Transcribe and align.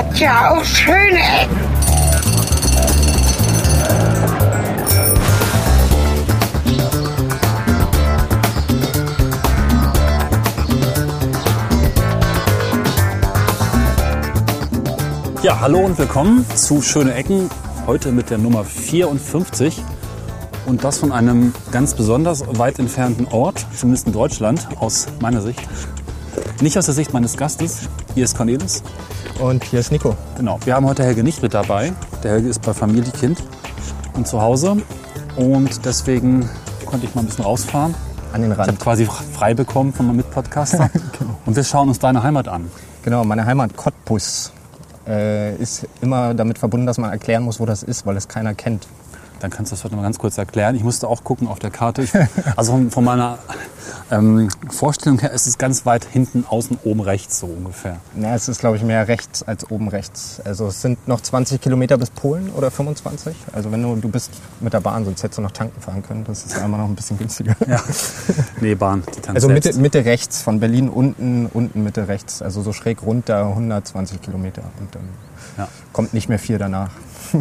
hat 0.00 0.18
ja 0.18 0.50
auch 0.52 0.64
schöne 0.64 1.18
Ecken. 1.18 1.56
Ja, 15.42 15.60
hallo 15.60 15.80
und 15.80 15.98
willkommen 15.98 16.46
zu 16.54 16.80
Schöne 16.80 17.12
Ecken. 17.12 17.50
Heute 17.86 18.10
mit 18.10 18.30
der 18.30 18.38
Nummer 18.38 18.64
54. 18.64 19.82
Und 20.64 20.82
das 20.82 20.96
von 20.96 21.12
einem 21.12 21.52
ganz 21.72 21.92
besonders 21.92 22.42
weit 22.58 22.78
entfernten 22.78 23.26
Ort, 23.26 23.66
zumindest 23.76 24.06
in 24.06 24.14
Deutschland, 24.14 24.66
aus 24.78 25.08
meiner 25.20 25.42
Sicht. 25.42 25.60
Nicht 26.62 26.78
aus 26.78 26.86
der 26.86 26.94
Sicht 26.94 27.12
meines 27.12 27.36
Gastes. 27.36 27.90
Hier 28.14 28.24
ist 28.24 28.34
Cornelis. 28.34 28.82
Und 29.40 29.64
hier 29.64 29.80
ist 29.80 29.90
Nico. 29.90 30.16
Genau. 30.36 30.58
Wir 30.64 30.74
haben 30.74 30.86
heute 30.86 31.02
Helge 31.02 31.22
nicht 31.24 31.42
mit 31.42 31.54
dabei. 31.54 31.92
Der 32.22 32.32
Helge 32.32 32.48
ist 32.48 32.60
bei 32.62 32.74
Familie, 32.74 33.10
Kind 33.12 33.42
und 34.14 34.26
zu 34.28 34.40
Hause. 34.40 34.76
Und 35.36 35.84
deswegen 35.86 36.48
konnte 36.84 37.06
ich 37.06 37.14
mal 37.14 37.22
ein 37.22 37.26
bisschen 37.26 37.44
rausfahren. 37.44 37.94
An 38.32 38.42
den 38.42 38.52
Ich 38.52 38.58
habe 38.58 38.68
Rand. 38.68 38.80
quasi 38.80 39.06
frei 39.06 39.54
bekommen 39.54 39.92
von 39.92 40.06
meinem 40.06 40.16
Mitpodcaster. 40.18 40.88
Und 41.46 41.56
wir 41.56 41.64
schauen 41.64 41.88
uns 41.88 41.98
deine 41.98 42.22
Heimat 42.22 42.46
an. 42.46 42.70
Genau, 43.02 43.24
meine 43.24 43.44
Heimat 43.44 43.76
Cottbus 43.76 44.52
äh, 45.08 45.56
ist 45.56 45.84
immer 46.00 46.32
damit 46.34 46.56
verbunden, 46.58 46.86
dass 46.86 46.98
man 46.98 47.10
erklären 47.10 47.42
muss, 47.42 47.58
wo 47.58 47.66
das 47.66 47.82
ist, 47.82 48.06
weil 48.06 48.16
es 48.16 48.28
keiner 48.28 48.54
kennt. 48.54 48.86
Dann 49.40 49.50
kannst 49.50 49.72
du 49.72 49.76
das 49.76 49.84
heute 49.84 49.96
mal 49.96 50.02
ganz 50.02 50.18
kurz 50.18 50.38
erklären. 50.38 50.74
Ich 50.76 50.84
musste 50.84 51.08
auch 51.08 51.24
gucken 51.24 51.48
auf 51.48 51.58
der 51.58 51.70
Karte. 51.70 52.02
Ich, 52.02 52.12
also 52.56 52.72
von, 52.72 52.90
von 52.90 53.04
meiner 53.04 53.38
ähm, 54.10 54.48
Vorstellung 54.70 55.18
her 55.18 55.32
ist 55.32 55.46
es 55.46 55.56
ganz 55.56 55.86
weit 55.86 56.04
hinten, 56.04 56.44
außen, 56.48 56.78
oben 56.84 57.00
rechts 57.00 57.38
so 57.40 57.46
ungefähr. 57.46 57.96
Ja, 58.20 58.34
es 58.34 58.48
ist, 58.48 58.60
glaube 58.60 58.76
ich, 58.76 58.82
mehr 58.82 59.08
rechts 59.08 59.42
als 59.42 59.70
oben 59.70 59.88
rechts. 59.88 60.40
Also 60.44 60.66
es 60.66 60.82
sind 60.82 61.08
noch 61.08 61.20
20 61.20 61.60
Kilometer 61.60 61.96
bis 61.96 62.10
Polen 62.10 62.50
oder 62.50 62.70
25. 62.70 63.34
Also 63.52 63.72
wenn 63.72 63.82
du, 63.82 63.96
du 63.96 64.08
bist 64.08 64.30
mit 64.60 64.72
der 64.72 64.80
Bahn, 64.80 65.04
sonst 65.04 65.22
hättest 65.22 65.38
du 65.38 65.42
noch 65.42 65.52
tanken 65.52 65.80
fahren 65.80 66.02
können. 66.02 66.24
Das 66.24 66.44
ist 66.44 66.58
einmal 66.58 66.80
noch 66.80 66.88
ein 66.88 66.94
bisschen 66.94 67.16
günstiger. 67.18 67.56
Ja. 67.66 67.82
Nee, 68.60 68.74
Bahn. 68.74 69.02
Die 69.16 69.20
tanzt 69.20 69.28
Also. 69.36 69.48
Mitte, 69.48 69.72
Mitte 69.78 70.04
rechts, 70.04 70.42
von 70.42 70.60
Berlin 70.60 70.88
unten, 70.90 71.46
unten 71.46 71.82
Mitte 71.82 72.08
rechts. 72.08 72.42
Also 72.42 72.62
so 72.62 72.72
schräg 72.72 73.02
runter 73.02 73.46
120 73.46 74.20
Kilometer. 74.20 74.62
Und 74.80 74.94
dann 74.94 75.02
Ja. 75.56 75.68
kommt 75.92 76.12
nicht 76.14 76.28
mehr 76.28 76.38
viel 76.38 76.58
danach. 76.58 76.90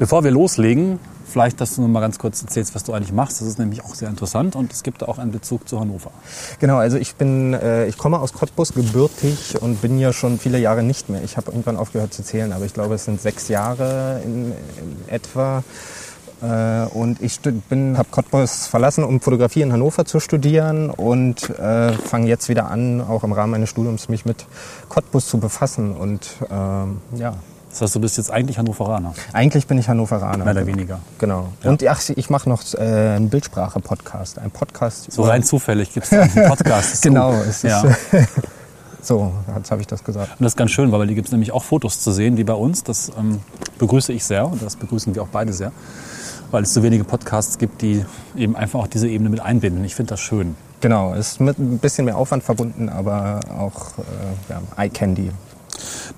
Bevor 0.00 0.24
wir 0.24 0.30
loslegen, 0.30 0.98
vielleicht, 1.26 1.60
dass 1.60 1.76
du 1.76 1.82
noch 1.82 1.88
mal 1.88 2.00
ganz 2.00 2.18
kurz 2.18 2.40
erzählst, 2.40 2.74
was 2.74 2.84
du 2.84 2.94
eigentlich 2.94 3.12
machst. 3.12 3.42
Das 3.42 3.46
ist 3.46 3.58
nämlich 3.58 3.84
auch 3.84 3.94
sehr 3.94 4.08
interessant 4.08 4.56
und 4.56 4.72
es 4.72 4.82
gibt 4.82 5.06
auch 5.06 5.18
einen 5.18 5.30
Bezug 5.30 5.68
zu 5.68 5.78
Hannover. 5.78 6.10
Genau, 6.58 6.78
also 6.78 6.96
ich 6.96 7.16
bin, 7.16 7.52
äh, 7.52 7.84
ich 7.86 7.98
komme 7.98 8.18
aus 8.18 8.32
Cottbus 8.32 8.72
gebürtig 8.72 9.60
und 9.60 9.82
bin 9.82 9.98
ja 9.98 10.14
schon 10.14 10.38
viele 10.38 10.58
Jahre 10.58 10.82
nicht 10.82 11.10
mehr. 11.10 11.22
Ich 11.22 11.36
habe 11.36 11.50
irgendwann 11.50 11.76
aufgehört 11.76 12.14
zu 12.14 12.24
zählen, 12.24 12.54
aber 12.54 12.64
ich 12.64 12.72
glaube, 12.72 12.94
es 12.94 13.04
sind 13.04 13.20
sechs 13.20 13.48
Jahre 13.48 14.22
in, 14.24 14.52
in 14.52 15.08
etwa. 15.08 15.64
Äh, 16.40 16.86
und 16.94 17.20
ich 17.20 17.38
bin, 17.40 17.98
habe 17.98 18.08
Cottbus 18.10 18.68
verlassen, 18.68 19.04
um 19.04 19.20
Fotografie 19.20 19.60
in 19.60 19.70
Hannover 19.70 20.06
zu 20.06 20.18
studieren 20.18 20.88
und 20.88 21.50
äh, 21.50 21.92
fange 21.92 22.26
jetzt 22.26 22.48
wieder 22.48 22.70
an, 22.70 23.02
auch 23.02 23.22
im 23.22 23.32
Rahmen 23.32 23.50
meines 23.50 23.68
Studiums 23.68 24.08
mich 24.08 24.24
mit 24.24 24.46
Cottbus 24.88 25.26
zu 25.26 25.36
befassen. 25.36 25.94
Und 25.94 26.26
ähm, 26.50 27.02
ja, 27.16 27.34
Das 27.70 27.82
heißt, 27.82 27.94
du 27.94 28.00
bist 28.00 28.16
jetzt 28.18 28.30
eigentlich 28.30 28.58
Hannoveraner, 28.58 29.14
eigentlich 29.32 29.66
bin 29.66 29.78
ich 29.78 29.88
Hannoveraner. 29.88 30.44
mehr 30.44 30.54
oder 30.54 30.66
weniger. 30.66 30.98
Genau. 31.18 31.48
Und 31.62 31.86
ach, 31.86 32.02
ich 32.08 32.28
mache 32.28 32.48
noch 32.48 32.62
äh, 32.74 32.78
einen 32.78 33.30
Bildsprache-Podcast. 33.30 34.38
Ein 34.38 34.50
Podcast. 34.50 35.10
So 35.12 35.22
rein 35.22 35.44
zufällig 35.44 35.94
gibt 35.94 36.06
es 36.06 36.12
einen 36.12 36.48
Podcast. 36.48 36.94
Ist 36.94 37.02
Genau, 37.10 37.32
ist, 37.42 37.62
ja. 37.62 37.82
So, 39.02 39.32
jetzt 39.56 39.70
habe 39.70 39.80
ich 39.80 39.86
das 39.86 40.04
gesagt. 40.04 40.32
Und 40.32 40.44
das 40.44 40.52
ist 40.52 40.56
ganz 40.56 40.72
schön, 40.72 40.92
weil 40.92 41.06
hier 41.06 41.14
gibt 41.14 41.28
es 41.28 41.32
nämlich 41.32 41.52
auch 41.52 41.64
Fotos 41.64 42.00
zu 42.00 42.12
sehen, 42.12 42.36
wie 42.36 42.44
bei 42.44 42.52
uns. 42.52 42.84
Das 42.84 43.10
ähm, 43.18 43.40
begrüße 43.78 44.12
ich 44.12 44.24
sehr 44.24 44.46
und 44.46 44.62
das 44.62 44.76
begrüßen 44.76 45.14
wir 45.14 45.22
auch 45.22 45.28
beide 45.28 45.52
sehr, 45.52 45.72
weil 46.50 46.64
es 46.64 46.74
so 46.74 46.82
wenige 46.82 47.04
Podcasts 47.04 47.56
gibt, 47.56 47.80
die 47.80 48.04
eben 48.36 48.56
einfach 48.56 48.80
auch 48.80 48.86
diese 48.86 49.08
Ebene 49.08 49.30
mit 49.30 49.40
einbinden. 49.40 49.84
Ich 49.84 49.94
finde 49.94 50.10
das 50.10 50.20
schön. 50.20 50.54
Genau, 50.80 51.14
ist 51.14 51.40
mit 51.40 51.58
ein 51.58 51.78
bisschen 51.78 52.04
mehr 52.04 52.16
Aufwand 52.16 52.42
verbunden, 52.42 52.88
aber 52.88 53.40
auch 53.58 53.98
äh, 53.98 54.50
ja, 54.50 54.62
Eye 54.76 54.90
Candy. 54.90 55.30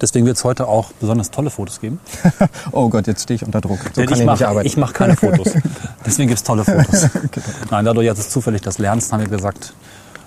Deswegen 0.01 0.27
wird 0.27 0.37
es 0.37 0.45
heute 0.45 0.67
auch 0.69 0.93
besonders 1.01 1.31
tolle 1.31 1.51
Fotos 1.51 1.81
geben. 1.81 2.01
Oh 2.73 2.89
Gott, 2.89 3.07
jetzt 3.07 3.23
stehe 3.25 3.37
ich 3.37 3.45
unter 3.45 3.61
Druck. 3.61 3.79
So 3.95 4.03
ich 4.03 4.25
mache 4.25 4.63
mach 4.77 4.93
keine 4.93 5.17
Fotos. 5.17 5.53
Deswegen 6.07 6.29
gibt 6.29 6.39
es 6.39 6.45
tolle 6.45 6.65
Fotos. 6.65 7.09
Nein, 7.71 7.85
dadurch, 7.85 8.07
dass 8.09 8.19
du 8.27 8.31
zufällig 8.31 8.63
das 8.63 8.79
lernst, 8.79 9.13
haben 9.13 9.21
wir 9.21 9.29
gesagt, 9.29 9.75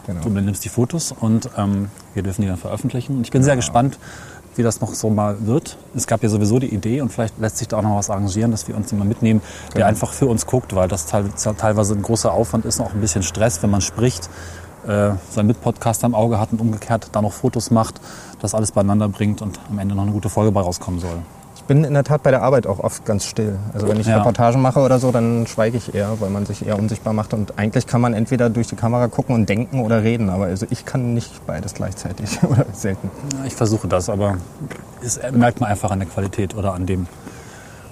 Genau. 0.05 0.21
du 0.21 0.29
nimmst 0.29 0.63
die 0.63 0.69
Fotos 0.69 1.11
und 1.19 1.49
ähm, 1.57 1.89
wir 2.13 2.21
dürfen 2.21 2.43
die 2.43 2.47
dann 2.47 2.57
veröffentlichen. 2.57 3.17
Und 3.17 3.21
ich 3.23 3.31
bin 3.31 3.41
sehr 3.43 3.55
gespannt, 3.55 3.97
wie 4.55 4.61
das 4.61 4.79
noch 4.79 4.93
so 4.93 5.09
mal 5.09 5.35
wird. 5.47 5.77
Es 5.95 6.05
gab 6.05 6.21
ja 6.21 6.29
sowieso 6.29 6.59
die 6.59 6.71
Idee 6.73 7.01
und 7.01 7.11
vielleicht 7.11 7.39
lässt 7.39 7.57
sich 7.57 7.67
da 7.67 7.77
auch 7.77 7.81
noch 7.81 7.95
was 7.97 8.11
arrangieren, 8.11 8.51
dass 8.51 8.67
wir 8.67 8.75
uns 8.77 8.91
jemanden 8.91 9.09
mitnehmen, 9.09 9.41
der 9.69 9.73
Genau. 9.73 9.85
einfach 9.87 10.13
für 10.13 10.27
uns 10.27 10.45
guckt, 10.45 10.75
weil 10.75 10.87
das 10.87 11.07
teil- 11.07 11.29
teilweise 11.57 11.95
ein 11.95 12.03
großer 12.03 12.31
Aufwand 12.31 12.65
ist 12.65 12.79
und 12.79 12.85
auch 12.85 12.93
ein 12.93 13.01
bisschen 13.01 13.23
Stress, 13.23 13.63
wenn 13.63 13.71
man 13.71 13.81
spricht, 13.81 14.29
äh, 14.87 15.11
seinen 15.31 15.47
Mitpodcaster 15.47 16.07
im 16.07 16.15
Auge 16.15 16.39
hat 16.39 16.51
und 16.51 16.61
umgekehrt 16.61 17.09
da 17.11 17.21
noch 17.21 17.33
Fotos 17.33 17.71
macht, 17.71 17.99
das 18.41 18.53
alles 18.53 18.71
beieinander 18.71 19.09
bringt 19.09 19.41
und 19.41 19.59
am 19.69 19.79
Ende 19.79 19.95
noch 19.95 20.03
eine 20.03 20.11
gute 20.11 20.29
Folge 20.29 20.51
bei 20.51 20.61
rauskommen 20.61 20.99
soll. 20.99 21.17
Ich 21.55 21.63
bin 21.63 21.83
in 21.83 21.95
der 21.95 22.03
Tat 22.03 22.21
bei 22.21 22.29
der 22.29 22.43
Arbeit 22.43 22.67
auch 22.67 22.77
oft 22.79 23.05
ganz 23.05 23.25
still. 23.25 23.57
Also 23.73 23.87
wenn 23.87 23.99
ich 23.99 24.05
Ja. 24.05 24.17
Reportagen 24.17 24.61
mache 24.61 24.79
oder 24.81 24.99
so, 24.99 25.11
dann 25.11 25.47
schweige 25.47 25.77
ich 25.77 25.95
eher, 25.95 26.19
weil 26.21 26.29
man 26.29 26.45
sich 26.45 26.63
eher 26.63 26.77
unsichtbar 26.77 27.13
macht. 27.13 27.33
Und 27.33 27.57
eigentlich 27.57 27.87
kann 27.87 28.01
man 28.01 28.13
entweder 28.13 28.51
durch 28.51 28.67
die 28.67 28.75
Kamera 28.75 29.07
gucken 29.07 29.33
und 29.33 29.49
denken 29.49 29.79
oder 29.79 30.03
reden. 30.03 30.29
Aber 30.29 30.45
also 30.45 30.67
ich 30.69 30.85
kann 30.85 31.15
nicht 31.15 31.43
beides 31.47 31.73
gleichzeitig 31.73 32.43
oder 32.47 32.67
selten. 32.73 33.09
Ich 33.45 33.55
versuche 33.55 33.87
das, 33.87 34.09
aber 34.09 34.37
es 35.01 35.19
merkt 35.31 35.59
man 35.59 35.71
einfach 35.71 35.89
an 35.89 35.97
der 35.99 36.07
Qualität 36.07 36.55
oder 36.55 36.75
an 36.75 36.85
dem. 36.85 37.07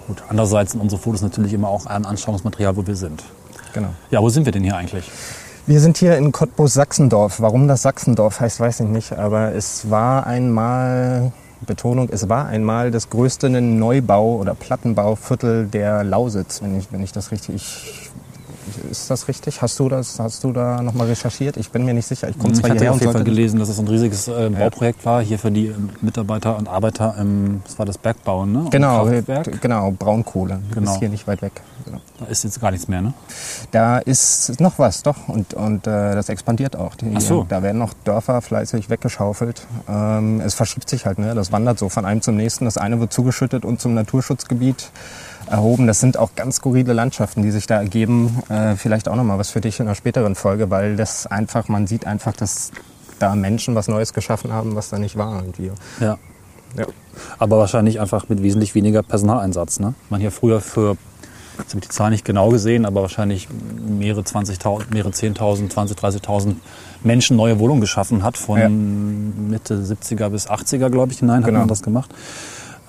Gut, 0.07 0.21
andererseits 0.29 0.73
sind 0.73 0.81
unsere 0.81 1.01
Fotos 1.01 1.23
natürlich 1.23 1.53
immer 1.53 1.69
auch 1.69 1.87
ein 1.87 2.05
Anschauungsmaterial, 2.05 2.75
wo 2.75 2.85
wir 2.85 2.95
sind. 2.95 3.23
Genau. 3.73 3.89
Ja, 4.11 4.21
wo 4.21 4.29
sind 4.29 4.45
wir 4.45 4.51
denn 4.51 4.63
hier 4.63 4.75
eigentlich? 4.75 5.09
Wir 5.65 5.79
sind 5.79 5.97
hier 5.97 6.17
in 6.17 6.33
Cottbus-Sachsendorf. 6.33 7.39
Warum 7.39 7.69
das 7.69 7.83
Sachsendorf 7.83 8.41
heißt, 8.41 8.59
weiß 8.59 8.81
ich 8.81 8.87
nicht. 8.87 9.13
Aber 9.13 9.53
es 9.55 9.89
war 9.89 10.27
einmal, 10.27 11.31
Betonung, 11.65 12.09
es 12.11 12.27
war 12.27 12.47
einmal 12.47 12.91
das 12.91 13.09
größte 13.09 13.47
Neubau- 13.49 14.39
oder 14.39 14.55
Plattenbauviertel 14.55 15.67
der 15.67 16.03
Lausitz, 16.03 16.61
wenn 16.61 16.77
ich, 16.77 16.91
wenn 16.91 17.01
ich 17.01 17.13
das 17.13 17.31
richtig... 17.31 18.11
Ist 18.89 19.09
das 19.09 19.27
richtig? 19.27 19.61
Hast 19.61 19.79
du 19.79 19.89
das? 19.89 20.19
Hast 20.19 20.43
du 20.43 20.51
da 20.51 20.81
nochmal 20.81 21.07
recherchiert? 21.07 21.57
Ich 21.57 21.69
bin 21.69 21.85
mir 21.85 21.93
nicht 21.93 22.07
sicher. 22.07 22.29
Ich 22.29 22.37
komme 22.37 22.53
Ich 22.53 22.59
zwar 22.59 22.69
hatte 22.71 22.91
auf 22.91 22.99
jeden 22.99 23.13
Fall 23.13 23.23
gelesen, 23.23 23.59
dass 23.59 23.69
es 23.69 23.79
ein 23.79 23.87
riesiges 23.87 24.27
äh, 24.27 24.49
Bauprojekt 24.49 25.05
war, 25.05 25.21
hier 25.21 25.39
für 25.39 25.51
die 25.51 25.67
ähm, 25.67 25.89
Mitarbeiter 26.01 26.57
und 26.57 26.67
Arbeiter 26.67 27.15
im, 27.19 27.61
das 27.65 27.77
war 27.79 27.85
das 27.85 27.97
Bergbauen, 27.97 28.51
ne? 28.51 28.67
Genau, 28.71 29.09
genau, 29.61 29.91
Braunkohle. 29.91 30.59
Genau. 30.73 30.93
Ist 30.93 30.99
hier 30.99 31.09
nicht 31.09 31.27
weit 31.27 31.41
weg. 31.41 31.61
Genau. 31.85 31.99
Da 32.19 32.25
ist 32.25 32.43
jetzt 32.43 32.61
gar 32.61 32.71
nichts 32.71 32.87
mehr, 32.87 33.01
ne? 33.01 33.13
Da 33.71 33.97
ist 33.99 34.59
noch 34.59 34.79
was, 34.79 35.03
doch. 35.03 35.27
Und, 35.27 35.53
und 35.53 35.87
äh, 35.87 36.15
das 36.15 36.29
expandiert 36.29 36.75
auch. 36.75 36.95
Die, 36.95 37.11
Ach 37.15 37.21
so. 37.21 37.45
Da 37.47 37.63
werden 37.63 37.77
noch 37.79 37.93
Dörfer 38.05 38.41
fleißig 38.41 38.89
weggeschaufelt. 38.89 39.65
Ähm, 39.89 40.41
es 40.41 40.53
verschiebt 40.53 40.89
sich 40.89 41.05
halt, 41.05 41.19
ne? 41.19 41.35
Das 41.35 41.51
wandert 41.51 41.79
so 41.79 41.89
von 41.89 42.05
einem 42.05 42.21
zum 42.21 42.35
nächsten. 42.35 42.65
Das 42.65 42.77
eine 42.77 42.99
wird 42.99 43.11
zugeschüttet 43.11 43.65
und 43.65 43.81
zum 43.81 43.93
Naturschutzgebiet 43.93 44.91
erhoben. 45.49 45.87
Das 45.87 45.99
sind 45.99 46.17
auch 46.17 46.35
ganz 46.35 46.57
skurrile 46.57 46.93
Landschaften, 46.93 47.41
die 47.41 47.51
sich 47.51 47.67
da 47.67 47.75
ergeben. 47.77 48.41
Äh, 48.49 48.75
vielleicht 48.75 49.07
auch 49.07 49.15
nochmal 49.15 49.37
was 49.39 49.49
für 49.51 49.61
dich 49.61 49.79
in 49.79 49.87
einer 49.87 49.95
späteren 49.95 50.35
Folge, 50.35 50.69
weil 50.69 50.95
das 50.95 51.27
einfach, 51.27 51.67
man 51.67 51.87
sieht 51.87 52.05
einfach, 52.07 52.33
dass 52.33 52.71
da 53.19 53.35
Menschen 53.35 53.75
was 53.75 53.87
Neues 53.87 54.13
geschaffen 54.13 54.51
haben, 54.51 54.75
was 54.75 54.89
da 54.89 54.99
nicht 54.99 55.15
war 55.17 55.41
irgendwie. 55.41 55.71
Ja. 55.99 56.17
Ja. 56.77 56.85
Aber 57.37 57.59
wahrscheinlich 57.59 57.99
einfach 57.99 58.27
mit 58.29 58.41
wesentlich 58.41 58.73
weniger 58.73 59.03
Personaleinsatz, 59.03 59.79
ne? 59.79 59.93
Man 60.09 60.19
hier 60.19 60.31
früher 60.31 60.59
für, 60.59 60.97
jetzt 61.59 61.69
habe 61.69 61.81
ich 61.81 61.87
die 61.87 61.89
Zahl 61.89 62.09
nicht 62.09 62.25
genau 62.25 62.49
gesehen, 62.49 62.85
aber 62.87 63.03
wahrscheinlich 63.03 63.47
mehrere 63.87 64.21
20.000, 64.21 64.85
mehrere 64.91 65.11
10.000, 65.11 65.71
20.000, 65.71 65.95
30.000 66.23 66.55
Menschen 67.03 67.37
neue 67.37 67.59
Wohnungen 67.59 67.81
geschaffen 67.81 68.23
hat. 68.23 68.37
Von 68.39 68.59
Ja. 68.59 68.69
Mitte 68.69 69.75
70er 69.83 70.29
bis 70.29 70.49
80er, 70.49 70.89
glaube 70.89 71.11
ich, 71.11 71.19
hinein 71.19 71.41
hat 71.41 71.45
Genau. 71.45 71.59
man 71.59 71.67
das 71.67 71.83
gemacht. 71.83 72.09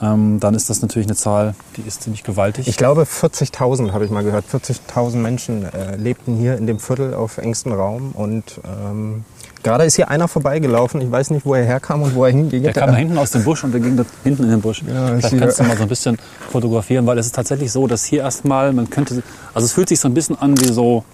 Ähm, 0.05 0.41
dann 0.41 0.55
ist 0.55 0.69
das 0.69 0.83
natürlich 0.83 1.07
eine 1.07 1.17
Zahl, 1.17 1.55
die 1.77 1.83
ist 1.87 2.03
ziemlich 2.03 2.25
gewaltig. 2.25 2.69
Ich 2.69 2.77
glaube 2.77 3.05
40.000 3.05 3.93
habe 3.93 4.05
ich 4.05 4.11
mal 4.11 4.25
gehört. 4.25 4.45
40.000 4.53 5.17
Menschen 5.17 5.65
äh, 5.65 5.97
lebten 5.97 6.37
hier 6.37 6.59
in 6.59 6.67
dem 6.67 6.79
Viertel 6.79 7.15
auf 7.15 7.39
engstem 7.39 7.73
Raum 7.73 8.13
und 8.13 8.61
ähm, 8.65 9.25
gerade 9.63 9.85
ist 9.85 9.97
hier 9.97 10.11
einer 10.11 10.29
vorbeigelaufen. 10.29 11.01
Ich 11.01 11.11
weiß 11.11 11.31
nicht, 11.31 11.47
wo 11.47 11.55
er 11.55 11.65
herkam 11.65 12.03
und 12.03 12.15
wo 12.15 12.25
er 12.25 12.33
hinging. 12.33 12.63
der 12.63 12.73
kam 12.73 12.91
da 12.91 12.97
hinten 12.97 13.17
aus 13.17 13.31
dem 13.31 13.45
Busch 13.45 13.65
und 13.65 13.73
der 13.73 13.81
ging 13.81 13.97
da 13.97 14.05
hinten 14.23 14.45
in 14.45 14.51
den 14.51 14.61
Busch. 14.61 14.83
Ja, 14.87 15.17
Vielleicht 15.17 15.39
kannst 15.39 15.61
du 15.61 15.63
mal 15.69 15.77
so 15.77 15.83
ein 15.85 15.89
bisschen 15.89 16.19
fotografieren, 16.51 17.07
weil 17.07 17.19
es 17.19 17.27
ist 17.27 17.35
tatsächlich 17.35 17.73
so, 17.73 17.87
dass 17.87 18.05
hier 18.05 18.21
erstmal, 18.21 18.73
man 18.73 18.91
könnte, 18.91 19.23
also 19.55 19.65
es 19.65 19.73
fühlt 19.73 19.89
sich 19.89 20.01
so 20.01 20.09
ein 20.09 20.15
bisschen 20.15 20.37
an 20.39 20.61
wie 20.61 20.73
so, 20.73 21.05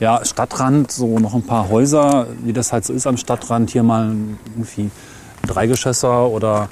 ja, 0.00 0.24
Stadtrand, 0.24 0.90
so 0.90 1.18
noch 1.20 1.34
ein 1.34 1.44
paar 1.44 1.68
Häuser, 1.68 2.26
wie 2.42 2.52
das 2.52 2.72
halt 2.72 2.84
so 2.84 2.92
ist 2.92 3.06
am 3.06 3.16
Stadtrand. 3.16 3.70
Hier 3.70 3.84
mal 3.84 4.12
irgendwie 4.56 4.90
ein 5.42 5.48
Dreigeschösser 5.48 6.26
oder 6.28 6.68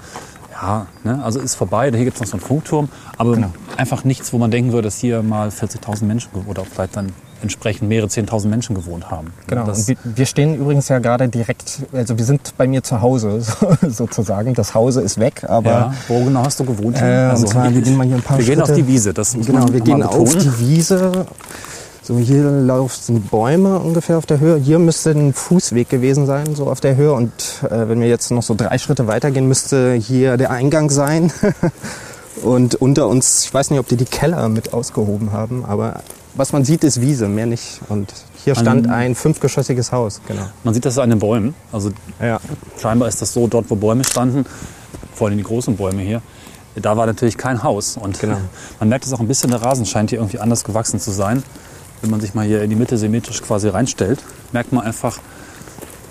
ja, 0.60 0.86
ne, 1.04 1.20
also 1.24 1.40
ist 1.40 1.54
vorbei. 1.54 1.90
Hier 1.90 2.04
gibt 2.04 2.16
es 2.16 2.20
noch 2.20 2.28
so 2.28 2.32
einen 2.34 2.42
Funkturm, 2.42 2.88
aber 3.16 3.34
Genau. 3.34 3.50
einfach 3.76 4.04
nichts, 4.04 4.32
wo 4.32 4.38
man 4.38 4.50
denken 4.50 4.72
würde, 4.72 4.88
dass 4.88 4.98
hier 4.98 5.22
mal 5.22 5.48
40.000 5.48 6.04
Menschen 6.04 6.30
oder 6.46 6.64
vielleicht 6.64 6.96
dann 6.96 7.12
entsprechend 7.42 7.88
mehrere 7.88 8.06
10.000 8.08 8.48
Menschen 8.48 8.74
gewohnt 8.74 9.10
haben. 9.10 9.32
Genau. 9.46 9.64
Das, 9.64 9.78
und 9.80 9.88
wir, 9.88 9.96
wir 10.04 10.26
stehen 10.26 10.56
übrigens 10.56 10.88
ja 10.88 10.98
gerade 10.98 11.26
direkt, 11.28 11.80
also 11.94 12.18
wir 12.18 12.24
sind 12.26 12.52
bei 12.58 12.66
mir 12.68 12.82
zu 12.82 13.00
Hause 13.00 13.40
so, 13.40 13.68
sozusagen. 13.88 14.52
Das 14.52 14.74
Hause 14.74 15.00
ist 15.00 15.18
weg, 15.18 15.44
aber 15.48 15.70
ja, 15.70 15.94
wo 16.08 16.22
genau 16.22 16.44
hast 16.44 16.60
du 16.60 16.64
gewohnt? 16.66 17.00
Äh, 17.00 17.30
und 17.34 17.48
zwar, 17.48 17.72
wir 17.72 17.80
gehen 17.80 17.96
mal 17.96 18.06
hier 18.06 18.16
ein 18.16 18.22
paar 18.22 18.36
wir 18.36 18.44
gehen 18.44 18.56
Schritte- 18.58 18.72
auf 18.72 18.76
die 18.76 18.86
Wiese. 18.86 19.14
Das 19.14 19.32
genau, 19.32 19.66
wir 19.72 19.80
gehen 19.80 20.02
auf 20.02 20.36
die 20.36 20.58
Wiese. 20.58 21.26
So, 22.10 22.18
hier 22.18 22.42
laufen 22.50 23.22
Bäume 23.30 23.78
ungefähr 23.78 24.18
auf 24.18 24.26
der 24.26 24.40
Höhe. 24.40 24.56
Hier 24.56 24.80
müsste 24.80 25.10
ein 25.12 25.32
Fußweg 25.32 25.88
gewesen 25.88 26.26
sein, 26.26 26.56
so 26.56 26.66
auf 26.66 26.80
der 26.80 26.96
Höhe. 26.96 27.12
Und 27.12 27.30
äh, 27.62 27.88
wenn 27.88 28.00
wir 28.00 28.08
jetzt 28.08 28.32
noch 28.32 28.42
so 28.42 28.56
drei 28.56 28.78
Schritte 28.78 29.06
weitergehen, 29.06 29.46
müsste 29.46 29.92
hier 29.94 30.36
der 30.36 30.50
Eingang 30.50 30.90
sein. 30.90 31.32
Und 32.42 32.74
unter 32.74 33.06
uns, 33.06 33.44
ich 33.44 33.54
weiß 33.54 33.70
nicht, 33.70 33.78
ob 33.78 33.86
die 33.86 33.94
die 33.94 34.06
Keller 34.06 34.48
mit 34.48 34.72
ausgehoben 34.72 35.30
haben, 35.30 35.64
aber 35.64 36.00
was 36.34 36.52
man 36.52 36.64
sieht, 36.64 36.82
ist 36.82 37.00
Wiese, 37.00 37.28
mehr 37.28 37.46
nicht. 37.46 37.80
Und 37.88 38.12
hier 38.44 38.56
stand 38.56 38.88
An- 38.88 38.92
ein 38.92 39.14
fünfgeschossiges 39.14 39.92
Haus, 39.92 40.20
genau. 40.26 40.42
Man 40.64 40.74
sieht 40.74 40.84
das 40.86 40.98
an 40.98 41.10
den 41.10 41.20
Bäumen. 41.20 41.54
Also 41.70 41.90
Ja, 42.20 42.40
scheinbar 42.82 43.06
ist 43.08 43.22
das 43.22 43.32
so, 43.32 43.46
dort 43.46 43.70
wo 43.70 43.76
Bäume 43.76 44.02
standen, 44.02 44.46
vor 45.14 45.28
allem 45.28 45.38
die 45.38 45.44
großen 45.44 45.76
Bäume 45.76 46.02
hier, 46.02 46.22
da 46.74 46.96
war 46.96 47.06
natürlich 47.06 47.36
kein 47.38 47.62
Haus. 47.62 47.96
Und 47.96 48.18
Genau. 48.18 48.38
man 48.80 48.88
merkt 48.88 49.06
es 49.06 49.12
auch 49.12 49.20
ein 49.20 49.28
bisschen, 49.28 49.50
der 49.52 49.62
Rasen 49.62 49.86
scheint 49.86 50.10
hier 50.10 50.18
irgendwie 50.18 50.40
anders 50.40 50.64
gewachsen 50.64 50.98
zu 50.98 51.12
sein. 51.12 51.44
Wenn 52.02 52.10
man 52.10 52.20
sich 52.20 52.34
mal 52.34 52.46
hier 52.46 52.62
in 52.62 52.70
die 52.70 52.76
Mitte 52.76 52.96
symmetrisch 52.96 53.42
quasi 53.42 53.68
reinstellt, 53.68 54.22
merkt 54.52 54.72
man 54.72 54.84
einfach, 54.84 55.18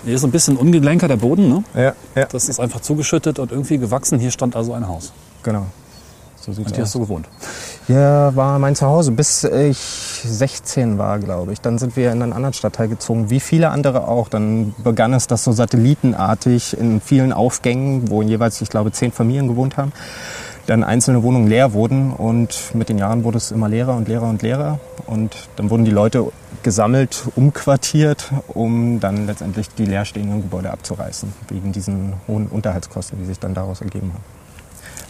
hier 0.04 0.14
ist 0.14 0.24
ein 0.24 0.30
bisschen 0.30 0.56
ungelenker 0.56 1.08
der 1.08 1.16
Boden. 1.16 1.48
Ne? 1.48 1.64
ja, 1.74 1.94
ja. 2.14 2.26
Das 2.26 2.48
ist 2.48 2.60
einfach 2.60 2.80
zugeschüttet 2.80 3.38
und 3.38 3.52
irgendwie 3.52 3.78
gewachsen. 3.78 4.18
Hier 4.18 4.30
stand 4.30 4.56
also 4.56 4.72
ein 4.72 4.86
Haus. 4.88 5.12
genau. 5.42 5.66
So 6.42 6.52
sieht's 6.52 6.68
Und 6.68 6.74
hier 6.74 6.84
aus. 6.84 6.88
hast 6.88 6.94
du 6.94 7.00
gewohnt. 7.00 7.28
Hier 7.86 8.32
war 8.34 8.58
mein 8.58 8.74
Zuhause, 8.74 9.12
bis 9.12 9.44
ich 9.44 9.76
16 9.76 10.96
war, 10.96 11.18
glaube 11.18 11.52
ich. 11.52 11.60
Dann 11.60 11.76
sind 11.76 11.96
wir 11.96 12.10
in 12.12 12.22
einen 12.22 12.32
anderen 12.32 12.54
Stadtteil 12.54 12.88
gezogen, 12.88 13.28
wie 13.28 13.40
viele 13.40 13.68
andere 13.68 14.08
auch. 14.08 14.30
Dann 14.30 14.74
begann 14.82 15.12
es 15.12 15.26
das 15.26 15.44
so 15.44 15.52
satellitenartig 15.52 16.78
in 16.78 17.02
vielen 17.02 17.34
Aufgängen, 17.34 18.10
wo 18.10 18.22
jeweils, 18.22 18.58
ich 18.62 18.70
glaube, 18.70 18.90
zehn 18.90 19.12
Familien 19.12 19.48
gewohnt 19.48 19.76
haben. 19.76 19.92
Dann 20.70 20.84
einzelne 20.84 21.24
Wohnungen 21.24 21.48
leer 21.48 21.72
wurden 21.72 22.12
und 22.12 22.76
mit 22.76 22.88
den 22.90 22.96
Jahren 22.96 23.24
wurde 23.24 23.38
es 23.38 23.50
immer 23.50 23.68
leerer 23.68 23.96
und 23.96 24.06
leerer 24.06 24.28
und 24.28 24.40
leerer. 24.42 24.78
Und 25.04 25.34
dann 25.56 25.68
wurden 25.68 25.84
die 25.84 25.90
Leute 25.90 26.30
gesammelt, 26.62 27.24
umquartiert, 27.34 28.30
um 28.46 29.00
dann 29.00 29.26
letztendlich 29.26 29.68
die 29.70 29.84
leerstehenden 29.84 30.42
Gebäude 30.42 30.70
abzureißen, 30.70 31.32
wegen 31.48 31.72
diesen 31.72 32.12
hohen 32.28 32.46
Unterhaltskosten, 32.46 33.18
die 33.18 33.24
sich 33.24 33.40
dann 33.40 33.52
daraus 33.52 33.80
ergeben 33.80 34.12
haben. 34.14 34.22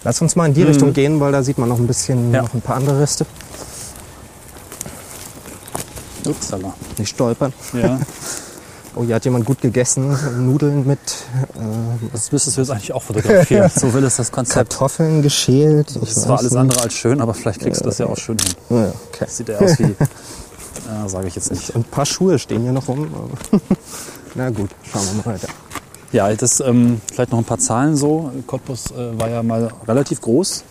Lass 0.02 0.22
uns 0.22 0.34
mal 0.34 0.46
in 0.46 0.54
die 0.54 0.62
Richtung 0.62 0.94
gehen, 0.94 1.20
weil 1.20 1.30
da 1.30 1.42
sieht 1.42 1.58
man 1.58 1.68
noch 1.68 1.78
ein 1.78 1.86
bisschen 1.86 2.32
Ja. 2.32 2.40
noch 2.40 2.54
ein 2.54 2.62
paar 2.62 2.76
andere 2.76 2.98
Reste. 2.98 3.26
Upsala. 6.24 6.72
Nicht 6.96 7.10
stolpern. 7.10 7.52
Ja, 7.74 8.00
Oh, 8.96 9.04
hier 9.04 9.14
hat 9.14 9.24
jemand 9.24 9.44
gut 9.44 9.60
gegessen. 9.60 10.16
Nudeln 10.44 10.86
mit 10.86 10.98
äh, 11.54 12.08
das 12.12 12.32
müsstest 12.32 12.56
du 12.56 12.60
jetzt 12.62 12.70
eigentlich 12.70 12.92
auch 12.92 13.02
fotografieren. 13.02 13.70
So 13.74 13.92
will 13.94 14.02
es 14.04 14.16
das 14.16 14.32
Konzept. 14.32 14.70
Kartoffeln 14.70 15.22
geschält. 15.22 15.90
Ich 16.02 16.14
Das 16.14 16.28
war 16.28 16.38
alles 16.38 16.52
nicht. 16.52 16.60
andere 16.60 16.82
als 16.82 16.94
schön, 16.94 17.20
aber 17.20 17.34
vielleicht 17.34 17.60
kriegst 17.60 17.80
du 17.80 17.84
das 17.84 17.98
ja 17.98 18.06
auch 18.06 18.16
schön 18.16 18.36
hin. 18.38 18.54
Ja, 18.68 18.92
okay. 19.12 19.26
Sieht 19.28 19.48
ja 19.48 19.58
aus 19.58 19.78
wie, 19.78 19.84
äh, 19.84 21.08
sage 21.08 21.28
ich 21.28 21.36
jetzt 21.36 21.50
nicht. 21.52 21.70
Und 21.70 21.86
ein 21.86 21.90
paar 21.90 22.06
Schuhe 22.06 22.38
stehen 22.38 22.62
hier 22.62 22.72
noch 22.72 22.88
rum. 22.88 23.08
Na 24.34 24.50
gut, 24.50 24.70
schauen 24.90 25.06
wir 25.06 25.14
mal 25.24 25.34
weiter. 25.34 25.48
Ja, 26.12 26.32
das 26.34 26.58
ähm, 26.58 27.00
vielleicht 27.12 27.30
noch 27.30 27.38
ein 27.38 27.44
paar 27.44 27.58
Zahlen 27.58 27.96
so. 27.96 28.32
Cottbus 28.46 28.90
äh, 28.90 29.18
war 29.18 29.28
ja 29.28 29.42
mal 29.44 29.70
relativ 29.86 30.20
groß. 30.20 30.64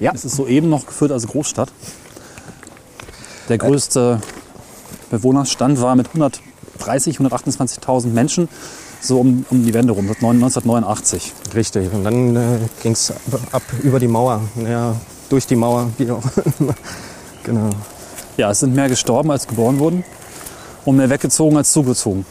Ja. 0.00 0.12
Es 0.14 0.24
ist 0.24 0.34
soeben 0.34 0.68
noch 0.68 0.86
geführt 0.86 1.12
als 1.12 1.26
Großstadt. 1.28 1.70
Der 3.48 3.58
größte 3.58 4.20
Bewohnerstand 5.10 5.80
war 5.80 5.96
mit 5.96 6.08
130, 6.08 7.18
128.000 7.18 8.06
Menschen 8.08 8.48
so 9.02 9.20
um, 9.20 9.44
um 9.50 9.64
die 9.64 9.74
Wende 9.74 9.92
rum, 9.92 10.08
1989. 10.08 11.32
Richtig. 11.54 11.92
Und 11.92 12.04
dann 12.04 12.36
äh, 12.36 12.58
ging 12.82 12.92
es 12.92 13.12
ab 13.52 13.62
über 13.82 13.98
die 13.98 14.08
Mauer. 14.08 14.42
Ja, 14.66 14.94
durch 15.28 15.46
die 15.46 15.56
Mauer, 15.56 15.90
wie 15.98 16.10
auch. 16.10 16.22
Genau. 17.42 17.70
Ja, 18.36 18.50
es 18.50 18.60
sind 18.60 18.74
mehr 18.74 18.90
gestorben 18.90 19.30
als 19.30 19.46
geboren 19.46 19.78
wurden 19.78 20.04
und 20.84 20.96
mehr 20.96 21.08
weggezogen 21.08 21.56
als 21.56 21.72
zugezogen. 21.72 22.26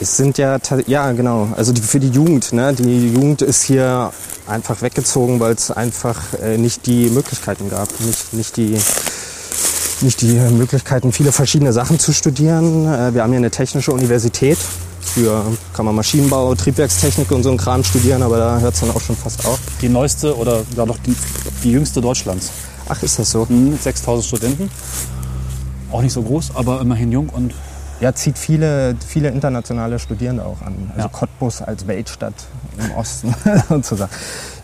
Es 0.00 0.16
sind 0.16 0.36
ja, 0.36 0.58
ja 0.86 1.12
genau, 1.12 1.48
also 1.56 1.72
die, 1.72 1.80
für 1.80 2.00
die 2.00 2.10
Jugend. 2.10 2.52
Ne? 2.52 2.74
Die 2.74 3.12
Jugend 3.12 3.42
ist 3.42 3.62
hier 3.62 4.12
einfach 4.46 4.82
weggezogen, 4.82 5.40
weil 5.40 5.54
es 5.54 5.70
einfach 5.70 6.20
äh, 6.42 6.58
nicht 6.58 6.86
die 6.86 7.08
Möglichkeiten 7.08 7.70
gab, 7.70 7.88
nicht, 8.00 8.32
nicht, 8.34 8.56
die, 8.56 8.78
die 10.00 10.34
Möglichkeiten, 10.50 11.12
viele 11.12 11.32
verschiedene 11.32 11.72
Sachen 11.72 11.98
zu 11.98 12.12
studieren. 12.12 12.86
Äh, 12.86 13.14
wir 13.14 13.22
haben 13.22 13.30
hier 13.30 13.38
eine 13.38 13.50
technische 13.50 13.92
Universität. 13.92 14.58
Für 15.00 15.44
kann 15.72 15.84
man 15.86 15.94
Maschinenbau, 15.94 16.54
Triebwerkstechnik 16.56 17.30
und 17.30 17.42
so 17.44 17.50
ein 17.50 17.56
Kram 17.56 17.84
studieren, 17.84 18.22
aber 18.22 18.38
da 18.38 18.58
hört 18.58 18.74
es 18.74 18.80
dann 18.80 18.90
auch 18.90 19.00
schon 19.00 19.16
fast 19.16 19.46
auf. 19.46 19.58
Die 19.80 19.88
neueste 19.88 20.36
oder 20.36 20.62
ja 20.76 20.84
doch 20.84 20.98
die, 20.98 21.14
die 21.62 21.70
jüngste 21.70 22.00
Deutschlands. 22.00 22.50
Ach, 22.88 23.00
ist 23.02 23.18
das 23.18 23.30
so? 23.30 23.48
Hm, 23.48 23.70
Mit 23.70 23.82
6000 23.82 24.24
Studenten. 24.26 24.70
Auch 25.92 26.02
nicht 26.02 26.12
so 26.12 26.22
groß, 26.22 26.52
aber 26.54 26.80
immerhin 26.80 27.12
jung 27.12 27.28
und 27.28 27.54
Ja, 28.00 28.12
zieht 28.14 28.36
viele, 28.36 28.94
viele 29.06 29.28
internationale 29.28 29.98
Studierende 29.98 30.44
auch 30.44 30.60
an. 30.60 30.90
Also 30.94 31.02
Ja. 31.02 31.08
Cottbus 31.08 31.62
als 31.62 31.86
Weltstadt 31.86 32.34
im 32.78 32.90
Osten 32.92 33.34
sozusagen. 33.68 34.10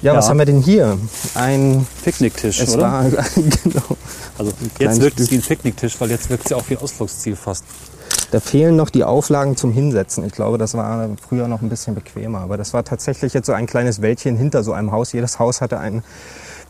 Ja, 0.03 0.13
Ja. 0.13 0.19
was 0.19 0.29
haben 0.29 0.39
wir 0.39 0.47
denn 0.47 0.61
hier? 0.61 0.99
Ein 1.35 1.87
Picknicktisch, 2.05 2.61
Es 2.61 2.75
oder? 2.75 2.83
war, 2.83 3.05
genau. 3.35 3.97
Also 4.37 4.53
jetzt 4.79 5.01
wirkt 5.01 5.21
es 5.21 5.27
Stück. 5.27 5.31
wie 5.31 5.43
ein 5.43 5.47
Picknicktisch, 5.47 6.01
weil 6.01 6.11
jetzt 6.11 6.29
wirkt 6.29 6.45
es 6.45 6.51
ja 6.51 6.57
auch 6.57 6.65
wie 6.69 6.77
ein 6.77 6.83
Ausflugsziel 6.83 7.37
fast. 7.37 7.65
Da 8.31 8.41
fehlen 8.41 8.77
noch 8.77 8.89
die 8.91 9.05
Auflagen 9.05 9.57
zum 9.57 9.73
Hinsetzen. 9.73 10.25
Ich 10.25 10.33
glaube, 10.33 10.57
das 10.59 10.75
war 10.75 11.09
früher 11.29 11.49
noch 11.49 11.61
ein 11.63 11.69
bisschen 11.69 11.95
bequemer. 11.95 12.41
Aber 12.41 12.57
das 12.57 12.73
war 12.73 12.83
tatsächlich 12.83 13.35
jetzt 13.35 13.47
so 13.47 13.53
ein 13.53 13.67
kleines 13.67 14.01
Wäldchen 14.03 14.37
hinter 14.37 14.63
so 14.63 14.73
einem 14.73 14.91
Haus. 14.91 15.13
Jedes 15.13 15.39
Haus 15.39 15.61
hatte 15.61 15.79
einen 15.79 16.03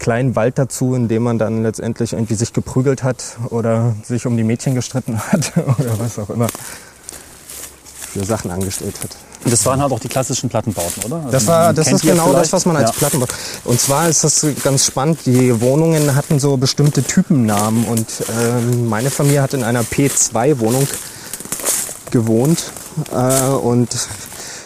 kleinen 0.01 0.35
Wald 0.35 0.59
dazu, 0.59 0.95
in 0.95 1.07
dem 1.09 1.23
man 1.23 1.39
dann 1.39 1.63
letztendlich 1.63 2.13
irgendwie 2.15 2.35
sich 2.35 2.53
geprügelt 2.53 3.03
hat 3.05 3.37
oder 3.51 3.95
sich 4.03 4.27
um 4.27 4.37
die 4.37 4.43
Mädchen 4.45 4.75
gestritten 4.75 5.19
hat 5.33 5.53
oder 5.57 5.99
was 5.99 6.19
auch 6.19 6.31
immer 6.31 6.49
für 8.11 8.25
Sachen 8.25 8.51
angestellt 8.51 8.97
hat. 9.03 9.17
Und 9.45 9.53
das 9.53 9.67
waren 9.67 9.81
halt 9.83 9.93
auch 9.93 9.99
die 9.99 10.09
klassischen 10.09 10.49
Plattenbauten, 10.49 11.03
oder? 11.05 11.17
Also 11.17 11.31
Das, 11.31 11.47
war, 11.47 11.73
das 11.73 11.91
ist 11.91 12.03
genau 12.03 12.27
das, 12.27 12.33
vielleicht. 12.33 12.53
was 12.53 12.67
man 12.67 12.77
als 12.77 12.91
ja. 12.91 12.97
Platten 12.97 13.21
baut. 13.21 13.31
Und 13.65 13.81
zwar 13.81 14.09
ist 14.09 14.23
das 14.23 14.47
ganz 14.63 14.87
spannend. 14.87 15.21
Die 15.27 15.61
Wohnungen 15.61 16.15
hatten 16.15 16.39
so 16.39 16.57
bestimmte 16.57 17.03
Typennamen. 17.03 17.85
Und 17.85 18.07
ähm, 18.39 18.89
meine 18.89 19.11
Familie 19.11 19.43
hat 19.43 19.55
in 19.55 19.65
einer 19.65 19.83
P2-Wohnung 19.83 20.87
gewohnt. 22.13 22.73
Äh, 23.13 23.49
und 23.49 23.89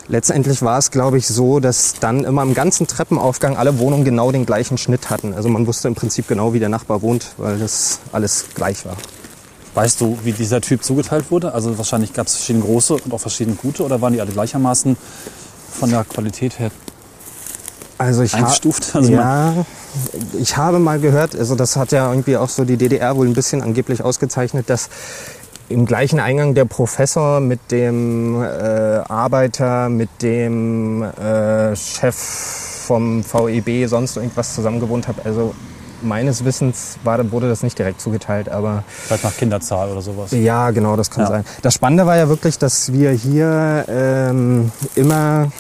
letztendlich 0.09 0.61
war 0.61 0.79
es, 0.79 0.91
glaube 0.91 1.17
ich, 1.17 1.27
so, 1.27 1.59
dass 1.61 1.95
dann 1.99 2.25
immer 2.25 2.43
im 2.43 2.53
ganzen 2.53 2.87
Treppenaufgang 2.87 3.57
alle 3.57 3.79
Wohnungen 3.79 4.05
genau 4.05 4.31
den 4.31 4.45
gleichen 4.45 4.77
Schnitt 4.77 5.09
hatten. 5.09 5.33
Also 5.33 5.49
man 5.49 5.67
wusste 5.67 5.89
im 5.89 5.95
Prinzip 5.95 6.29
genau, 6.29 6.53
wie 6.53 6.59
der 6.59 6.69
Nachbar 6.69 7.01
wohnt, 7.01 7.29
weil 7.39 7.59
das 7.59 8.01
alles 8.13 8.45
gleich 8.55 8.85
war. 8.85 8.97
Weißt 9.77 10.01
du, 10.01 10.17
wie 10.25 10.33
dieser 10.33 10.63
Typ 10.63 10.83
zugeteilt 10.83 11.31
wurde? 11.31 11.53
Also 11.53 11.77
wahrscheinlich 11.77 12.15
gab 12.15 12.29
es 12.29 12.35
verschiedene 12.37 12.65
große 12.65 12.95
und 12.95 13.13
auch 13.13 13.21
verschiedene 13.21 13.57
gute 13.57 13.85
oder 13.85 14.01
waren 14.01 14.15
die 14.15 14.23
alle 14.23 14.33
gleichermaßen 14.33 14.97
von 15.71 15.91
der 15.91 16.03
Qualität 16.05 16.59
her? 16.59 16.71
Also 17.99 18.23
ich 18.23 18.33
Eingestuft? 18.33 18.91
Also 18.95 19.13
ja, 19.13 19.67
ich 20.41 20.57
habe 20.57 20.79
mal 20.79 20.99
gehört, 20.99 21.37
also 21.37 21.55
das 21.57 21.77
hat 21.77 21.93
ja 21.93 22.09
irgendwie 22.09 22.39
auch 22.39 22.49
so 22.49 22.65
die 22.65 22.79
DDR 22.79 23.17
wohl 23.19 23.27
ein 23.27 23.35
bisschen 23.35 23.63
angeblich 23.63 24.03
ausgezeichnet, 24.03 24.71
dass 24.71 24.89
im 25.69 25.85
gleichen 25.85 26.21
Eingang 26.21 26.55
der 26.55 26.65
Professor 26.65 27.41
mit 27.41 27.71
dem 27.71 28.43
äh, 28.43 28.47
Arbeiter, 28.47 29.91
mit 29.91 30.09
dem 30.23 31.03
äh, 31.03 31.77
Chef 31.77 32.17
vom 32.17 33.23
VEB 33.23 33.87
sonst 33.91 34.17
irgendwas 34.17 34.55
zusammengewohnt 34.55 35.07
hat. 35.07 35.17
Also 35.27 35.55
meines 36.03 36.45
Wissens 36.45 36.97
war, 37.05 37.31
wurde 37.33 37.49
das 37.49 37.63
nicht 37.63 37.79
direkt 37.79 38.01
zugeteilt, 38.01 38.49
aber 38.49 38.85
Vielleicht 38.89 39.25
nach 39.25 39.37
Kinderzahl 39.37 39.91
oder 39.91 40.03
sowas. 40.03 40.31
ja, 40.33 40.71
genau, 40.71 40.97
das 40.97 41.11
kann 41.11 41.25
Ja. 41.25 41.29
sein. 41.31 41.45
Das 41.63 41.75
Spannende 41.75 42.07
war 42.07 42.17
ja 42.17 42.29
wirklich, 42.29 42.59
dass 42.59 42.93
wir 42.93 43.11
hier 43.13 43.85
ähm, 43.89 44.71
immer, 44.95 45.51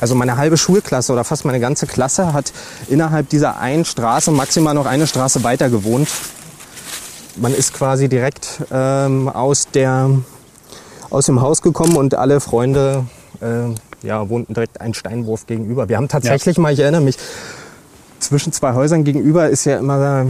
also 0.00 0.14
meine 0.14 0.36
halbe 0.36 0.56
Schulklasse 0.56 1.12
oder 1.12 1.24
fast 1.24 1.44
meine 1.44 1.60
ganze 1.60 1.86
Klasse 1.86 2.32
hat 2.32 2.52
innerhalb 2.88 3.28
dieser 3.28 3.58
einen 3.58 3.84
Straße 3.84 4.30
maximal 4.30 4.74
noch 4.74 4.86
eine 4.86 5.06
Straße 5.06 5.44
weiter 5.44 5.68
gewohnt. 5.70 6.08
Man 7.36 7.52
ist 7.54 7.74
quasi 7.74 8.08
direkt 8.08 8.62
ähm, 8.72 9.28
aus, 9.28 9.68
der, 9.74 10.08
aus 11.10 11.26
dem 11.26 11.40
Haus 11.42 11.60
gekommen 11.60 11.96
und 11.96 12.14
alle 12.14 12.40
Freunde 12.40 13.04
äh, 13.42 14.06
ja, 14.06 14.28
wohnten 14.30 14.54
direkt 14.54 14.80
einen 14.80 14.94
Steinwurf 14.94 15.46
gegenüber. 15.46 15.88
Wir 15.88 15.96
haben 15.98 16.08
tatsächlich 16.08 16.56
mal, 16.58 16.72
ich 16.72 16.78
erinnere 16.80 17.02
mich, 17.02 17.16
zwischen 18.26 18.52
zwei 18.52 18.74
Häusern 18.74 19.04
gegenüber 19.04 19.48
ist 19.48 19.64
ja 19.64 19.78
immer, 19.78 20.26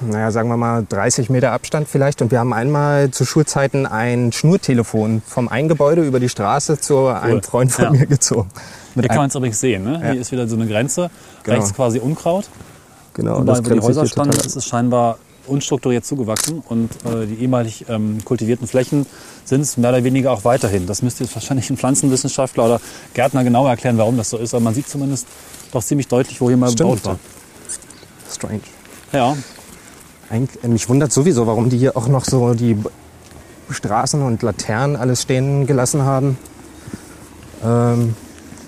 naja, 0.00 0.30
sagen 0.30 0.48
wir 0.48 0.56
mal 0.56 0.84
30 0.88 1.28
Meter 1.30 1.52
Abstand 1.52 1.88
vielleicht. 1.88 2.22
Und 2.22 2.30
wir 2.30 2.38
haben 2.40 2.52
einmal 2.52 3.10
zu 3.10 3.24
Schulzeiten 3.24 3.86
ein 3.86 4.32
Schnurtelefon 4.32 5.22
vom 5.26 5.48
einen 5.48 5.68
Gebäude 5.68 6.02
über 6.02 6.20
die 6.20 6.28
Straße 6.28 6.78
zu 6.80 7.08
einem 7.08 7.42
Freund 7.42 7.70
von 7.72 7.84
Ja. 7.84 7.90
mir 7.90 8.06
gezogen. 8.06 8.48
Mit 8.94 9.04
Hier 9.04 9.08
kann 9.10 9.18
man 9.18 9.28
es 9.28 9.34
übrigens 9.34 9.60
sehen. 9.60 9.84
Ne? 9.84 10.00
Ja. 10.02 10.10
Hier 10.12 10.20
ist 10.20 10.32
wieder 10.32 10.48
so 10.48 10.56
eine 10.56 10.66
Grenze. 10.66 11.10
Genau. 11.44 11.56
Rechts 11.58 11.74
quasi 11.74 11.98
Unkraut. 11.98 12.48
genau, 13.14 13.38
Und 13.38 13.46
das 13.46 13.60
da, 13.62 13.70
wo 13.70 13.74
die 13.74 13.80
Häuser 13.80 14.06
standen, 14.06 14.36
ist 14.38 14.56
es 14.56 14.64
scheinbar 14.66 15.18
unstrukturiert 15.50 16.04
zugewachsen 16.04 16.62
und 16.68 16.90
äh, 17.04 17.26
die 17.26 17.42
ehemalig 17.42 17.86
ähm, 17.88 18.18
kultivierten 18.24 18.66
Flächen 18.66 19.06
sind 19.44 19.62
es 19.62 19.76
mehr 19.76 19.90
oder 19.90 20.04
weniger 20.04 20.32
auch 20.32 20.44
weiterhin. 20.44 20.86
Das 20.86 21.02
müsste 21.02 21.24
jetzt 21.24 21.34
wahrscheinlich 21.34 21.68
ein 21.70 21.76
Pflanzenwissenschaftler 21.76 22.64
oder 22.64 22.80
Gärtner 23.14 23.44
genau 23.44 23.66
erklären, 23.66 23.98
warum 23.98 24.16
das 24.16 24.30
so 24.30 24.38
ist, 24.38 24.54
aber 24.54 24.62
man 24.62 24.74
sieht 24.74 24.88
zumindest 24.88 25.26
doch 25.72 25.82
ziemlich 25.82 26.08
deutlich, 26.08 26.40
wo 26.40 26.48
hier 26.48 26.56
mal 26.56 26.70
Stimmt. 26.70 27.02
gebaut 27.02 27.04
war. 27.04 27.18
Strange. 28.32 28.60
Ja, 29.12 29.36
Eigentlich, 30.30 30.62
mich 30.62 30.88
wundert 30.88 31.12
sowieso, 31.12 31.48
warum 31.48 31.70
die 31.70 31.76
hier 31.78 31.96
auch 31.96 32.06
noch 32.06 32.24
so 32.24 32.54
die 32.54 32.76
Straßen 33.68 34.22
und 34.22 34.42
Laternen 34.42 34.94
alles 34.94 35.22
stehen 35.22 35.66
gelassen 35.66 36.02
haben. 36.02 36.38
Ähm, 37.64 38.14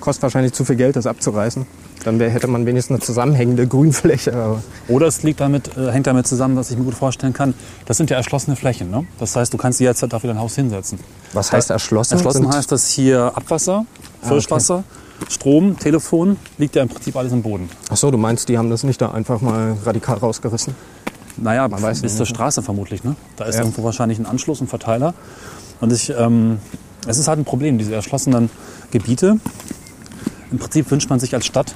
kostet 0.01 0.25
wahrscheinlich 0.25 0.55
zu 0.55 0.65
viel 0.65 0.75
Geld, 0.75 0.97
das 0.97 1.07
abzureißen. 1.07 1.65
Dann 2.05 2.19
wär, 2.19 2.31
hätte 2.31 2.49
man 2.49 2.67
wenigstens 2.67 2.97
eine 2.97 3.01
zusammenhängende 3.01 3.67
Grünfläche. 3.67 4.33
Aber 4.35 4.63
Oder 4.89 5.07
es 5.07 5.23
liegt 5.23 5.41
damit, 5.41 5.77
äh, 5.77 5.91
hängt 5.93 6.07
damit 6.09 6.27
zusammen, 6.27 6.57
was 6.57 6.71
ich 6.71 6.77
mir 6.77 6.85
gut 6.85 6.95
vorstellen 6.95 7.33
kann. 7.33 7.55
Das 7.87 7.97
sind 7.97 8.11
ja 8.11 8.17
erschlossene 8.17 8.57
Flächen. 8.57 8.91
Ne? 8.91 9.07
Das 9.19 9.37
heißt, 9.37 9.53
du 9.53 9.57
kannst 9.57 9.79
dir 9.79 9.85
jetzt 9.85 10.03
auch 10.03 10.23
wieder 10.23 10.33
ein 10.35 10.41
Haus 10.41 10.55
hinsetzen. 10.57 10.99
was 11.33 11.53
heißt 11.53 11.71
erschlossen? 11.71 12.15
Erschlossen 12.15 12.43
Sind- 12.43 12.55
heißt, 12.55 12.73
dass 12.73 12.89
hier 12.89 13.33
Abwasser, 13.37 13.87
Frischwasser, 14.23 14.83
Strom, 15.29 15.79
Telefon, 15.79 16.37
liegt 16.59 16.75
ja 16.75 16.83
im 16.83 16.89
Prinzip 16.89 17.15
alles 17.17 17.33
im 17.33 17.43
Boden. 17.43 17.71
Ach 17.89 17.97
so, 17.97 18.11
du 18.11 18.19
meinst, 18.19 18.49
die 18.49 18.59
haben 18.59 18.71
das 18.71 18.83
nicht 18.83 19.01
da 19.01 19.13
einfach 19.13 19.41
mal 19.41 19.77
radikal 19.85 20.19
rausgerissen? 20.19 20.75
Naja, 21.37 21.71
weiß 21.71 22.03
bis 22.03 22.17
zur? 22.17 22.27
Straße 22.27 22.63
vermutlich. 22.63 23.05
Ne? 23.05 23.15
Da 23.37 23.45
ist 23.45 23.55
Ja. 23.55 23.61
irgendwo 23.63 23.85
wahrscheinlich 23.85 24.19
ein 24.19 24.27
Anschluss, 24.27 24.61
ein 24.61 24.67
Verteiler. 24.67 25.15
Und 25.81 25.93
ich, 25.93 26.11
ähm, 26.17 26.59
es 27.07 27.19
ist 27.19 27.29
halt 27.29 27.39
ein 27.39 27.45
Problem, 27.45 27.79
diese 27.79 27.95
erschlossenen 27.95 28.51
Gebiete. 28.91 29.39
Im 30.51 30.59
Prinzip 30.59 30.91
wünscht 30.91 31.09
man 31.09 31.19
sich 31.21 31.35
als 31.35 31.47
Stadt 31.47 31.75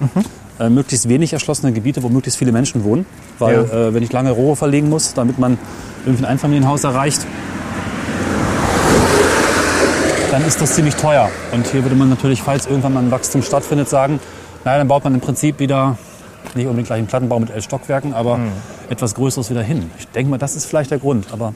Mhm. 0.00 0.24
äh, 0.60 0.68
möglichst 0.70 1.08
wenig 1.08 1.32
erschlossene 1.32 1.72
Gebiete, 1.72 2.02
wo 2.02 2.08
möglichst 2.08 2.38
viele 2.38 2.52
Menschen 2.52 2.84
wohnen. 2.84 3.06
Weil 3.38 3.54
Ja. 3.70 3.88
äh, 3.88 3.94
wenn 3.94 4.02
ich 4.02 4.12
lange 4.12 4.30
Rohre 4.32 4.56
verlegen 4.56 4.88
muss, 4.88 5.14
damit 5.14 5.38
man 5.38 5.58
irgendwie 6.04 6.24
ein 6.24 6.30
Einfamilienhaus 6.30 6.84
erreicht, 6.84 7.20
dann 10.30 10.44
ist 10.44 10.60
das 10.60 10.74
ziemlich 10.74 10.94
teuer. 10.96 11.30
Und 11.52 11.66
hier 11.66 11.82
würde 11.84 11.96
man 11.96 12.08
natürlich, 12.10 12.42
falls 12.42 12.66
irgendwann 12.66 12.94
mal 12.94 13.02
ein 13.02 13.10
Wachstum 13.10 13.42
stattfindet, 13.42 13.88
sagen, 13.88 14.20
naja, 14.64 14.78
dann 14.78 14.88
baut 14.88 15.04
man 15.04 15.14
im 15.14 15.20
Prinzip 15.20 15.58
wieder 15.58 15.96
nicht 16.54 16.66
unbedingt 16.66 16.86
gleich 16.86 16.98
einen 16.98 17.06
Plattenbau 17.06 17.38
mit 17.40 17.50
elf 17.50 17.64
Stockwerken, 17.64 18.14
aber 18.14 18.38
etwas 18.88 19.14
Größeres 19.14 19.50
wieder 19.50 19.62
hin. 19.62 19.90
Ich 19.98 20.08
denke 20.08 20.30
mal, 20.30 20.38
das 20.38 20.56
ist 20.56 20.66
vielleicht 20.66 20.90
der 20.90 20.98
Grund, 20.98 21.26
aber 21.32 21.54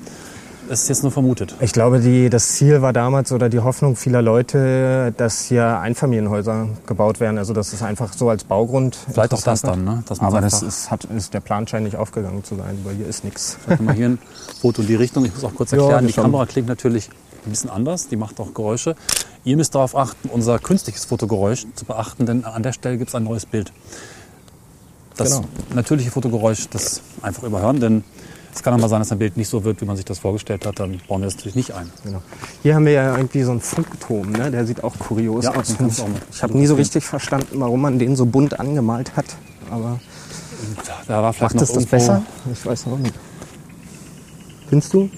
es 0.68 0.82
ist 0.84 0.88
jetzt 0.88 1.02
nur 1.02 1.12
vermutet. 1.12 1.54
Ich 1.60 1.72
glaube, 1.72 2.00
die, 2.00 2.30
das 2.30 2.48
Ziel 2.48 2.82
war 2.82 2.92
damals 2.92 3.32
oder 3.32 3.48
die 3.48 3.60
Hoffnung 3.60 3.96
vieler 3.96 4.22
Leute, 4.22 5.12
dass 5.16 5.44
hier 5.44 5.78
Einfamilienhäuser 5.80 6.68
gebaut 6.86 7.20
werden. 7.20 7.38
Also 7.38 7.52
das 7.52 7.72
ist 7.72 7.82
einfach 7.82 8.12
so 8.12 8.28
als 8.30 8.44
Baugrund. 8.44 8.96
Vielleicht 9.12 9.34
auch 9.34 9.42
das 9.42 9.62
dann, 9.62 9.84
ne? 9.84 10.04
Aber 10.18 10.40
das 10.40 10.62
ist, 10.62 10.90
hat, 10.90 11.04
ist 11.04 11.34
der 11.34 11.40
Plan 11.40 11.66
scheint 11.66 11.84
nicht 11.84 11.96
aufgegangen 11.96 12.44
zu 12.44 12.56
sein, 12.56 12.78
weil 12.84 12.94
hier 12.94 13.06
ist 13.06 13.24
nichts. 13.24 13.58
Mal 13.80 13.94
hier 13.94 14.10
ein 14.10 14.18
Foto 14.60 14.82
in 14.82 14.88
die 14.88 14.94
Richtung. 14.94 15.24
Ich 15.24 15.34
muss 15.34 15.44
auch 15.44 15.54
kurz 15.54 15.72
Ja, 15.72 15.78
erklären, 15.78 16.04
das 16.04 16.06
die 16.08 16.12
schon. 16.14 16.24
Kamera 16.24 16.46
klingt 16.46 16.68
natürlich 16.68 17.10
ein 17.44 17.50
bisschen 17.50 17.70
anders, 17.70 18.08
die 18.08 18.16
macht 18.16 18.38
auch 18.40 18.54
Geräusche. 18.54 18.94
Ihr 19.44 19.56
müsst 19.56 19.74
darauf 19.74 19.96
achten, 19.96 20.28
unser 20.28 20.58
künstliches 20.60 21.04
Fotogeräusch 21.04 21.66
zu 21.74 21.84
beachten, 21.84 22.24
denn 22.26 22.44
an 22.44 22.62
der 22.62 22.72
Stelle 22.72 22.96
gibt 22.98 23.08
es 23.08 23.14
ein 23.16 23.24
neues 23.24 23.46
Bild. 23.46 23.72
Das 25.16 25.36
Genau. 25.36 25.48
natürliche 25.74 26.10
Fotogeräusch, 26.10 26.68
das 26.70 27.02
einfach 27.20 27.42
überhören, 27.42 27.80
denn 27.80 28.04
es 28.54 28.62
kann 28.62 28.74
auch 28.74 28.78
mal 28.78 28.88
sein, 28.88 29.00
dass 29.00 29.10
ein 29.12 29.18
Bild 29.18 29.36
nicht 29.36 29.48
so 29.48 29.64
wird, 29.64 29.80
wie 29.80 29.84
man 29.84 29.96
sich 29.96 30.04
das 30.04 30.18
vorgestellt 30.18 30.66
hat, 30.66 30.78
dann 30.78 31.00
bauen 31.08 31.22
wir 31.22 31.26
das 31.26 31.36
natürlich 31.36 31.54
nicht 31.56 31.72
ein. 31.72 31.90
Genau. 32.04 32.22
Hier 32.62 32.74
haben 32.74 32.84
wir 32.84 32.92
ja 32.92 33.16
irgendwie 33.16 33.42
so 33.42 33.50
einen 33.50 33.60
Funkturm, 33.60 34.30
ne? 34.32 34.50
der 34.50 34.66
sieht 34.66 34.84
auch 34.84 34.98
kurios 34.98 35.44
Ja, 35.44 35.54
aus. 35.54 35.74
auch 35.80 36.08
Ich 36.30 36.42
habe 36.42 36.56
nie 36.56 36.66
so 36.66 36.74
richtig 36.74 37.04
verstanden, 37.04 37.60
warum 37.60 37.80
man 37.80 37.98
den 37.98 38.14
so 38.16 38.26
bunt 38.26 38.58
angemalt 38.60 39.16
hat. 39.16 39.26
Aber 39.70 39.98
Da 41.06 41.22
war 41.22 41.32
vielleicht 41.32 41.54
macht 41.54 41.54
noch 41.56 41.62
es 41.62 41.72
das 41.72 41.86
besser? 41.86 42.22
Ich 42.52 42.64
weiß 42.64 42.86
auch 42.88 42.98
nicht. 42.98 43.14
Findest 44.68 44.92
du? 44.94 45.08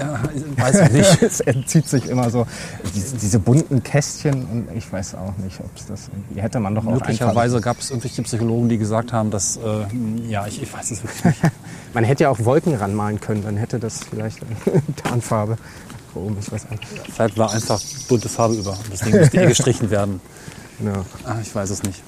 Ja, 0.00 0.20
weiß 0.56 0.80
ich 0.80 0.90
nicht. 0.92 1.22
es 1.22 1.40
entzieht 1.40 1.88
sich 1.88 2.06
immer 2.06 2.30
so. 2.30 2.46
Diese, 2.94 3.16
diese 3.16 3.38
bunten 3.38 3.82
Kästchen 3.82 4.46
und 4.46 4.68
ich 4.74 4.90
weiß 4.90 5.14
auch 5.16 5.36
nicht, 5.38 5.60
ob 5.60 5.70
es 5.76 5.86
das 5.86 6.08
irgendwie 6.08 6.40
hätte 6.40 6.60
man 6.60 6.74
doch 6.74 6.86
auch 6.86 6.92
Möglicherweise 6.92 7.60
gab 7.60 7.78
es 7.80 7.90
irgendwelche 7.90 8.22
Psychologen, 8.22 8.68
die 8.68 8.78
gesagt 8.78 9.12
haben, 9.12 9.30
dass, 9.30 9.56
äh, 9.56 10.28
ja, 10.28 10.46
ich, 10.46 10.62
ich 10.62 10.72
weiß 10.72 10.90
es 10.90 11.02
wirklich 11.02 11.24
nicht. 11.24 11.40
Man 11.92 12.04
hätte 12.04 12.24
ja 12.24 12.30
auch 12.30 12.38
Wolken 12.44 12.74
ranmalen 12.76 13.20
können, 13.20 13.42
dann 13.42 13.56
hätte 13.56 13.78
das 13.78 14.04
vielleicht 14.04 14.38
Tarnfarbe. 15.02 15.56
Oben, 16.14 16.36
ich 16.40 16.50
weiß 16.50 16.70
nicht. 16.70 16.86
Vielleicht 17.12 17.36
war 17.36 17.52
einfach 17.52 17.80
bunte 18.08 18.28
Farbe 18.28 18.54
über. 18.54 18.76
Ding 19.04 19.18
musste 19.18 19.36
eh 19.36 19.46
gestrichen 19.46 19.90
werden. 19.90 20.20
Genau. 20.78 21.04
Ah, 21.24 21.36
ich 21.42 21.54
weiß 21.54 21.70
es 21.70 21.82
nicht. 21.82 22.02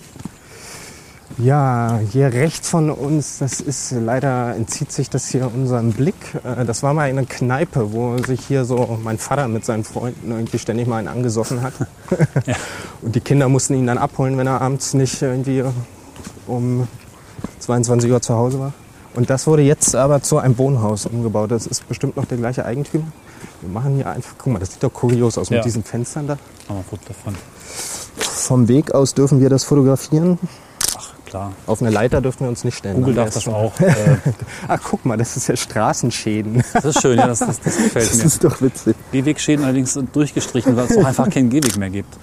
Ja, 1.38 1.98
hier 2.10 2.32
rechts 2.32 2.68
von 2.68 2.90
uns, 2.90 3.38
das 3.38 3.60
ist 3.60 3.92
leider 3.92 4.54
entzieht 4.54 4.92
sich 4.92 5.08
das 5.10 5.28
hier 5.28 5.50
unserem 5.52 5.92
Blick. 5.92 6.14
Äh, 6.44 6.64
Das 6.64 6.82
war 6.82 6.92
mal 6.94 7.08
eine 7.08 7.24
Kneipe, 7.24 7.92
wo 7.92 8.16
sich 8.18 8.40
hier 8.46 8.64
so 8.64 8.98
mein 9.02 9.18
Vater 9.18 9.48
mit 9.48 9.64
seinen 9.64 9.84
Freunden 9.84 10.30
irgendwie 10.30 10.58
ständig 10.58 10.86
mal 10.86 10.98
einen 10.98 11.08
angesoffen 11.08 11.62
hat. 11.62 11.72
Ja. 12.46 12.54
Und 13.02 13.14
die 13.16 13.20
Kinder 13.20 13.48
mussten 13.48 13.74
ihn 13.74 13.86
dann 13.86 13.98
abholen, 13.98 14.36
wenn 14.38 14.46
er 14.46 14.60
abends 14.60 14.94
nicht 14.94 15.20
irgendwie 15.22 15.64
um 16.46 16.86
22 17.60 18.10
Uhr 18.10 18.20
zu 18.20 18.34
Hause 18.34 18.60
war. 18.60 18.72
Und 19.14 19.28
das 19.30 19.46
wurde 19.46 19.62
jetzt 19.62 19.94
aber 19.96 20.22
zu 20.22 20.38
einem 20.38 20.56
Wohnhaus 20.58 21.06
umgebaut. 21.06 21.50
Das 21.50 21.66
ist 21.66 21.86
bestimmt 21.88 22.16
noch 22.16 22.24
der 22.26 22.38
gleiche 22.38 22.64
Eigentümer. 22.64 23.06
Wir 23.60 23.70
machen 23.70 23.96
hier 23.96 24.08
einfach, 24.08 24.34
guck 24.38 24.52
mal, 24.52 24.58
das 24.58 24.72
sieht 24.72 24.82
doch 24.82 24.92
kurios 24.92 25.36
aus 25.38 25.48
Ja. 25.48 25.56
mit 25.56 25.64
diesen 25.64 25.82
Fenstern 25.82 26.26
da. 26.26 26.34
Ein 26.68 26.84
Foto 26.88 27.02
davon. 27.08 27.34
Vom 28.16 28.68
Weg 28.68 28.92
aus 28.94 29.14
dürfen 29.14 29.40
wir 29.40 29.50
das 29.50 29.64
fotografieren. 29.64 30.38
Klar. 31.32 31.54
Auf 31.66 31.80
eine 31.80 31.88
Leiter 31.88 32.20
dürfen 32.20 32.40
wir 32.40 32.48
uns 32.50 32.62
nicht 32.62 32.76
stellen. 32.76 32.96
Google 32.96 33.14
Dann 33.14 33.24
darf 33.24 33.34
das 33.34 33.48
auch. 33.48 33.72
Äh, 33.80 34.16
Ach, 34.68 34.78
guck 34.84 35.06
mal, 35.06 35.16
das 35.16 35.38
ist 35.38 35.48
ja 35.48 35.56
Straßenschäden. 35.56 36.62
das 36.74 36.84
ist 36.84 37.00
schön, 37.00 37.16
ja, 37.16 37.26
das, 37.26 37.38
das, 37.38 37.58
das 37.58 37.78
gefällt 37.78 38.10
Das 38.10 38.18
mir. 38.18 38.24
ist 38.24 38.44
doch 38.44 38.60
witzig. 38.60 38.94
Gehwegschäden 39.12 39.64
allerdings 39.64 39.98
durchgestrichen, 40.12 40.76
weil 40.76 40.84
es 40.84 40.96
auch 40.98 41.04
einfach 41.06 41.30
keinen 41.30 41.48
Gehweg 41.48 41.78
mehr 41.78 41.88
gibt. 41.88 42.18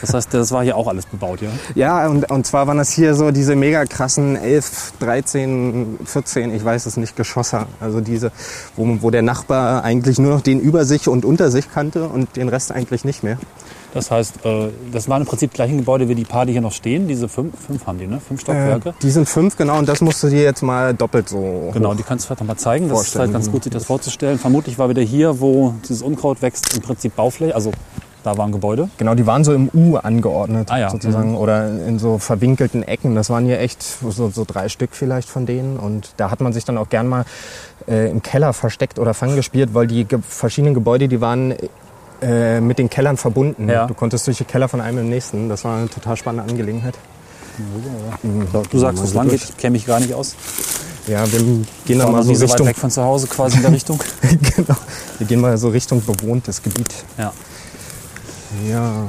Das 0.00 0.14
heißt, 0.14 0.32
das 0.32 0.52
war 0.52 0.64
hier 0.64 0.74
auch 0.74 0.88
alles 0.88 1.04
bebaut, 1.04 1.42
ja? 1.42 1.50
Ja, 1.74 2.08
und, 2.08 2.30
und 2.30 2.46
zwar 2.46 2.66
waren 2.66 2.78
das 2.78 2.92
hier 2.92 3.14
so 3.14 3.30
diese 3.30 3.56
mega 3.56 3.84
krassen 3.84 4.36
11, 4.36 4.94
13, 5.00 5.98
14, 6.06 6.54
ich 6.54 6.64
weiß 6.64 6.86
es 6.86 6.96
nicht, 6.96 7.14
Geschosse. 7.14 7.66
Also 7.78 8.00
diese, 8.00 8.32
wo, 8.74 8.86
wo 9.02 9.10
der 9.10 9.20
Nachbar 9.20 9.84
eigentlich 9.84 10.18
nur 10.18 10.32
noch 10.32 10.40
den 10.40 10.60
über 10.60 10.86
sich 10.86 11.08
und 11.08 11.26
unter 11.26 11.50
sich 11.50 11.70
kannte 11.70 12.08
und 12.08 12.36
den 12.36 12.48
Rest 12.48 12.72
eigentlich 12.72 13.04
nicht 13.04 13.22
mehr. 13.22 13.36
Das 13.94 14.10
heißt, 14.10 14.44
äh, 14.44 14.68
das 14.92 15.08
waren 15.08 15.22
im 15.22 15.28
Prinzip 15.28 15.50
die 15.50 15.56
gleichen 15.56 15.78
Gebäude 15.78 16.08
wie 16.08 16.14
die 16.14 16.24
paar, 16.24 16.46
die 16.46 16.52
hier 16.52 16.60
noch 16.60 16.72
stehen. 16.72 17.08
Diese 17.08 17.28
fünf, 17.28 17.54
fünf 17.66 17.86
haben 17.86 17.98
die, 17.98 18.06
ne? 18.06 18.20
Fünf 18.20 18.40
Stockwerke. 18.40 18.90
Äh, 18.90 18.92
die 19.02 19.10
sind 19.10 19.28
fünf, 19.28 19.56
genau, 19.56 19.78
und 19.78 19.88
das 19.88 20.00
musst 20.00 20.22
du 20.22 20.28
dir 20.28 20.42
jetzt 20.42 20.62
mal 20.62 20.94
doppelt 20.94 21.28
so 21.28 21.70
Genau, 21.72 21.94
die 21.94 22.02
kannst 22.02 22.24
du 22.24 22.28
vielleicht 22.28 22.40
noch 22.40 22.48
mal 22.48 22.56
zeigen. 22.56 22.88
Das 22.88 23.02
ist 23.02 23.12
vielleicht 23.12 23.32
ganz 23.32 23.50
gut, 23.50 23.64
sich 23.64 23.72
das 23.72 23.84
vorzustellen. 23.86 24.38
Vermutlich 24.38 24.78
war 24.78 24.88
wieder 24.88 25.02
hier, 25.02 25.40
wo 25.40 25.74
dieses 25.88 26.02
Unkraut 26.02 26.42
wächst, 26.42 26.74
im 26.74 26.82
Prinzip 26.82 27.16
Baufläche. 27.16 27.54
Also 27.54 27.72
da 28.26 28.36
war 28.36 28.44
ein 28.44 28.50
Gebäude. 28.50 28.90
Genau, 28.96 29.14
die 29.14 29.24
waren 29.24 29.44
so 29.44 29.52
im 29.52 29.70
U 29.72 29.96
angeordnet 29.96 30.68
Ah 30.68 30.78
ja, 30.78 30.90
sozusagen 30.90 31.36
oder 31.36 31.68
in 31.68 32.00
so 32.00 32.18
verwinkelten 32.18 32.82
Ecken. 32.82 33.14
Das 33.14 33.30
waren 33.30 33.46
hier 33.46 33.60
echt 33.60 33.84
so, 33.84 34.30
so 34.30 34.44
drei 34.44 34.68
Stück 34.68 34.90
vielleicht 34.94 35.28
von 35.28 35.46
denen. 35.46 35.76
Und 35.76 36.10
da 36.16 36.28
hat 36.32 36.40
man 36.40 36.52
sich 36.52 36.64
dann 36.64 36.76
auch 36.76 36.88
gern 36.88 37.06
mal 37.06 37.24
äh, 37.86 38.10
im 38.10 38.22
Keller 38.22 38.52
versteckt 38.52 38.98
oder 38.98 39.14
Fang 39.14 39.36
gespielt, 39.36 39.74
weil 39.74 39.86
die 39.86 40.06
ge 40.06 40.18
verschiedenen 40.28 40.74
Gebäude, 40.74 41.06
die 41.06 41.20
waren 41.20 41.54
äh, 42.22 42.60
mit 42.60 42.78
den 42.78 42.88
Kellern 42.90 43.16
verbunden. 43.16 43.68
Ja. 43.68 43.86
Du 43.86 43.94
konntest 43.94 44.26
durch 44.26 44.38
die 44.38 44.44
Keller 44.44 44.68
von 44.68 44.80
einem 44.80 44.98
im 44.98 45.08
nächsten. 45.08 45.48
Das 45.48 45.64
war 45.64 45.78
eine 45.78 45.88
total 45.88 46.16
spannende 46.16 46.50
Angelegenheit. 46.50 46.94
Du 48.70 48.78
sagst, 48.78 49.00
wo 49.00 49.04
es 49.04 49.14
lang 49.14 49.28
geht, 49.28 49.56
kenne 49.58 49.72
mich 49.72 49.86
gar 49.86 50.00
nicht 50.00 50.12
aus. 50.12 50.36
Ja, 51.06 51.30
wir 51.30 51.40
gehen 51.86 51.98
dann 51.98 52.12
mal 52.12 52.22
so 52.22 52.34
so 52.34 52.40
weit 52.42 52.50
Richtung, 52.50 52.66
weg 52.66 52.76
von 52.76 52.90
zu 52.90 53.02
Hause 53.02 53.28
quasi 53.28 53.56
in 53.56 53.62
der 53.62 53.72
Richtung. 53.72 53.98
genau. 54.56 54.76
Wir 55.18 55.26
gehen 55.26 55.40
mal 55.40 55.56
so 55.56 55.68
Richtung 55.68 56.02
bewohntes 56.04 56.62
Gebiet. 56.62 56.92
Ja. 57.16 57.32
Ja. 58.68 59.06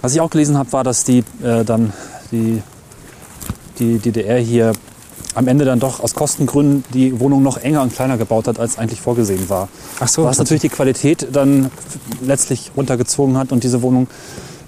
Was 0.00 0.14
ich 0.14 0.20
auch 0.20 0.30
gelesen 0.30 0.56
habe, 0.56 0.72
war, 0.72 0.84
dass 0.84 1.04
die 1.04 1.24
äh, 1.42 1.64
dann 1.64 1.92
die, 2.32 2.62
die 3.78 3.98
DDR 3.98 4.38
hier 4.38 4.72
am 5.34 5.48
Ende 5.48 5.64
dann 5.64 5.80
doch 5.80 6.00
aus 6.00 6.14
Kostengründen 6.14 6.84
die 6.92 7.18
Wohnung 7.20 7.42
noch 7.42 7.56
enger 7.58 7.82
und 7.82 7.92
kleiner 7.92 8.16
gebaut 8.16 8.46
hat, 8.48 8.58
als 8.58 8.78
eigentlich 8.78 9.00
vorgesehen 9.00 9.48
war. 9.48 9.68
Ach 10.00 10.08
so, 10.08 10.24
Was 10.24 10.38
natürlich 10.38 10.62
die 10.62 10.68
Qualität 10.68 11.28
dann 11.32 11.70
letztlich 12.22 12.70
runtergezogen 12.76 13.36
hat 13.36 13.52
und 13.52 13.64
diese 13.64 13.82
Wohnung 13.82 14.08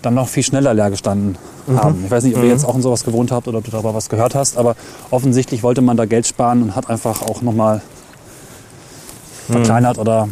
dann 0.03 0.15
noch 0.15 0.29
viel 0.29 0.43
schneller 0.43 0.75
leer 0.75 0.91
gestanden 0.91 1.37
haben. 1.69 2.05
Ich 2.05 2.11
weiß 2.11 2.25
nicht, 2.25 2.37
ob 2.37 2.43
ihr 2.43 2.49
jetzt 2.49 2.65
auch 2.65 2.77
in 2.77 2.83
sowas 2.83 3.05
gewohnt 3.05 3.33
habt 3.33 3.49
oder 3.49 3.59
ob 3.59 3.65
du 3.65 3.71
darüber 3.71 3.95
was 3.95 4.09
gehört 4.09 4.35
hast, 4.35 4.57
aber 4.57 4.77
offensichtlich 5.11 5.63
wollte 5.63 5.83
man 5.83 5.97
da 5.97 6.05
Geld 6.05 6.27
sparen 6.27 6.63
und 6.63 6.77
hat 6.77 6.89
einfach 6.89 7.23
auch 7.23 7.43
nochmal 7.43 7.83
verkleinert 9.51 9.99
oder 9.99 10.29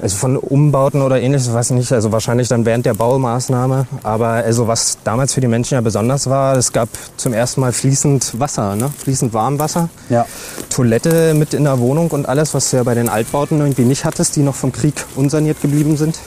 Also 0.00 0.16
von 0.16 0.36
Umbauten 0.36 1.00
oder 1.00 1.20
ähnliches, 1.20 1.52
weiß 1.52 1.70
ich 1.70 1.76
nicht. 1.76 1.92
Also 1.92 2.12
wahrscheinlich 2.12 2.48
dann 2.48 2.64
während 2.66 2.84
der 2.84 2.94
Baumaßnahme. 2.94 3.86
Aber 4.02 4.28
also 4.28 4.68
was 4.68 4.98
damals 5.04 5.32
für 5.32 5.40
die 5.40 5.48
Menschen 5.48 5.74
ja 5.74 5.80
besonders 5.80 6.28
war, 6.28 6.56
es 6.56 6.72
gab 6.72 6.88
zum 7.16 7.32
ersten 7.32 7.60
Mal 7.60 7.72
fließend 7.72 8.38
Wasser, 8.38 8.76
ne? 8.76 8.90
fließend 8.98 9.32
Warmwasser. 9.32 9.88
ja. 10.08 10.26
Toilette 10.70 11.32
mit 11.34 11.54
in 11.54 11.64
der 11.64 11.78
Wohnung 11.78 12.10
und 12.10 12.28
alles, 12.28 12.52
was 12.52 12.70
du 12.70 12.76
ja 12.76 12.82
bei 12.82 12.94
den 12.94 13.08
Altbauten 13.08 13.60
irgendwie 13.60 13.84
nicht 13.84 14.04
hattest, 14.04 14.36
die 14.36 14.42
noch 14.42 14.54
vom 14.54 14.72
Krieg 14.72 14.94
unsaniert 15.14 15.62
geblieben 15.62 15.96
sind. 15.96 16.18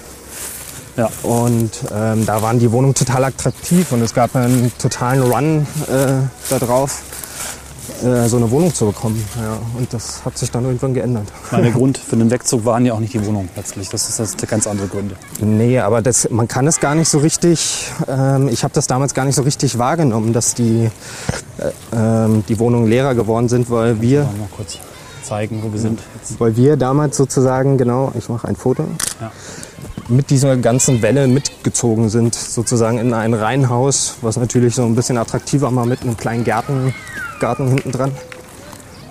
Ja. 0.97 1.09
Und 1.23 1.71
ähm, 1.95 2.25
da 2.25 2.41
waren 2.41 2.59
die 2.59 2.71
Wohnungen 2.71 2.95
total 2.95 3.25
attraktiv 3.25 3.91
und 3.91 4.01
es 4.01 4.13
gab 4.13 4.35
einen 4.35 4.71
totalen 4.79 5.21
Run 5.21 5.67
äh, 5.87 6.27
da 6.49 6.59
drauf. 6.59 7.01
Äh, 8.03 8.27
so 8.27 8.37
eine 8.37 8.49
Wohnung 8.51 8.73
zu 8.73 8.85
bekommen. 8.85 9.23
Ja, 9.37 9.57
und 9.77 9.91
das 9.93 10.23
hat 10.25 10.37
sich 10.37 10.49
dann 10.51 10.65
irgendwann 10.65 10.93
geändert. 10.93 11.27
Meine, 11.51 11.63
der 11.63 11.73
Grund 11.73 11.97
für 11.97 12.15
den 12.15 12.29
Wegzug 12.31 12.65
waren 12.65 12.85
ja 12.85 12.93
auch 12.93 12.99
nicht 12.99 13.13
die 13.13 13.25
Wohnungen 13.25 13.49
letztlich. 13.55 13.89
Das 13.89 14.07
ist 14.09 14.19
das 14.19 14.35
ganz 14.49 14.67
andere 14.67 14.87
Gründe. 14.87 15.15
Nee, 15.41 15.79
aber 15.79 16.01
das, 16.01 16.29
man 16.29 16.47
kann 16.47 16.67
es 16.67 16.79
gar 16.79 16.95
nicht 16.95 17.09
so 17.09 17.19
richtig, 17.19 17.87
ähm, 18.07 18.47
ich 18.49 18.63
habe 18.63 18.73
das 18.73 18.87
damals 18.87 19.13
gar 19.13 19.25
nicht 19.25 19.35
so 19.35 19.41
richtig 19.43 19.77
wahrgenommen, 19.77 20.33
dass 20.33 20.53
die, 20.55 20.89
äh, 21.57 21.95
ähm, 21.95 22.43
die 22.47 22.59
Wohnungen 22.59 22.87
leerer 22.87 23.15
geworden 23.15 23.49
sind, 23.49 23.69
weil 23.69 24.01
wir, 24.01 24.21
Mal 24.23 24.31
kurz 24.55 24.77
zeigen, 25.23 25.61
wo 25.63 25.71
wir 25.71 25.79
sind. 25.79 25.99
Jetzt. 26.15 26.39
weil 26.39 26.55
wir 26.55 26.77
damals 26.77 27.17
sozusagen, 27.17 27.77
genau, 27.77 28.11
ich 28.17 28.29
mache 28.29 28.47
ein 28.47 28.55
Foto, 28.55 28.85
Ja. 29.21 29.31
mit 30.07 30.29
dieser 30.31 30.57
ganzen 30.57 31.01
Welle 31.03 31.27
mitgezogen 31.27 32.09
sind, 32.09 32.33
sozusagen 32.33 32.97
in 32.97 33.13
ein 33.13 33.33
Reihenhaus, 33.35 34.15
was 34.21 34.37
natürlich 34.37 34.73
so 34.75 34.83
ein 34.85 34.95
bisschen 34.95 35.17
attraktiver 35.17 35.73
war 35.75 35.85
mit 35.85 36.01
einem 36.01 36.17
kleinen 36.17 36.43
Garten, 36.45 36.93
Garten 37.39 37.67
hinten 37.67 37.91
dran. 37.91 38.11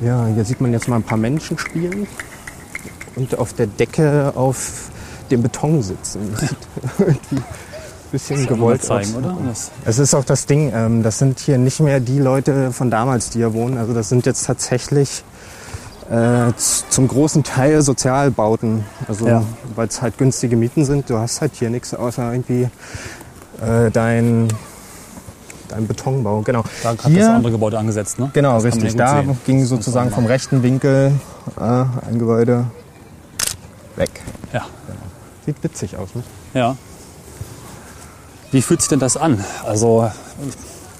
Ja, 0.00 0.26
hier 0.32 0.44
sieht 0.44 0.61
man 0.61 0.73
jetzt 0.73 0.88
mal 0.88 0.97
ein 0.97 1.02
paar 1.02 1.18
Menschen 1.18 1.58
spielen 1.58 2.06
und 3.16 3.37
auf 3.38 3.52
der 3.52 3.66
Decke 3.66 4.32
auf 4.37 4.90
dem 5.30 5.42
Beton 5.42 5.82
sitzen. 5.82 6.20
Das 6.32 6.40
sieht 6.49 6.58
irgendwie 6.99 7.37
ein 7.37 7.44
bisschen 8.12 8.47
gewollt 8.47 8.82
zeigen, 8.82 9.11
aus. 9.11 9.16
oder? 9.16 9.37
Es 9.85 9.99
ist 9.99 10.14
auch 10.14 10.25
das 10.25 10.47
Ding, 10.47 10.73
ähm, 10.75 11.02
das 11.02 11.18
sind 11.18 11.40
hier 11.40 11.58
nicht 11.58 11.80
mehr 11.80 12.00
die 12.00 12.18
Leute 12.20 12.73
von 12.73 12.90
damals, 12.90 13.30
die 13.30 13.38
hier 13.38 13.52
wohnen. 13.54 13.76
Also 13.76 13.92
das 13.92 14.08
sind 14.08 14.25
jetzt 14.25 14.47
tatsächlich 14.47 15.25
äh, 16.11 16.52
zum 16.56 17.06
großen 17.08 17.42
Teil 17.42 17.82
Sozialbauten. 17.82 18.85
Also 19.08 19.26
Ja. 19.26 19.42
weil 19.75 19.88
es 19.88 20.00
halt 20.00 20.16
günstige 20.16 20.56
Mieten 20.56 20.85
sind. 20.85 21.11
Du 21.11 21.18
hast 21.18 21.40
halt 21.40 21.52
hier 21.56 21.68
nichts 21.70 21.92
außer 21.92 22.32
irgendwie 22.32 22.70
äh, 23.61 23.90
dein, 23.90 24.49
dein 25.68 25.87
Betonbau. 25.87 26.42
Genau. 26.42 26.64
da 26.82 26.90
hat 26.90 26.98
das 27.04 27.26
andere 27.26 27.52
Gebäude 27.52 27.78
angesetzt, 27.78 28.18
ne? 28.18 28.30
Genau, 28.32 28.54
Das 28.54 28.64
richtig. 28.64 28.96
Da 28.96 29.22
sehen. 29.22 29.38
ging 29.46 29.64
sozusagen 29.64 30.10
vom 30.10 30.26
rechten 30.26 30.62
Winkel 30.62 31.12
äh, 31.58 31.62
ein 31.62 32.18
Gebäude 32.18 32.64
weg. 33.96 34.10
Ja. 34.52 34.66
Sieht 35.46 35.62
witzig 35.62 35.96
aus, 35.96 36.08
ne? 36.14 36.22
Ja. 36.54 36.76
Wie 38.50 38.62
fühlt 38.62 38.80
sich 38.80 38.88
denn 38.88 39.00
das 39.00 39.16
an? 39.16 39.44
Also 39.66 40.10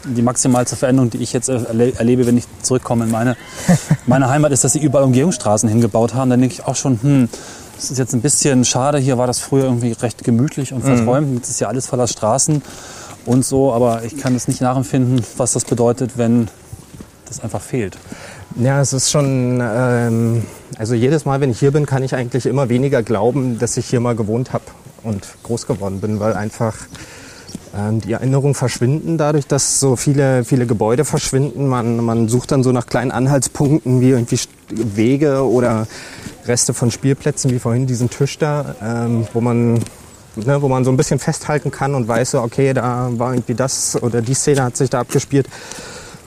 die 0.05 0.23
maximalste 0.23 0.77
Veränderung, 0.77 1.11
die 1.11 1.19
ich 1.19 1.33
jetzt 1.33 1.49
erle 1.49 1.93
erlebe, 1.99 2.27
wenn 2.27 2.37
ich 2.37 2.45
zurückkomme 2.63 3.05
in 3.05 3.11
meine, 3.11 3.37
meine 4.07 4.29
Heimat, 4.29 4.53
ist, 4.53 4.65
dass 4.65 4.73
sie 4.73 4.83
überall 4.83 5.05
Umgehungsstraßen 5.05 5.69
hingebaut 5.69 6.15
haben. 6.15 6.31
Dann 6.31 6.41
denke 6.41 6.55
ich 6.55 6.67
auch 6.67 6.77
schon, 6.77 7.01
hm, 7.03 7.29
das 7.77 7.91
ist 7.91 7.99
jetzt 7.99 8.13
ein 8.15 8.21
bisschen 8.21 8.65
schade. 8.65 8.99
Hier 8.99 9.19
war 9.19 9.27
das 9.27 9.39
früher 9.39 9.65
irgendwie 9.65 9.93
recht 9.93 10.25
gemütlich 10.25 10.73
und 10.73 10.83
verträumt. 10.83 11.35
Jetzt 11.37 11.51
ist 11.51 11.61
ja 11.61 11.69
alles 11.69 11.87
voller 11.87 12.07
Straßen 12.07 12.63
und 13.27 13.45
so. 13.45 13.73
Aber 13.73 14.05
ich 14.05 14.17
kann 14.17 14.35
es 14.35 14.49
nicht 14.49 14.61
nachempfinden, 14.61 15.25
was 15.37 15.53
das 15.53 15.65
bedeutet, 15.65 16.13
wenn 16.17 16.49
das 17.27 17.41
einfach 17.41 17.63
fehlt. 17.63 17.99
Ja, 18.57 18.81
es 18.81 18.93
ist 18.93 19.11
schon, 19.11 19.61
ähm, 19.63 20.43
also 20.79 20.95
jedes 20.95 21.25
Mal, 21.25 21.41
wenn 21.41 21.51
ich 21.51 21.59
hier 21.59 21.71
bin, 21.71 21.87
kann 21.87 22.03
ich 22.03 22.15
eigentlich 22.15 22.47
immer 22.47 22.69
weniger 22.69 23.03
glauben, 23.03 23.59
dass 23.59 23.77
ich 23.77 23.87
hier 23.87 24.01
mal 24.01 24.17
gewohnt 24.17 24.53
habe 24.53 24.65
und 25.03 25.29
groß 25.43 25.67
geworden 25.67 26.01
bin, 26.01 26.19
weil 26.19 26.33
einfach 26.33 26.75
ähm, 27.77 28.01
die 28.01 28.13
Erinnerungen 28.13 28.55
verschwinden 28.55 29.19
dadurch, 29.19 29.47
dass 29.47 29.81
so 29.81 29.97
viele, 29.97 30.45
viele 30.45 30.67
Gebäude 30.67 31.05
verschwinden. 31.05 31.69
Man, 31.69 32.05
man 32.05 32.29
sucht 32.29 32.53
dann 32.53 32.63
so 32.63 32.73
nach 32.73 32.87
kleinen 32.87 33.11
Anhaltspunkten 33.11 34.01
wie 34.01 34.11
irgendwie 34.11 34.39
Wege 34.71 35.45
oder 35.45 35.87
Reste 36.47 36.75
von 36.75 36.91
Spielplätzen, 36.91 37.51
wie 37.51 37.59
vorhin 37.59 37.87
diesen 37.87 38.11
Tisch 38.11 38.39
da, 38.39 38.75
ähm, 38.83 39.27
wo 39.35 39.41
man 39.41 39.81
ne, 40.47 40.61
wo 40.63 40.69
man 40.69 40.85
so 40.85 40.91
ein 40.91 40.97
bisschen 40.97 41.19
festhalten 41.19 41.71
kann 41.71 41.95
und 41.95 42.09
weiß, 42.09 42.33
so, 42.33 42.41
okay, 42.43 42.73
da 42.73 43.09
war 43.13 43.33
irgendwie 43.33 43.55
das 43.55 44.01
oder 44.03 44.21
die 44.23 44.35
Szene 44.35 44.63
hat 44.65 44.77
sich 44.77 44.91
da 44.91 45.01
abgespielt. 45.01 45.49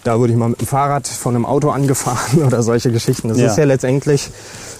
Da 0.03 0.17
wurde 0.17 0.33
ich 0.33 0.37
mal 0.39 0.49
mit 0.49 0.59
dem 0.59 0.65
Fahrrad 0.67 1.07
von 1.07 1.35
einem 1.35 1.45
Auto 1.45 1.69
angefahren 1.69 2.43
oder 2.47 2.63
solche 2.63 2.91
Geschichten. 2.91 3.27
Das 3.29 3.37
Ja. 3.37 3.47
ist 3.51 3.57
ja 3.57 3.65
letztendlich 3.65 4.31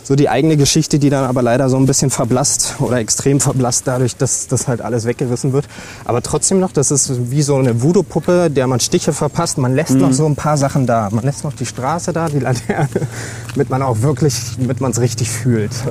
so 0.04 0.16
die 0.16 0.30
eigene 0.30 0.58
Geschichte, 0.58 0.98
die 0.98 1.12
dann 1.12 1.26
aber 1.26 1.44
leider 1.44 1.70
so 1.70 1.78
ein 1.78 1.86
bisschen 1.86 2.10
verblasst 2.10 2.78
oder 2.80 2.98
extrem 2.98 3.40
verblasst 3.40 3.84
dadurch, 3.86 4.16
dass 4.18 4.48
das 4.48 4.68
halt 4.68 4.82
alles 4.82 5.06
weggerissen 5.06 5.54
wird. 5.54 5.66
Aber 6.06 6.24
trotzdem 6.24 6.60
noch, 6.60 6.72
das 6.72 6.90
ist 6.90 7.30
wie 7.30 7.44
so 7.44 7.56
eine 7.58 7.84
Voodoo-Puppe, 7.84 8.50
der 8.50 8.66
man 8.66 8.80
Stiche 8.80 9.14
verpasst. 9.14 9.60
Man 9.60 9.76
lässt 9.76 9.92
noch 9.92 10.12
so 10.12 10.26
ein 10.26 10.36
paar 10.36 10.58
Sachen 10.58 10.88
da. 10.88 11.10
Man 11.12 11.24
lässt 11.24 11.44
noch 11.44 11.54
die 11.54 11.68
Straße 11.68 12.14
da, 12.14 12.28
die 12.28 12.40
Laterne, 12.40 12.90
damit 13.54 13.70
man 13.70 13.84
auch 13.84 14.02
wirklich, 14.02 14.34
damit 14.58 14.82
man 14.82 14.90
es 14.90 15.00
richtig 15.00 15.30
fühlt. 15.30 15.72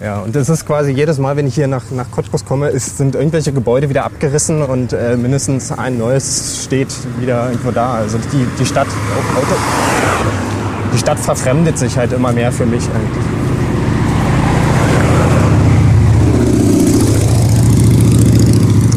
Ja, 0.00 0.18
und 0.18 0.36
das 0.36 0.50
ist 0.50 0.66
quasi 0.66 0.90
jedes 0.90 1.18
Mal, 1.18 1.36
wenn 1.36 1.46
ich 1.46 1.54
hier 1.54 1.68
nach, 1.68 1.84
nach 1.90 2.10
Cottbus 2.10 2.44
komme, 2.44 2.68
ist, 2.68 2.98
sind 2.98 3.14
irgendwelche 3.14 3.52
Gebäude 3.52 3.88
wieder 3.88 4.04
abgerissen 4.04 4.62
und 4.62 4.92
äh, 4.92 5.16
mindestens 5.16 5.72
ein 5.72 5.96
neues 5.96 6.64
steht 6.64 6.88
wieder 7.18 7.46
irgendwo 7.48 7.70
da. 7.70 7.94
Also 7.94 8.18
die, 8.18 8.46
die 8.58 8.66
Stadt, 8.66 8.88
oh, 8.88 9.38
Auto, 9.38 9.54
die 10.92 10.98
Stadt 10.98 11.18
verfremdet 11.18 11.78
sich 11.78 11.96
halt 11.96 12.12
immer 12.12 12.30
mehr 12.32 12.52
für 12.52 12.66
mich 12.66 12.82
eigentlich. 12.82 13.24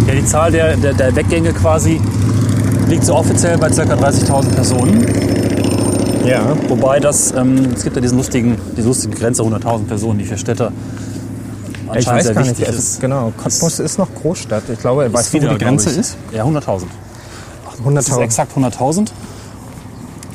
Ja, 0.06 0.16
die 0.16 0.26
Zahl 0.26 0.52
der, 0.52 0.76
der, 0.76 0.94
der 0.94 1.16
Weggänge 1.16 1.54
quasi 1.54 2.02
liegt 2.90 3.06
so 3.06 3.16
offiziell 3.16 3.58
bei 3.58 3.70
ca. 3.70 3.84
30.000 3.84 4.54
Personen. 4.54 5.49
Ja. 6.26 6.56
Wobei 6.68 7.00
das, 7.00 7.32
ähm, 7.32 7.70
es 7.76 7.84
gibt 7.84 7.96
ja 7.96 8.02
diesen 8.02 8.18
lustigen, 8.18 8.58
diese 8.76 8.88
lustige 8.88 9.16
Grenze 9.16 9.42
100.000 9.44 9.86
Personen, 9.86 10.20
die 10.20 10.26
für 10.26 10.38
Städte 10.38 10.72
Ich 11.98 12.08
weiß 12.08 12.26
sehr 12.26 12.34
gar 12.34 12.44
nicht, 12.44 12.60
ist. 12.60 12.70
ist, 12.70 13.02
genau, 13.02 13.32
Cottbus 13.38 13.80
ist 13.80 13.98
noch 13.98 14.14
Großstadt. 14.14 14.64
Ich 14.72 14.80
glaube, 14.80 15.12
weißt 15.12 15.34
du, 15.34 15.38
wo 15.38 15.42
wieder, 15.42 15.54
die 15.54 15.64
Grenze 15.64 15.90
ist? 15.90 16.18
Ja, 16.32 16.44
100.000. 16.44 16.84
Das 17.94 18.08
ist 18.08 18.14
100.000. 18.14 18.22
exakt 18.22 18.58
100.000. 18.58 19.08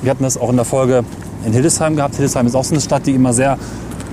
Wir 0.02 0.10
hatten 0.10 0.24
das 0.24 0.36
auch 0.36 0.50
in 0.50 0.56
der 0.56 0.64
Folge 0.64 1.04
in 1.44 1.52
Hildesheim 1.52 1.96
gehabt. 1.96 2.16
Hildesheim 2.16 2.46
ist 2.46 2.54
auch 2.54 2.64
so 2.64 2.74
eine 2.74 2.80
Stadt, 2.80 3.06
die 3.06 3.14
immer 3.14 3.32
sehr 3.32 3.58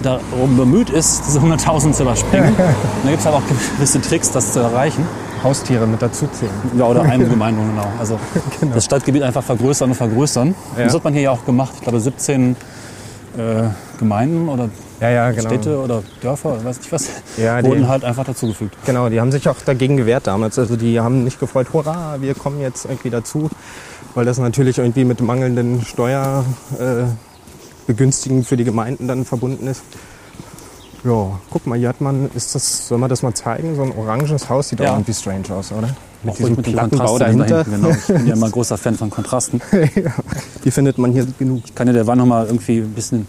darum 0.04 0.58
bemüht 0.58 0.90
ist, 0.90 1.24
diese 1.28 1.40
100.000 1.40 1.94
zu 1.94 2.04
überspringen. 2.04 2.56
Da 3.04 3.10
gibt 3.10 3.20
es 3.20 3.26
halt 3.26 3.36
auch 3.36 3.42
gewisse 3.78 4.02
Tricks, 4.02 4.32
das 4.32 4.54
zu 4.54 4.60
erreichen. 4.60 5.08
Haustiere 5.44 5.88
mit 5.88 6.02
dazu 6.02 6.28
zählen. 6.28 6.52
Ja, 6.78 6.86
oder 6.86 7.02
Eingemeindung, 7.04 7.68
genau. 7.70 7.88
Also 8.00 8.20
das 8.74 8.86
Stadtgebiet 8.86 9.24
einfach 9.24 9.44
vergrößern 9.44 9.90
und 9.90 9.96
vergrößern. 9.96 10.54
Ja. 10.78 10.84
Das 10.86 10.94
hat 10.94 11.04
man 11.04 11.14
hier 11.14 11.24
ja 11.24 11.32
auch 11.32 11.44
gemacht. 11.46 11.74
Ich 11.76 11.82
glaube, 11.82 12.00
17 12.00 12.56
äh, 13.38 13.64
Gemeinden 13.98 14.48
oder 14.50 14.70
Ja, 15.00 15.10
ja, 15.10 15.32
genau. 15.32 15.50
Städte 15.50 15.80
oder 15.80 16.04
Dörfer, 16.22 16.54
oder 16.54 16.66
weiß 16.66 16.78
nicht 16.80 16.92
was, 16.92 17.08
Ja, 17.38 17.60
die- 17.62 17.70
wurden 17.70 17.88
halt 17.88 18.04
einfach 18.04 18.26
dazugefügt. 18.26 18.76
Genau, 18.86 19.10
die 19.10 19.20
haben 19.20 19.32
sich 19.32 19.48
auch 19.50 19.56
dagegen 19.66 19.98
gewehrt 19.98 20.28
damals. 20.28 20.60
Also 20.60 20.76
die 20.76 21.00
haben 21.00 21.24
nicht 21.24 21.40
gefreut, 21.40 21.68
hurra, 21.74 22.18
wir 22.20 22.36
kommen 22.36 22.62
jetzt 22.62 22.86
irgendwie 22.86 23.10
dazu, 23.10 23.50
weil 24.14 24.26
das 24.26 24.38
natürlich 24.38 24.78
irgendwie 24.80 25.06
mit 25.06 25.22
mangelnden 25.22 25.82
Steuerbegünstigungen 25.84 28.44
äh, 28.44 28.46
für 28.46 28.58
die 28.58 28.64
Gemeinden 28.66 29.08
dann 29.08 29.26
verbunden 29.26 29.66
ist. 29.68 29.82
Ja, 31.04 31.40
guck 31.50 31.66
mal, 31.66 31.78
hier 31.80 31.90
hat 31.90 32.00
man, 32.00 32.30
ist 32.36 32.54
das, 32.54 32.88
soll 32.88 32.98
man 33.00 33.10
das 33.10 33.24
mal 33.24 33.34
zeigen? 33.34 33.76
So 33.76 33.82
ein 33.84 33.92
oranges 33.98 34.50
Haus 34.50 34.70
sieht 34.70 34.80
Ja. 34.80 34.92
auch 34.92 34.96
irgendwie 34.98 35.14
strange 35.14 35.50
aus, 35.52 35.72
oder? 35.72 35.90
Mit 36.24 36.34
Auch 36.34 36.38
diesem 36.38 36.56
dem 36.56 36.64
Plattenbau 36.64 37.06
Kontrast 37.18 37.22
dahinter. 37.22 37.64
Genau. 37.64 37.90
Ich 37.90 38.06
bin 38.08 38.28
ja 38.28 38.34
immer 38.36 38.46
ein 38.46 38.52
großer 38.52 38.78
Fan 38.78 38.96
von 38.96 39.10
Kontrasten. 39.10 39.60
Die 40.64 40.70
findet 40.72 41.00
man 41.00 41.12
hier 41.12 41.26
genug. 41.40 41.64
kann 41.74 41.88
ja 41.88 41.94
der 41.94 42.06
Wand 42.06 42.20
noch 42.20 42.28
mal 42.28 42.46
irgendwie 42.46 42.80
ein 42.82 42.94
bisschen 42.94 43.28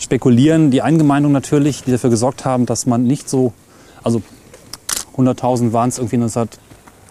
spekulieren. 0.00 0.72
Die 0.72 0.82
Eingemeindungen 0.82 1.32
natürlich, 1.32 1.84
die 1.84 1.92
dafür 1.92 2.10
gesorgt 2.10 2.44
haben, 2.44 2.66
dass 2.66 2.86
man 2.86 3.04
nicht 3.04 3.28
so, 3.28 3.52
also 4.02 4.20
100.000 5.16 5.72
waren 5.72 5.88
es 5.90 5.98
irgendwie 5.98 6.16
19, 6.16 6.48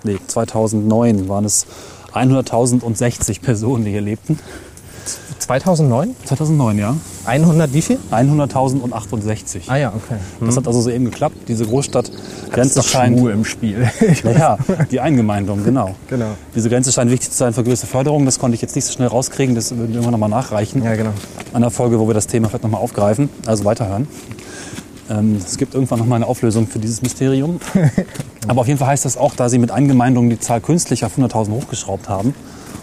nee, 0.04 0.18
2009 0.28 1.30
waren 1.30 1.46
es 1.46 1.66
100.060 2.14 3.42
Personen, 3.42 3.86
die 3.86 3.92
hier 3.92 4.02
lebten. 4.02 4.40
2009? 5.40 6.16
2009, 6.26 6.78
ja. 6.78 6.96
100 7.26 7.74
wie 7.74 7.82
viel? 7.82 8.00
100.068. 8.12 9.62
Ah 9.68 9.76
ja, 9.76 9.94
okay. 9.96 10.20
Das 10.40 10.58
hat 10.58 10.68
also 10.68 10.82
so 10.82 10.90
eben 10.90 11.06
geklappt. 11.06 11.36
Diese 11.48 11.66
Großstadt 11.66 12.12
Grenze 12.52 12.82
scheint, 12.84 13.18
Schmu 13.18 13.30
im 13.30 13.46
Spiel. 13.46 13.90
ja, 14.24 14.58
die 14.92 15.00
Eingemeindung, 15.00 15.64
genau. 15.64 15.96
genau. 16.10 16.32
Diese 16.56 16.70
Grenze 16.70 16.92
scheint 16.92 17.12
wichtig 17.12 17.32
zu 17.32 17.38
sein 17.38 17.54
für 17.54 17.64
größere 17.64 17.88
Förderung. 17.88 18.26
Das 18.26 18.40
konnte 18.40 18.56
ich 18.56 18.62
jetzt 18.62 18.76
nicht 18.76 18.86
so 18.86 18.94
schnell 18.94 19.08
rauskriegen. 19.08 19.56
Das 19.56 19.72
würden 19.72 19.90
wir 19.90 19.96
irgendwann 19.96 20.12
nochmal 20.12 20.30
nachreichen. 20.30 20.84
Ja, 20.84 20.96
genau. 20.96 21.12
an 21.54 21.62
der 21.62 21.72
Folge, 21.72 22.00
wo 22.00 22.08
wir 22.08 22.14
das 22.14 22.28
Thema 22.28 22.50
vielleicht 22.50 22.64
nochmal 22.64 22.82
aufgreifen, 22.82 23.30
also 23.46 23.66
weiterhören. 23.66 24.08
Ähm, 25.10 25.38
es 25.38 25.58
gibt 25.58 25.74
irgendwann 25.74 26.00
nochmal 26.00 26.18
eine 26.18 26.28
Auflösung 26.28 26.68
für 26.68 26.80
dieses 26.80 27.02
Mysterium. 27.02 27.60
Aber 28.48 28.62
auf 28.62 28.68
jeden 28.68 28.80
Fall 28.80 28.90
heißt 28.90 29.06
das 29.06 29.18
auch, 29.18 29.36
da 29.36 29.50
sie 29.50 29.58
mit 29.58 29.72
Eingemeindungen 29.72 30.30
die 30.30 30.40
Zahl 30.40 30.62
künstlich 30.62 31.04
auf 31.04 31.18
100.000 31.18 31.52
hochgeschraubt 31.52 32.10
haben 32.10 32.34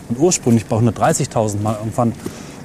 und 0.08 0.18
ursprünglich 0.18 0.66
bei 0.66 0.76
130.000 0.76 1.60
mal 1.60 1.76
irgendwann 1.78 2.12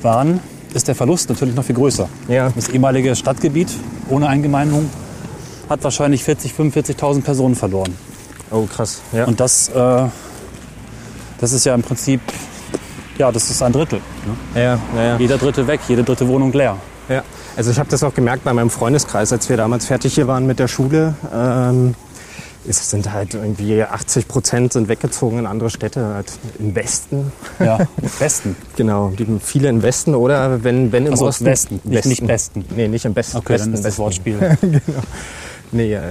waren, 0.02 0.40
ist 0.74 0.88
der 0.88 0.96
Verlust 0.96 1.30
natürlich 1.30 1.56
noch 1.56 1.64
viel 1.64 1.76
größer. 1.76 2.08
Ja. 2.28 2.52
Das 2.56 2.70
ehemalige 2.70 3.16
Stadtgebiet 3.16 3.70
ohne 4.10 4.28
Eingemeindung 4.28 4.90
hat 5.70 5.84
wahrscheinlich 5.84 6.24
40.000, 6.24 6.74
45.000 6.74 7.22
Personen 7.22 7.56
verloren. 7.56 7.96
Oh, 8.52 8.66
krass. 8.66 9.02
Ja. 9.12 9.26
Und 9.26 9.40
das, 9.40 9.70
äh, 9.70 10.04
das 11.40 11.54
ist 11.54 11.66
ja 11.66 11.76
im 11.76 11.84
Prinzip, 11.84 12.22
ja, 13.18 13.32
das 13.32 13.50
ist 13.50 13.62
ein 13.62 13.72
Drittel. 13.72 14.00
Ne? 14.26 14.62
ja, 14.62 14.80
ja, 14.96 15.04
ja. 15.04 15.18
Jeder 15.18 15.38
Dritte 15.38 15.68
weg, 15.68 15.82
jede 15.88 16.04
dritte 16.04 16.28
Wohnung 16.28 16.52
leer. 16.54 16.78
Ja, 17.08 17.24
also 17.58 17.72
ich 17.72 17.80
habe 17.80 17.90
das 17.90 18.04
auch 18.04 18.14
gemerkt 18.14 18.44
bei 18.44 18.54
meinem 18.54 18.70
Freundeskreis, 18.70 19.34
als 19.34 19.50
wir 19.50 19.58
damals 19.58 19.86
fertig 19.86 20.14
hier 20.14 20.28
waren 20.28 20.46
mit 20.46 20.60
der 20.60 20.68
Schule. 20.68 21.16
Ähm, 21.34 21.96
es 22.70 22.90
sind 22.90 23.12
halt 23.12 23.34
irgendwie 23.34 23.84
80 23.84 24.28
Prozent 24.28 24.74
sind 24.74 24.88
weggezogen 24.88 25.40
in 25.40 25.46
andere 25.46 25.70
Städte, 25.70 26.06
halt 26.06 26.32
im 26.60 26.76
Westen. 26.76 27.32
Ja, 27.60 27.78
im 27.78 27.88
Westen. 28.20 28.56
Genau, 28.76 29.10
die 29.18 29.26
viele 29.42 29.70
im 29.70 29.82
Westen 29.82 30.14
oder 30.16 30.64
wenn, 30.64 30.92
wenn 30.92 31.06
im 31.06 31.14
Also 31.14 31.26
Osten. 31.28 31.46
Westen, 31.46 31.82
nicht, 31.84 32.06
nicht 32.06 32.28
Besten. 32.28 32.66
Nee, 32.76 32.88
nicht 32.88 33.06
im 33.06 33.16
Westen. 33.16 33.38
Okay, 33.38 33.54
Westen, 33.54 33.68
dann 33.72 33.74
ist 33.76 33.86
das 33.86 33.92
Westen. 33.94 34.02
Wortspiel. 34.04 34.58
genau. 34.62 35.02
Nee, 35.72 35.94
äh, 35.94 36.02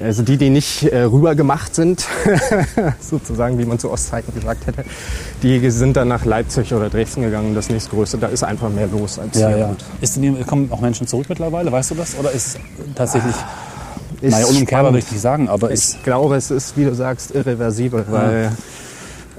also 0.00 0.22
die, 0.22 0.36
die 0.36 0.50
nicht 0.50 0.84
äh, 0.84 1.02
rüber 1.02 1.34
gemacht 1.34 1.74
sind, 1.74 2.06
sozusagen, 3.00 3.58
wie 3.58 3.64
man 3.64 3.80
zu 3.80 3.90
Ostzeiten 3.90 4.32
gesagt 4.32 4.66
hätte, 4.66 4.84
die 5.42 5.70
sind 5.70 5.96
dann 5.96 6.06
nach 6.08 6.24
Leipzig 6.24 6.72
oder 6.72 6.88
Dresden 6.88 7.22
gegangen, 7.22 7.54
das 7.56 7.68
nächstgrößte. 7.68 8.18
Da 8.18 8.28
ist 8.28 8.44
einfach 8.44 8.68
mehr 8.70 8.86
los 8.86 9.18
als 9.18 9.36
Ja, 9.38 9.48
hier. 9.48 9.58
ja. 9.58 9.76
Ist 10.00 10.16
denn, 10.16 10.46
kommen 10.46 10.70
auch 10.70 10.80
Menschen 10.80 11.08
zurück 11.08 11.26
mittlerweile, 11.28 11.72
weißt 11.72 11.90
du 11.90 11.94
das? 11.96 12.16
Oder 12.16 12.30
ist 12.30 12.46
es 12.46 12.58
tatsächlich, 12.94 13.34
ist 14.20 14.32
naja, 14.32 14.46
unumkehrbar 14.46 14.92
will 14.92 15.00
ich 15.00 15.20
sagen, 15.20 15.48
aber 15.48 15.70
Ich 15.70 16.02
glaube, 16.02 16.36
es 16.36 16.50
ist, 16.50 16.76
wie 16.76 16.84
du 16.84 16.94
sagst, 16.94 17.34
irreversibel, 17.34 18.04
weil 18.10 18.52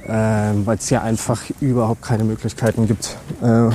äh, 0.07 0.73
es 0.75 0.87
hier 0.87 1.01
einfach 1.01 1.41
überhaupt 1.59 2.01
keine 2.01 2.23
Möglichkeiten 2.23 2.87
gibt. 2.87 3.17
Äh, 3.41 3.69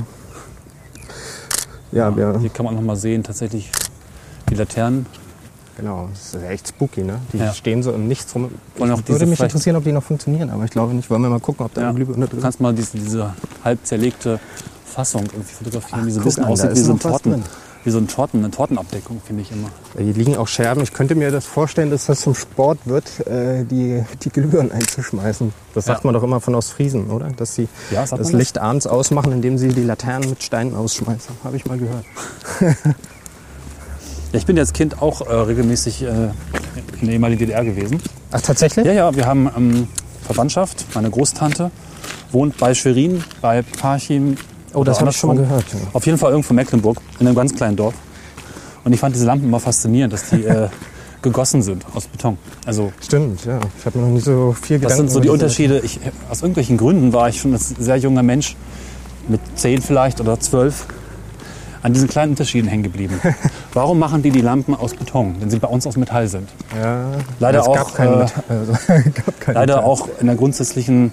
ja, 1.93 2.17
wir, 2.17 2.39
hier 2.41 2.51
kann 2.51 2.65
man 2.67 2.75
noch 2.75 2.83
mal 2.83 2.97
sehen, 2.97 3.23
tatsächlich 3.23 3.71
die 4.51 4.55
Laternen. 4.55 5.07
genau, 5.77 6.09
das 6.13 6.35
ist 6.35 6.43
echt 6.49 6.69
spooky, 6.69 7.03
ne? 7.05 7.19
Die 7.33 7.39
Ja. 7.39 7.53
stehen 7.53 7.83
so 7.83 7.93
im 7.93 8.09
Nichts 8.09 8.35
rum. 8.35 8.51
Wollen 8.79 8.91
auch 8.93 9.01
würde 9.07 9.27
mich 9.27 9.41
interessieren, 9.41 9.77
ob 9.77 9.85
die 9.85 9.93
noch 9.93 10.03
funktionieren, 10.03 10.51
aber 10.51 10.65
ich 10.65 10.71
glaube 10.71 10.93
nicht. 10.95 11.09
Wollen 11.11 11.23
wir 11.23 11.31
mal 11.31 11.41
gucken, 11.41 11.65
ob 11.67 11.75
da 11.75 11.83
Ja. 11.83 11.89
eine 11.89 11.97
Glühbirne 11.97 12.25
Du 12.25 12.31
drin 12.31 12.39
ist? 12.39 12.43
kannst 12.43 12.61
mal 12.61 12.73
diese, 12.75 12.99
diese 12.99 13.33
halb 13.65 13.79
zerlegte 13.87 14.41
Fassung 14.87 15.23
irgendwie 15.25 15.53
fotografieren, 15.55 16.01
Ach, 16.03 16.07
die 16.07 16.13
so 16.13 16.21
ein 16.21 16.25
bisschen 16.25 16.45
an, 16.45 16.51
aussieht 16.53 16.71
wie 16.75 16.81
so 16.81 16.93
ein 16.93 16.99
Torten. 16.99 17.43
Wie 17.85 17.91
so 17.91 17.99
ein 17.99 18.09
Torten, 18.09 18.41
eine 18.41 18.51
Tortenabdeckung, 18.51 19.21
finde 19.25 19.43
ich 19.43 19.53
immer. 19.53 19.69
Hier 19.97 20.15
liegen 20.15 20.37
auch 20.37 20.49
Scherben. 20.49 20.83
Ich 20.83 20.93
könnte 20.93 21.15
mir 21.15 21.31
das 21.31 21.45
vorstellen, 21.45 21.91
dass 21.91 22.07
das 22.07 22.21
zum 22.23 22.35
Sport 22.35 22.79
wird, 22.87 23.27
äh, 23.27 23.65
die, 23.65 24.03
die 24.23 24.31
Glühbirnen 24.31 24.73
einzuschmeißen. 24.73 25.53
Das 25.75 25.85
sagt 25.85 26.03
Ja. 26.03 26.07
man 26.09 26.15
doch 26.15 26.23
immer 26.23 26.41
von 26.41 26.55
Ostfriesen, 26.55 27.11
oder? 27.11 27.29
Dass 27.37 27.55
sie 27.55 27.69
Ja, 27.91 28.01
das 28.01 28.11
das? 28.11 28.33
Licht 28.33 28.59
abends 28.59 28.87
ausmachen, 28.87 29.33
indem 29.33 29.59
sie 29.59 29.69
die 29.69 29.83
Laternen 29.83 30.31
mit 30.31 30.43
Steinen 30.43 30.75
ausschmeißen. 30.75 31.35
Habe 31.45 31.57
ich 31.57 31.67
mal 31.67 31.79
gehört. 31.79 32.05
Ja, 34.33 34.39
ich 34.39 34.47
bin 34.47 34.59
als 34.59 34.73
Kind 34.73 35.01
auch 35.01 35.21
äh, 35.21 35.33
regelmäßig 35.33 36.03
äh, 36.03 36.07
in 36.09 37.07
der 37.07 37.11
ehemaligen 37.15 37.39
DDR 37.39 37.65
gewesen. 37.65 38.03
Ach, 38.33 38.41
tatsächlich? 38.41 38.85
Ja, 38.85 38.93
ja, 38.93 39.15
wir 39.15 39.27
haben 39.27 39.49
ähm, 39.57 39.89
Verwandtschaft. 40.25 40.85
Meine 40.95 41.09
Großtante 41.09 41.71
wohnt 42.33 42.57
bei 42.59 42.75
Schwerin, 42.75 43.23
bei 43.41 43.63
Parchim. 43.63 44.37
Oh, 44.75 44.85
das 44.85 45.01
habe 45.01 45.11
ich 45.11 45.17
schon 45.17 45.29
mal 45.35 45.37
gehört. 45.43 45.65
ja. 45.73 45.79
Auf 45.93 46.05
jeden 46.07 46.19
Fall 46.19 46.31
irgendwo 46.33 46.51
in 46.51 46.57
Mecklenburg, 46.57 46.99
in 47.21 47.27
einem 47.27 47.37
ganz 47.37 47.55
kleinen 47.55 47.77
Dorf. 47.77 47.95
Und 48.85 48.93
ich 48.93 49.01
fand 49.01 49.15
diese 49.15 49.25
Lampen 49.27 49.47
immer 49.47 49.61
faszinierend, 49.61 50.13
dass 50.13 50.29
die 50.31 50.45
äh, 50.45 50.69
gegossen 51.23 51.63
sind 51.63 51.85
aus 51.95 52.07
Beton. 52.07 52.37
Also 52.67 52.93
Stimmt, 53.01 53.45
ja. 53.47 53.59
Ich 53.79 53.87
habe 53.87 53.99
mir 53.99 54.07
noch 54.07 54.13
nie 54.15 54.21
so 54.21 54.53
viel 54.61 54.79
das 54.79 54.93
Gedanken 54.93 55.09
sind 55.09 55.11
so 55.15 55.21
die 55.21 55.31
Unterschiede. 55.31 55.81
Ich, 55.81 56.01
aus 56.31 56.43
irgendwelchen 56.43 56.77
Gründen 56.77 57.13
war 57.13 57.29
ich 57.29 57.41
schon 57.41 57.53
als 57.55 57.71
sehr 57.71 57.97
junger 57.97 58.23
Mensch, 58.23 58.57
mit 59.29 59.41
zehn 59.57 59.81
vielleicht 59.81 60.21
oder 60.21 60.39
zwölf, 60.39 60.85
an 61.83 61.93
diesen 61.95 62.09
kleinen 62.09 62.31
Unterschieden 62.33 62.69
hängen 62.69 62.83
geblieben. 62.83 63.19
Warum 63.75 63.99
machen 63.99 64.23
die 64.23 64.31
die 64.31 64.43
Lampen 64.43 64.75
aus 64.75 64.95
Beton, 64.95 65.37
wenn 65.41 65.49
sie 65.51 65.59
bei 65.59 65.69
uns 65.69 65.87
aus 65.87 65.97
Metall 65.97 66.29
sind? 66.29 66.49
Ja, 66.79 67.07
Leider 67.41 67.61
es 67.61 67.67
auch, 67.67 67.75
Gab 67.75 67.95
keine, 67.95 68.11
äh, 68.11 68.19
Metall- 68.19 68.45
also, 68.49 68.73
gab 69.25 69.41
keine 69.41 69.59
Leider 69.61 69.77
Metall. 69.77 69.91
auch 69.91 70.09
in 70.21 70.27
der 70.27 70.37
grundsätzlichen, 70.37 71.13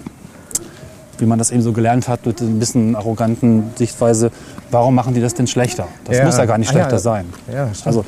wie 1.18 1.26
man 1.26 1.38
das 1.38 1.50
eben 1.50 1.62
so 1.62 1.72
gelernt 1.72 2.08
hat, 2.08 2.26
mit 2.26 2.40
ein 2.40 2.58
bisschen 2.58 2.96
arroganten 2.96 3.64
Sichtweise, 3.76 4.30
warum 4.70 4.94
machen 4.94 5.14
die 5.14 5.20
das 5.20 5.34
denn 5.34 5.46
schlechter? 5.46 5.88
Das 6.04 6.18
Ja. 6.18 6.24
muss 6.24 6.36
ja 6.38 6.44
gar 6.46 6.58
nicht 6.58 6.68
Ah, 6.70 6.72
schlechter 6.72 6.92
ja. 6.92 6.98
sein. 6.98 7.26
Ja. 7.52 7.68
Also 7.84 8.04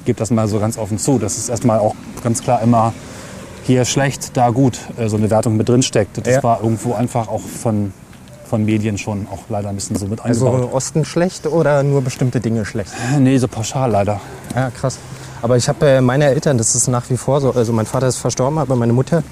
ich 0.00 0.04
gebe 0.04 0.18
das 0.18 0.30
mal 0.30 0.46
so 0.48 0.58
ganz 0.60 0.78
offen 0.78 0.98
zu. 0.98 1.18
Das 1.18 1.38
ist 1.38 1.48
erstmal 1.48 1.78
auch 1.78 1.94
ganz 2.22 2.42
klar 2.42 2.60
immer 2.62 2.92
hier 3.64 3.84
schlecht, 3.84 4.36
da 4.36 4.50
gut, 4.50 4.78
äh, 4.98 5.08
so 5.08 5.16
eine 5.16 5.30
Wertung 5.30 5.56
mit 5.56 5.68
drin 5.68 5.82
steckt. 5.82 6.26
Das 6.26 6.42
war 6.42 6.60
irgendwo 6.62 6.94
einfach 6.94 7.28
auch 7.28 7.40
von, 7.40 7.92
von 8.44 8.64
Medien 8.64 8.98
schon 8.98 9.26
auch 9.32 9.38
leider 9.48 9.68
ein 9.68 9.76
bisschen 9.76 9.96
so 9.96 10.06
mit 10.06 10.20
also 10.20 10.48
eingebaut. 10.48 10.72
Osten 10.74 11.04
schlecht 11.04 11.46
oder 11.46 11.82
nur 11.84 12.02
bestimmte 12.02 12.40
Dinge 12.40 12.64
schlecht? 12.64 12.90
nee, 13.18 13.38
so 13.38 13.46
pauschal 13.48 13.90
leider. 13.90 14.20
Ja, 14.54 14.70
krass. 14.70 14.98
Aber 15.42 15.56
ich 15.56 15.68
habe 15.68 15.86
äh, 15.86 16.00
meine 16.00 16.26
Eltern, 16.26 16.56
das 16.56 16.76
ist 16.76 16.86
nach 16.86 17.10
wie 17.10 17.16
vor 17.16 17.40
so. 17.40 17.50
Also 17.50 17.72
mein 17.72 17.84
Vater 17.84 18.06
ist 18.06 18.18
verstorben, 18.18 18.58
aber 18.58 18.76
meine 18.76 18.92
Mutter 18.92 19.24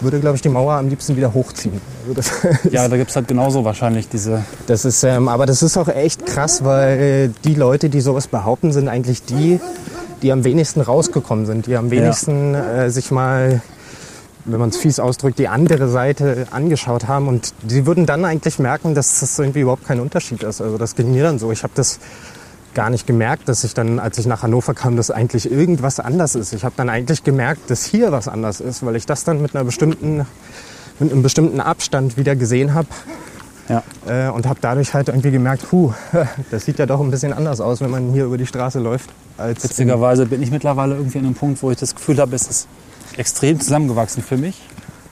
würde, 0.00 0.18
glaube 0.18 0.36
ich, 0.36 0.42
die 0.42 0.48
Mauer 0.48 0.72
am 0.72 0.88
liebsten 0.88 1.16
wieder 1.16 1.34
hochziehen. 1.34 1.80
Also 2.08 2.30
Ja, 2.70 2.88
da 2.88 2.96
gibt 2.96 3.10
es 3.10 3.16
halt 3.16 3.28
genauso 3.28 3.62
wahrscheinlich 3.62 4.08
diese, 4.08 4.42
das 4.66 4.86
ist, 4.86 5.04
ähm, 5.04 5.28
aber 5.28 5.44
das 5.44 5.62
ist 5.62 5.76
auch 5.76 5.88
echt 5.88 6.24
krass, 6.24 6.64
weil 6.64 6.98
äh, 6.98 7.30
die 7.44 7.54
Leute, 7.54 7.90
die 7.90 8.00
sowas 8.00 8.26
behaupten, 8.26 8.72
sind 8.72 8.88
eigentlich 8.88 9.22
die, 9.24 9.60
die 10.22 10.32
am 10.32 10.44
wenigsten 10.44 10.80
rausgekommen 10.80 11.44
sind, 11.44 11.66
die 11.66 11.76
am 11.76 11.90
wenigsten 11.90 12.54
äh, 12.54 12.90
sich 12.90 13.10
mal, 13.10 13.60
wenn 14.46 14.60
man 14.60 14.70
es 14.70 14.78
fies 14.78 14.98
ausdrückt, 14.98 15.38
die 15.38 15.48
andere 15.48 15.88
Seite 15.88 16.46
angeschaut 16.50 17.06
haben. 17.06 17.28
Und 17.28 17.52
sie 17.68 17.84
würden 17.84 18.06
dann 18.06 18.24
eigentlich 18.24 18.58
merken, 18.58 18.94
dass 18.94 19.20
das 19.20 19.38
irgendwie 19.38 19.60
überhaupt 19.60 19.86
kein 19.86 20.00
Unterschied 20.00 20.42
ist. 20.42 20.62
Also 20.62 20.78
das 20.78 20.96
ging 20.96 21.12
mir 21.12 21.22
dann 21.22 21.38
so. 21.38 21.52
Ich 21.52 21.62
habe 21.62 21.72
das 21.74 21.98
gar 22.74 22.90
nicht 22.90 23.06
gemerkt, 23.06 23.48
dass 23.48 23.64
ich 23.64 23.74
dann, 23.74 23.98
als 23.98 24.18
ich 24.18 24.26
nach 24.26 24.42
Hannover 24.42 24.74
kam, 24.74 24.96
dass 24.96 25.10
eigentlich 25.10 25.50
irgendwas 25.50 26.00
anders 26.00 26.34
ist. 26.34 26.52
Ich 26.52 26.64
habe 26.64 26.74
dann 26.76 26.88
eigentlich 26.88 27.24
gemerkt, 27.24 27.70
dass 27.70 27.84
hier 27.84 28.12
was 28.12 28.28
anders 28.28 28.60
ist, 28.60 28.84
weil 28.84 28.96
ich 28.96 29.06
das 29.06 29.24
dann 29.24 29.42
mit 29.42 29.54
einer 29.54 29.64
bestimmten, 29.64 30.26
mit 30.98 31.12
einem 31.12 31.22
bestimmten 31.22 31.60
Abstand 31.60 32.16
wieder 32.16 32.36
gesehen 32.36 32.74
habe 32.74 32.88
ja, 33.68 33.82
äh, 34.06 34.30
und 34.30 34.46
habe 34.46 34.58
dadurch 34.60 34.94
halt 34.94 35.08
irgendwie 35.08 35.30
gemerkt, 35.30 35.68
puh, 35.68 35.92
das 36.50 36.64
sieht 36.64 36.78
ja 36.78 36.86
doch 36.86 37.00
ein 37.00 37.10
bisschen 37.10 37.32
anders 37.32 37.60
aus, 37.60 37.80
wenn 37.80 37.90
man 37.90 38.12
hier 38.12 38.24
über 38.24 38.38
die 38.38 38.46
Straße 38.46 38.78
läuft. 38.78 39.10
Als 39.38 39.64
Witzigerweise 39.64 40.26
bin 40.26 40.42
ich 40.42 40.50
mittlerweile 40.50 40.96
irgendwie 40.96 41.18
an 41.18 41.26
einem 41.26 41.34
Punkt, 41.34 41.62
wo 41.62 41.70
ich 41.70 41.78
das 41.78 41.94
Gefühl 41.94 42.18
habe, 42.18 42.34
es 42.36 42.46
ist 42.46 42.68
extrem 43.16 43.60
zusammengewachsen 43.60 44.22
für 44.22 44.36
mich. 44.36 44.60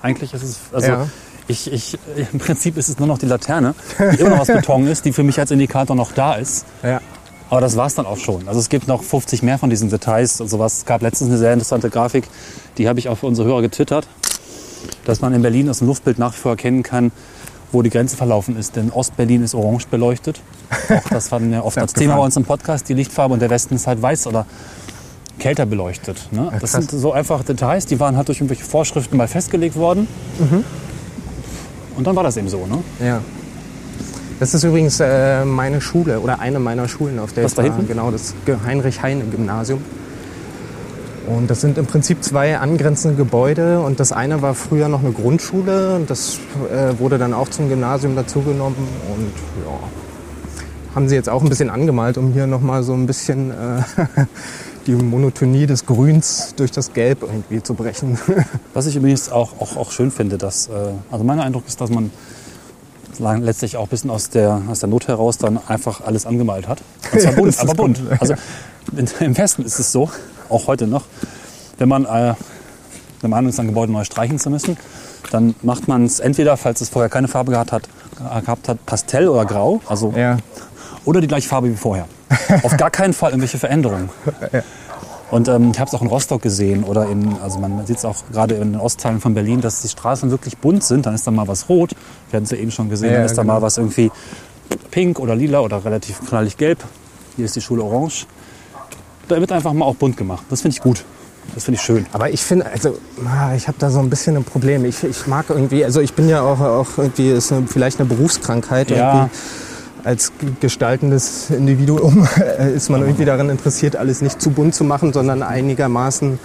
Eigentlich 0.03 0.35
ist 0.35 0.43
es, 0.43 0.59
also 0.73 0.89
Ja. 0.89 1.09
ich, 1.49 1.73
ich, 1.73 1.99
im 2.33 2.39
Prinzip 2.39 2.77
ist 2.77 2.89
es 2.89 2.99
nur 2.99 3.09
noch 3.09 3.19
die 3.19 3.27
Laterne, 3.27 3.75
die 3.99 4.21
immer 4.21 4.31
noch 4.31 4.41
aus 4.41 4.47
Beton 4.49 4.87
ist, 4.87 5.05
die 5.05 5.13
für 5.13 5.23
mich 5.23 5.39
als 5.41 5.51
Indikator 5.51 5.97
noch 5.97 6.13
da 6.13 6.35
ist. 6.35 6.67
ja. 6.83 7.01
Aber 7.51 7.61
das 7.61 7.77
war 7.77 7.87
es 7.87 7.95
dann 7.95 8.07
auch 8.07 8.19
schon. 8.19 8.47
Also 8.47 8.61
es 8.61 8.69
gibt 8.69 8.89
noch 8.89 9.03
50 9.03 9.43
mehr 9.43 9.59
von 9.59 9.71
diesen 9.71 9.89
Details 9.89 10.41
und 10.41 10.49
sowas. 10.49 10.79
Es 10.79 10.85
gab 10.85 11.03
letztens 11.03 11.31
eine 11.31 11.39
sehr 11.39 11.53
interessante 11.53 11.91
Grafik, 11.91 12.29
die 12.77 12.89
habe 12.89 12.99
ich 12.99 13.09
auch 13.09 13.19
für 13.19 13.27
unsere 13.27 13.49
Hörer 13.49 13.63
getwittert, 13.63 14.07
dass 15.05 15.21
man 15.21 15.33
in 15.33 15.43
Berlin 15.43 15.69
aus 15.71 15.79
dem 15.79 15.89
Luftbild 15.89 16.19
nach 16.19 16.35
wie 16.35 16.39
vor 16.39 16.53
erkennen 16.53 16.83
kann, 16.83 17.11
wo 17.73 17.83
die 17.83 17.91
Grenze 17.91 18.17
verlaufen 18.17 18.57
ist. 18.57 18.77
Denn 18.77 18.91
Ostberlin 18.91 19.43
ist 19.43 19.55
orange 19.55 19.87
beleuchtet. 19.91 20.41
Auch 20.89 21.09
das 21.11 21.33
hatten 21.33 21.51
wir 21.51 21.65
oft 21.65 21.79
als 21.79 21.95
Thema 21.95 22.17
bei 22.17 22.25
uns 22.25 22.37
im 22.37 22.45
Podcast, 22.45 22.89
die 22.89 22.95
Lichtfarbe. 22.95 23.35
Und 23.35 23.41
der 23.41 23.51
Westen 23.51 23.75
ist 23.75 23.87
halt 23.87 24.01
weiß 24.01 24.27
oder 24.27 24.47
kälter 25.39 25.67
beleuchtet. 25.67 26.29
Ne? 26.33 26.53
Das 26.61 26.73
sind 26.73 26.91
so 26.91 27.13
einfach 27.13 27.45
Details, 27.45 27.87
die 27.87 27.99
waren 28.01 28.17
halt 28.17 28.29
durch 28.29 28.39
irgendwelche 28.39 28.65
Vorschriften 28.65 29.17
mal 29.17 29.29
festgelegt 29.29 29.77
worden. 29.77 30.07
Und 31.97 32.07
dann 32.07 32.15
war 32.15 32.23
das 32.23 32.37
eben 32.37 32.49
so. 32.49 32.67
Ne? 32.67 32.83
Ja. 33.05 33.21
Das 34.41 34.55
ist 34.55 34.63
übrigens 34.63 35.01
äh, 35.01 35.45
meine 35.45 35.81
Schule 35.81 36.21
oder 36.21 36.39
eine 36.39 36.61
meiner 36.61 36.87
Schulen, 36.89 37.19
auf 37.19 37.33
der 37.33 37.45
Was 37.45 37.53
ich 37.53 37.57
da 37.57 37.65
war. 37.65 37.71
hinten? 37.73 37.89
Genau, 37.89 38.11
das 38.11 38.35
Heinrich-Heine-Gymnasium. 38.47 39.81
Und 41.27 41.51
das 41.51 41.61
sind 41.61 41.77
im 41.77 41.87
Prinzip 41.87 42.23
zwei 42.23 42.57
angrenzende 42.59 43.17
Gebäude. 43.17 43.81
Und 43.81 44.01
das 44.01 44.13
eine 44.13 44.41
war 44.41 44.55
früher 44.55 44.89
noch 44.89 45.01
eine 45.01 45.13
Grundschule. 45.13 45.97
Und 45.97 46.09
das 46.09 46.39
äh, 46.73 46.99
wurde 46.99 47.19
dann 47.19 47.35
auch 47.35 47.49
zum 47.49 47.69
Gymnasium 47.69 48.15
dazugenommen. 48.15 48.79
Und 49.15 49.33
ja, 49.65 49.79
haben 50.95 51.09
sie 51.09 51.17
jetzt 51.17 51.29
auch 51.29 51.43
ein 51.43 51.49
bisschen 51.49 51.69
angemalt, 51.69 52.17
um 52.17 52.33
hier 52.33 52.47
nochmal 52.47 52.83
so 52.85 52.95
ein 52.95 53.07
bisschen 53.07 53.51
äh, 53.51 53.83
die 54.87 54.95
Monotonie 54.95 55.67
des 55.67 55.85
Grüns 55.85 56.55
durch 56.57 56.71
das 56.71 56.93
Gelb 56.93 57.23
irgendwie 57.23 57.63
zu 57.63 57.75
brechen. 57.75 58.19
Was 58.73 58.87
ich 58.87 58.97
übrigens 58.97 59.31
auch, 59.31 59.61
auch, 59.61 59.77
auch 59.77 59.91
schön 59.91 60.13
finde, 60.13 60.39
dass, 60.39 60.69
äh, 60.69 60.73
also 61.11 61.25
mein 61.25 61.41
Eindruck 61.41 61.65
ist, 61.67 61.81
dass 61.81 61.91
man 61.91 62.11
letztlich 63.19 63.77
auch 63.77 63.85
ein 63.85 63.89
bisschen 63.89 64.11
aus 64.11 64.31
der, 64.31 64.61
aus 64.71 64.81
der 64.81 64.89
Not 64.89 65.09
heraus 65.09 65.39
dann 65.39 65.59
einfach 65.69 66.01
alles 66.01 66.27
angemalt 66.27 66.69
hat. 66.69 66.79
Und 67.13 67.21
zwar 67.21 67.33
Ja, 67.33 67.37
bunt, 67.39 67.49
ist 67.49 67.61
aber 67.61 67.75
bunt. 67.75 67.99
komplett- 67.99 68.21
Also 68.21 68.35
im 69.21 69.37
Westen 69.37 69.63
ist 69.65 69.79
es 69.79 69.93
so, 69.93 70.11
auch 70.49 70.67
heute 70.67 70.87
noch, 70.87 71.05
wenn 71.79 71.89
man 71.89 72.05
äh, 72.07 72.35
der 73.23 73.29
Meinung 73.29 73.51
ist, 73.51 73.59
ein 73.61 73.67
Gebäude 73.67 73.93
neu 73.93 74.05
streichen 74.05 74.39
zu 74.39 74.49
müssen, 74.51 74.77
dann 75.31 75.55
macht 75.63 75.89
man 75.89 76.05
es 76.05 76.21
entweder, 76.21 76.57
falls 76.57 76.81
es 76.81 76.89
vorher 76.89 77.09
keine 77.11 77.29
Farbe 77.29 77.51
gehabt 77.53 77.73
hat, 77.73 77.89
gehabt 78.45 78.69
hat 78.69 78.87
Pastell 78.87 79.29
oder 79.29 79.45
Grau, 79.45 79.81
also 79.87 80.13
ja. 80.17 80.39
oder 81.05 81.21
die 81.21 81.27
gleiche 81.27 81.49
Farbe 81.49 81.69
wie 81.71 81.77
vorher. 81.77 82.07
Auf 82.63 82.77
gar 82.77 82.91
keinen 82.91 83.13
Fall 83.13 83.31
irgendwelche 83.33 83.59
Veränderungen. 83.59 84.11
Und 85.31 85.49
ähm, 85.49 85.73
ich 85.73 85.79
habe 85.79 85.89
es 85.89 85.95
auch 85.95 86.01
in 86.01 86.09
Rostock 86.09 86.41
gesehen 86.41 86.85
oder 86.85 87.07
in, 87.07 87.37
also 87.43 87.59
man 87.59 87.87
sieht 87.87 87.99
es 87.99 88.05
auch 88.05 88.17
gerade 88.33 88.55
in 88.55 88.73
den 88.73 88.81
Ostteilen 88.81 89.21
von 89.21 89.35
Berlin, 89.35 89.61
dass 89.61 89.83
die 89.83 89.89
Straßen 89.89 90.31
wirklich 90.31 90.57
bunt 90.57 90.83
sind. 90.85 91.05
Dann 91.05 91.15
ist 91.15 91.27
da 91.27 91.31
mal 91.31 91.49
was 91.49 91.69
rot. 91.69 91.93
Wir 92.31 92.39
hatten 92.39 92.45
es 92.45 92.51
ja 92.51 92.57
eben 92.57 92.71
schon 92.71 92.89
gesehen. 92.89 93.11
Ja, 93.11 93.17
dann 93.17 93.27
ist 93.27 93.37
da 93.37 93.43
genau. 93.43 93.55
mal 93.55 93.63
was 93.63 93.77
irgendwie 93.77 94.11
pink 94.91 95.19
oder 95.19 95.37
lila 95.37 95.61
oder 95.61 95.85
relativ 95.85 96.27
knallig 96.27 96.57
gelb. 96.57 96.83
Hier 97.37 97.45
ist 97.45 97.57
die 97.57 97.61
Schule 97.61 97.83
orange. 97.83 98.27
Da 99.29 99.39
wird 99.39 99.53
einfach 99.53 99.73
mal 99.75 99.85
auch 99.85 99.97
bunt 99.97 100.17
gemacht. 100.17 100.45
Das 100.49 100.63
finde 100.63 100.77
ich 100.77 100.83
gut. 100.83 101.05
Das 101.55 101.65
finde 101.65 101.77
ich 101.77 101.83
schön. 101.83 102.07
Aber 102.13 102.31
ich 102.31 102.43
finde, 102.43 102.67
also 102.67 102.99
ah, 103.27 103.55
ich 103.55 103.69
habe 103.69 103.79
da 103.79 103.91
so 103.91 103.99
ein 104.01 104.11
bisschen 104.11 104.37
ein 104.37 104.45
Problem. 104.45 104.85
Ich, 104.85 105.03
ich 105.05 105.27
mag 105.27 105.47
irgendwie, 105.49 105.85
also 105.85 106.01
ich 106.01 106.15
bin 106.15 106.29
ja 106.29 106.43
auch, 106.43 106.61
auch 106.61 106.87
irgendwie, 106.97 107.31
ist 107.31 107.53
eine, 107.53 107.67
vielleicht 107.67 108.01
eine 108.01 108.09
Berufskrankheit. 108.09 108.91
Ja. 108.91 109.15
Irgendwie. 109.15 109.37
Als 110.05 110.33
gestaltendes 110.61 111.51
Individuum 111.51 112.27
äh, 112.59 112.73
ist 112.75 112.89
man 112.89 113.01
irgendwie 113.03 113.25
daran 113.25 113.51
interessiert, 113.51 113.97
alles 113.97 114.23
nicht 114.23 114.41
zu 114.41 114.51
bunt 114.51 114.75
zu 114.75 114.85
machen, 114.85 115.13
sondern 115.13 115.43
einigermaßen 115.43 116.39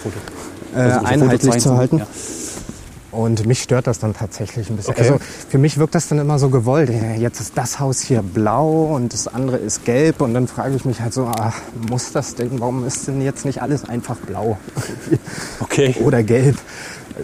äh, 0.76 0.80
Also 0.80 1.00
diese 1.00 1.06
einheitlich 1.08 1.58
zu 1.60 1.78
halten. 1.78 2.02
Und 3.12 3.46
mich 3.46 3.62
stört 3.62 3.86
das 3.86 4.00
dann 4.00 4.16
tatsächlich 4.16 4.72
ein 4.72 4.76
bisschen. 4.76 4.94
Okay. 4.94 5.04
Also 5.04 5.20
für 5.48 5.60
mich 5.60 5.78
wirkt 5.78 5.94
das 5.94 6.08
dann 6.08 6.18
immer 6.18 6.39
so 6.39 6.50
gewollt. 6.50 6.92
Jetzt 7.20 7.39
ist 7.42 7.56
das 7.56 7.80
Haus 7.80 8.02
hier 8.02 8.24
blau 8.24 8.96
und 8.96 9.13
das 9.13 9.28
andere 9.28 9.58
ist 9.58 9.86
gelb. 9.86 10.20
Und 10.22 10.34
dann 10.34 10.48
frage 10.48 10.76
ich 10.76 10.84
mich 10.84 11.00
halt 11.00 11.13
so, 11.13 11.28
ach, 11.28 11.58
muss 11.92 12.12
das 12.12 12.34
denn, 12.34 12.60
warum 12.60 12.88
ist 12.88 13.08
denn 13.08 13.22
jetzt 13.22 13.46
nicht 13.46 13.62
alles 13.62 13.88
einfach 13.88 14.16
blau 14.18 14.58
Okay. 15.60 15.96
oder 16.04 16.24
gelb? 16.24 16.58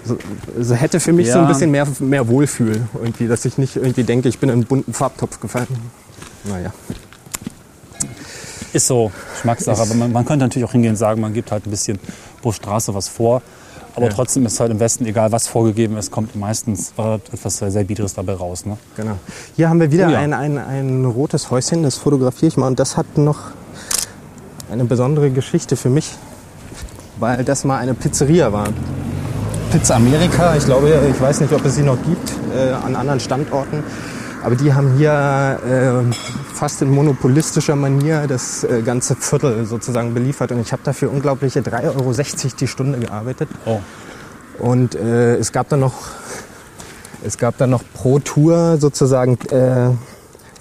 Also, 0.04 0.18
also 0.56 0.76
hätte 0.76 1.00
für 1.00 1.12
mich 1.12 1.32
so 1.32 1.40
Ja. 1.40 1.42
ein 1.42 1.48
bisschen 1.48 1.72
mehr, 1.72 1.88
mehr 2.00 2.28
Wohlfühl 2.28 2.82
irgendwie, 2.94 3.28
dass 3.28 3.44
ich 3.46 3.58
nicht 3.58 3.76
irgendwie 3.76 4.04
denke, 4.04 4.30
ich 4.30 4.38
bin 4.38 4.50
in 4.50 4.58
einen 4.58 4.66
bunten 4.66 4.94
Farbtopf 4.94 5.40
gefallen. 5.40 5.66
Naja. 6.50 6.74
Ist 8.74 8.88
so 8.88 9.12
Geschmackssache. 9.34 9.82
Aber 9.82 9.94
man, 9.96 10.12
man 10.12 10.26
könnte 10.26 10.46
natürlich 10.46 10.68
auch 10.68 10.72
hingehen 10.74 10.92
und 10.92 10.98
sagen, 10.98 11.22
man 11.22 11.34
gibt 11.34 11.52
halt 11.52 11.66
ein 11.66 11.72
bisschen 11.72 12.00
pro 12.42 12.52
Straße 12.52 12.94
was 12.94 13.08
vor. 13.08 13.42
Aber 13.96 14.06
Ja. 14.08 14.14
trotzdem 14.14 14.46
ist 14.46 14.60
halt 14.60 14.72
im 14.72 14.80
Westen, 14.80 15.06
egal 15.06 15.32
was 15.32 15.48
vorgegeben 15.48 15.98
ist, 15.98 16.12
kommt 16.12 16.36
meistens 16.36 16.94
äh, 16.98 17.16
etwas 17.16 17.58
sehr 17.58 17.84
Biederes 17.84 18.14
dabei 18.14 18.34
raus. 18.34 18.66
Ne? 18.66 18.78
Genau. 18.96 19.18
Hier 19.56 19.70
haben 19.70 19.80
wir 19.80 19.92
wieder 19.92 20.08
Oh 20.08 20.12
ja. 20.12 20.20
ein, 20.20 20.34
ein, 20.34 20.58
ein 20.58 21.06
rotes 21.06 21.50
Häuschen, 21.50 21.84
das 21.84 21.96
fotografiere 21.96 22.48
ich 22.48 22.58
mal. 22.58 22.68
Und 22.68 22.80
das 22.80 22.96
hat 22.98 23.18
noch 23.18 23.40
eine 24.72 24.86
besondere 24.86 25.32
Geschichte 25.32 25.76
für 25.76 25.90
mich, 25.90 26.16
weil 27.20 27.44
das 27.44 27.64
mal 27.66 27.80
eine 27.80 27.96
Pizzeria 27.96 28.54
war. 28.54 28.68
Pizza 29.72 29.96
Amerika, 29.96 30.56
ich 30.56 30.66
glaube, 30.66 30.92
ich 31.12 31.20
weiß 31.20 31.42
nicht, 31.42 31.52
ob 31.54 31.66
es 31.66 31.76
sie 31.76 31.84
noch 31.84 31.98
gibt 32.04 32.32
äh, 32.56 32.72
an 32.72 32.96
anderen 32.96 33.20
Standorten. 33.20 33.84
Aber 34.44 34.56
die 34.56 34.74
haben 34.74 34.96
hier 34.98 35.60
äh, 35.66 36.14
fast 36.54 36.82
in 36.82 36.90
monopolistischer 36.92 37.76
Manier 37.76 38.26
das 38.28 38.64
äh, 38.64 38.82
ganze 38.82 39.16
Viertel 39.16 39.66
sozusagen 39.66 40.14
beliefert. 40.14 40.52
Und 40.52 40.62
ich 40.62 40.72
habe 40.72 40.82
dafür 40.84 41.12
unglaubliche 41.12 41.60
3,60 41.60 41.96
Euro 41.98 42.56
die 42.60 42.68
Stunde 42.68 43.00
gearbeitet. 43.00 43.50
Oh, 43.66 43.80
Und 44.60 44.96
äh, 44.96 45.36
es 45.36 45.52
gab 45.52 45.68
dann 45.70 45.82
noch, 45.82 45.96
es 47.24 47.38
gab 47.38 47.58
dann 47.58 47.70
noch 47.70 47.84
pro 47.94 48.20
Tour 48.20 48.78
sozusagen 48.80 49.38
äh, 49.52 49.92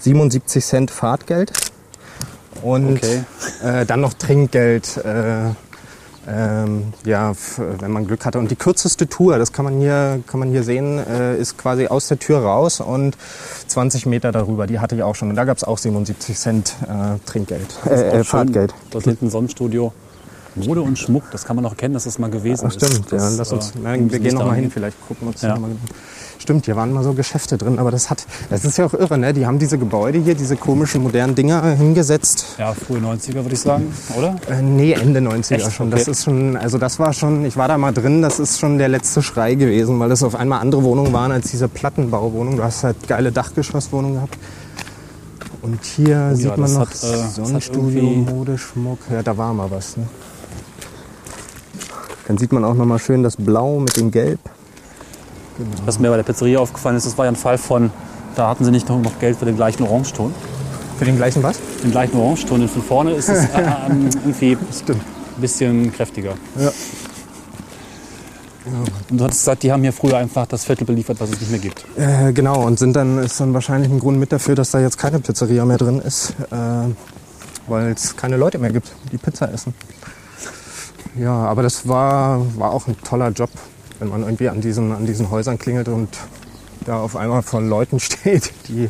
77 0.01 0.65
Cent 0.65 0.91
Fahrtgeld 0.91 1.53
und 2.61 2.97
Okay. 2.97 3.23
äh, 3.63 3.85
dann 3.85 4.01
noch 4.01 4.13
Trinkgeld, 4.13 4.97
äh, 4.97 5.51
ähm, 6.29 6.93
ja, 7.05 7.33
wenn 7.57 7.91
man 7.91 8.05
Glück 8.05 8.25
hatte. 8.25 8.39
Und 8.39 8.51
die 8.51 8.55
kürzeste 8.55 9.07
Tour, 9.07 9.37
das 9.37 9.51
kann 9.51 9.65
man 9.65 9.79
hier, 9.79 10.21
kann 10.27 10.39
man 10.39 10.49
hier 10.49 10.63
sehen, 10.63 10.99
äh, 10.99 11.37
ist 11.37 11.57
quasi 11.57 11.87
aus 11.87 12.07
der 12.07 12.19
Tür 12.19 12.39
raus 12.39 12.79
und 12.79 13.17
20 13.67 14.05
Meter 14.05 14.31
darüber. 14.31 14.67
Die 14.67 14.79
hatte 14.79 14.95
ich 14.95 15.03
auch 15.03 15.15
schon. 15.15 15.29
Und 15.29 15.35
da 15.35 15.45
gab 15.45 15.57
es 15.57 15.63
auch 15.63 15.77
77 15.77 16.37
Cent 16.37 16.75
äh, 16.83 17.17
Trinkgeld, 17.25 17.67
das 17.83 17.93
ist 17.93 18.01
äh, 18.01 18.19
äh. 18.19 18.23
Fahrtgeld. 18.23 18.73
Das 18.91 19.03
hinten 19.03 19.29
Sonnenstudio. 19.29 19.93
Mode 20.55 20.81
und 20.81 20.97
Schmuck, 20.97 21.23
das 21.31 21.45
kann 21.45 21.55
man 21.55 21.65
auch 21.65 21.77
kennen, 21.77 21.93
dass 21.93 22.03
das 22.03 22.19
mal 22.19 22.29
gewesen 22.29 22.65
Ach, 22.67 22.73
stimmt, 22.73 22.91
ist. 22.91 23.11
Das, 23.11 23.31
ja, 23.31 23.37
lass 23.37 23.51
uns, 23.51 23.71
äh, 23.71 23.79
nein, 23.81 23.83
wir 23.83 24.01
müssen 24.01 24.11
gehen 24.11 24.23
nicht 24.23 24.33
noch 24.33 24.39
mal 24.41 24.45
daran 24.47 24.61
hin, 24.61 24.71
vielleicht 24.71 24.97
gucken 25.07 25.27
wir 25.27 25.27
uns 25.29 25.41
Ja. 25.41 25.57
mal. 25.57 25.69
Stimmt, 26.39 26.65
hier 26.65 26.77
waren 26.77 26.93
mal 26.93 27.03
so 27.03 27.13
Geschäfte 27.13 27.57
drin, 27.57 27.79
aber 27.79 27.91
das 27.91 28.09
hat, 28.09 28.25
das 28.49 28.63
ist 28.63 28.77
ja 28.77 28.85
auch 28.85 28.93
irre, 28.93 29.17
ne? 29.17 29.33
Die 29.33 29.45
haben 29.45 29.59
diese 29.59 29.77
Gebäude 29.77 30.19
hier, 30.19 30.35
diese 30.35 30.55
komischen 30.55 31.03
modernen 31.03 31.35
Dinger 31.35 31.61
hingesetzt. 31.71 32.55
Ja, 32.57 32.73
frühe 32.73 32.99
90er 32.99 33.35
würde 33.35 33.53
ich 33.53 33.59
sagen, 33.59 33.93
oder? 34.17 34.37
Äh, 34.49 34.61
nee, 34.61 34.93
Ende 34.93 35.19
90er 35.19 35.55
Echt? 35.55 35.73
schon. 35.73 35.87
Okay. 35.87 35.97
Das 35.97 36.07
ist 36.07 36.23
schon, 36.23 36.55
also 36.55 36.77
das 36.77 36.97
war 36.97 37.11
schon, 37.11 37.43
ich 37.43 37.57
war 37.57 37.67
da 37.67 37.77
mal 37.77 37.93
drin, 37.93 38.21
das 38.21 38.39
ist 38.39 38.57
schon 38.57 38.77
der 38.77 38.87
letzte 38.87 39.21
Schrei 39.21 39.55
gewesen, 39.55 39.99
weil 39.99 40.07
das 40.07 40.23
auf 40.23 40.33
einmal 40.33 40.61
andere 40.61 40.83
Wohnungen 40.83 41.11
waren 41.11 41.33
als 41.33 41.51
diese 41.51 41.67
Plattenbauwohnung. 41.67 42.55
Du 42.55 42.63
hast 42.63 42.85
halt 42.85 43.05
geile 43.07 43.33
Dachgeschosswohnungen 43.33 44.15
gehabt. 44.15 44.37
Und 45.61 45.83
hier 45.83 46.07
Oh 46.07 46.29
ja, 46.31 46.35
sieht 46.35 46.57
man 46.57 46.61
das 46.61 46.73
noch 46.73 46.89
hat, 46.89 47.03
äh, 47.03 47.27
Sonnenstudio, 47.27 48.01
Modeschmuck. 48.01 48.99
Ja, 49.11 49.21
da 49.23 49.37
war 49.37 49.53
mal 49.53 49.69
was. 49.69 49.97
Ne? 49.97 50.07
Dann 52.27 52.37
sieht 52.37 52.53
man 52.53 52.63
auch 52.63 52.75
noch 52.75 52.85
mal 52.85 52.99
schön 52.99 53.23
das 53.23 53.35
Blau 53.35 53.79
mit 53.79 53.97
dem 53.97 54.09
Gelb. 54.09 54.39
Was 55.85 55.99
mir 55.99 56.09
bei 56.09 56.17
der 56.17 56.23
Pizzeria 56.23 56.59
aufgefallen 56.59 56.95
ist, 56.95 57.05
das 57.05 57.17
war 57.17 57.25
ja 57.25 57.31
ein 57.31 57.35
Fall 57.35 57.57
von, 57.57 57.91
da 58.35 58.49
hatten 58.49 58.63
sie 58.63 58.71
nicht 58.71 58.87
noch 58.87 59.01
noch 59.01 59.19
Geld 59.19 59.37
für 59.37 59.45
den 59.45 59.55
gleichen 59.55 59.83
Orangeton. 59.83 60.33
Für 60.97 61.05
den 61.05 61.17
gleichen 61.17 61.43
was? 61.43 61.59
Den 61.83 61.91
gleichen 61.91 62.17
Orangeton, 62.17 62.59
denn 62.59 62.69
von 62.69 62.81
vorne 62.81 63.11
ist 63.11 63.29
es 63.29 63.45
äh, 63.53 63.61
ähm, 63.89 64.09
irgendwie 64.23 64.57
Stimmt. 64.71 65.01
ein 65.37 65.41
bisschen 65.41 65.93
kräftiger. 65.93 66.33
Ja. 66.57 66.71
Und 69.09 69.19
du 69.19 69.23
hattest 69.23 69.41
gesagt, 69.41 69.63
die 69.63 69.71
haben 69.71 69.81
hier 69.81 69.93
früher 69.93 70.17
einfach 70.17 70.45
das 70.45 70.65
Viertel 70.65 70.85
beliefert, 70.85 71.19
was 71.19 71.31
es 71.31 71.39
nicht 71.39 71.51
mehr 71.51 71.59
gibt. 71.59 71.85
Äh, 71.97 72.33
genau, 72.33 72.65
und 72.65 72.77
sind 72.77 72.95
dann, 72.95 73.17
ist 73.17 73.39
dann 73.39 73.53
wahrscheinlich 73.53 73.91
ein 73.91 73.99
Grund 73.99 74.19
mit 74.19 74.31
dafür, 74.31 74.55
dass 74.55 74.71
da 74.71 74.79
jetzt 74.79 74.97
keine 74.97 75.19
Pizzeria 75.19 75.65
mehr 75.65 75.77
drin 75.77 75.99
ist, 75.99 76.31
äh, 76.51 76.55
weil 77.67 77.91
es 77.91 78.15
keine 78.15 78.37
Leute 78.37 78.59
mehr 78.59 78.71
gibt, 78.71 78.91
die 79.11 79.17
Pizza 79.17 79.51
essen. 79.51 79.73
Ja, 81.17 81.33
aber 81.33 81.63
das 81.63 81.87
war, 81.87 82.41
war 82.57 82.71
auch 82.71 82.87
ein 82.87 82.95
toller 83.01 83.29
Job, 83.29 83.49
wenn 83.99 84.09
man 84.09 84.23
irgendwie 84.23 84.49
an 84.49 84.61
diesen, 84.61 84.91
an 84.91 85.05
diesen 85.05 85.29
Häusern 85.29 85.57
klingelt 85.57 85.87
und 85.87 86.09
da 86.85 86.99
auf 86.99 87.15
einmal 87.15 87.41
vor 87.43 87.61
Leuten 87.61 87.99
steht, 87.99 88.51
die 88.67 88.89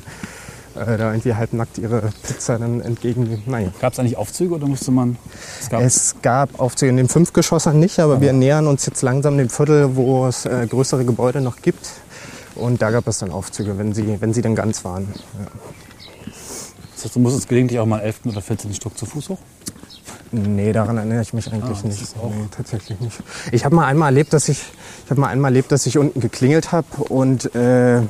äh, 0.76 0.98
da 0.98 1.12
irgendwie 1.12 1.34
halbnackt 1.34 1.78
ihre 1.78 2.10
Pizza 2.24 2.58
dann 2.58 2.82
entgegennehmen. 2.82 3.44
Nein. 3.46 3.74
Gab 3.82 3.94
es 3.94 4.00
eigentlich 4.00 4.18
Aufzüge 4.18 4.56
oder 4.56 4.68
musste 4.68 4.92
man. 4.92 5.18
Es 5.60 5.70
gab, 5.70 5.82
Es 5.82 6.16
gab 6.22 6.60
Aufzüge 6.60 6.90
in 6.90 6.98
den 6.98 7.10
Fünfgeschossern 7.10 7.80
nicht, 7.80 8.00
aber 8.00 8.22
wir 8.22 8.34
nähern 8.34 8.68
uns 8.68 8.86
jetzt 8.86 9.02
langsam 9.02 9.38
dem 9.38 9.50
Viertel, 9.50 9.96
wo 9.96 10.28
es 10.28 10.46
äh, 10.46 10.68
größere 10.70 11.06
Gebäude 11.06 11.42
noch 11.42 11.62
gibt. 11.62 11.90
Und 12.56 12.82
da 12.82 12.92
gab 12.92 13.08
es 13.08 13.20
dann 13.20 13.32
Aufzüge, 13.32 13.78
wenn 13.78 13.94
sie, 13.94 14.22
wenn 14.22 14.34
sie 14.34 14.42
dann 14.42 14.56
ganz 14.56 14.84
waren. 14.84 15.08
Ja. 15.14 15.48
das 16.96 17.06
heißt, 17.06 17.16
du 17.16 17.20
musstest 17.20 17.48
gelegentlich 17.48 17.80
auch 17.80 17.86
mal 17.86 18.00
11. 18.00 18.22
oder 18.26 18.42
14. 18.42 18.74
Stock 18.74 18.98
zu 18.98 19.06
Fuß 19.06 19.30
hoch. 19.30 19.40
Nee, 20.32 20.72
daran 20.74 20.98
erinnere 20.98 21.22
ich 21.22 21.34
mich 21.34 21.52
eigentlich 21.52 21.80
Ah, 21.84 21.88
nicht. 21.88 22.16
Nee, 22.16 22.46
tatsächlich 22.56 23.00
nicht. 23.00 23.18
Ich 23.52 23.66
habe 23.66 23.76
mal 23.76 23.86
einmal 23.86 24.10
erlebt, 24.10 24.34
dass 24.34 24.48
ich, 24.50 24.62
ich 25.06 25.12
habe 25.12 25.20
mal 25.22 25.28
einmal 25.28 25.52
erlebt, 25.52 25.72
dass 25.72 25.86
ich 25.86 25.98
unten 25.98 26.20
geklingelt 26.20 26.72
habe 26.72 26.88
und 27.10 27.54
äh, 27.56 28.02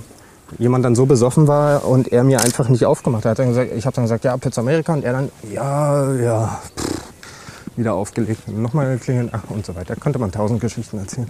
jemand 0.57 0.83
dann 0.85 0.95
so 0.95 1.05
besoffen 1.05 1.47
war 1.47 1.85
und 1.85 2.11
er 2.11 2.23
mir 2.23 2.41
einfach 2.41 2.67
nicht 2.69 2.85
aufgemacht 2.85 3.25
hat. 3.25 3.39
Dann 3.39 3.49
gesagt, 3.49 3.71
ich 3.75 3.85
habe 3.85 3.95
dann 3.95 4.05
gesagt, 4.05 4.23
ja, 4.25 4.35
Pizza 4.37 4.61
Amerika 4.61 4.93
und 4.93 5.03
er 5.03 5.13
dann, 5.13 5.29
ja, 5.53 6.13
ja, 6.13 6.59
pff, 6.77 7.77
wieder 7.77 7.93
aufgelegt 7.93 8.41
und 8.47 8.61
nochmal 8.61 8.97
geklingelt 8.97 9.29
ach, 9.31 9.43
und 9.49 9.65
so 9.65 9.75
weiter. 9.75 9.95
Da 9.95 10.01
konnte 10.01 10.19
man 10.19 10.31
tausend 10.31 10.59
Geschichten 10.59 10.97
erzählen. 10.97 11.29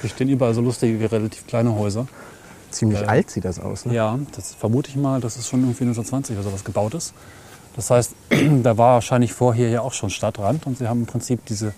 Hier 0.00 0.10
stehen 0.10 0.28
überall 0.28 0.52
so 0.52 0.60
lustige, 0.60 1.10
relativ 1.10 1.46
kleine 1.46 1.74
Häuser. 1.76 2.06
Ziemlich 2.70 3.00
Äh, 3.02 3.06
alt 3.06 3.30
sieht 3.30 3.44
das 3.44 3.60
aus. 3.60 3.86
Ne? 3.86 3.94
Ja, 3.94 4.18
das 4.34 4.54
vermute 4.54 4.90
ich 4.90 4.96
mal, 4.96 5.20
dass 5.20 5.36
es 5.36 5.48
schon 5.48 5.60
irgendwie 5.60 5.84
1920 5.84 6.36
oder 6.36 6.44
sowas 6.44 6.64
gebaut 6.64 6.94
ist. 6.94 7.14
Das 7.76 7.90
heißt, 7.90 8.12
da 8.62 8.76
war 8.78 8.94
wahrscheinlich 8.94 9.32
vorher 9.32 9.68
ja 9.68 9.80
auch 9.82 9.92
schon 9.92 10.10
Stadtrand 10.10 10.66
und 10.66 10.78
sie 10.78 10.88
haben 10.88 11.00
im 11.00 11.06
Prinzip 11.06 11.44
diese, 11.46 11.74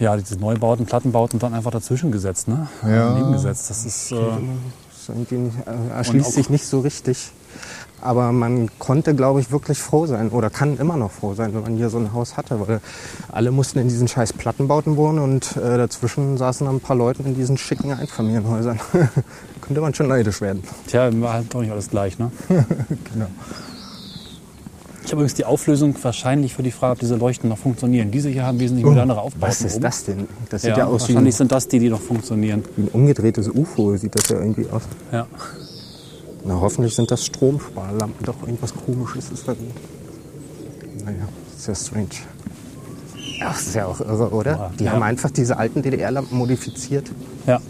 ja, 0.00 0.16
diese 0.16 0.36
Neubauten, 0.38 0.86
Plattenbauten 0.86 1.38
dann 1.38 1.54
einfach 1.54 1.70
dazwischen 1.70 2.10
gesetzt, 2.10 2.48
ne? 2.48 2.68
Ja. 2.82 3.14
Nebengesetzt. 3.14 3.70
Das 3.70 3.84
ist, 3.84 4.12
äh, 4.12 4.16
Das 4.16 5.08
irgendwie 5.08 5.36
äh, 5.36 5.94
erschließt 5.96 6.32
sich 6.32 6.50
nicht 6.50 6.66
so 6.66 6.80
richtig. 6.80 7.30
Aber 8.00 8.30
man 8.30 8.70
konnte, 8.78 9.12
glaube 9.14 9.40
ich, 9.40 9.50
wirklich 9.50 9.78
froh 9.78 10.06
sein 10.06 10.28
oder 10.28 10.50
kann 10.50 10.78
immer 10.78 10.96
noch 10.96 11.10
froh 11.10 11.34
sein, 11.34 11.52
wenn 11.52 11.62
man 11.62 11.74
hier 11.76 11.90
so 11.90 11.98
ein 11.98 12.12
Haus 12.12 12.36
hatte. 12.36 12.60
Weil 12.68 12.80
alle 13.32 13.50
mussten 13.50 13.80
in 13.80 13.88
diesen 13.88 14.06
scheiß 14.06 14.34
Plattenbauten 14.34 14.96
wohnen 14.96 15.18
und 15.18 15.56
äh, 15.56 15.76
dazwischen 15.76 16.38
saßen 16.38 16.64
dann 16.64 16.76
ein 16.76 16.80
paar 16.80 16.94
Leute 16.94 17.24
in 17.24 17.34
diesen 17.34 17.58
schicken 17.58 17.92
Einfamilienhäusern. 17.92 18.78
Könnte 19.60 19.80
man 19.80 19.94
schon 19.94 20.06
neidisch 20.06 20.40
werden. 20.40 20.62
tja, 20.86 21.10
war 21.20 21.32
halt 21.34 21.52
doch 21.52 21.60
nicht 21.60 21.72
alles 21.72 21.90
gleich, 21.90 22.18
ne? 22.20 22.30
Genau. 23.12 23.26
Ich 25.08 25.12
habe 25.12 25.22
übrigens 25.22 25.36
die 25.36 25.46
Auflösung 25.46 25.94
wahrscheinlich 26.02 26.52
für 26.52 26.62
die 26.62 26.70
Frage, 26.70 26.92
ob 26.92 26.98
diese 26.98 27.16
Leuchten 27.16 27.48
noch 27.48 27.56
funktionieren. 27.56 28.10
Diese 28.10 28.28
hier 28.28 28.44
haben 28.44 28.60
wesentlich 28.60 28.84
modernere 28.84 29.22
Aufbauten. 29.22 29.42
Oh, 29.42 29.48
Was 29.48 29.62
ist 29.62 29.76
oben. 29.76 29.82
das 29.84 30.04
denn? 30.04 30.28
Das 30.50 30.60
sieht 30.60 30.72
Ja, 30.72 30.76
ja, 30.80 30.84
aus 30.86 31.00
wahrscheinlich 31.08 31.32
ein, 31.34 31.38
sind 31.38 31.50
das 31.50 31.66
die, 31.66 31.78
die 31.78 31.88
noch 31.88 32.02
funktionieren. 32.02 32.62
ein 32.76 32.88
umgedrehtes 32.92 33.48
UFO, 33.48 33.96
sieht 33.96 34.14
das 34.14 34.28
ja 34.28 34.38
irgendwie 34.38 34.68
aus. 34.68 34.82
Ja. 35.10 35.26
Na, 36.44 36.60
hoffentlich 36.60 36.94
sind 36.94 37.10
das 37.10 37.24
Stromsparlampen. 37.24 38.22
Doch 38.26 38.34
irgendwas 38.42 38.74
komisches 38.74 39.30
ist 39.30 39.48
da 39.48 39.54
drin. 39.54 39.70
Naja, 41.06 41.26
sehr 41.56 41.74
strange. 41.74 42.08
Ach, 43.42 43.54
das 43.56 43.66
ist 43.68 43.74
ja 43.76 43.86
auch 43.86 44.00
irre, 44.00 44.28
oder? 44.28 44.50
Ja, 44.50 44.70
Die 44.78 44.84
ja. 44.84 44.92
haben 44.92 45.02
einfach 45.04 45.30
diese 45.30 45.56
alten 45.56 45.80
DDR-Lampen 45.80 46.36
modifiziert. 46.36 47.10
Ja. 47.46 47.62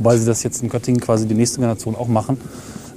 Weil 0.00 0.18
sie 0.18 0.26
das 0.26 0.42
jetzt 0.42 0.60
in 0.60 0.70
Göttingen 0.70 1.00
quasi 1.00 1.28
die 1.28 1.34
nächste 1.34 1.58
Generation 1.60 1.94
auch 1.94 2.08
machen. 2.08 2.36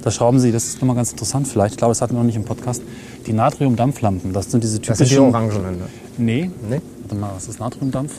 Da 0.04 0.10
schrauben 0.10 0.38
sie, 0.38 0.52
das 0.52 0.66
ist 0.66 0.80
nochmal 0.82 0.96
ganz 0.96 1.10
interessant 1.12 1.48
vielleicht, 1.48 1.72
ich 1.74 1.78
glaube, 1.78 1.92
das 1.92 2.02
hatten 2.02 2.12
wir 2.14 2.18
noch 2.18 2.26
nicht 2.26 2.36
im 2.36 2.44
Podcast, 2.44 2.82
die 3.26 3.32
Natriumdampflampen. 3.32 4.34
Das 4.34 4.50
sind 4.50 4.62
diese 4.62 4.78
Das 4.80 4.98
sind 4.98 5.08
die 5.10 5.14
typischen... 5.14 5.34
Orangenen. 5.34 5.78
Ne? 5.78 5.84
nee, 6.18 6.50
Nee? 6.68 6.80
warte 7.02 7.14
mal, 7.14 7.30
was 7.34 7.48
ist 7.48 7.58
Natriumdampf? 7.58 8.12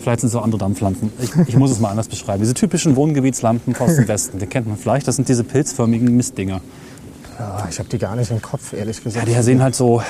Vielleicht 0.00 0.20
sind 0.20 0.28
es 0.30 0.34
auch 0.36 0.42
andere 0.44 0.58
Dampflampen. 0.60 1.12
Ich, 1.20 1.30
ich 1.48 1.56
muss 1.56 1.70
es 1.70 1.78
mal 1.80 1.88
anders 1.90 2.08
beschreiben. 2.08 2.40
Diese 2.42 2.54
typischen 2.54 2.96
Wohngebietslampen 2.96 3.74
aus 3.76 3.94
dem 3.96 4.08
Westen, 4.08 4.38
die 4.38 4.46
kennt 4.46 4.66
man 4.66 4.76
vielleicht. 4.76 5.06
Das 5.06 5.14
sind 5.16 5.28
diese 5.28 5.44
pilzförmigen 5.44 6.16
Mistdinger. 6.16 6.60
Ja, 7.38 7.66
ich 7.70 7.78
habe 7.78 7.88
die 7.88 7.98
gar 7.98 8.14
nicht 8.16 8.30
im 8.30 8.40
Kopf, 8.42 8.72
ehrlich 8.72 8.98
Ja, 8.98 9.04
gesagt. 9.04 9.28
die 9.28 9.42
sehen 9.42 9.62
halt 9.62 9.74
so. 9.76 10.02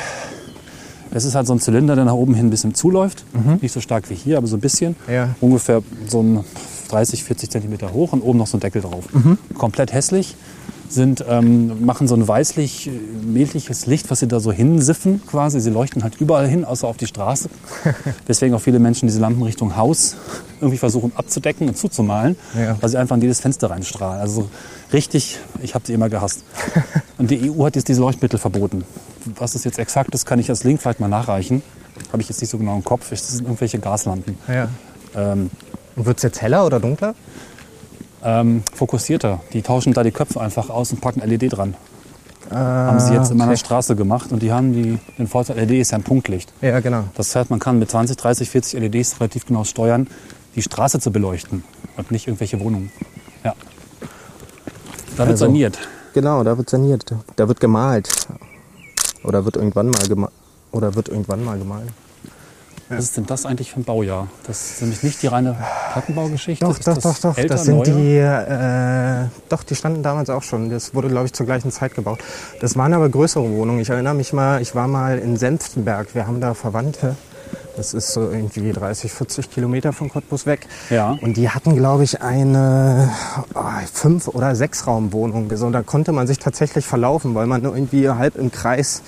Es 1.15 1.25
ist 1.27 1.35
halt 1.35 1.47
so 1.47 1.53
ein 1.55 1.61
Zylinder, 1.61 1.95
der 1.95 2.07
nach 2.07 2.15
oben 2.15 2.35
hin 2.35 2.47
ein 2.47 2.51
bisschen 2.51 2.75
zuläuft. 2.75 3.25
Nicht 3.61 3.73
so 3.73 3.81
stark 3.83 4.09
wie 4.09 4.15
hier, 4.15 4.39
aber 4.39 4.47
so 4.47 4.57
ein 4.57 4.61
bisschen. 4.61 4.97
Mhm. 5.07 5.13
Ja. 5.13 5.29
Ungefähr 5.43 5.83
so 6.09 6.23
ein 6.23 6.45
30, 6.89 7.25
40 7.25 7.51
Zentimeter 7.51 7.93
hoch 7.93 8.13
und 8.15 8.23
oben 8.23 8.39
noch 8.39 8.47
so 8.47 8.57
ein 8.57 8.61
Deckel 8.61 8.81
drauf. 8.83 9.05
Mhm. 9.13 9.37
Komplett 9.59 9.93
hässlich. 9.93 10.37
Sind, 10.93 11.25
ähm, 11.29 11.85
machen 11.85 12.07
so 12.09 12.15
ein 12.15 12.27
weißlich-mähliches 12.27 13.87
Licht, 13.87 14.11
was 14.11 14.21
sie 14.21 14.29
da 14.29 14.41
so 14.41 14.53
hinsiffen 14.53 15.23
quasi. 15.27 15.61
Sie 15.61 15.71
leuchten 15.71 16.03
halt 16.03 16.21
überall 16.21 16.47
hin, 16.49 16.65
außer 16.65 16.87
auf 16.87 16.97
die 16.97 17.07
Straße. 17.07 17.49
Deswegen 18.29 18.55
auch 18.55 18.61
viele 18.61 18.79
Menschen 18.79 19.09
diese 19.09 19.21
Lampen 19.21 19.43
Richtung 19.43 19.77
Haus 19.77 20.17
irgendwie 20.61 20.79
versuchen 20.79 21.13
abzudecken 21.17 21.69
und 21.69 21.77
zuzumalen, 21.77 22.37
Ja. 22.57 22.77
weil 22.81 22.89
sie 22.89 22.99
einfach 22.99 23.17
in 23.17 23.23
jedes 23.23 23.41
Fenster 23.41 23.71
reinstrahlen. 23.71 24.21
Also 24.21 24.43
so 24.43 24.51
richtig, 24.93 25.39
ich 25.63 25.75
habe 25.75 25.87
sie 25.87 25.93
immer 25.95 26.09
gehasst. 26.09 26.45
Und 27.19 27.31
die 27.31 27.51
EU 27.51 27.65
hat 27.65 27.77
jetzt 27.77 27.89
diese 27.89 28.01
Leuchtmittel 28.01 28.39
verboten. 28.39 28.85
Was 29.37 29.53
das 29.53 29.65
jetzt 29.65 29.79
exakt 29.79 30.13
ist, 30.15 30.27
kann 30.27 30.39
ich 30.41 30.51
als 30.51 30.65
Link 30.65 30.81
vielleicht 30.83 30.99
mal 31.01 31.09
nachreichen. 31.09 31.63
Habe 32.13 32.23
ich 32.23 32.29
jetzt 32.29 32.41
nicht 32.41 32.51
so 32.51 32.59
genau 32.59 32.75
im 32.77 32.83
Kopf. 32.85 33.11
Das 33.11 33.29
sind 33.29 33.45
irgendwelche 33.45 33.79
Gaslampen. 33.79 34.37
Ja. 34.49 34.69
Ähm, 35.15 35.51
Und 35.95 36.07
wird 36.07 36.17
es 36.17 36.23
jetzt 36.25 36.41
heller 36.43 36.65
oder 36.67 36.81
dunkler? 36.81 37.15
Ähm, 38.25 38.63
fokussierter. 38.75 39.41
Die 39.53 39.63
tauschen 39.63 39.93
da 39.93 40.03
die 40.03 40.11
Köpfe 40.13 40.41
einfach 40.41 40.71
aus 40.71 40.93
und 40.93 41.01
packen 41.01 41.21
LED 41.21 41.53
dran. 41.57 41.75
haben 42.51 43.01
sie 43.01 43.15
jetzt 43.15 43.31
in 43.31 43.37
meiner 43.39 43.51
Ah, 43.51 43.55
okay. 43.55 43.61
Straße 43.65 43.97
gemacht 43.97 44.33
und 44.33 44.43
die 44.43 44.53
haben 44.53 44.73
die, 44.73 44.99
den 45.19 45.27
Vorteil, 45.27 45.57
LED 45.59 45.81
ist 45.81 45.91
ja 45.93 45.99
ein 45.99 46.05
Punktlicht. 46.05 46.53
Ja, 46.61 46.81
genau. 46.81 47.05
Das 47.15 47.35
heißt, 47.35 47.51
man 47.51 47.59
kann 47.59 47.79
mit 47.79 47.91
20, 47.91 48.17
30, 48.17 48.51
40 48.51 48.81
LEDs 48.81 49.21
relativ 49.21 49.47
genau 49.47 49.65
steuern, 49.65 50.07
die 50.55 50.63
Straße 50.63 51.01
zu 51.01 51.11
beleuchten 51.13 51.65
und 51.97 52.11
nicht 52.11 52.27
irgendwelche 52.29 52.61
Wohnungen. 52.61 52.93
Ja. 53.45 53.55
Da 55.17 55.19
wird 55.19 55.29
Also- 55.31 55.47
saniert. 55.47 55.79
Genau, 56.15 56.45
da 56.45 56.59
wird 56.59 56.69
saniert. 56.69 57.07
Da 57.37 57.49
wird 57.49 57.59
gemalt. 57.61 58.09
Oder 59.25 59.45
wird 59.47 59.57
irgendwann 59.57 59.89
mal 59.89 60.07
gemalt. 60.09 60.33
Oder 60.73 60.95
wird 60.95 61.09
irgendwann 61.09 61.43
mal 61.45 61.59
gemalt. 61.59 61.89
Was 62.97 63.05
ist 63.05 63.17
denn 63.17 63.27
das 63.27 63.47
eigentlich 63.47 63.73
für 63.73 63.81
ein 63.81 63.85
Baujahr? 63.85 64.29
Das 64.47 64.73
ist 64.73 64.83
nämlich 64.83 65.03
nicht 65.03 65.23
die 65.23 65.27
reine 65.27 65.57
Plattenbaugeschichte. 65.93 66.65
Doch, 66.65 66.79
doch, 66.79 66.99
doch, 66.99 67.19
doch. 67.19 67.39
älter, 67.39 67.55
das 67.55 67.65
sind 67.65 67.77
neuer? 67.77 67.85
die. 67.85 68.17
Äh, 68.19 69.29
doch, 69.49 69.63
die 69.63 69.75
standen 69.75 70.03
damals 70.03 70.31
auch 70.31 70.43
schon. 70.43 70.71
Das 70.71 70.95
wurde, 70.95 71.09
glaube 71.09 71.27
ich, 71.27 71.33
zur 71.33 71.47
gleichen 71.47 71.71
Zeit 71.71 71.95
gebaut. 71.95 72.19
Das 72.61 72.77
waren 72.77 72.93
aber 72.95 73.09
größere 73.09 73.49
Wohnungen. 73.51 73.81
Ich 73.81 73.91
erinnere 73.91 74.15
mich 74.15 74.33
mal, 74.33 74.61
ich 74.61 74.75
war 74.75 74.89
mal 74.89 75.19
in 75.19 75.37
Senftenberg. 75.37 76.15
Wir 76.15 76.27
haben 76.27 76.41
da 76.41 76.55
Verwandte. 76.55 77.17
Das 77.77 77.95
ist 77.95 78.13
so 78.13 78.31
irgendwie 78.31 78.73
30, 78.73 79.11
40 79.11 79.51
Kilometer 79.51 79.93
von 79.93 80.11
Cottbus 80.11 80.45
weg. 80.45 80.67
Ja. 80.91 81.17
Und 81.21 81.37
die 81.37 81.49
hatten, 81.49 81.75
glaube 81.75 82.05
ich, 82.05 82.21
eine 82.21 83.11
oh, 83.55 83.63
fünf 83.93 84.29
oder 84.29 84.55
sechs 84.55 84.87
Raumwohnung. 84.87 85.51
So, 85.57 85.71
da 85.71 85.83
konnte 85.83 86.13
man 86.13 86.27
sich 86.27 86.39
tatsächlich 86.39 86.85
verlaufen, 86.85 87.35
weil 87.35 87.47
man 87.47 87.63
nur 87.63 87.75
irgendwie 87.75 88.09
halb 88.11 88.37
im 88.37 88.53
Kreis 88.53 89.03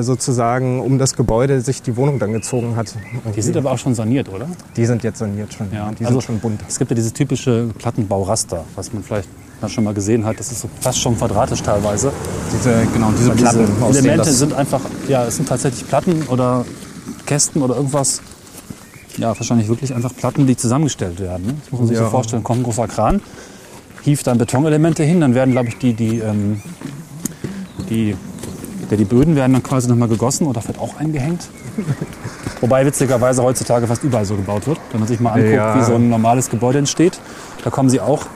sozusagen 0.00 0.80
um 0.80 0.98
das 0.98 1.14
Gebäude 1.14 1.60
sich 1.60 1.82
die 1.82 1.96
Wohnung 1.96 2.18
dann 2.18 2.32
gezogen 2.32 2.76
hat. 2.76 2.94
Die 3.34 3.42
sind 3.42 3.56
aber 3.56 3.72
auch 3.72 3.78
schon 3.78 3.94
saniert, 3.94 4.28
oder? 4.28 4.46
die 4.76 4.86
sind 4.86 5.02
jetzt 5.02 5.18
saniert 5.18 5.52
schon. 5.52 5.68
Ja, 5.72 5.90
Die 5.98 6.04
also 6.04 6.20
sind 6.20 6.26
schon 6.26 6.40
bunt. 6.40 6.60
Es 6.66 6.78
gibt 6.78 6.90
ja 6.90 6.94
dieses 6.94 7.12
typische 7.12 7.68
Plattenbauraster, 7.78 8.64
was 8.74 8.92
man 8.92 9.02
vielleicht 9.02 9.28
schon 9.68 9.84
mal 9.84 9.94
gesehen 9.94 10.24
hat. 10.24 10.38
Das 10.38 10.50
ist 10.52 10.60
so 10.60 10.68
fast 10.80 10.98
schon 11.00 11.16
quadratisch 11.16 11.62
teilweise. 11.62 12.12
Diese, 12.52 12.86
genau, 12.92 13.10
diese 13.18 13.30
Weil 13.30 13.36
Platten. 13.36 13.66
diese 13.88 13.98
Elemente 14.00 14.32
sind 14.32 14.52
einfach, 14.52 14.80
ja, 15.08 15.24
es 15.24 15.36
sind 15.36 15.48
tatsächlich 15.48 15.86
Platten 15.88 16.22
oder 16.28 16.64
Kästen 17.26 17.62
oder 17.62 17.76
irgendwas. 17.76 18.20
Ja, 19.16 19.28
wahrscheinlich 19.28 19.68
wirklich 19.68 19.94
einfach 19.94 20.14
Platten, 20.14 20.46
die 20.46 20.56
zusammengestellt 20.56 21.20
werden. 21.20 21.46
Ne? 21.46 21.54
Das 21.62 21.70
muss 21.72 21.80
man 21.80 21.88
sich 21.88 21.96
Ja. 21.96 22.04
so 22.04 22.10
vorstellen. 22.10 22.42
Kommt 22.44 22.60
ein 22.60 22.64
großer 22.64 22.86
Kran, 22.86 23.22
hieft 24.02 24.26
dann 24.26 24.36
Betonelemente 24.36 25.04
hin, 25.04 25.20
dann 25.22 25.34
werden, 25.34 25.52
glaube 25.52 25.68
ich, 25.68 25.78
die, 25.78 25.94
die, 25.94 26.18
ähm, 26.18 26.60
die, 27.88 28.14
ja, 28.90 28.96
die 28.96 29.04
Böden 29.04 29.34
werden 29.36 29.52
dann 29.52 29.62
quasi 29.62 29.88
nochmal 29.88 30.08
gegossen 30.08 30.46
oder 30.46 30.60
vielleicht 30.60 30.80
auch 30.80 30.96
eingehängt. 30.98 31.48
Wobei 32.60 32.86
witzigerweise 32.86 33.42
heutzutage 33.42 33.86
fast 33.86 34.02
überall 34.04 34.24
so 34.24 34.36
gebaut 34.36 34.66
wird. 34.66 34.78
Wenn 34.92 35.00
man 35.00 35.08
sich 35.08 35.20
mal 35.20 35.32
anguckt, 35.32 35.52
Ja. 35.54 35.78
wie 35.78 35.82
so 35.84 35.94
ein 35.94 36.08
normales 36.08 36.48
Gebäude 36.50 36.78
entsteht, 36.78 37.18
da 37.64 37.70
kommen 37.70 37.90
sie 37.90 38.00
auch 38.00 38.26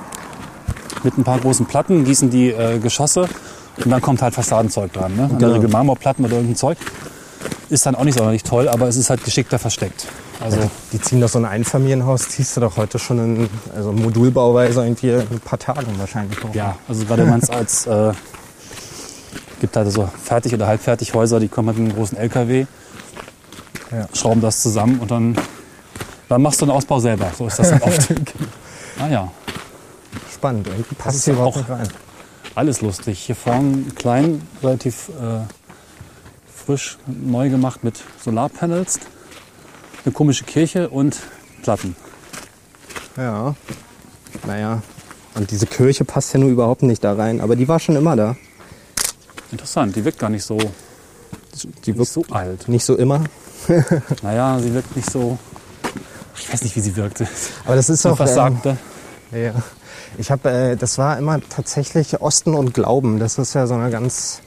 mit 1.02 1.16
ein 1.16 1.24
paar 1.24 1.38
großen 1.38 1.66
Platten, 1.66 2.04
gießen 2.04 2.30
die 2.30 2.50
äh, 2.50 2.78
Geschosse 2.78 3.28
und 3.82 3.90
dann 3.90 4.00
kommt 4.02 4.20
halt 4.22 4.34
Fassadenzeug 4.34 4.92
dran. 4.92 5.14
Ne? 5.16 5.22
In 5.24 5.28
der 5.30 5.38
Genau. 5.38 5.52
Regel 5.54 5.68
Marmorplatten 5.70 6.24
oder 6.24 6.34
irgendein 6.34 6.56
Zeug. 6.56 6.78
Ist 7.70 7.86
dann 7.86 7.94
auch 7.94 8.04
nicht 8.04 8.18
sonderlich 8.18 8.42
toll, 8.42 8.68
aber 8.68 8.88
es 8.88 8.96
ist 8.96 9.08
halt 9.10 9.24
geschickter 9.24 9.58
versteckt. 9.58 10.06
Also 10.40 10.58
Die 10.92 11.00
ziehen 11.00 11.20
doch 11.20 11.28
so 11.28 11.38
ein 11.38 11.44
Einfamilienhaus, 11.44 12.28
ziehst 12.30 12.56
du 12.56 12.60
doch 12.62 12.76
heute 12.76 12.98
schon 12.98 13.18
in 13.18 13.48
also 13.76 13.92
Modulbauweise 13.92 14.82
irgendwie 14.82 15.10
in 15.10 15.20
ein 15.20 15.40
paar 15.44 15.58
Tagen 15.58 15.86
wahrscheinlich 15.98 16.42
hoch. 16.42 16.54
ja, 16.54 16.76
also 16.88 17.04
gerade 17.04 17.22
wenn 17.22 17.30
man 17.30 17.40
es 17.40 17.50
als 17.50 17.86
äh, 17.86 18.12
gibt 19.60 19.76
halt 19.76 19.90
so 19.92 20.08
fertig 20.22 20.52
oder 20.54 20.66
halbfertig 20.66 21.14
Häuser, 21.14 21.38
die 21.40 21.48
kommen 21.48 21.68
mit 21.68 21.76
einem 21.76 21.94
großen 21.94 22.16
LKW, 22.18 22.66
Ja. 23.92 24.08
schrauben 24.14 24.40
das 24.40 24.62
zusammen 24.62 24.98
und 25.00 25.10
dann, 25.10 25.36
dann 26.28 26.42
machst 26.42 26.60
du 26.60 26.64
einen 26.64 26.72
Ausbau 26.72 26.98
selber. 27.00 27.30
So 27.36 27.46
ist 27.46 27.58
das 27.58 27.70
dann 27.70 27.82
oft. 27.82 28.08
ah 29.00 29.08
ja, 29.08 29.30
Spannend, 30.32 30.66
irgendwie 30.68 30.94
passt 30.94 31.18
es 31.18 31.24
hier 31.24 31.34
überhaupt 31.34 31.56
auch- 31.56 31.60
nicht 31.60 31.70
rein. 31.70 31.88
alles 32.54 32.80
lustig. 32.80 33.18
Hier 33.20 33.36
vorne 33.36 33.84
klein, 33.94 34.42
relativ 34.62 35.08
äh, 35.10 35.40
frisch 36.64 36.98
neu 37.06 37.50
gemacht 37.50 37.84
mit 37.84 38.00
Solarpanels, 38.24 39.00
eine 40.04 40.12
komische 40.12 40.44
Kirche 40.44 40.88
und 40.88 41.16
Platten. 41.62 41.94
Ja, 43.16 43.54
naja. 44.46 44.82
Und 45.34 45.50
diese 45.50 45.66
Kirche 45.66 46.04
passt 46.04 46.32
ja 46.32 46.40
nur 46.40 46.48
überhaupt 46.50 46.82
nicht 46.82 47.04
da 47.04 47.12
rein, 47.12 47.40
aber 47.40 47.54
die 47.54 47.68
war 47.68 47.78
schon 47.78 47.96
immer 47.96 48.16
da. 48.16 48.36
Interessant, 49.52 49.96
die 49.96 50.04
wirkt 50.04 50.18
gar 50.18 50.30
nicht 50.30 50.44
so, 50.44 50.58
Die 51.84 51.90
nicht 51.92 51.98
wirkt 51.98 52.12
so 52.12 52.24
alt. 52.30 52.68
nicht 52.68 52.84
so 52.84 52.96
immer. 52.96 53.24
Naja, 54.22 54.58
sie 54.60 54.72
wirkt 54.72 54.96
nicht 54.96 55.10
so. 55.10 55.38
Ich 56.36 56.52
weiß 56.52 56.62
nicht, 56.62 56.74
wie 56.76 56.80
sie 56.80 56.96
wirkte. 56.96 57.28
Aber 57.66 57.76
das 57.76 57.90
ist 57.90 58.06
auch. 58.06 58.18
was 58.18 58.30
ähm, 58.30 58.36
sagte. 58.36 58.76
Ja. 59.32 59.52
Ich 60.18 60.30
habe, 60.30 60.50
äh, 60.50 60.76
das 60.76 60.98
war 60.98 61.18
immer 61.18 61.40
tatsächlich 61.48 62.20
Osten 62.20 62.54
und 62.54 62.72
Glauben. 62.74 63.18
Das 63.18 63.38
ist 63.38 63.54
ja 63.54 63.66
so 63.66 63.74
eine 63.74 63.90
ganz 63.90 64.40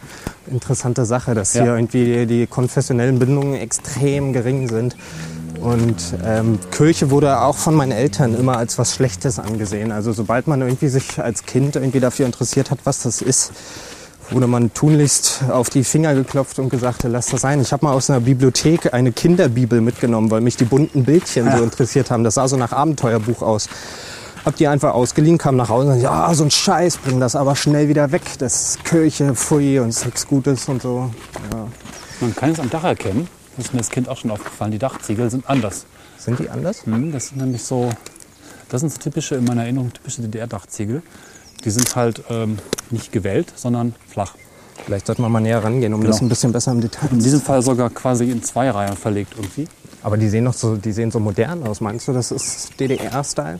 interessante 0.48 1.06
Sache, 1.06 1.36
dass 1.36 1.54
Ja. 1.54 1.64
hier 1.64 1.76
irgendwie 1.76 2.06
die, 2.06 2.26
die 2.26 2.48
konfessionellen 2.48 3.20
Bindungen 3.20 3.54
extrem 3.56 4.34
gering 4.34 4.68
sind. 4.68 4.96
Und 5.62 6.16
ähm, 6.26 6.60
Kirche 6.72 7.12
wurde 7.12 7.40
auch 7.40 7.56
von 7.56 7.76
meinen 7.76 7.92
Eltern 7.94 8.34
immer 8.34 8.58
als 8.58 8.78
was 8.78 8.96
Schlechtes 8.96 9.40
angesehen. 9.40 9.92
Also 9.94 10.12
sobald 10.12 10.48
man 10.48 10.62
irgendwie 10.62 10.90
sich 10.90 11.20
als 11.20 11.44
Kind 11.46 11.76
irgendwie 11.76 12.00
dafür 12.02 12.26
interessiert 12.26 12.72
hat, 12.72 12.80
was 12.84 13.04
das 13.04 13.22
ist, 13.22 13.52
wurde 14.32 14.48
man 14.48 14.74
tunlichst 14.74 15.44
auf 15.50 15.70
die 15.70 15.84
Finger 15.84 16.14
geklopft 16.16 16.60
und 16.60 16.70
gesagt, 16.70 17.04
lass 17.04 17.28
das 17.28 17.42
sein. 17.42 17.62
Ich 17.62 17.72
habe 17.74 17.86
mal 17.86 17.94
aus 17.94 18.10
einer 18.10 18.20
Bibliothek 18.22 18.94
eine 18.94 19.12
Kinderbibel 19.12 19.82
mitgenommen, 19.82 20.32
weil 20.32 20.42
mich 20.42 20.56
die 20.58 20.66
bunten 20.66 21.04
Bildchen 21.04 21.52
so 21.56 21.64
interessiert 21.64 22.10
haben. 22.12 22.24
Das 22.24 22.36
sah 22.36 22.48
so 22.48 22.58
nach 22.58 22.72
Abenteuerbuch 22.72 23.42
aus. 23.42 23.68
Hab 24.46 24.56
die 24.58 24.68
einfach 24.68 24.94
ausgeliehen, 24.94 25.38
kam 25.38 25.56
nach 25.56 25.70
Hause 25.70 25.88
und 25.88 25.94
sagte, 26.02 26.04
ja, 26.04 26.34
so 26.34 26.44
ein 26.44 26.52
Scheiß, 26.52 26.98
bring 26.98 27.20
das 27.20 27.36
aber 27.36 27.56
schnell 27.56 27.88
wieder 27.88 28.12
weg. 28.12 28.24
Das 28.40 28.70
ist 28.72 28.86
Kirche, 28.86 29.36
pfui 29.36 29.80
und 29.80 29.90
ist 29.90 30.06
nichts 30.06 30.28
Gutes 30.28 30.68
und 30.68 30.82
so. 30.82 31.10
Ja. 31.52 31.68
Man 32.20 32.36
kann 32.36 32.52
es 32.52 32.60
am 32.60 32.70
Dach 32.70 32.84
erkennen. 32.84 33.28
Das 33.56 33.68
ist 33.68 33.74
mir 33.74 33.80
als 33.80 33.90
Kind 33.90 34.10
auch 34.10 34.18
schon 34.18 34.32
aufgefallen. 34.32 34.72
Die 34.72 34.80
Dachziegel 34.80 35.30
sind 35.30 35.50
anders. 35.50 35.86
Sind 36.18 36.40
die 36.40 36.50
anders? 36.50 36.86
Hm, 36.86 37.12
Das 37.12 37.28
sind 37.28 37.38
nämlich 37.38 37.64
so, 37.64 37.90
das 38.70 38.82
sind 38.82 38.92
so 38.92 38.98
typische, 39.00 39.36
in 39.36 39.46
meiner 39.46 39.64
Erinnerung, 39.64 39.94
typische 39.94 40.22
DDR-Dachziegel. 40.24 41.04
Die 41.66 41.70
sind 41.72 41.96
halt 41.96 42.24
ähm, 42.30 42.58
nicht 42.92 43.12
gewellt, 43.12 43.52
sondern 43.56 43.96
flach. 44.08 44.36
Vielleicht 44.86 45.08
sollten 45.08 45.22
wir 45.22 45.30
mal 45.30 45.40
näher 45.40 45.64
rangehen, 45.64 45.94
um 45.94 46.02
Genau. 46.02 46.12
das 46.12 46.22
ein 46.22 46.30
bisschen 46.30 46.52
besser 46.52 46.72
im 46.72 46.82
Detail 46.82 47.08
In 47.12 47.20
diesem 47.20 47.40
Fall 47.42 47.62
sogar 47.62 47.90
quasi 47.90 48.30
in 48.30 48.44
zwei 48.44 48.70
Reihen 48.70 48.98
verlegt 48.98 49.34
irgendwie. 49.38 49.68
Aber 50.02 50.18
die 50.18 50.28
sehen 50.28 50.44
noch 50.44 50.54
so, 50.54 50.76
die 50.76 50.92
sehen 50.92 51.12
so 51.12 51.20
modern 51.20 51.64
aus. 51.66 51.80
Meinst 51.80 52.08
du, 52.08 52.14
das 52.14 52.32
ist 52.32 52.78
DDR-Style? 52.80 53.60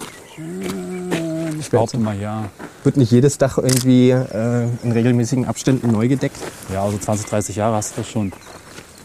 Ich 1.60 1.70
behaupte 1.70 1.98
mal 1.98 2.20
ja. 2.20 2.50
Wird 2.84 2.98
nicht 2.98 3.12
jedes 3.12 3.38
Dach 3.38 3.58
irgendwie 3.58 4.10
äh, 4.10 4.68
in 4.84 4.92
regelmäßigen 4.92 5.46
Abständen 5.46 5.92
neu 5.92 6.10
gedeckt? 6.10 6.36
Ja, 6.74 6.84
also 6.84 6.98
20, 6.98 7.28
30 7.28 7.56
Jahre 7.56 7.76
hast 7.78 7.96
du 7.96 8.02
das 8.02 8.10
schon. 8.10 8.34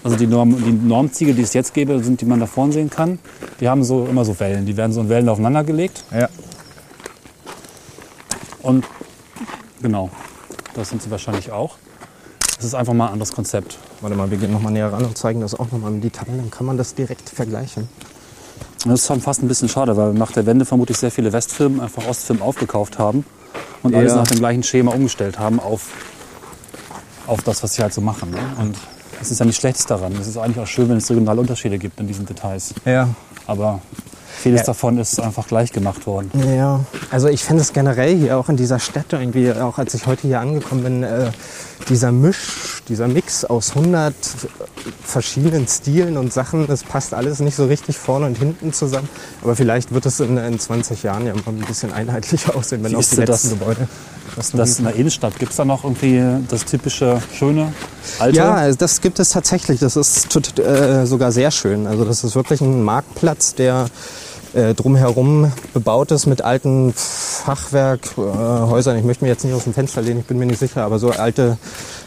Also 0.02 0.16
die, 0.16 0.26
Norm, 0.26 0.56
die 0.64 0.72
Normziegel, 0.72 1.34
die 1.34 1.42
es 1.42 1.52
jetzt 1.54 1.74
gäbe, 1.74 2.02
sind, 2.02 2.20
die 2.20 2.24
man 2.24 2.40
da 2.40 2.46
vorne 2.46 2.72
sehen 2.72 2.90
kann, 2.90 3.18
die 3.61 3.68
haben 3.68 3.84
so 3.84 4.06
immer 4.06 4.24
so 4.24 4.38
Wellen. 4.40 4.64
Die 4.66 4.76
werden 4.76 4.92
so 4.92 5.00
in 5.00 5.08
Wellen 5.08 5.28
aufeinander 5.28 5.62
gelegt. 5.64 6.02
Ja. 6.12 6.28
Und 8.68 8.85
genau, 9.81 10.11
das 10.74 10.90
sind 10.90 11.00
sie 11.02 11.11
wahrscheinlich 11.11 11.50
auch. 11.50 11.76
Das 12.57 12.66
ist 12.66 12.74
einfach 12.74 12.92
mal 12.92 13.07
ein 13.07 13.12
anderes 13.14 13.33
Konzept. 13.33 13.78
Warte 14.02 14.14
mal, 14.14 14.31
wir 14.31 14.37
gehen 14.37 14.52
noch 14.52 14.61
mal 14.61 14.70
näher 14.70 14.92
ran 14.92 15.04
und 15.07 15.16
zeigen 15.16 15.40
das 15.40 15.54
auch 15.54 15.72
noch 15.72 15.78
mal 15.78 15.88
im 15.88 16.02
Detail. 16.02 16.26
Dann 16.37 16.50
kann 16.50 16.66
man 16.66 16.76
das 16.76 16.94
direkt 16.94 17.31
vergleichen. 17.31 17.88
Das 18.85 19.00
ist 19.00 19.07
schon 19.07 19.22
fast 19.22 19.42
ein 19.42 19.48
bisschen 19.48 19.70
schade, 19.70 19.96
weil 19.96 20.12
nach 20.12 20.33
der 20.33 20.44
Wende 20.44 20.66
vermutlich 20.66 20.98
sehr 20.98 21.11
viele 21.11 21.33
Westfirmen 21.33 21.81
einfach 21.81 22.07
Ostfirmen 22.07 22.42
aufgekauft 22.42 22.98
haben 22.98 23.24
und 23.83 23.94
alles 23.94 24.12
Ja. 24.12 24.18
nach 24.18 24.26
dem 24.26 24.38
gleichen 24.38 24.62
Schema 24.62 24.92
umgestellt 24.92 25.38
haben 25.38 25.61
auf, 25.61 25.87
auf 27.26 27.42
das, 27.42 27.62
was 27.62 27.74
sie 27.74 27.82
halt 27.82 27.95
so 27.95 28.03
machen. 28.03 28.30
Ne? 28.32 28.38
Und 28.61 28.76
das 29.18 29.30
ist 29.30 29.38
ja 29.40 29.47
nicht 29.47 29.57
Schlechtes 29.59 29.86
daran. 29.86 30.12
Es 30.20 30.26
ist 30.26 30.36
eigentlich 30.36 30.61
auch 30.61 30.66
schön, 30.66 30.90
wenn 30.90 30.99
es 30.99 31.09
regionale 31.11 31.40
Unterschiede 31.40 31.78
gibt 31.78 31.99
in 32.01 32.07
diesen 32.07 32.26
Details. 32.26 32.74
Ja. 32.84 33.09
Aber 33.47 33.80
Vieles 34.43 34.61
Ja. 34.61 34.66
davon 34.66 34.99
ist 34.99 35.20
einfach 35.20 35.47
gleich 35.49 35.72
gemacht 35.72 36.07
worden. 36.07 36.30
Ja, 36.55 36.80
also 37.11 37.28
ich 37.28 37.43
finde 37.45 37.62
es 37.62 37.72
generell 37.72 38.16
hier 38.16 38.39
auch 38.39 38.49
in 38.49 38.57
dieser 38.57 38.78
Stadt 38.78 39.07
irgendwie, 39.12 39.53
auch 39.53 39.78
als 39.78 39.95
ich 39.95 40.07
heute 40.07 40.22
hier 40.28 40.41
angekommen 40.41 40.84
bin, 40.84 41.03
äh, 41.03 41.30
dieser 41.89 42.12
Misch, 42.12 42.82
dieser 42.89 43.09
Mix 43.09 43.45
aus 43.45 43.74
100 43.74 44.14
verschiedenen 45.05 45.66
Stilen 45.66 46.16
und 46.16 46.32
Sachen, 46.32 46.66
das 46.66 46.82
passt 46.84 47.14
alles 47.14 47.41
nicht 47.41 47.57
so 47.57 47.66
richtig 47.66 47.97
vorne 47.99 48.26
und 48.26 48.39
hinten 48.39 48.72
zusammen. 48.72 49.09
Aber 49.43 49.57
vielleicht 49.57 49.93
wird 49.93 50.07
es 50.07 50.20
in, 50.20 50.36
in 50.36 50.59
20 50.59 51.03
Jahren 51.03 51.26
ja 51.26 51.34
mal 51.34 51.43
ein 51.49 51.59
bisschen 51.66 51.93
einheitlicher 51.93 52.55
aussehen, 52.57 52.82
wenn 52.84 52.93
Wie 52.93 52.97
auch 52.97 53.01
die 53.05 53.16
letzten 53.16 53.26
das- 53.26 53.51
Gebäude. 53.51 53.89
Das, 54.36 54.53
das 54.53 54.78
in 54.78 54.84
der 54.84 54.95
Innenstadt. 54.95 55.39
Gibt 55.39 55.53
es 55.53 55.57
da 55.57 55.64
noch 55.64 55.84
irgendwie 55.84 56.22
das 56.49 56.64
typische, 56.66 57.20
schöne, 57.34 57.72
alte? 58.18 58.36
Ja, 58.36 58.55
also 58.55 58.76
das 58.76 59.01
gibt 59.01 59.18
es 59.18 59.30
tatsächlich. 59.30 59.80
Das 59.80 59.97
ist 59.97 60.28
äh, 60.61 61.07
sogar 61.07 61.32
sehr 61.32 61.51
schön. 61.51 61.86
Also 61.86 62.05
das 62.05 62.22
ist 62.22 62.36
wirklich 62.36 62.61
ein 62.61 62.82
Marktplatz, 62.84 63.55
der 63.55 63.86
äh, 64.55 64.74
drumherum 64.74 65.53
bebaut 65.74 66.11
ist 66.11 66.26
mit 66.26 66.42
alten 66.42 66.92
Fachwerkhäusern. 66.94 68.96
Äh, 68.96 69.01
ich 69.01 69.05
möchte 69.05 69.24
mir 69.24 69.30
jetzt 69.30 69.44
nicht 69.44 69.55
aus 69.55 69.64
dem 69.64 69.74
Fenster 69.74 70.03
lehnen, 70.03 70.20
ich 70.20 70.26
bin 70.26 70.38
mir 70.38 70.46
nicht 70.46 70.59
sicher, 70.59 70.84
aber 70.84 70.99
so 70.99 71.11
alte, 71.11 71.59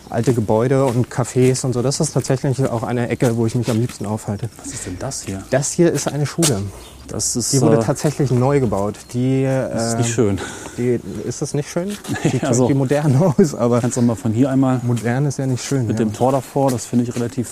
alte 0.10 0.34
Gebäude 0.34 0.86
und 0.86 1.08
Cafés 1.10 1.66
und 1.66 1.74
so. 1.74 1.82
Das 1.82 2.00
ist 2.00 2.14
tatsächlich 2.14 2.60
auch 2.70 2.84
eine 2.84 3.10
Ecke, 3.10 3.36
wo 3.38 3.46
ich 3.46 3.56
mich 3.56 3.70
am 3.70 3.80
liebsten 3.80 4.06
aufhalte. 4.06 4.50
Was 4.64 4.74
ist 4.74 4.86
denn 4.86 4.98
das 5.00 5.24
hier? 5.24 5.44
Das 5.50 5.72
hier 5.72 5.92
ist 5.92 6.08
eine 6.08 6.26
Schule. 6.26 6.62
Das 7.08 7.36
ist, 7.36 7.52
Die 7.52 7.62
wurde 7.62 7.78
äh, 7.78 7.84
tatsächlich 7.84 8.32
neu 8.32 8.60
gebaut. 8.60 8.96
Die, 9.14 9.44
das 9.44 9.88
ist 9.88 9.94
äh, 9.94 9.98
nicht 9.98 10.14
schön. 10.14 10.40
die 10.78 11.00
ist 11.26 11.42
das 11.42 11.54
nicht 11.54 11.70
schön? 11.70 11.90
Sieht 12.24 12.44
Also- 12.44 12.64
irgendwie 12.64 12.78
modern 12.78 13.16
aus, 13.38 13.54
aber 13.54 13.82
Kannst 13.82 13.98
du 13.98 14.02
mal 14.02 14.16
von 14.16 14.32
hier 14.32 14.50
einmal 14.50 14.80
modern 14.84 15.26
ist 15.26 15.38
ja 15.38 15.46
nicht 15.46 15.64
schön. 15.64 15.88
mit 15.88 16.00
ja. 16.00 16.06
dem 16.06 16.14
Tor 16.14 16.32
davor, 16.32 16.72
das 16.72 16.86
finde 16.86 17.06
ich 17.06 17.16
relativ. 17.16 17.50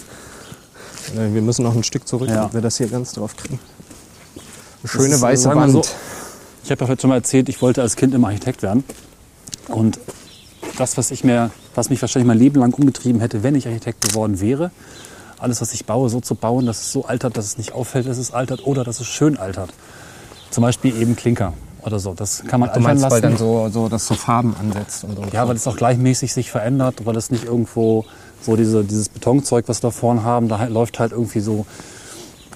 Wir 1.15 1.41
müssen 1.41 1.63
noch 1.63 1.75
ein 1.75 1.83
Stück 1.83 2.07
zurück, 2.07 2.29
Ja. 2.29 2.35
damit 2.35 2.53
wir 2.53 2.61
das 2.61 2.77
hier 2.77 2.87
ganz 2.87 3.13
drauf 3.13 3.35
kriegen. 3.35 3.59
Schöne 4.85 5.15
ist, 5.15 5.21
weiße 5.21 5.43
sagen 5.43 5.59
wir 5.59 5.73
Wand. 5.73 5.85
so, 5.85 5.91
Ich 6.63 6.71
habe 6.71 6.83
ja 6.83 6.89
heute 6.89 7.01
schon 7.01 7.09
mal 7.09 7.15
erzählt, 7.17 7.49
ich 7.49 7.61
wollte 7.61 7.81
als 7.81 7.95
Kind 7.95 8.13
immer 8.13 8.27
Architekt 8.27 8.61
werden. 8.63 8.83
Und 9.67 9.99
das, 10.77 10.97
was, 10.97 11.11
ich 11.11 11.23
mir, 11.23 11.51
was 11.75 11.89
mich 11.89 12.01
wahrscheinlich 12.01 12.27
mein 12.27 12.37
Leben 12.39 12.59
lang 12.59 12.73
umgetrieben 12.73 13.19
hätte, 13.21 13.43
wenn 13.43 13.55
ich 13.55 13.67
Architekt 13.67 14.07
geworden 14.09 14.39
wäre, 14.39 14.71
alles, 15.39 15.61
was 15.61 15.73
ich 15.73 15.85
baue, 15.85 16.09
so 16.09 16.19
zu 16.21 16.35
bauen, 16.35 16.65
dass 16.65 16.79
es 16.81 16.91
so 16.91 17.05
altert, 17.05 17.37
dass 17.37 17.45
es 17.45 17.57
nicht 17.57 17.71
auffällt, 17.73 18.07
dass 18.07 18.17
es 18.17 18.31
altert 18.33 18.65
oder 18.65 18.83
dass 18.83 18.99
es 18.99 19.07
schön 19.07 19.37
altert. 19.37 19.69
Zum 20.51 20.63
Beispiel 20.63 20.99
eben 21.01 21.15
Klinker 21.15 21.53
oder 21.81 21.99
so. 21.99 22.13
Das 22.13 22.43
kann 22.47 22.59
man 22.59 22.69
Du 22.69 22.73
altern 22.75 22.83
meinst, 22.83 23.03
weil 23.03 23.09
lassen. 23.09 23.21
dann 23.23 23.37
so, 23.37 23.69
so 23.69 23.87
das 23.89 24.05
so 24.07 24.15
Farben 24.15 24.55
ansetzt 24.59 25.03
und 25.05 25.15
so. 25.15 25.23
Ja, 25.31 25.47
weil 25.47 25.55
es 25.55 25.65
auch 25.67 25.77
gleichmäßig 25.77 26.33
sich 26.33 26.51
verändert, 26.51 27.05
weil 27.05 27.15
es 27.15 27.29
nicht 27.31 27.45
irgendwo 27.45 28.05
so 28.41 28.55
diese, 28.57 28.83
dieses 28.83 29.07
Betonzeug, 29.09 29.65
was 29.67 29.81
wir 29.83 29.89
da 29.89 29.91
vorne 29.91 30.23
haben, 30.23 30.47
da 30.49 30.59
halt- 30.59 30.71
läuft 30.71 30.99
halt 30.99 31.11
irgendwie 31.13 31.39
so 31.41 31.65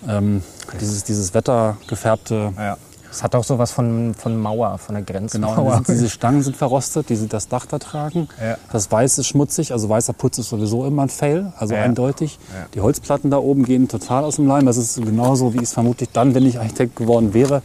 ähm, 0.09 0.41
dieses, 0.79 1.03
dieses 1.03 1.33
wettergefärbte. 1.33 2.53
ja. 2.57 2.77
Es 3.11 3.21
hat 3.21 3.35
auch 3.35 3.43
sowas 3.43 3.71
von, 3.71 4.15
von 4.15 4.35
Mauer, 4.41 4.79
von 4.79 4.95
der 4.95 5.03
Grenzmauer. 5.03 5.55
Genau, 5.55 5.75
und 5.77 5.87
diese 5.87 6.09
Stangen 6.09 6.41
sind 6.41 6.57
verrostet, 6.57 7.09
die 7.09 7.27
das 7.27 7.47
Dach 7.47 7.67
da 7.67 7.77
tragen. 7.77 8.27
Ja. 8.43 8.57
Das 8.71 8.91
Weiß 8.91 9.19
ist 9.19 9.27
schmutzig, 9.27 9.71
also 9.71 9.87
weißer 9.87 10.13
Putz 10.13 10.39
ist 10.39 10.49
sowieso 10.49 10.83
immer 10.87 11.03
ein 11.03 11.09
Fail, 11.09 11.53
also 11.59 11.75
Ja. 11.75 11.83
eindeutig. 11.83 12.39
Ja. 12.51 12.65
Die 12.73 12.81
Holzplatten 12.81 13.29
da 13.29 13.37
oben 13.37 13.65
gehen 13.65 13.87
total 13.87 14.23
aus 14.23 14.37
dem 14.37 14.47
Leim. 14.47 14.65
Das 14.65 14.77
ist 14.77 14.95
genauso, 14.95 15.53
wie 15.53 15.57
ich 15.57 15.65
es 15.65 15.73
vermutlich 15.73 16.09
dann, 16.11 16.33
wenn 16.33 16.43
ich 16.43 16.57
Architekt 16.59 16.95
geworden 16.95 17.35
wäre, 17.35 17.61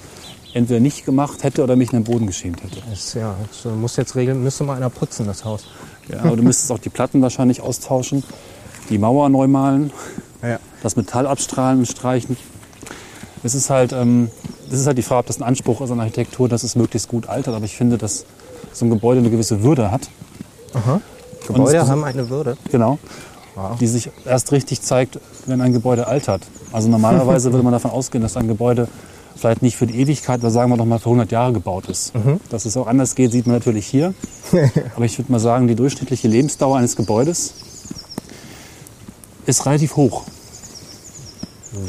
entweder 0.53 0.81
nicht 0.81 1.07
gemacht 1.07 1.43
hätte 1.45 1.65
oder 1.65 1.77
mich 1.77 1.95
in 1.95 2.01
den 2.01 2.05
Boden 2.05 2.27
geschämt 2.27 2.63
hätte. 2.63 2.83
Ist, 2.93 3.15
ja, 3.15 3.35
so 3.51 3.71
muss 3.71 3.97
jetzt 3.97 4.17
regeln, 4.17 4.43
müsste 4.43 4.65
mal 4.65 4.77
einer 4.77 4.91
putzen, 4.91 5.27
das 5.27 5.47
Haus. 5.47 5.65
Ja, 6.11 6.19
aber 6.25 6.37
du 6.37 6.43
müsstest 6.43 6.71
auch 6.73 6.79
die 6.79 6.91
Platten 6.91 7.23
wahrscheinlich 7.23 7.63
austauschen, 7.63 8.23
die 8.91 8.99
Mauer 8.99 9.31
neu 9.31 9.47
malen, 9.47 9.93
Ja. 10.43 10.59
das 10.83 10.95
Metall 10.97 11.27
abstrahlen 11.27 11.79
und 11.79 11.87
streichen. 11.87 12.37
Es 13.45 13.55
ist 13.55 13.70
halt, 13.70 13.93
ähm, 13.93 14.30
das 14.70 14.80
ist 14.80 14.86
halt 14.86 14.99
die 14.99 15.03
Frage, 15.03 15.20
ob 15.20 15.26
das 15.26 15.39
ein 15.39 15.45
Anspruch 15.45 15.80
ist 15.80 15.91
an 15.91 16.01
Architektur, 16.01 16.49
dass 16.49 16.62
es 16.64 16.74
möglichst 16.76 17.09
gut 17.09 17.28
altert. 17.28 17.55
Aber 17.55 17.64
ich 17.64 17.76
finde, 17.76 17.99
dass 17.99 18.24
so 18.72 18.84
ein 18.84 18.91
Gebäude 18.91 19.20
eine 19.20 19.30
gewisse 19.30 19.62
Würde 19.62 19.91
hat. 19.91 20.09
Gebäude 21.47 21.78
es- 21.78 21.89
haben 21.89 22.05
eine 22.05 22.28
Würde. 22.28 22.57
Genau. 22.70 22.99
Die 23.80 23.86
sich 23.89 24.11
erst 24.24 24.53
richtig 24.53 24.82
zeigt, 24.82 25.18
wenn 25.47 25.61
ein 25.61 25.72
Gebäude 25.72 26.07
altert. 26.07 26.43
Also 26.72 26.89
normalerweise 26.89 27.53
würde 27.53 27.64
man 27.64 27.72
davon 27.72 27.91
ausgehen, 27.91 28.22
dass 28.22 28.36
ein 28.36 28.47
Gebäude 28.47 28.86
vielleicht 29.34 29.62
nicht 29.62 29.76
für 29.76 29.86
die 29.86 29.99
Ewigkeit, 30.01 30.41
aber 30.41 30.51
sagen 30.51 30.70
wir 30.70 30.76
doch 30.76 30.84
mal 30.84 30.99
für 30.99 31.07
100 31.11 31.30
Jahre 31.32 31.53
gebaut 31.53 31.86
ist. 31.89 32.12
Dass 32.51 32.64
es 32.66 32.76
auch 32.76 32.86
anders 32.86 33.14
geht, 33.14 33.32
sieht 33.32 33.47
man 33.47 33.57
natürlich 33.57 33.86
hier. 33.86 34.14
aber 34.97 35.05
ich 35.05 35.18
würde 35.18 35.30
mal 35.32 35.39
sagen, 35.41 35.66
die 35.68 35.74
durchschnittliche 35.76 36.28
Lebensdauer 36.28 36.76
eines 36.76 36.95
Gebäudes 36.97 37.55
ist 39.47 39.64
relativ 39.66 39.97
hoch. 39.97 40.24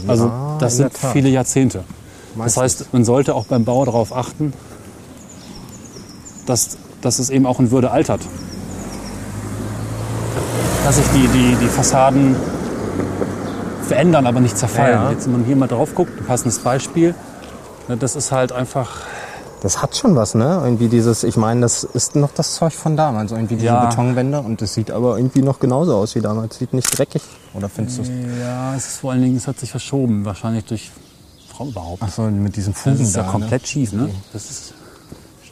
Also 0.08 0.26
Ja, 0.28 0.58
das 0.60 0.74
in 0.74 0.84
der 0.84 0.92
sind 0.92 1.12
viele 1.12 1.30
Jahrzehnte. 1.30 1.84
Das 2.30 2.38
Meistens. 2.38 2.64
heißt, 2.64 2.94
man 2.94 3.06
sollte 3.06 3.36
auch 3.36 3.46
beim 3.46 3.66
Bau 3.66 3.84
darauf 3.86 4.16
achten, 4.16 4.54
dass, 6.46 6.78
dass 7.02 7.20
es 7.20 7.30
eben 7.30 7.46
auch 7.46 7.60
in 7.60 7.72
Würde 7.72 7.92
altert. 7.92 8.22
Dass 10.86 10.96
sich 10.96 11.06
die, 11.14 11.28
die, 11.28 11.56
die 11.62 11.68
Fassaden 11.68 12.36
verändern, 13.88 14.28
aber 14.28 14.40
nicht 14.40 14.58
zerfallen. 14.58 15.02
Ja. 15.02 15.12
Jetzt, 15.12 15.26
wenn 15.26 15.34
man 15.34 15.44
hier 15.46 15.56
mal 15.56 15.68
drauf 15.68 15.96
guckt, 15.96 16.12
ein 16.20 16.26
passendes 16.26 16.60
Beispiel, 16.60 17.14
ne, 17.88 17.98
das 17.98 18.16
ist 18.16 18.32
halt 18.32 18.52
einfach, 18.52 19.02
Das 19.62 19.82
hat 19.82 19.96
schon 19.98 20.16
was, 20.16 20.36
ne? 20.36 20.62
Irgendwie 20.64 20.88
dieses, 20.88 21.24
ich 21.26 21.36
meine, 21.36 21.62
das 21.62 21.84
ist 21.84 22.16
noch 22.16 22.32
das 22.34 22.56
Zeug 22.56 22.72
von 22.74 22.96
damals, 22.96 23.32
irgendwie 23.32 23.56
diese 23.56 23.68
Ja. 23.68 23.86
Betonwände 23.88 24.40
und 24.40 24.62
das 24.62 24.74
sieht 24.74 24.90
aber 24.90 25.18
irgendwie 25.18 25.42
noch 25.42 25.60
genauso 25.60 25.96
aus 25.96 26.16
wie 26.16 26.22
damals. 26.22 26.58
Sieht 26.58 26.74
nicht 26.74 26.98
dreckig. 26.98 27.22
Oder 27.54 27.68
findest 27.68 27.98
du 27.98 28.02
es? 28.04 28.10
ja, 28.40 28.74
es 28.76 28.88
ist 28.88 28.98
vor 28.98 29.12
allen 29.12 29.22
Dingen, 29.22 29.36
es 29.36 29.48
hat 29.48 29.60
sich 29.60 29.70
verschoben, 29.72 30.24
wahrscheinlich 30.24 30.64
durch 30.66 30.92
Frau 31.54 31.66
überhaupt. 31.66 32.02
Achso, 32.02 32.24
mit 32.30 32.56
diesen 32.56 32.74
Fugen 32.74 33.00
Das 33.00 33.08
ist 33.10 33.16
ja 33.18 33.24
da, 33.24 33.30
komplett 33.32 33.68
schief, 33.68 33.92
ne? 33.92 34.10
Das 34.34 34.50
ist 34.50 34.74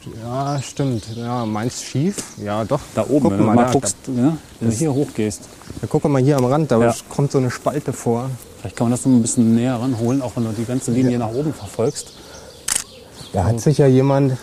Ne? 0.05 0.13
Ja, 0.23 0.61
stimmt. 0.61 1.03
Ja, 1.17 1.45
meinst 1.45 1.83
schief? 1.83 2.15
Ja, 2.41 2.63
doch. 2.63 2.79
da 2.95 3.01
oben, 3.09 3.19
Guck 3.23 3.31
wenn 3.31 3.37
du 3.39 3.43
mal, 3.43 3.55
mal 3.55 3.65
da, 3.65 3.71
guckst, 3.73 3.97
ja, 4.07 4.37
wenn 4.61 4.69
du 4.69 4.73
hier 4.75 4.93
hochgehst. 4.93 5.41
Da, 5.81 5.87
guck 5.89 6.05
mal 6.05 6.21
hier 6.21 6.37
am 6.37 6.45
Rand, 6.45 6.71
da 6.71 6.79
Ja. 6.79 6.95
kommt 7.09 7.33
so 7.33 7.39
eine 7.39 7.51
Spalte 7.51 7.91
vor. 7.91 8.29
Vielleicht 8.61 8.77
kann 8.77 8.85
man 8.85 8.91
das 8.91 9.05
noch 9.05 9.11
ein 9.11 9.21
bisschen 9.21 9.53
näher 9.55 9.75
ranholen, 9.75 10.21
auch 10.21 10.31
wenn 10.35 10.45
du 10.45 10.51
die 10.53 10.63
ganze 10.63 10.91
Linie 10.91 11.19
nach 11.19 11.31
oben 11.33 11.53
verfolgst. 11.53 12.13
Da 13.33 13.43
hat 13.45 13.59
sich 13.61 13.77
ja 13.77 13.87
jemand 13.87 14.37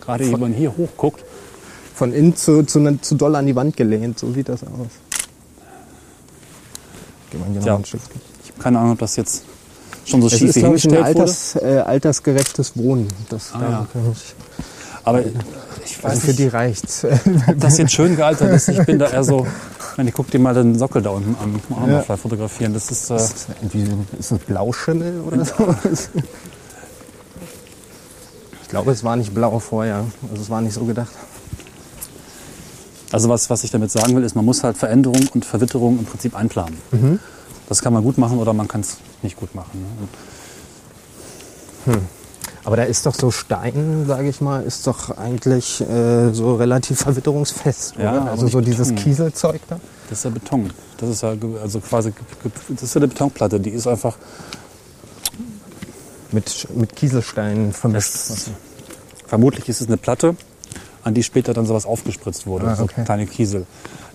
Gerade 0.00 0.30
wenn 0.32 0.40
man 0.40 0.52
hier 0.52 0.76
hochguckt, 0.76 1.24
von 1.94 2.12
innen 2.12 2.36
zu, 2.36 2.62
zu, 2.64 2.98
zu 3.00 3.14
doll 3.16 3.34
an 3.36 3.46
die 3.46 3.56
Wand 3.56 3.76
gelehnt. 3.76 4.18
So 4.18 4.32
sieht 4.32 4.48
das 4.48 4.62
aus. 4.62 4.70
Geh 7.30 7.38
mal 7.38 7.48
hier 7.50 7.60
noch 7.60 7.66
Ja. 7.66 7.76
ein 7.76 7.84
Stück. 7.84 8.00
ich 8.44 8.52
habe 8.52 8.62
keine 8.62 8.78
Ahnung, 8.78 8.92
ob 8.92 8.98
das 9.00 9.16
jetzt 9.16 9.44
schon 10.04 10.22
so 10.22 10.28
schief 10.28 10.50
ist, 10.50 10.58
glaube 10.58 10.76
ich, 10.76 10.86
ein 10.88 11.02
alters, 11.02 11.56
äh, 11.56 11.82
altersgerechtes 11.84 12.76
Wohnen. 12.76 13.08
Das, 13.28 13.52
Ah, 13.54 13.60
ja. 13.60 13.86
ich, 14.12 14.34
Aber 15.04 15.20
ich 15.84 16.02
weiß 16.02 16.04
also 16.04 16.20
für 16.20 16.26
nicht, 16.28 16.38
die 16.38 16.46
reicht's. 16.48 17.04
ob 17.04 17.58
das 17.60 17.78
jetzt 17.78 17.92
schön 17.92 18.16
gealtert 18.16 18.52
ist. 18.52 18.68
Ich 18.68 18.78
bin 18.84 18.98
da 18.98 19.08
eher 19.08 19.24
so, 19.24 19.46
ich 19.92 19.96
meine, 19.96 20.12
guck 20.12 20.30
dir 20.30 20.38
mal 20.38 20.54
den 20.54 20.78
Sockel 20.78 21.02
da 21.02 21.10
unten 21.10 21.34
an, 21.42 21.60
mal 21.68 21.90
Ja. 21.90 22.04
noch 22.08 22.18
fotografieren. 22.18 22.72
Das 22.74 22.90
ist, 22.90 23.10
äh, 23.10 23.16
ist, 23.16 23.46
irgendwie, 23.60 23.88
ist 24.18 24.30
das 24.32 24.38
Blauschimmel 24.40 25.20
oder 25.26 25.44
so? 25.44 25.74
Ich 28.66 28.70
glaube, 28.70 28.90
es 28.90 29.04
war 29.04 29.14
nicht 29.14 29.32
blau 29.32 29.60
vorher. 29.60 30.06
Also 30.28 30.42
es 30.42 30.50
war 30.50 30.60
nicht 30.60 30.74
so 30.74 30.84
gedacht. 30.84 31.12
also 33.12 33.28
was, 33.28 33.48
was 33.48 33.62
ich 33.62 33.70
damit 33.70 33.92
sagen 33.92 34.16
will, 34.16 34.24
ist, 34.24 34.34
man 34.34 34.44
muss 34.44 34.64
halt 34.64 34.76
Veränderung 34.76 35.28
und 35.34 35.44
Verwitterung 35.44 36.00
im 36.00 36.04
Prinzip 36.04 36.34
einplanen. 36.34 36.76
Mhm. 36.90 37.20
Das 37.68 37.80
kann 37.80 37.92
man 37.92 38.02
gut 38.02 38.18
machen 38.18 38.38
oder 38.38 38.52
man 38.52 38.66
kann 38.66 38.80
es 38.80 38.98
nicht 39.22 39.36
gut 39.36 39.54
machen. 39.54 39.70
Ne? 41.86 41.94
Und 41.94 42.02
Aber 42.64 42.76
da 42.76 42.82
ist 42.82 43.06
doch 43.06 43.14
so 43.14 43.30
Stein, 43.30 44.04
sage 44.08 44.28
ich 44.28 44.40
mal, 44.40 44.64
ist 44.64 44.84
doch 44.88 45.16
eigentlich 45.16 45.80
äh, 45.82 46.32
so 46.32 46.56
relativ 46.56 46.98
verwitterungsfest. 46.98 47.94
Ja, 47.96 48.10
oder? 48.10 48.30
Also 48.32 48.46
nicht 48.46 48.52
so 48.52 48.60
dieses 48.60 48.88
Beton. 48.88 49.04
Kieselzeug 49.04 49.60
da. 49.68 49.78
Das 50.10 50.18
ist 50.18 50.24
ja 50.24 50.30
Beton. 50.30 50.72
Das 50.96 51.08
ist 51.08 51.22
ja 51.22 51.36
also 51.62 51.78
quasi, 51.78 52.12
das 52.68 52.82
ist 52.82 52.94
ja 52.96 52.98
eine 52.98 53.06
Betonplatte. 53.06 53.60
Die 53.60 53.70
ist 53.70 53.86
einfach, 53.86 54.16
Mit, 56.36 56.68
mit 56.76 56.94
Kieselstein 56.94 57.72
vermischt. 57.72 58.14
Das- 58.14 58.50
vermutlich 59.26 59.68
ist 59.70 59.80
es 59.80 59.86
eine 59.86 59.96
Platte, 59.96 60.36
an 61.02 61.14
die 61.14 61.22
später 61.22 61.54
dann 61.54 61.64
sowas 61.64 61.86
aufgespritzt 61.86 62.46
wurde, 62.46 62.66
Ah, 62.68 62.76
so 62.76 62.84
okay. 62.84 63.04
kleine 63.06 63.26
Kiesel. 63.26 63.64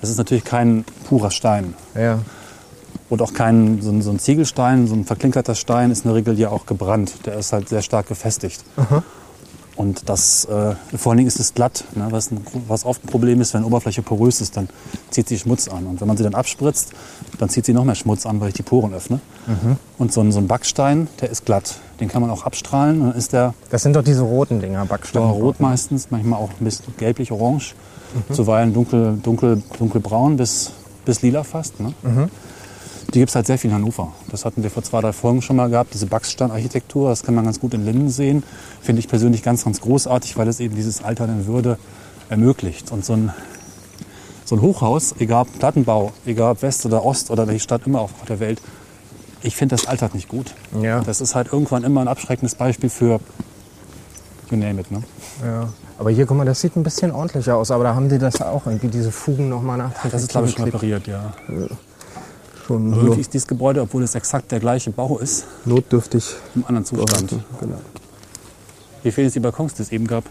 Es 0.04 0.10
ist 0.10 0.18
natürlich 0.18 0.44
kein 0.44 0.86
purer 1.10 1.32
Stein. 1.32 1.74
ja. 1.96 2.20
Und 3.10 3.22
auch 3.22 3.34
kein, 3.34 3.82
so 3.82 3.90
ein, 3.90 4.02
so 4.02 4.10
ein 4.12 4.20
Ziegelstein, 4.20 4.88
so 4.88 4.94
ein 4.96 5.04
verklinkerter 5.04 5.54
Stein 5.56 5.92
ist 5.92 6.06
in 6.06 6.10
der 6.12 6.16
Regel 6.16 6.40
ja 6.40 6.48
auch 6.50 6.66
gebrannt. 6.66 7.26
Der 7.26 7.38
ist 7.40 7.52
halt 7.52 7.68
sehr 7.68 7.82
stark 7.82 8.08
gefestigt. 8.08 8.64
Und 9.82 10.08
das, 10.10 10.46
äh, 10.46 10.76
vor 10.96 11.12
allen 11.12 11.18
Dingen 11.18 11.28
ist 11.28 11.40
es 11.40 11.56
glatt, 11.56 11.86
ne? 11.96 12.06
was, 12.12 12.30
ein, 12.30 12.46
was 12.68 12.86
oft 12.86 13.04
ein 13.04 13.08
Problem 13.08 13.42
ist, 13.42 13.56
wenn 13.56 13.64
Oberfläche 13.64 14.04
porös 14.04 14.40
ist, 14.40 14.56
dann 14.56 14.70
zieht 15.10 15.28
sie 15.28 15.40
Schmutz 15.40 15.68
an. 15.68 15.88
Und 15.88 16.00
wenn 16.00 16.08
man 16.08 16.18
sie 16.18 16.24
dann 16.24 16.36
abspritzt, 16.36 16.92
dann 17.40 17.50
zieht 17.50 17.66
sie 17.66 17.74
noch 17.74 17.84
mehr 17.84 17.96
Schmutz 17.96 18.28
an, 18.28 18.40
weil 18.40 18.50
ich 18.50 18.54
die 18.54 18.62
Poren 18.62 18.94
öffne. 18.94 19.20
Und 19.98 20.14
so 20.14 20.22
ein, 20.22 20.32
so 20.32 20.38
ein 20.38 20.48
Backstein, 20.48 21.08
der 21.20 21.32
ist 21.32 21.46
glatt. 21.46 21.80
Den 22.00 22.10
kann 22.10 22.22
man 22.22 22.30
auch 22.30 22.46
abstrahlen. 22.46 23.02
Und 23.02 23.08
dann 23.10 23.18
ist 23.18 23.34
der 23.34 23.56
Das 23.72 23.82
sind 23.82 23.96
doch 23.96 24.04
diese 24.04 24.22
roten 24.22 24.60
Dinger, 24.60 24.86
Backsteine. 24.86 25.26
rot 25.26 25.60
meistens, 25.60 26.12
manchmal 26.12 26.40
auch 26.40 26.52
ein 26.60 26.64
bisschen 26.64 26.94
gelblich-orange. 26.98 27.74
Zuweilen 28.32 28.74
dunkel, 28.76 29.18
dunkel, 29.24 29.64
dunkelbraun 29.80 30.38
bis, 30.38 30.74
bis 31.06 31.24
lila 31.24 31.44
fast. 31.44 31.80
Ne? 31.80 31.94
Die 33.14 33.20
gibt 33.20 33.30
es 33.30 33.36
halt 33.36 33.46
sehr 33.46 33.58
viel 33.58 33.70
in 33.70 33.76
Hannover. 33.76 34.14
Das 34.30 34.46
hatten 34.46 34.64
wir 34.64 34.70
vor 34.70 34.84
zwei, 34.84 35.02
drei 35.02 35.12
Folgen 35.12 35.42
schon 35.42 35.58
mal 35.58 35.70
gehabt, 35.70 35.94
diese 35.94 36.06
Backsteinarchitektur. 36.06 37.10
Das 37.10 37.24
kann 37.24 37.36
man 37.36 37.44
ganz 37.44 37.60
gut 37.60 37.74
in 37.74 37.84
Linden 37.84 38.10
sehen. 38.10 38.44
Finde 38.82 39.00
ich 39.00 39.10
persönlich 39.10 39.44
ganz, 39.44 39.66
ganz 39.66 39.82
großartig, 39.82 40.38
weil 40.38 40.48
es 40.48 40.62
eben 40.62 40.76
dieses 40.76 41.04
Altern 41.04 41.30
in 41.30 41.48
Würde 41.48 41.78
ermöglicht. 42.30 42.92
Und 42.92 43.04
so 43.04 43.14
ein, 43.14 43.34
so 44.46 44.56
ein 44.56 44.62
Hochhaus, 44.62 45.14
egal 45.20 45.42
ob 45.42 45.60
Plattenbau, 45.60 46.14
egal 46.26 46.54
ob 46.54 46.62
West 46.62 46.86
oder 46.86 47.04
Ost 47.04 47.32
oder 47.32 47.48
welche 47.48 47.60
Stadt 47.60 47.86
immer 47.86 48.00
auf 48.00 48.12
der 48.30 48.40
Welt, 48.40 48.62
ich 49.44 49.56
finde, 49.56 49.76
das 49.76 49.88
altert 49.88 50.16
nicht 50.16 50.30
gut. 50.30 50.54
Ja. 50.82 51.02
Das 51.02 51.20
ist 51.20 51.36
halt 51.36 51.52
irgendwann 51.52 51.84
immer 51.84 52.02
ein 52.02 52.08
abschreckendes 52.08 52.56
Beispiel 52.56 52.90
für 52.90 53.20
you 54.52 54.58
name 54.58 54.80
it. 54.80 54.92
Ne? 54.92 55.02
Ja. 55.44 55.70
Aber 55.98 56.12
hier, 56.12 56.26
guck 56.26 56.38
mal, 56.38 56.46
das 56.46 56.62
sieht 56.62 56.76
ein 56.76 56.84
bisschen 56.84 57.12
ordentlicher 57.12 57.58
aus. 57.58 57.72
Aber 57.72 57.84
da 57.84 57.96
haben 57.96 58.10
die 58.10 58.20
das 58.20 58.42
auch 58.42 58.66
irgendwie, 58.68 58.88
diese 58.88 59.12
Fugen 59.12 59.50
nochmal 59.50 59.78
nach. 59.78 59.92
Das 60.10 60.24
ist, 60.24 60.32
glaube 60.32 60.48
ich, 60.48 60.60
repariert, 60.60 61.08
ja. 61.08 61.34
Schon 62.72 62.96
wirklich 63.02 63.20
ist 63.20 63.34
dieses 63.34 63.48
Gebäude, 63.48 63.82
obwohl 63.82 64.04
es 64.04 64.16
exakt 64.16 64.52
der 64.52 64.60
gleiche 64.60 64.92
Bau 64.92 65.18
ist, 65.20 65.46
notdürftig. 65.66 66.36
im 66.56 66.66
anderen 66.66 66.86
Zustand. 66.86 67.30
Genau. 67.60 67.76
Hier 69.04 69.12
fehlen 69.14 69.28
jetzt 69.28 69.36
die 69.36 69.40
Balkons, 69.40 69.74
die 69.74 69.82
es 69.82 69.92
eben 69.92 70.08
gab. 70.08 70.24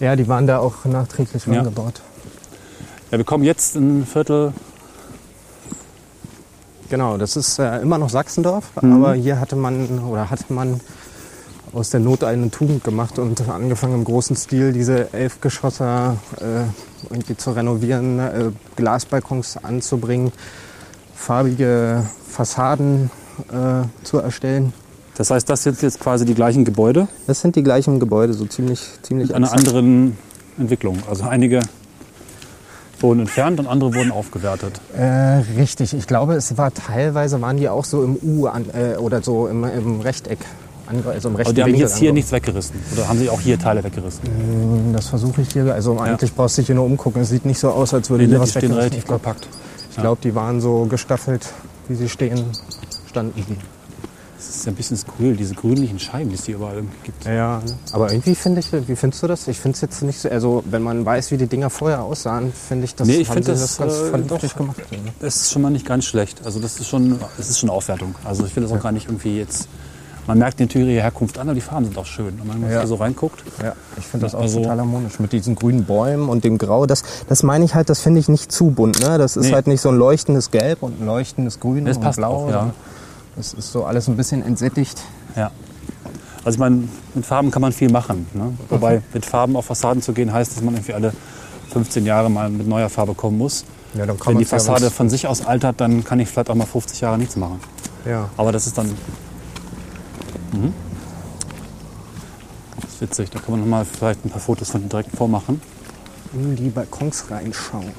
Ja, 0.00 0.14
die 0.16 0.28
waren 0.28 0.46
da 0.46 0.58
auch 0.58 0.84
nachträglich 0.84 1.46
Ja. 1.46 1.54
rangebaut. 1.54 2.00
Ja, 3.10 3.18
wir 3.18 3.24
kommen 3.24 3.44
jetzt 3.44 3.76
in 3.76 4.00
ein 4.00 4.06
Viertel. 4.06 4.52
Genau, 6.88 7.16
das 7.16 7.36
ist 7.36 7.58
äh, 7.58 7.80
immer 7.80 7.98
noch 7.98 8.10
Sachsendorf, 8.10 8.70
Mhm. 8.80 8.92
aber 8.92 9.14
hier 9.14 9.40
hatte 9.40 9.56
man 9.56 9.98
oder 10.00 10.30
hatte 10.30 10.52
man 10.52 10.80
aus 11.72 11.90
der 11.90 12.00
Not 12.00 12.22
eine 12.24 12.50
Tugend 12.50 12.84
gemacht 12.84 13.18
und 13.18 13.48
angefangen 13.48 13.94
im 13.94 14.04
großen 14.04 14.36
Stil 14.36 14.72
diese 14.72 15.12
Elfgeschosser 15.12 16.16
äh, 16.40 16.64
irgendwie 17.12 17.36
zu 17.36 17.50
renovieren, 17.52 18.18
äh, 18.18 18.50
Glasbalkons 18.76 19.56
anzubringen, 19.62 20.32
farbige 21.16 22.04
Fassaden 22.28 23.10
äh, 23.50 24.04
zu 24.04 24.18
erstellen. 24.18 24.72
Das 25.16 25.30
heißt, 25.30 25.48
das 25.48 25.62
sind 25.62 25.80
jetzt 25.80 25.98
quasi 25.98 26.26
die 26.26 26.34
gleichen 26.34 26.64
Gebäude 26.64 27.08
Das 27.26 27.40
sind 27.40 27.56
die 27.56 27.62
gleichen 27.62 27.98
Gebäude, 28.00 28.34
so 28.34 28.44
ziemlich, 28.44 28.80
ziemlich 29.02 29.28
mit 29.28 29.36
einer 29.36 29.52
anderen 29.52 30.18
Entwicklung. 30.58 30.98
Also 31.08 31.24
einige 31.24 31.60
wurden 33.00 33.20
entfernt 33.20 33.58
und 33.60 33.66
andere 33.66 33.94
wurden 33.94 34.10
aufgewertet. 34.10 34.80
Äh, 34.96 35.42
richtig, 35.58 35.94
ich 35.94 36.06
glaube, 36.06 36.34
es 36.34 36.56
war 36.58 36.72
teilweise 36.72 37.40
waren 37.40 37.56
die 37.56 37.68
auch 37.68 37.84
so 37.84 38.02
im 38.02 38.16
U 38.22 38.46
an, 38.46 38.66
äh, 38.74 38.96
oder 38.96 39.22
so 39.22 39.48
im, 39.48 39.64
im 39.64 40.00
Rechteck, 40.00 40.38
also 40.86 41.28
im 41.28 41.36
rechten 41.36 41.50
Aber 41.50 41.54
die 41.54 41.62
haben 41.62 41.68
Winkel 41.68 41.80
jetzt 41.82 41.96
hier 41.96 42.12
nichts 42.12 42.32
weggerissen. 42.32 42.76
Oder 42.94 43.08
haben 43.08 43.18
sie 43.18 43.28
auch 43.28 43.40
hier 43.40 43.58
Teile 43.58 43.82
weggerissen? 43.84 44.22
Das 44.92 45.08
versuche 45.08 45.42
ich 45.42 45.52
hier. 45.52 45.74
Also 45.74 45.98
eigentlich 45.98 46.34
brauchst 46.34 46.56
du 46.56 46.62
dich 46.62 46.66
hier 46.66 46.76
nur 46.76 46.84
umgucken. 46.84 47.22
Es 47.22 47.30
sieht 47.30 47.44
nicht 47.44 47.58
so 47.58 47.70
aus, 47.70 47.92
als 47.92 48.08
würde 48.08 48.24
Nee, 48.24 48.28
hier 48.30 48.38
die 48.38 48.42
was 48.42 48.50
stehen 48.50 48.62
weggerissen. 48.62 48.90
relativ 48.92 49.06
Ich 49.96 50.02
glaube, 50.02 50.20
die 50.22 50.34
waren 50.34 50.60
so 50.60 50.84
gestaffelt, 50.84 51.48
wie 51.88 51.94
sie 51.94 52.10
stehen, 52.10 52.44
standen 53.08 53.32
die. 53.34 53.56
Das 54.36 54.50
ist 54.54 54.66
ja 54.66 54.72
ein 54.72 54.74
bisschen 54.74 54.98
skurril, 54.98 55.34
diese 55.34 55.54
grünlichen 55.54 55.98
Scheiben, 55.98 56.28
die 56.28 56.34
es 56.34 56.44
hier 56.44 56.56
überall 56.56 56.84
gibt. 57.02 57.24
Ja, 57.24 57.62
aber 57.92 58.12
irgendwie 58.12 58.34
finde 58.34 58.60
ich, 58.60 58.70
wie 58.72 58.94
findest 58.94 59.22
du 59.22 59.26
das? 59.26 59.48
Ich 59.48 59.58
finde 59.58 59.76
es 59.76 59.80
jetzt 59.80 60.02
nicht 60.02 60.18
so, 60.18 60.28
also 60.28 60.62
wenn 60.66 60.82
man 60.82 61.06
weiß, 61.06 61.30
wie 61.30 61.38
die 61.38 61.46
Dinger 61.46 61.70
vorher 61.70 62.02
aussahen, 62.02 62.52
finde 62.52 62.84
ich, 62.84 62.94
das 62.94 63.08
Nee, 63.08 63.16
ich 63.16 63.28
haben 63.30 63.42
find 63.42 63.46
sie 63.46 63.52
das, 63.52 63.78
ganz 63.78 63.94
äh, 63.94 64.10
vernünftig 64.10 64.50
doch. 64.50 64.58
gemacht. 64.58 64.76
Das 65.20 65.36
ist 65.36 65.52
schon 65.52 65.62
mal 65.62 65.70
nicht 65.70 65.86
ganz 65.86 66.04
schlecht. 66.04 66.42
Also 66.44 66.60
das 66.60 66.78
ist 66.78 66.88
schon, 66.88 67.18
das 67.38 67.48
ist 67.48 67.58
schon 67.58 67.70
Aufwertung. 67.70 68.14
Also 68.24 68.44
ich 68.44 68.52
finde 68.52 68.68
das 68.68 68.78
auch 68.78 68.82
gar 68.82 68.92
nicht 68.92 69.06
irgendwie 69.08 69.38
jetzt. 69.38 69.66
Man 70.26 70.38
merkt 70.38 70.58
natürlich 70.58 70.88
ihre 70.94 71.02
Herkunft 71.02 71.38
an, 71.38 71.48
aber 71.48 71.54
die 71.54 71.60
Farben 71.60 71.84
sind 71.86 71.96
auch 71.98 72.06
schön. 72.06 72.38
Und 72.40 72.48
wenn 72.52 72.60
man 72.60 72.70
Ja. 72.70 72.78
hier 72.80 72.86
so 72.88 72.96
reinguckt, 72.96 73.42
Ja, 73.62 73.74
ich 73.96 74.04
finde 74.04 74.26
das 74.26 74.34
auch 74.34 74.40
Also- 74.42 74.60
total 74.60 74.78
harmonisch 74.80 75.18
mit 75.20 75.32
diesen 75.32 75.54
grünen 75.54 75.84
Bäumen 75.84 76.28
und 76.28 76.42
dem 76.44 76.58
Grau. 76.58 76.86
Das, 76.86 77.02
das 77.28 77.42
meine 77.42 77.64
ich 77.64 77.74
halt, 77.74 77.88
das 77.90 78.00
finde 78.00 78.20
ich 78.20 78.28
nicht 78.28 78.50
zu 78.50 78.66
bunt. 78.70 79.00
Ne? 79.00 79.18
Das 79.18 79.36
ist 79.36 79.46
Nee. 79.46 79.52
halt 79.54 79.66
nicht 79.66 79.80
so 79.80 79.88
ein 79.90 79.96
leuchtendes 79.96 80.50
Gelb 80.50 80.82
und 80.82 81.00
ein 81.00 81.06
leuchtendes 81.06 81.60
Grün 81.60 81.84
Das 81.84 81.96
und 81.98 82.02
passt 82.02 82.18
Blau. 82.18 82.46
auch, 82.46 82.50
ja. 82.50 82.70
Das 83.36 83.52
ist 83.54 83.70
so 83.72 83.84
alles 83.84 84.08
ein 84.08 84.16
bisschen 84.16 84.42
entsättigt. 84.44 85.00
ja. 85.36 85.50
Also 86.44 86.56
ich 86.56 86.60
meine, 86.60 86.84
mit 87.14 87.26
Farben 87.26 87.50
kann 87.50 87.60
man 87.60 87.72
viel 87.72 87.90
machen. 87.90 88.26
Ne? 88.32 88.52
Wobei 88.68 89.02
mit 89.12 89.26
Farben 89.26 89.56
auf 89.56 89.64
Fassaden 89.66 90.00
zu 90.00 90.12
gehen 90.12 90.32
heißt, 90.32 90.56
dass 90.56 90.62
man 90.62 90.74
irgendwie 90.74 90.94
alle 90.94 91.12
15 91.72 92.06
Jahre 92.06 92.30
mal 92.30 92.48
mit 92.50 92.68
neuer 92.68 92.88
Farbe 92.88 93.14
kommen 93.14 93.36
muss. 93.36 93.64
Ja, 93.94 94.06
Wenn 94.24 94.38
die 94.38 94.44
ja 94.44 94.48
Fassade 94.50 94.86
was- 94.86 94.92
von 94.92 95.08
sich 95.10 95.26
aus 95.26 95.44
altert, 95.44 95.80
dann 95.80 96.04
kann 96.04 96.20
ich 96.20 96.28
vielleicht 96.28 96.48
auch 96.48 96.54
mal 96.54 96.64
50 96.66 97.00
Jahre 97.00 97.18
nichts 97.18 97.34
machen. 97.34 97.58
Ja. 98.04 98.28
Aber 98.36 98.52
das 98.52 98.66
ist 98.68 98.78
dann. 98.78 98.90
Mhm. 100.52 100.72
Das 102.80 102.90
ist 102.94 103.00
witzig. 103.00 103.30
Da 103.30 103.38
kann 103.38 103.52
man 103.52 103.60
noch 103.60 103.66
mal 103.66 103.84
vielleicht 103.84 104.24
ein 104.24 104.30
paar 104.30 104.40
Fotos 104.40 104.70
von 104.70 104.88
direkt 104.88 105.14
vormachen. 105.16 105.60
In 106.32 106.56
die 106.56 106.68
Balkons 106.70 107.24
reinschauen. 107.30 107.92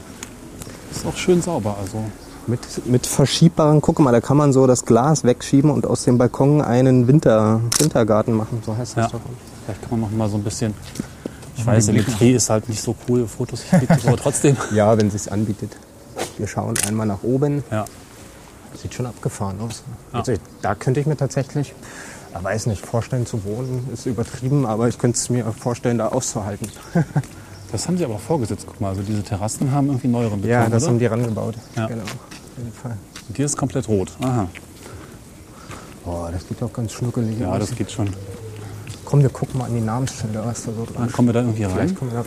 Ist 0.92 1.06
auch 1.06 1.16
schön 1.16 1.42
sauber. 1.42 1.78
Also 1.82 2.04
Mit, 2.46 2.86
mit 2.86 3.06
verschiebbaren, 3.08 3.82
guck 3.82 4.00
mal, 4.00 4.12
da 4.12 4.22
kann 4.22 4.38
man 4.38 4.54
so 4.54 4.68
das 4.68 4.86
Glas 4.86 5.24
wegschieben 5.24 5.70
und 5.70 5.86
aus 5.86 6.04
dem 6.06 6.18
Balkon 6.18 6.62
einen 6.62 7.08
Winter, 7.08 7.60
Wintergarten 7.80 8.34
machen. 8.34 8.62
So 8.66 8.76
heißt 8.78 8.96
das 8.98 9.12
Ja. 9.12 9.18
doch. 9.18 9.22
vielleicht 9.66 9.82
kann 9.82 10.00
man 10.00 10.10
noch 10.10 10.18
mal 10.18 10.30
so 10.30 10.38
ein 10.38 10.44
bisschen. 10.44 10.74
Ich 11.58 11.66
weiß, 11.66 11.88
Symmetrie 11.88 12.34
ist 12.34 12.50
halt 12.50 12.70
nicht 12.70 12.82
so 12.82 12.96
cool, 13.10 13.28
Fotos, 13.28 13.64
das 13.88 14.06
aber 14.08 14.16
trotzdem. 14.16 14.56
Ja, 14.74 14.96
wenn 14.98 15.08
es 15.08 15.28
anbietet. 15.28 15.76
Wir 16.38 16.48
schauen 16.48 16.76
einmal 16.88 17.08
nach 17.08 17.24
oben. 17.24 17.64
Ja. 17.72 17.84
Sieht 18.82 18.94
schon 18.94 19.08
abgefahren 19.08 19.58
aus. 19.60 19.84
Ja. 20.14 20.20
Also 20.20 20.34
da 20.62 20.76
könnte 20.76 21.00
ich 21.00 21.06
mir 21.08 21.18
tatsächlich, 21.18 21.74
ich 22.38 22.44
weiß 22.44 22.66
nicht, 22.68 22.86
vorstellen 22.86 23.26
zu 23.26 23.44
wohnen, 23.44 23.88
ist 23.94 24.06
übertrieben, 24.06 24.66
aber 24.66 24.88
ich 24.88 24.98
könnte 24.98 25.18
es 25.18 25.30
mir 25.30 25.46
vorstellen, 25.52 25.98
da 25.98 26.10
auszuhalten. 26.10 26.70
Das 27.70 27.86
haben 27.86 27.98
sie 27.98 28.06
aber 28.06 28.14
auch 28.16 28.22
vorgesetzt. 28.22 28.64
Guck 28.66 28.80
mal, 28.80 28.92
also 28.92 29.02
diese 29.02 29.22
Terrassen 29.24 29.70
haben 29.74 29.88
irgendwie 29.88 30.08
neueren 30.08 30.40
Beton, 30.42 30.50
Ja, 30.50 30.70
das 30.70 30.84
oder? 30.84 30.92
haben 30.94 31.00
die 31.00 31.06
rangebaut. 31.06 31.56
Ja. 31.76 31.88
Genau, 31.88 32.04
auf 32.04 32.10
jeden 32.58 32.72
Fall. 32.72 32.96
Und 33.28 33.36
hier 33.36 33.46
ist 33.46 33.58
komplett 33.58 33.90
rot. 33.90 34.10
Aha. 34.22 34.48
Boah, 36.06 36.32
das 36.32 36.48
sieht 36.48 36.62
doch 36.62 36.72
ganz 36.72 36.94
schnuckelig 36.94 37.38
Ja, 37.38 37.60
das 37.60 37.76
geht 37.76 37.92
schon. 37.92 38.10
Komm, 39.04 39.22
wir 39.22 39.28
gucken 39.28 39.58
mal 39.60 39.66
an 39.66 39.74
die 39.76 39.82
Namensschilder, 39.82 40.46
was 40.46 40.64
da 40.64 40.72
so 40.72 40.86
dran 40.86 40.96
Dann 40.96 41.12
kommen 41.12 41.28
wir 41.28 41.34
da 41.34 41.42
irgendwie 41.42 41.66
rein. 41.66 41.98
Da. 42.14 42.24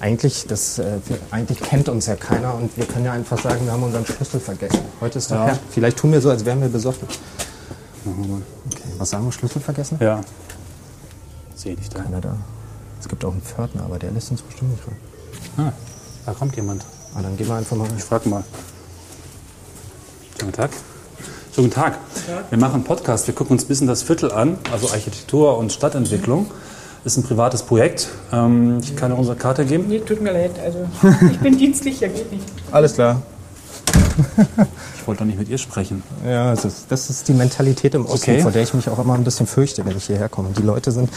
Eigentlich, 0.00 0.46
das, 0.46 0.78
äh, 0.78 0.98
eigentlich 1.32 1.58
kennt 1.60 1.88
uns 1.88 2.06
ja 2.06 2.14
keiner 2.14 2.54
und 2.54 2.76
wir 2.76 2.84
können 2.86 3.04
ja 3.06 3.12
einfach 3.12 3.42
sagen, 3.42 3.64
wir 3.64 3.72
haben 3.72 3.82
unseren 3.82 4.06
Schlüssel 4.06 4.38
vergessen. 4.38 4.78
Heute 5.00 5.18
ist 5.18 5.28
Ja. 5.32 5.44
her. 5.46 5.58
Vielleicht 5.70 5.96
tun 5.98 6.12
wir 6.12 6.20
so, 6.20 6.30
als 6.30 6.44
wären 6.44 6.60
wir 6.60 6.68
besoffen. 6.68 7.08
Okay. 8.04 8.81
Was 9.02 9.10
sagen 9.10 9.24
wir, 9.24 9.32
Schlüssel 9.32 9.60
vergessen? 9.60 9.98
Ja. 10.00 10.20
Sehe 11.56 11.74
ich 11.74 11.88
da. 11.88 12.02
Keiner 12.02 12.20
da. 12.20 12.36
Es 13.00 13.08
gibt 13.08 13.24
auch 13.24 13.32
einen 13.32 13.42
Pförtner, 13.42 13.82
aber 13.82 13.98
der 13.98 14.12
lässt 14.12 14.30
uns 14.30 14.42
bestimmt 14.42 14.70
nicht 14.70 14.84
rein. 14.86 14.96
Ah, 15.56 15.72
da 16.24 16.32
kommt 16.34 16.54
jemand. 16.54 16.84
Ah, 17.12 17.20
dann 17.20 17.36
gehen 17.36 17.48
wir 17.48 17.56
einfach 17.56 17.76
mal 17.76 17.88
rein. 17.88 17.96
Ich 17.98 18.04
frag 18.04 18.24
mal. 18.26 18.44
Schönen 20.38 20.52
Tag. 20.52 20.70
Schönen 21.52 21.68
guten 21.68 21.80
Tag. 21.80 21.98
Wir 22.50 22.58
machen 22.58 22.74
einen 22.74 22.84
Podcast. 22.84 23.26
Wir 23.26 23.34
gucken 23.34 23.54
uns 23.54 23.64
ein 23.64 23.66
bisschen 23.66 23.88
das 23.88 24.04
Viertel 24.04 24.30
an, 24.30 24.56
also 24.70 24.88
Architektur 24.90 25.58
und 25.58 25.72
Stadtentwicklung. 25.72 26.48
Ist 27.04 27.16
ein 27.16 27.24
privates 27.24 27.64
Projekt. 27.64 28.06
Ähm, 28.32 28.78
ich 28.84 28.94
kann 28.94 29.10
dir 29.10 29.16
unsere 29.16 29.36
Karte 29.36 29.64
geben. 29.64 29.88
Nee, 29.88 29.98
tut 29.98 30.20
mir 30.20 30.32
leid. 30.32 30.52
Also, 30.60 30.86
ich 31.28 31.40
bin 31.40 31.58
dienstlich, 31.58 31.98
ja 31.98 32.06
geht 32.06 32.30
nicht. 32.30 32.44
Alles 32.70 32.94
klar. 32.94 33.20
Ich 35.02 35.08
wollte 35.08 35.18
doch 35.18 35.26
nicht 35.26 35.38
mit 35.38 35.48
ihr 35.48 35.58
sprechen. 35.58 36.04
Ja, 36.24 36.52
das 36.52 36.64
ist, 36.64 36.86
das 36.88 37.10
ist 37.10 37.26
die 37.26 37.32
Mentalität 37.32 37.94
im 37.96 38.06
Osten, 38.06 38.30
Okay. 38.30 38.40
vor 38.40 38.52
der 38.52 38.62
ich 38.62 38.72
mich 38.72 38.88
auch 38.88 39.00
immer 39.00 39.14
ein 39.14 39.24
bisschen 39.24 39.48
fürchte, 39.48 39.84
wenn 39.84 39.96
ich 39.96 40.04
hierher 40.06 40.28
komme. 40.28 40.50
Die 40.56 40.62
Leute 40.62 40.92
sind 40.92 41.10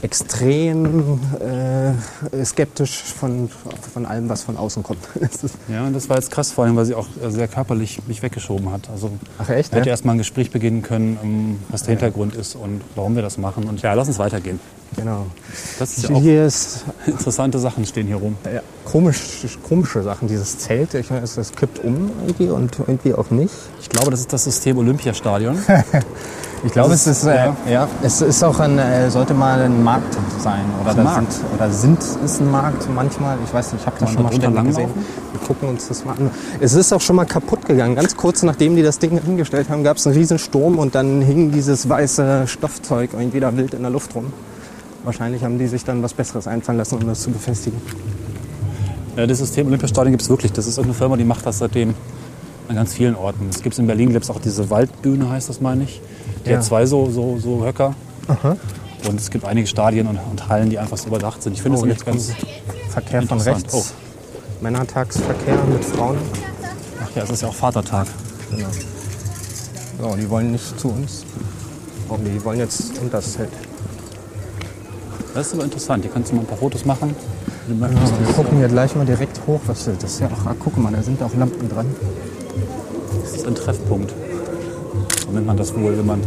extrem 0.00 1.18
äh, 1.40 2.44
skeptisch 2.44 3.02
von, 3.02 3.48
von 3.92 4.06
allem, 4.06 4.28
was 4.28 4.44
von 4.44 4.56
außen 4.56 4.82
kommt. 4.82 5.00
Ja, 5.68 5.84
und 5.84 5.94
das 5.94 6.08
war 6.08 6.16
jetzt 6.16 6.30
krass, 6.30 6.52
vor 6.52 6.64
allem, 6.64 6.76
weil 6.76 6.84
sie 6.84 6.94
auch 6.94 7.08
sehr 7.28 7.48
körperlich 7.48 8.00
mich 8.06 8.22
weggeschoben 8.22 8.70
hat. 8.70 8.88
Also 8.90 9.10
Ach 9.38 9.48
echt, 9.48 9.72
hätte 9.72 9.86
ja? 9.86 9.90
erst 9.90 10.04
mal 10.04 10.12
ein 10.12 10.18
Gespräch 10.18 10.52
beginnen 10.52 10.82
können, 10.82 11.18
ähm, 11.22 11.58
was 11.68 11.82
der 11.82 11.90
Hintergrund 11.94 12.36
ist 12.36 12.54
und 12.54 12.82
warum 12.94 13.16
wir 13.16 13.22
das 13.22 13.38
machen. 13.38 13.64
Und 13.64 13.82
ja, 13.82 13.94
lass 13.94 14.06
uns 14.06 14.18
weitergehen. 14.20 14.60
Genau. 14.94 15.26
Das 15.78 15.96
ist 15.98 16.08
ja 16.08 16.16
Hier 16.16 16.46
ist 16.46 16.84
interessante 17.06 17.58
Sachen 17.58 17.84
stehen 17.86 18.06
hier 18.06 18.16
rum. 18.16 18.36
ja, 18.44 18.60
komisch, 18.84 19.46
komische 19.68 20.02
Sachen. 20.02 20.28
Dieses 20.28 20.58
Zelt, 20.58 20.94
ich 20.94 21.10
meine, 21.10 21.22
es, 21.24 21.36
es 21.36 21.52
kippt 21.52 21.78
um 21.82 22.10
irgendwie 22.26 22.48
und 22.50 22.78
irgendwie 22.78 23.14
auch 23.14 23.30
nicht. 23.30 23.54
Ich 23.80 23.88
glaube, 23.88 24.10
das 24.10 24.20
ist 24.20 24.32
das 24.32 24.44
System 24.44 24.78
Olympiastadion. 24.78 25.58
Ich 26.64 26.72
glaube, 26.72 26.94
es 26.94 27.06
ist- 27.06 27.24
äh, 27.24 27.34
ja. 27.36 27.56
ja. 27.68 27.88
es 28.02 28.22
ist 28.22 28.42
auch 28.42 28.58
ein, 28.58 28.78
äh, 28.78 29.10
sollte 29.10 29.34
mal 29.34 29.60
ein 29.60 29.84
Markt 29.84 30.16
sein. 30.40 30.64
Oder, 30.80 30.92
Ein 30.96 31.04
Markt? 31.04 31.32
Sind, 31.32 31.44
oder 31.54 31.70
sind 31.70 31.98
ist 32.24 32.40
ein 32.40 32.50
Markt 32.50 32.88
manchmal. 32.92 33.36
Ich 33.44 33.52
weiß 33.52 33.72
nicht, 33.72 33.82
ich 33.82 33.86
habe 33.86 33.96
das 34.00 34.10
schon 34.10 34.22
mal 34.22 34.32
ständig 34.32 34.64
gesehen. 34.64 34.88
Wir 35.32 35.40
gucken 35.46 35.68
uns 35.68 35.86
das 35.88 36.04
mal 36.04 36.12
an. 36.12 36.30
Es 36.58 36.72
ist 36.74 36.92
auch 36.92 37.00
schon 37.02 37.16
mal 37.16 37.26
kaputt 37.26 37.66
gegangen. 37.66 37.94
Ganz 37.94 38.16
kurz 38.16 38.42
nachdem 38.42 38.74
die 38.74 38.82
das 38.82 38.98
Ding 38.98 39.20
hingestellt 39.20 39.68
haben, 39.68 39.84
gab 39.84 39.98
es 39.98 40.06
einen 40.06 40.16
riesen 40.16 40.38
Sturm 40.38 40.78
und 40.78 40.94
dann 40.94 41.20
hing 41.20 41.52
dieses 41.52 41.88
weiße 41.88 42.44
Stoffzeug 42.48 43.10
irgendwie 43.12 43.38
da 43.40 43.54
wild 43.56 43.74
in 43.74 43.82
der 43.82 43.90
Luft 43.90 44.14
rum. 44.14 44.32
Wahrscheinlich 45.06 45.44
haben 45.44 45.56
die 45.56 45.68
sich 45.68 45.84
dann 45.84 46.02
was 46.02 46.12
Besseres 46.14 46.48
einfallen 46.48 46.78
lassen, 46.78 46.96
um 46.96 47.06
das 47.06 47.22
zu 47.22 47.30
befestigen. 47.30 47.80
Ja, 49.16 49.24
das 49.26 49.38
System 49.38 49.68
Olympiastadion 49.68 50.10
gibt 50.12 50.22
es 50.22 50.28
wirklich. 50.28 50.52
Das 50.52 50.66
ist 50.66 50.78
irgendeine 50.78 50.98
Firma, 50.98 51.16
die 51.16 51.24
macht 51.24 51.46
das 51.46 51.58
seitdem 51.58 51.94
an 52.68 52.74
ganz 52.74 52.92
vielen 52.92 53.14
Orten. 53.14 53.48
Es 53.48 53.62
gibt 53.62 53.78
in 53.78 53.86
Berlin 53.86 54.12
gibt's 54.12 54.28
auch 54.30 54.40
diese 54.40 54.68
Waldbühne, 54.68 55.30
heißt 55.30 55.48
das, 55.48 55.60
meine 55.60 55.84
ich. 55.84 56.02
Die 56.44 56.50
Ja. 56.50 56.56
hat 56.56 56.64
zwei 56.64 56.86
so, 56.86 57.08
so, 57.08 57.38
so 57.38 57.64
Höcker. 57.64 57.94
Und 59.08 59.20
es 59.20 59.30
gibt 59.30 59.44
einige 59.44 59.68
Stadien 59.68 60.08
und, 60.08 60.18
und 60.28 60.48
Hallen, 60.48 60.70
die 60.70 60.78
einfach 60.80 60.98
so 60.98 61.06
überdacht 61.06 61.40
sind. 61.40 61.52
Ich 61.52 61.62
finde 61.62 61.78
Oh, 61.78 61.82
das 61.82 61.90
jetzt 61.90 62.04
ganz. 62.04 62.32
Verkehr 62.90 63.22
von 63.22 63.40
rechts. 63.40 63.94
Männertagsverkehr 64.60 65.56
mit 65.72 65.84
Frauen. 65.84 66.18
Ach 67.04 67.14
ja, 67.14 67.22
es 67.22 67.30
ist 67.30 67.42
ja 67.42 67.48
auch 67.48 67.54
Vatertag. 67.54 68.08
Genau. 68.50 68.66
So, 70.00 70.16
die 70.16 70.28
wollen 70.28 70.50
nicht 70.50 70.80
zu 70.80 70.88
uns. 70.88 71.24
Oh, 72.08 72.16
die 72.16 72.44
wollen 72.44 72.58
jetzt 72.58 72.98
unter 73.00 73.18
das 73.18 73.34
Zelt. 73.34 73.50
Das 75.36 75.48
ist 75.48 75.52
aber 75.52 75.64
interessant. 75.64 76.02
Hier 76.02 76.10
kannst 76.10 76.32
du 76.32 76.36
mal 76.36 76.40
ein 76.40 76.46
paar 76.46 76.56
Fotos 76.56 76.86
machen. 76.86 77.14
möchtest. 77.68 78.18
Wir 78.26 78.34
gucken 78.34 78.56
hier 78.56 78.68
gleich 78.68 78.96
mal 78.96 79.04
direkt 79.04 79.38
hoch. 79.46 79.60
Was 79.66 79.86
ist 79.86 80.02
das? 80.02 80.12
ist 80.12 80.20
ja 80.20 80.28
auch, 80.28 80.46
ah, 80.46 80.54
guck 80.58 80.78
mal, 80.78 80.90
da 80.90 81.02
sind 81.02 81.22
auch 81.22 81.34
Lampen 81.36 81.68
dran. 81.68 81.84
Das 83.20 83.32
ist 83.34 83.46
ein 83.46 83.54
Treffpunkt. 83.54 84.14
So 85.26 85.32
nennt 85.32 85.46
man 85.46 85.58
das 85.58 85.74
wohl, 85.74 85.98
wenn 85.98 86.06
man 86.06 86.22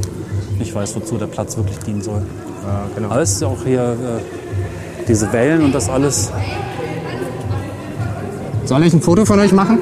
nicht 0.60 0.76
weiß, 0.76 0.96
wozu 0.96 1.18
der 1.18 1.26
Platz 1.26 1.58
wirklich 1.58 1.80
dienen 1.80 2.04
soll. 2.04 2.22
Ja, 2.64 2.84
genau. 2.94 3.10
Aber 3.10 3.22
es 3.22 3.32
ist 3.32 3.42
ja 3.42 3.48
auch 3.48 3.64
hier 3.64 3.82
äh, 3.82 5.06
diese 5.08 5.34
Wellen 5.34 5.64
und 5.64 5.74
das 5.74 5.90
alles. 5.90 6.32
Soll 8.66 8.84
ich 8.84 8.94
ein 8.94 9.02
Foto 9.02 9.26
von 9.26 9.40
euch 9.40 9.54
machen? 9.54 9.80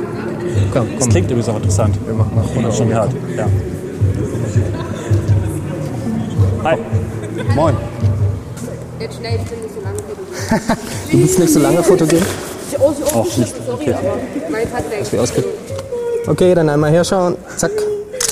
Komm, 0.71 0.87
Das 0.97 1.09
klingt 1.09 1.29
übrigens 1.29 1.49
auch 1.49 1.57
interessant. 1.57 1.99
Wir 2.05 2.13
machen 2.13 2.33
mal 2.33 2.43
ein 2.43 2.47
Foto. 2.47 2.71
Schon 2.71 2.87
gehört. 2.87 3.11
Ja. 3.35 3.45
Hi. 6.63 6.77
Moin. 7.53 7.75
Jetzt 9.07 9.19
schnell, 9.19 9.39
ich 9.41 9.49
bin 9.49 9.61
nicht 9.61 9.73
so 9.73 9.81
lange 9.81 9.99
fotografiert. 9.99 10.77
Du 11.11 11.19
willst 11.19 11.39
nicht 11.39 11.53
so 11.53 11.59
lange 11.59 11.83
fotografieren? 11.83 12.25
Oh, 12.79 12.83
oh, 12.89 12.93
oh, 13.13 13.17
Auch 13.19 13.37
nicht. 13.37 13.55
sorry, 13.65 13.73
Okay. 13.73 13.95
ausgeht. 15.19 15.45
Okay, 16.27 16.53
dann 16.55 16.69
einmal 16.69 16.91
herschauen. 16.91 17.37
Zack. 17.55 17.71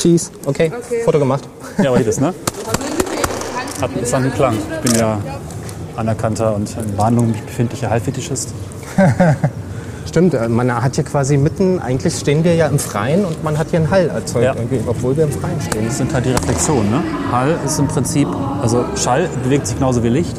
Cheese. 0.02 0.32
Okay. 0.46 0.72
Okay. 0.78 1.02
Foto 1.06 1.20
gemacht. 1.20 1.44
Ja, 1.82 1.90
aber 1.92 2.00
das, 2.00 2.20
ne? 2.20 2.34
Hat 3.82 3.90
einen 3.96 4.06
Klang. 4.34 4.58
Ich 4.84 4.92
bin 4.92 5.00
ja 5.00 5.20
anerkannter 5.96 6.56
und 6.56 6.76
in 6.78 6.98
mich 7.32 7.42
befindlicher 7.42 7.90
Heilfetischist. 7.90 8.50
Stimmt, 10.08 10.34
äh, 10.34 10.48
man 10.48 10.72
hat 10.84 10.96
hier 10.96 11.04
quasi 11.04 11.38
mitten, 11.38 11.80
eigentlich 11.80 12.16
stehen 12.16 12.44
wir 12.44 12.56
ja 12.56 12.68
im 12.68 12.80
Freien 12.80 13.26
und 13.26 13.44
man 13.44 13.58
hat 13.58 13.68
hier 13.72 13.80
einen 13.80 13.90
Hall 13.92 14.10
erzeugt, 14.10 14.46
Ja. 14.46 14.56
obwohl 14.88 15.18
wir 15.18 15.24
im 15.26 15.32
Freien 15.32 15.60
stehen. 15.62 15.86
Das 15.86 15.98
sind 15.98 16.14
halt 16.14 16.26
die 16.26 16.32
Reflexionen. 16.32 16.90
Ne? 16.92 17.04
Hall 17.32 17.58
ist 17.66 17.80
im 17.80 17.88
Prinzip, 17.88 18.28
also 18.62 18.86
Schall 18.96 19.30
bewegt 19.44 19.68
sich 19.68 19.78
genauso 19.78 20.04
wie 20.04 20.10
Licht. 20.10 20.36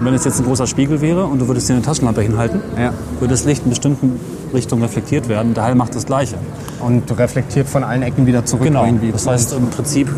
Wenn 0.00 0.14
es 0.14 0.24
jetzt 0.24 0.40
ein 0.40 0.44
großer 0.46 0.66
Spiegel 0.66 1.00
wäre 1.00 1.24
und 1.26 1.38
du 1.38 1.46
würdest 1.48 1.68
dir 1.68 1.74
eine 1.74 1.82
Taschenlampe 1.82 2.22
hinhalten, 2.22 2.60
Ja. 2.76 2.92
würde 3.20 3.32
das 3.34 3.44
Licht 3.44 3.62
in 3.64 3.70
bestimmten 3.70 4.18
Richtungen 4.52 4.82
reflektiert 4.82 5.28
werden. 5.28 5.54
Der 5.54 5.62
Hall 5.64 5.74
macht 5.74 5.94
das 5.94 6.06
Gleiche. 6.06 6.36
Und 6.80 7.16
reflektiert 7.18 7.68
von 7.68 7.84
allen 7.84 8.02
Ecken 8.02 8.26
wieder 8.26 8.44
zurück. 8.44 8.64
Genau. 8.64 8.84
Irgendwie. 8.84 9.12
Das 9.12 9.26
heißt 9.26 9.52
im 9.52 9.68
Prinzip, 9.70 10.08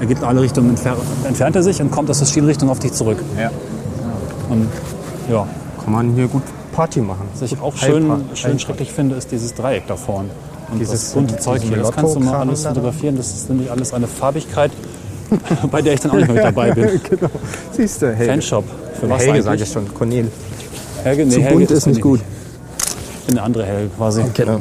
er 0.00 0.06
geht 0.06 0.18
in 0.18 0.24
alle 0.24 0.40
Richtungen, 0.40 0.70
entfer 0.70 0.96
entfernt 1.26 1.56
er 1.56 1.62
sich 1.62 1.80
und 1.82 1.90
kommt 1.90 2.08
aus 2.10 2.20
der 2.20 2.26
Schienrichtung 2.26 2.70
auf 2.70 2.78
dich 2.78 2.92
zurück. 2.92 3.18
ja. 3.38 3.50
Und 4.50 4.68
ja, 5.30 5.46
kann 5.82 5.92
man 5.92 6.12
hier 6.14 6.28
gut 6.28 6.42
Party 6.74 7.00
machen. 7.00 7.22
was 7.32 7.40
ich 7.42 7.58
auch 7.60 7.74
schön, 7.76 8.10
schön 8.34 8.58
schrecklich 8.58 8.92
finde, 8.92 9.16
ist 9.16 9.30
dieses 9.32 9.54
Dreieck 9.54 9.86
da 9.86 9.96
vorne. 9.96 10.28
Und 10.70 10.78
Dieses- 10.80 11.12
bunte 11.12 11.38
Zeug 11.38 11.62
hier, 11.62 11.76
das 11.78 11.92
kannst 11.92 12.14
du 12.16 12.20
mal 12.20 12.36
alles 12.36 12.66
fotografieren. 12.66 13.16
Das 13.16 13.28
ist 13.32 13.48
nämlich 13.48 13.70
alles 13.70 13.92
eine 13.94 14.06
Farbigkeit, 14.06 14.70
bei 15.70 15.80
der 15.82 15.94
ich 15.94 16.00
dann 16.00 16.10
auch 16.12 16.16
nicht 16.16 16.26
mehr 16.26 16.34
mit 16.36 16.44
dabei 16.56 16.72
bin. 16.72 17.00
genau. 17.08 17.30
Siehst 17.72 18.02
du, 18.02 18.12
Helge. 18.14 18.32
Fanshop. 18.32 18.64
Für 19.00 19.10
was 19.10 19.22
Helge 19.22 19.42
sage 19.42 19.62
ich 19.62 19.70
schon, 19.70 19.92
Cornel. 19.92 20.30
Helge, 21.02 21.26
nee, 21.26 21.32
Zu 21.32 21.40
Helge 21.40 21.54
bunt 21.54 21.70
ist 21.70 21.86
nicht 21.86 21.96
ich 21.96 22.02
gut. 22.02 22.20
Eine 23.28 23.42
andere 23.42 23.64
Helge 23.64 23.90
quasi. 23.96 24.22
Genau. 24.34 24.60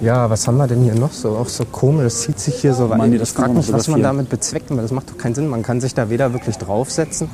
Ja, 0.00 0.28
was 0.28 0.48
haben 0.48 0.56
wir 0.56 0.66
denn 0.66 0.82
hier 0.82 0.94
noch 0.94 1.12
so? 1.12 1.30
Auch 1.36 1.48
so 1.48 1.64
komisch, 1.64 2.04
das 2.04 2.20
zieht 2.22 2.40
sich 2.40 2.56
hier 2.56 2.74
so 2.74 2.86
rein. 2.86 2.98
Manni, 2.98 3.16
ich 3.16 3.28
frage 3.28 3.52
mich, 3.52 3.72
was 3.72 3.88
man 3.88 4.02
damit 4.02 4.28
bezweckt, 4.28 4.70
weil 4.70 4.78
das 4.78 4.90
macht 4.90 5.10
doch 5.10 5.18
keinen 5.18 5.34
Sinn. 5.34 5.46
Man 5.46 5.62
kann 5.62 5.80
sich 5.80 5.94
da 5.94 6.10
weder 6.10 6.32
wirklich 6.32 6.58
draufsetzen. 6.58 7.28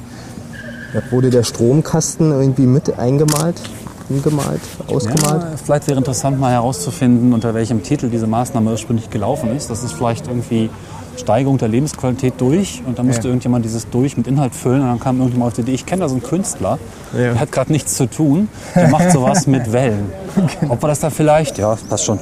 Da 0.92 1.02
wurde 1.10 1.30
der 1.30 1.42
Stromkasten 1.42 2.30
irgendwie 2.30 2.66
mit 2.66 2.98
eingemalt, 2.98 3.60
umgemalt, 4.08 4.60
ausgemalt. 4.88 5.42
Ja, 5.42 5.50
vielleicht 5.62 5.86
wäre 5.86 5.98
interessant 5.98 6.38
mal 6.40 6.52
herauszufinden, 6.52 7.32
unter 7.32 7.54
welchem 7.54 7.82
Titel 7.82 8.08
diese 8.08 8.26
Maßnahme 8.26 8.70
ursprünglich 8.70 9.10
gelaufen 9.10 9.54
ist. 9.54 9.70
Das 9.70 9.82
ist 9.82 9.92
vielleicht 9.92 10.26
irgendwie 10.26 10.70
Steigerung 11.18 11.58
der 11.58 11.68
Lebensqualität 11.68 12.34
durch 12.38 12.82
und 12.86 12.98
dann 12.98 13.06
musste 13.06 13.22
Ja. 13.24 13.28
irgendjemand 13.28 13.64
dieses 13.64 13.88
durch 13.90 14.16
mit 14.16 14.26
Inhalt 14.26 14.54
füllen 14.54 14.80
und 14.82 14.86
dann 14.88 15.00
kam 15.00 15.16
irgendjemand 15.18 15.48
auf 15.50 15.54
die 15.54 15.62
Idee, 15.62 15.72
ich 15.74 15.84
kenne 15.86 16.02
da 16.02 16.08
so 16.08 16.14
einen 16.14 16.22
Künstler, 16.22 16.78
Ja. 17.12 17.18
der 17.18 17.40
hat 17.40 17.52
gerade 17.52 17.72
nichts 17.72 17.94
zu 17.96 18.06
tun, 18.08 18.48
der 18.74 18.88
macht 18.88 19.10
sowas 19.12 19.46
mit 19.46 19.72
Wellen. 19.72 20.12
Genau. 20.60 20.74
Ob 20.74 20.82
wir 20.82 20.88
das 20.88 21.00
da 21.00 21.10
vielleicht, 21.10 21.58
ja, 21.58 21.76
passt 21.88 22.04
schon. 22.04 22.18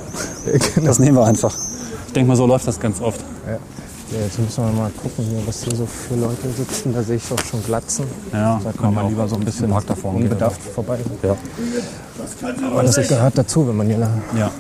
Das 0.84 0.99
nehmen 0.99 1.16
wir 1.16 1.24
einfach. 1.26 1.55
Ich 2.07 2.12
denke 2.12 2.28
mal, 2.28 2.36
so 2.36 2.47
läuft 2.47 2.66
das 2.66 2.80
ganz 2.80 3.01
oft. 3.01 3.20
Ja. 3.47 3.59
Jetzt 4.22 4.38
müssen 4.38 4.64
wir 4.64 4.72
mal 4.72 4.90
gucken, 5.03 5.24
hier, 5.24 5.40
was 5.47 5.64
hier 5.64 5.74
so 5.74 5.84
für 5.84 6.14
Leute 6.14 6.49
sitzen. 6.57 6.94
Da 6.94 7.03
sehe 7.03 7.16
ich 7.16 7.24
auch 7.32 7.44
schon 7.44 7.61
Glatzen. 7.64 8.07
Ja, 8.32 8.61
da 8.62 8.70
kann 8.72 8.94
man 8.94 9.09
lieber 9.09 9.26
so 9.26 9.34
ein 9.34 9.44
bisschen 9.44 9.68
Markt 9.68 9.90
davor 9.90 10.14
unbedarft 10.14 10.61
vorbei. 10.62 10.99
Ja. 11.24 11.34
Aber 12.70 12.82
das 12.84 12.97
gehört 13.09 13.36
dazu, 13.36 13.66
wenn 13.66 13.76
man 13.76 13.86
hier 13.88 13.99
ja. 14.38 14.51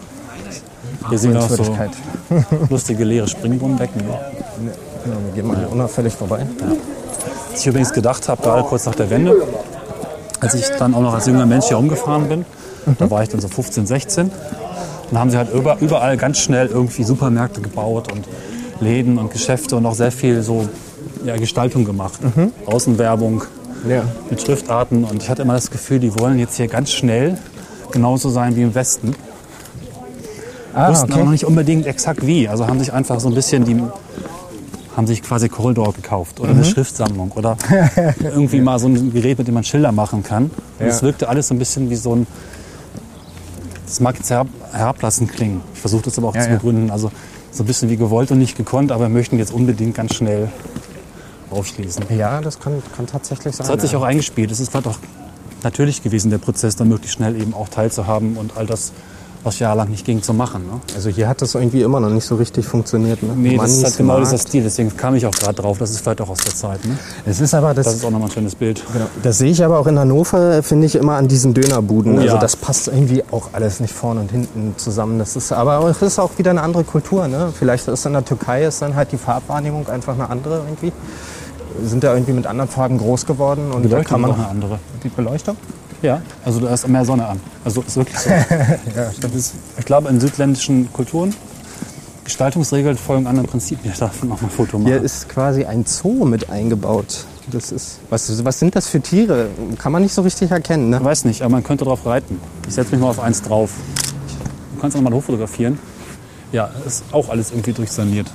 Hier 1.08 1.18
sind 1.18 1.36
auch 1.36 1.48
so 1.48 1.56
Sehenswürdigkeit. 1.56 1.90
lustige 2.70 3.04
leere 3.04 3.28
Springbrunnenbecken. 3.28 4.00
Genau, 4.02 5.16
wir 5.24 5.32
gehen 5.34 5.46
mal 5.46 5.56
hier 5.58 5.70
unauffällig 5.70 6.12
vorbei. 6.14 6.46
Was 7.52 7.60
ich 7.60 7.66
übrigens 7.66 7.92
gedacht 7.92 8.28
habe, 8.28 8.42
gerade 8.42 8.62
kurz 8.64 8.86
nach 8.86 8.94
der 8.94 9.08
Wende, 9.10 9.34
als 10.40 10.54
ich 10.54 10.66
dann 10.78 10.94
auch 10.94 11.00
noch 11.00 11.14
als 11.14 11.26
junger 11.26 11.46
Mensch 11.46 11.66
hier 11.66 11.76
rumgefahren 11.76 12.28
bin, 12.28 12.44
da 12.98 13.10
war 13.10 13.22
ich 13.22 13.28
dann 13.28 13.40
so 13.40 13.48
15, 13.48 13.86
16, 13.86 14.30
dann 15.10 15.20
haben 15.20 15.30
sie 15.30 15.36
halt 15.38 15.52
über, 15.52 15.78
überall 15.80 16.16
ganz 16.16 16.38
schnell 16.38 16.66
irgendwie 16.66 17.04
Supermärkte 17.04 17.60
gebaut 17.60 18.12
und 18.12 18.26
Läden 18.80 19.18
und 19.18 19.30
Geschäfte 19.30 19.76
und 19.76 19.86
auch 19.86 19.94
sehr 19.94 20.12
viel 20.12 20.42
so 20.42 20.68
ja, 21.24 21.36
Gestaltung 21.36 21.84
gemacht. 21.84 22.18
Außenwerbung 22.66 23.42
Ja. 23.88 24.02
mit 24.28 24.42
Schriftarten 24.42 25.04
und 25.04 25.22
ich 25.22 25.30
hatte 25.30 25.42
immer 25.42 25.54
das 25.54 25.70
Gefühl, 25.70 25.98
die 26.00 26.18
wollen 26.18 26.38
jetzt 26.38 26.56
hier 26.56 26.66
ganz 26.68 26.90
schnell 26.90 27.38
genauso 27.92 28.28
sein 28.28 28.56
wie 28.56 28.62
im 28.62 28.74
Westen. 28.74 29.14
Ah, 30.76 30.90
wussten 30.90 31.04
aber 31.06 31.14
noch 31.16 31.22
okay. 31.22 31.30
nicht 31.32 31.44
unbedingt 31.44 31.86
exakt 31.86 32.26
wie. 32.26 32.48
Also 32.48 32.66
haben 32.66 32.78
sich 32.78 32.92
einfach 32.92 33.18
so 33.20 33.28
ein 33.28 33.34
bisschen 33.34 33.64
die 33.64 33.80
haben 34.96 35.06
sich 35.06 35.22
quasi 35.22 35.48
Corridor 35.50 35.92
gekauft 35.92 36.40
oder 36.40 36.50
eine 36.50 36.60
Mhm. 36.60 36.64
Schriftsammlung 36.64 37.30
oder 37.32 37.56
irgendwie 38.22 38.60
mal 38.62 38.78
so 38.78 38.88
ein 38.88 39.12
Gerät, 39.12 39.36
mit 39.38 39.46
dem 39.46 39.54
man 39.54 39.64
Schilder 39.64 39.92
machen 39.92 40.22
kann. 40.22 40.44
Und 40.44 40.52
Ja. 40.80 40.86
es 40.86 41.02
wirkte 41.02 41.28
alles 41.28 41.48
so 41.48 41.54
ein 41.54 41.58
bisschen 41.58 41.90
wie 41.90 41.96
so 41.96 42.14
ein 42.14 42.26
das 43.86 44.00
mag 44.00 44.16
jetzt 44.16 44.30
herab, 44.30 44.48
herablassend 44.72 45.32
klingen. 45.32 45.60
Ich 45.74 45.80
versuche 45.80 46.02
das 46.02 46.18
aber 46.18 46.28
auch 46.28 46.34
Ja, 46.34 46.40
zu 46.42 46.48
ja. 46.48 46.54
begründen. 46.56 46.90
Also 46.90 47.10
so 47.52 47.62
ein 47.62 47.66
bisschen 47.66 47.88
wie 47.88 47.96
gewollt 47.96 48.30
und 48.32 48.38
nicht 48.38 48.56
gekonnt, 48.56 48.90
aber 48.90 49.04
wir 49.04 49.08
möchten 49.10 49.38
jetzt 49.38 49.52
unbedingt 49.52 49.94
ganz 49.94 50.14
schnell 50.14 50.48
aufschließen. 51.50 52.04
Ja, 52.16 52.40
das 52.40 52.58
kann, 52.58 52.82
kann 52.96 53.06
tatsächlich 53.06 53.54
sein. 53.54 53.64
Das 53.66 53.72
hat 53.72 53.80
sich 53.80 53.92
ja. 53.92 53.98
auch 53.98 54.02
eingespielt. 54.02 54.50
Es 54.50 54.60
ist 54.60 54.74
auch 54.74 54.98
natürlich 55.62 56.02
gewesen, 56.02 56.30
der 56.30 56.38
Prozess 56.38 56.74
dann 56.76 56.88
möglichst 56.88 57.16
schnell 57.16 57.40
eben 57.40 57.54
auch 57.54 57.68
teilzuhaben 57.68 58.36
und 58.36 58.56
all 58.56 58.66
das, 58.66 58.92
was 59.46 59.58
jahrelang 59.60 59.88
nicht 59.88 60.04
ging, 60.04 60.22
zu 60.22 60.34
machen. 60.34 60.66
Ne? 60.66 60.80
Also 60.94 61.08
hier 61.08 61.28
hat 61.28 61.40
das 61.40 61.54
irgendwie 61.54 61.82
immer 61.82 62.00
noch 62.00 62.10
nicht 62.10 62.24
so 62.26 62.34
richtig 62.34 62.66
funktioniert. 62.66 63.22
Ne? 63.22 63.30
Nee, 63.36 63.50
das 63.56 63.58
Money 63.58 63.72
ist 63.78 63.84
halt 63.84 63.96
genau 63.96 64.18
dieser 64.18 64.38
Stil. 64.38 64.62
Deswegen 64.64 64.94
kam 64.96 65.14
ich 65.14 65.24
auch 65.24 65.30
gerade 65.32 65.54
drauf. 65.54 65.78
Das 65.78 65.90
ist 65.90 66.00
vielleicht 66.00 66.20
auch 66.20 66.28
aus 66.28 66.38
der 66.38 66.54
Zeit. 66.54 66.84
Ne? 66.84 66.98
Es 67.24 67.40
ist 67.40 67.54
aber, 67.54 67.72
das, 67.72 67.86
Das 67.86 67.94
ist 67.94 68.04
auch 68.04 68.10
nochmal 68.10 68.28
ein 68.28 68.32
schönes 68.32 68.54
Bild. 68.54 68.82
genau, 68.92 69.06
das 69.22 69.38
sehe 69.38 69.50
ich 69.50 69.64
aber 69.64 69.78
auch 69.78 69.86
in 69.86 69.98
Hannover, 69.98 70.62
finde 70.62 70.86
ich 70.86 70.96
immer 70.96 71.14
an 71.14 71.28
diesen 71.28 71.54
Dönerbuden. 71.54 72.16
Also 72.18 72.34
Ja. 72.34 72.38
das 72.38 72.56
passt 72.56 72.88
irgendwie 72.88 73.22
auch 73.30 73.50
alles 73.52 73.80
nicht 73.80 73.94
vorne 73.94 74.20
und 74.20 74.30
hinten 74.32 74.74
zusammen. 74.76 75.18
Das 75.18 75.36
ist 75.36 75.52
aber 75.52 75.88
es 75.88 76.02
ist 76.02 76.18
auch 76.18 76.32
wieder 76.38 76.50
eine 76.50 76.62
andere 76.62 76.84
Kultur. 76.84 77.28
Ne? 77.28 77.52
Vielleicht 77.56 77.86
ist 77.88 78.04
in 78.04 78.12
der 78.14 78.24
Türkei 78.24 78.64
ist 78.64 78.82
dann 78.82 78.96
halt 78.96 79.12
die 79.12 79.18
Farbwahrnehmung 79.18 79.88
einfach 79.88 80.14
eine 80.14 80.28
andere 80.28 80.62
irgendwie. 80.66 80.92
Wir 81.78 81.88
sind 81.88 82.02
da 82.02 82.12
irgendwie 82.14 82.32
mit 82.32 82.46
anderen 82.46 82.68
Farben 82.70 82.98
groß 82.98 83.26
geworden 83.26 83.70
und 83.70 83.82
Die 83.84 83.88
da 83.88 84.02
kann 84.02 84.20
man 84.22 84.32
auch 84.32 84.38
eine 84.38 84.48
andere. 84.48 84.78
die 85.04 85.08
Beleuchtung. 85.08 85.56
Ja, 86.02 86.20
also 86.44 86.60
da 86.60 86.72
ist 86.72 86.86
mehr 86.86 87.04
Sonne 87.04 87.26
an. 87.26 87.40
Also 87.64 87.82
ist 87.82 87.96
wirklich 87.96 88.18
so. 88.18 88.30
das 89.20 89.34
ist, 89.34 89.54
ich 89.78 89.84
glaube, 89.84 90.08
in 90.08 90.20
südländischen 90.20 90.92
Kulturen 90.92 91.34
Gestaltungsregeln 92.26 92.98
folgen 92.98 93.26
anderen 93.26 93.48
Prinzipien. 93.48 93.92
Ich 93.92 93.98
darf 93.98 94.22
noch 94.24 94.40
mal 94.42 94.48
ein 94.48 94.50
Foto 94.50 94.78
machen. 94.78 94.92
Hier 94.92 95.00
ist 95.00 95.28
quasi 95.28 95.64
ein 95.64 95.86
Zoo 95.86 96.24
mit 96.24 96.50
eingebaut. 96.50 97.24
Das 97.50 97.70
ist, 97.70 98.00
was, 98.10 98.44
was 98.44 98.58
sind 98.58 98.74
das 98.74 98.88
für 98.88 99.00
Tiere? 99.00 99.48
Kann 99.78 99.92
man 99.92 100.02
nicht 100.02 100.12
so 100.12 100.22
richtig 100.22 100.50
erkennen. 100.50 100.90
Ne? 100.90 100.96
Ich 100.96 101.04
weiß 101.04 101.24
nicht, 101.24 101.42
aber 101.42 101.52
man 101.52 101.62
könnte 101.62 101.84
drauf 101.84 102.04
reiten. 102.04 102.40
Ich 102.66 102.74
setze 102.74 102.90
mich 102.90 103.00
mal 103.00 103.10
auf 103.10 103.20
eins 103.20 103.42
drauf. 103.42 103.70
Du 104.74 104.80
kannst 104.80 104.96
auch 104.96 105.00
mal 105.00 105.12
hochfotografieren. 105.12 105.78
Ja, 106.50 106.70
ist 106.84 107.04
auch 107.12 107.28
alles 107.28 107.52
irgendwie 107.52 107.72
durchsaniert. 107.72 108.26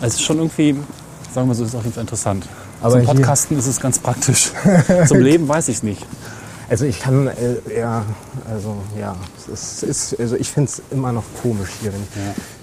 Es 0.00 0.14
ist 0.14 0.22
schon 0.22 0.38
irgendwie, 0.38 0.76
sagen 1.34 1.46
wir 1.46 1.54
so, 1.54 1.64
ist 1.64 1.74
auf 1.74 1.82
jeden 1.82 1.94
Fall 1.94 2.02
interessant. 2.02 2.48
Aber 2.80 2.96
Zum 2.96 3.04
Podcasten 3.04 3.58
ist 3.58 3.66
es 3.66 3.78
ganz 3.78 3.98
praktisch. 3.98 4.52
Zum 5.06 5.20
Leben 5.20 5.46
weiß 5.46 5.68
ich 5.68 5.76
es 5.76 5.82
nicht. 5.82 6.06
Also 6.70 6.84
ich 6.84 7.00
kann, 7.00 7.26
äh, 7.26 7.80
ja, 7.80 8.04
also 8.48 8.76
ja, 8.98 9.16
es 9.52 9.82
ist, 9.82 10.20
also 10.20 10.36
ich 10.36 10.50
finde 10.50 10.70
es 10.70 10.80
immer 10.92 11.10
noch 11.10 11.24
komisch 11.42 11.70
hier, 11.80 11.92
wenn, 11.92 12.00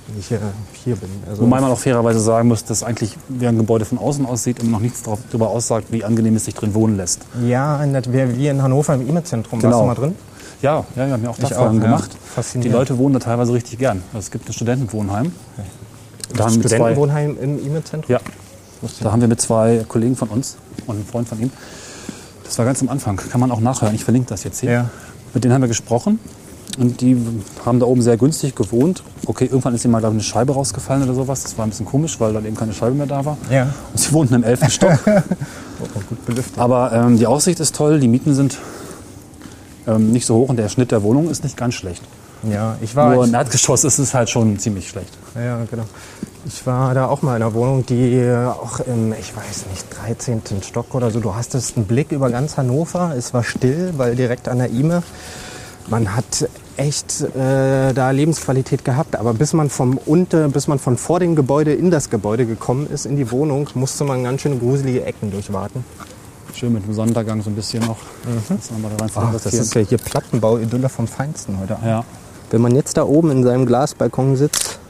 wenn 0.08 0.18
ich 0.18 0.28
hier, 0.28 0.40
hier 0.86 0.96
bin. 0.96 1.10
Also, 1.30 1.42
Wobei 1.42 1.60
man 1.60 1.70
auch 1.70 1.78
fairerweise 1.78 2.22
sagen 2.22 2.48
muss, 2.48 2.64
dass 2.64 2.84
eigentlich, 2.84 3.18
wie 3.28 3.46
ein 3.46 3.58
Gebäude 3.58 3.84
von 3.84 3.98
außen 3.98 4.26
aussieht, 4.26 4.60
immer 4.60 4.72
noch 4.72 4.80
nichts 4.80 5.04
darüber 5.04 5.50
aussagt, 5.50 5.88
wie 5.92 6.06
angenehm 6.06 6.38
es 6.38 6.46
sich 6.46 6.56
drin 6.56 6.74
wohnen 6.74 6.96
lässt. 6.96 7.20
ja, 7.46 7.84
in 7.84 7.92
der, 7.92 8.04
wie 8.38 8.48
in 8.48 8.64
Hannover 8.64 8.94
im 8.94 9.10
E-Mail-Zentrum. 9.10 9.60
Genau. 9.60 9.86
Warst 9.86 9.98
du 9.98 10.02
mal 10.02 10.08
drin? 10.08 10.16
Ja, 10.62 10.86
ja, 10.96 11.06
wir 11.06 11.14
haben 11.14 11.24
ja 11.24 11.30
auch 11.30 11.38
Dachfolgen 11.38 11.80
auch, 11.80 11.84
ja. 11.84 11.90
gemacht. 11.90 12.12
Die 12.14 12.30
Faszinierend. 12.30 12.80
Leute 12.80 12.98
wohnen 12.98 13.14
da 13.14 13.20
teilweise 13.20 13.52
richtig 13.52 13.78
gern. 13.78 14.02
Also 14.14 14.20
es 14.20 14.32
gibt 14.32 14.48
ein 14.48 14.54
Studentenwohnheim. 14.54 15.34
Da 16.34 16.46
haben, 16.46 16.54
wir 16.54 16.60
mit 16.60 16.70
zwei, 16.70 16.76
Studentenwohnheim 16.78 17.38
im 17.42 17.66
E-Mail-Zentrum? 17.66 18.10
ja, 18.10 18.20
da 19.02 19.12
haben 19.12 19.20
wir 19.20 19.28
mit 19.28 19.42
zwei 19.42 19.84
Kollegen 19.86 20.16
von 20.16 20.30
uns 20.30 20.56
und 20.86 20.96
einem 20.96 21.06
Freund 21.06 21.28
von 21.28 21.42
ihm, 21.42 21.52
das 22.48 22.58
war 22.58 22.66
ganz 22.66 22.82
am 22.82 22.90
Anfang, 22.90 23.18
kann 23.18 23.40
man 23.40 23.52
auch 23.52 23.60
nachhören, 23.60 23.94
ich 23.94 24.04
verlinke 24.04 24.30
das 24.30 24.44
jetzt 24.44 24.60
hier. 24.62 24.72
Ja. 24.72 24.90
Mit 25.34 25.44
denen 25.44 25.54
haben 25.54 25.62
wir 25.62 25.68
gesprochen 25.68 26.20
Und 26.80 27.02
die 27.02 27.18
haben 27.66 27.80
da 27.80 27.86
oben 27.86 28.02
sehr 28.02 28.18
günstig 28.18 28.56
gewohnt. 28.56 29.04
Okay, 29.26 29.46
irgendwann 29.46 29.76
ist 29.76 29.84
ihnen 29.84 29.92
mal 29.92 30.00
ich, 30.02 30.06
eine 30.06 30.22
Scheibe 30.22 30.54
rausgefallen 30.54 31.04
oder 31.04 31.14
sowas. 31.14 31.44
Das 31.44 31.58
war 31.58 31.66
ein 31.66 31.70
bisschen 31.70 31.86
komisch, 31.86 32.20
weil 32.20 32.34
dann 32.34 32.46
eben 32.46 32.56
keine 32.56 32.74
Scheibe 32.74 32.96
mehr 32.96 33.08
da 33.08 33.26
war. 33.26 33.38
Ja. 33.50 33.74
Und 33.92 34.00
sie 34.00 34.12
wohnten 34.14 34.36
im 34.36 34.44
elften 34.44 34.70
Stock. 34.70 34.98
Oh, 35.80 36.00
gut 36.10 36.26
belüftet. 36.26 36.58
Aber 36.58 36.92
ähm, 36.92 37.20
die 37.20 37.28
Aussicht 37.28 37.60
ist 37.60 37.76
toll, 37.76 38.00
die 38.00 38.08
Mieten 38.08 38.34
sind 38.34 38.58
ähm, 39.86 40.12
nicht 40.12 40.26
so 40.26 40.36
hoch 40.36 40.50
und 40.50 40.58
der 40.58 40.70
Schnitt 40.70 40.92
der 40.92 41.04
Wohnung 41.04 41.30
ist 41.30 41.44
nicht 41.44 41.56
ganz 41.56 41.76
schlecht. 41.76 42.02
Ja, 42.50 42.78
ich 42.82 42.96
war. 42.96 43.14
Nur 43.14 43.24
ich, 43.26 43.30
im 43.30 43.36
Erdgeschoss 43.36 43.84
ist 43.84 44.00
es 44.00 44.16
halt 44.16 44.28
schon 44.30 44.58
ziemlich 44.58 44.90
schlecht. 44.90 45.12
Ja, 45.36 45.60
genau. 45.70 45.84
Ich 46.48 46.66
war 46.66 46.94
da 46.94 47.08
auch 47.08 47.24
mal 47.24 47.36
in 47.36 47.44
einer 47.44 47.54
Wohnung, 47.54 47.86
die 47.86 48.16
äh, 48.16 48.46
auch 48.46 48.80
im, 48.80 49.12
ich 49.12 49.36
weiß 49.36 49.66
nicht, 49.70 49.86
13. 50.02 50.42
Stock 50.64 50.96
oder 50.96 51.12
so. 51.12 51.20
Du 51.20 51.36
hastest 51.36 51.76
einen 51.76 51.86
Blick 51.86 52.14
über 52.14 52.30
ganz 52.30 52.56
Hannover. 52.56 53.14
Es 53.18 53.34
war 53.34 53.44
still, 53.44 53.94
weil 53.98 54.16
direkt 54.16 54.48
an 54.48 54.60
der 54.60 54.70
Ime. 54.70 55.04
Man 55.90 56.16
hat 56.16 56.48
echt 56.78 57.22
äh, 57.22 57.94
da 57.94 58.12
Lebensqualität 58.12 58.86
gehabt. 58.86 59.18
Aber 59.18 59.34
bis 59.34 59.52
man 59.52 59.70
vom 59.70 59.98
unter, 60.06 60.48
bis 60.48 60.70
man 60.70 60.80
von 60.80 60.96
vor 60.96 61.20
dem 61.20 61.36
Gebäude 61.36 61.74
in 61.74 61.92
das 61.92 62.10
Gebäude 62.10 62.46
gekommen 62.46 62.88
ist, 62.90 63.06
in 63.06 63.18
die 63.18 63.30
Wohnung, 63.30 63.70
musste 63.74 64.06
man 64.06 64.24
ganz 64.24 64.42
schön 64.42 64.58
gruselige 64.58 65.04
Ecken 65.04 65.32
durchwarten. 65.32 65.84
Schön 66.54 66.72
mit 66.72 66.86
dem 66.86 66.94
Sonnenuntergang 66.94 67.42
so 67.42 67.50
ein 67.50 67.56
bisschen 67.56 67.84
noch. 67.86 67.98
Das, 68.48 68.72
haben 68.72 68.82
wir 68.82 68.90
da 68.90 69.06
Ach, 69.16 69.34
das 69.34 69.54
ist 69.54 69.76
ja 69.76 69.82
hier 69.82 69.98
Plattenbau-Idylle 69.98 70.88
vom 70.88 71.08
Feinsten 71.08 71.60
heute. 71.60 71.78
ja. 71.84 72.06
Wenn 72.50 72.62
man 72.62 72.74
jetzt 72.76 72.96
da 72.96 73.04
oben 73.04 73.30
in 73.32 73.44
seinem 73.44 73.66
Glasbalkon 73.66 74.38
sitzt, 74.38 74.80
das 74.80 74.87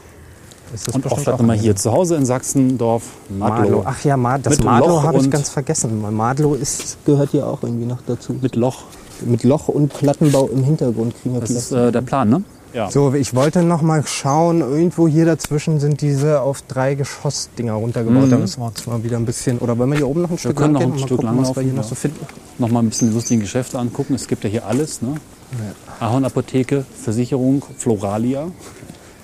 Und 0.93 1.05
auch 1.05 1.19
vielleicht 1.19 1.39
nochmal 1.39 1.55
ein- 1.55 1.61
hier 1.61 1.75
zu 1.75 1.91
Hause 1.91 2.15
in 2.15 2.25
Sachsendorf, 2.25 3.03
Madlo. 3.29 3.61
Madlo. 3.61 3.83
Ach 3.85 4.03
ja, 4.03 4.17
Mad 4.17 4.41
das 4.43 4.57
Mit 4.57 4.65
Madlo 4.65 4.87
Loch 4.87 5.03
habe 5.03 5.17
ich 5.19 5.29
ganz 5.29 5.49
vergessen. 5.49 6.03
Madlo 6.15 6.53
ist, 6.55 6.97
gehört 7.05 7.31
hier 7.31 7.47
auch 7.47 7.63
irgendwie 7.63 7.85
noch 7.85 7.99
dazu. 8.05 8.35
Mit 8.41 8.55
Loch. 8.55 8.83
Mit 9.25 9.43
Loch 9.43 9.67
und 9.67 9.93
Plattenbau 9.93 10.47
im 10.47 10.63
Hintergrund 10.63 11.15
kriegen 11.21 11.35
wir 11.35 11.41
Das 11.41 11.49
ist 11.49 11.71
äh, 11.71 11.91
der 11.91 12.01
Plan, 12.01 12.29
ne? 12.29 12.43
Ja. 12.73 12.91
so, 12.91 13.13
ich 13.13 13.33
wollte 13.33 13.63
noch 13.63 13.81
mal 13.81 14.05
schauen, 14.05 14.59
irgendwo 14.59 15.07
hier 15.07 15.25
dazwischen 15.25 15.79
sind 15.79 16.01
diese 16.01 16.41
auf 16.41 16.61
drei 16.61 16.93
Geschoss-Dinger 16.95 17.73
runtergebaut. 17.73 18.25
Mhm. 18.25 18.29
Da 18.29 18.37
müssen 18.37 18.61
wir 18.61 18.67
uns 18.67 18.85
mal 18.85 19.03
wieder 19.03 19.17
ein 19.17 19.25
bisschen, 19.25 19.57
oder 19.59 19.77
wollen 19.79 19.89
wir 19.89 19.97
hier 19.97 20.07
oben 20.07 20.21
noch 20.21 20.29
ein 20.29 20.37
Stück 20.37 20.55
können 20.57 20.73
lang 20.73 20.73
noch 20.73 20.79
gehen 20.81 20.89
ein 20.89 21.01
und 21.01 21.07
Stück 21.07 21.23
mal 21.23 21.31
gucken, 21.31 21.41
was 21.41 21.55
wir 21.55 21.63
langlaufen, 21.63 21.63
hier 21.63 21.73
noch 21.73 21.83
ja. 21.83 21.89
so 21.89 21.95
finden? 21.95 22.25
Nochmal 22.59 22.83
ein 22.83 22.89
bisschen 22.89 23.07
die 23.09 23.15
lustigen 23.15 23.41
Geschäfte 23.41 23.79
angucken. 23.79 24.13
Es 24.13 24.27
gibt 24.27 24.43
ja 24.43 24.49
hier 24.49 24.65
alles, 24.65 25.01
ne? 25.01 25.15
Ahorn-Apotheke, 25.99 26.85
Versicherung, 27.01 27.63
Floralia, 27.77 28.47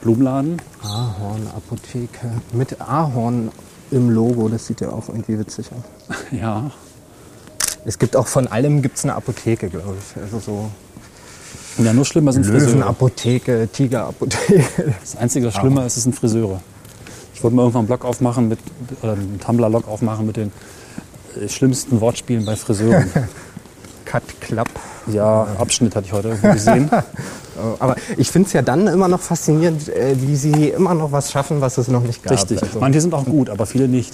Blumenladen. 0.04 0.62
Ahorn-Apotheke 0.84 2.32
mit 2.52 2.80
Ahorn 2.82 3.52
im 3.92 4.10
Logo, 4.10 4.50
das 4.50 4.68
sieht 4.68 4.82
ja 4.82 4.90
auch 4.90 5.08
irgendwie 5.08 5.40
witzig 5.40 5.68
aus. 5.72 6.16
Ja, 6.32 6.72
Es 7.86 7.98
gibt 8.00 8.16
auch 8.16 8.28
von 8.28 8.48
allem 8.48 8.82
gibt's 8.82 9.04
eine 9.04 9.16
Apotheke, 9.16 9.70
glaube 9.70 9.96
ich. 10.00 10.22
Also 10.22 10.40
so 10.40 10.70
ja 11.84 11.94
nur 11.94 12.06
schlimmer 12.06 12.34
sind 12.34 12.46
Friseure. 12.46 12.72
Löwenapotheke, 12.72 13.68
Tigerapotheke. 13.72 14.64
Das 15.02 15.16
Einzige, 15.16 15.48
was 15.48 15.56
schlimmer 15.56 15.86
ist, 15.86 15.98
ist 15.98 16.06
ein 16.06 16.14
Friseure. 16.14 16.62
Ich 17.34 17.44
wollte 17.44 17.56
mal 17.56 17.64
irgendwann 17.64 17.82
einen 17.82 17.88
Blog 17.88 18.06
aufmachen, 18.06 18.48
mit, 18.50 18.60
oder 19.02 19.14
einen 19.14 19.40
Tumblr-Log 19.40 19.88
aufmachen 19.88 20.26
mit 20.28 20.38
den 20.38 20.52
äh, 21.42 21.48
schlimmsten 21.48 22.00
Wortspielen 22.02 22.46
bei 22.46 22.56
Friseuren. 22.56 23.10
Cut, 24.06 24.24
Klapp. 24.42 24.70
ja, 25.08 25.48
Abschnitt 25.58 25.96
hatte 25.96 26.06
ich 26.08 26.14
heute 26.14 26.38
gesehen. 26.38 26.90
Aber 27.80 27.96
ich 28.18 28.30
finde 28.32 28.48
es 28.48 28.54
ja 28.54 28.62
dann 28.62 28.88
immer 28.88 29.08
noch 29.08 29.22
faszinierend, 29.22 29.90
äh, 29.90 30.16
wie 30.20 30.36
sie 30.36 30.70
immer 30.70 30.94
noch 30.94 31.12
was 31.12 31.32
schaffen, 31.32 31.62
was 31.62 31.78
es 31.78 31.88
noch 31.88 32.02
nicht 32.04 32.24
gab. 32.24 32.34
Richtig. 32.34 32.62
Also, 32.62 32.80
Manche 32.80 33.02
sind 33.02 33.14
auch 33.14 33.26
gut, 33.26 33.50
aber 33.50 33.66
viele 33.66 33.88
nicht. 33.88 34.14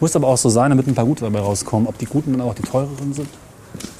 Muss 0.00 0.14
aber 0.14 0.28
auch 0.28 0.36
so 0.38 0.48
sein, 0.50 0.70
damit 0.70 0.86
ein 0.86 0.94
paar 0.94 1.06
gute 1.06 1.24
dabei 1.24 1.40
rauskommen. 1.40 1.88
Ob 1.88 1.98
die 1.98 2.06
guten 2.06 2.32
dann 2.32 2.40
auch 2.42 2.54
die 2.54 2.62
teureren 2.62 3.12
sind? 3.12 3.28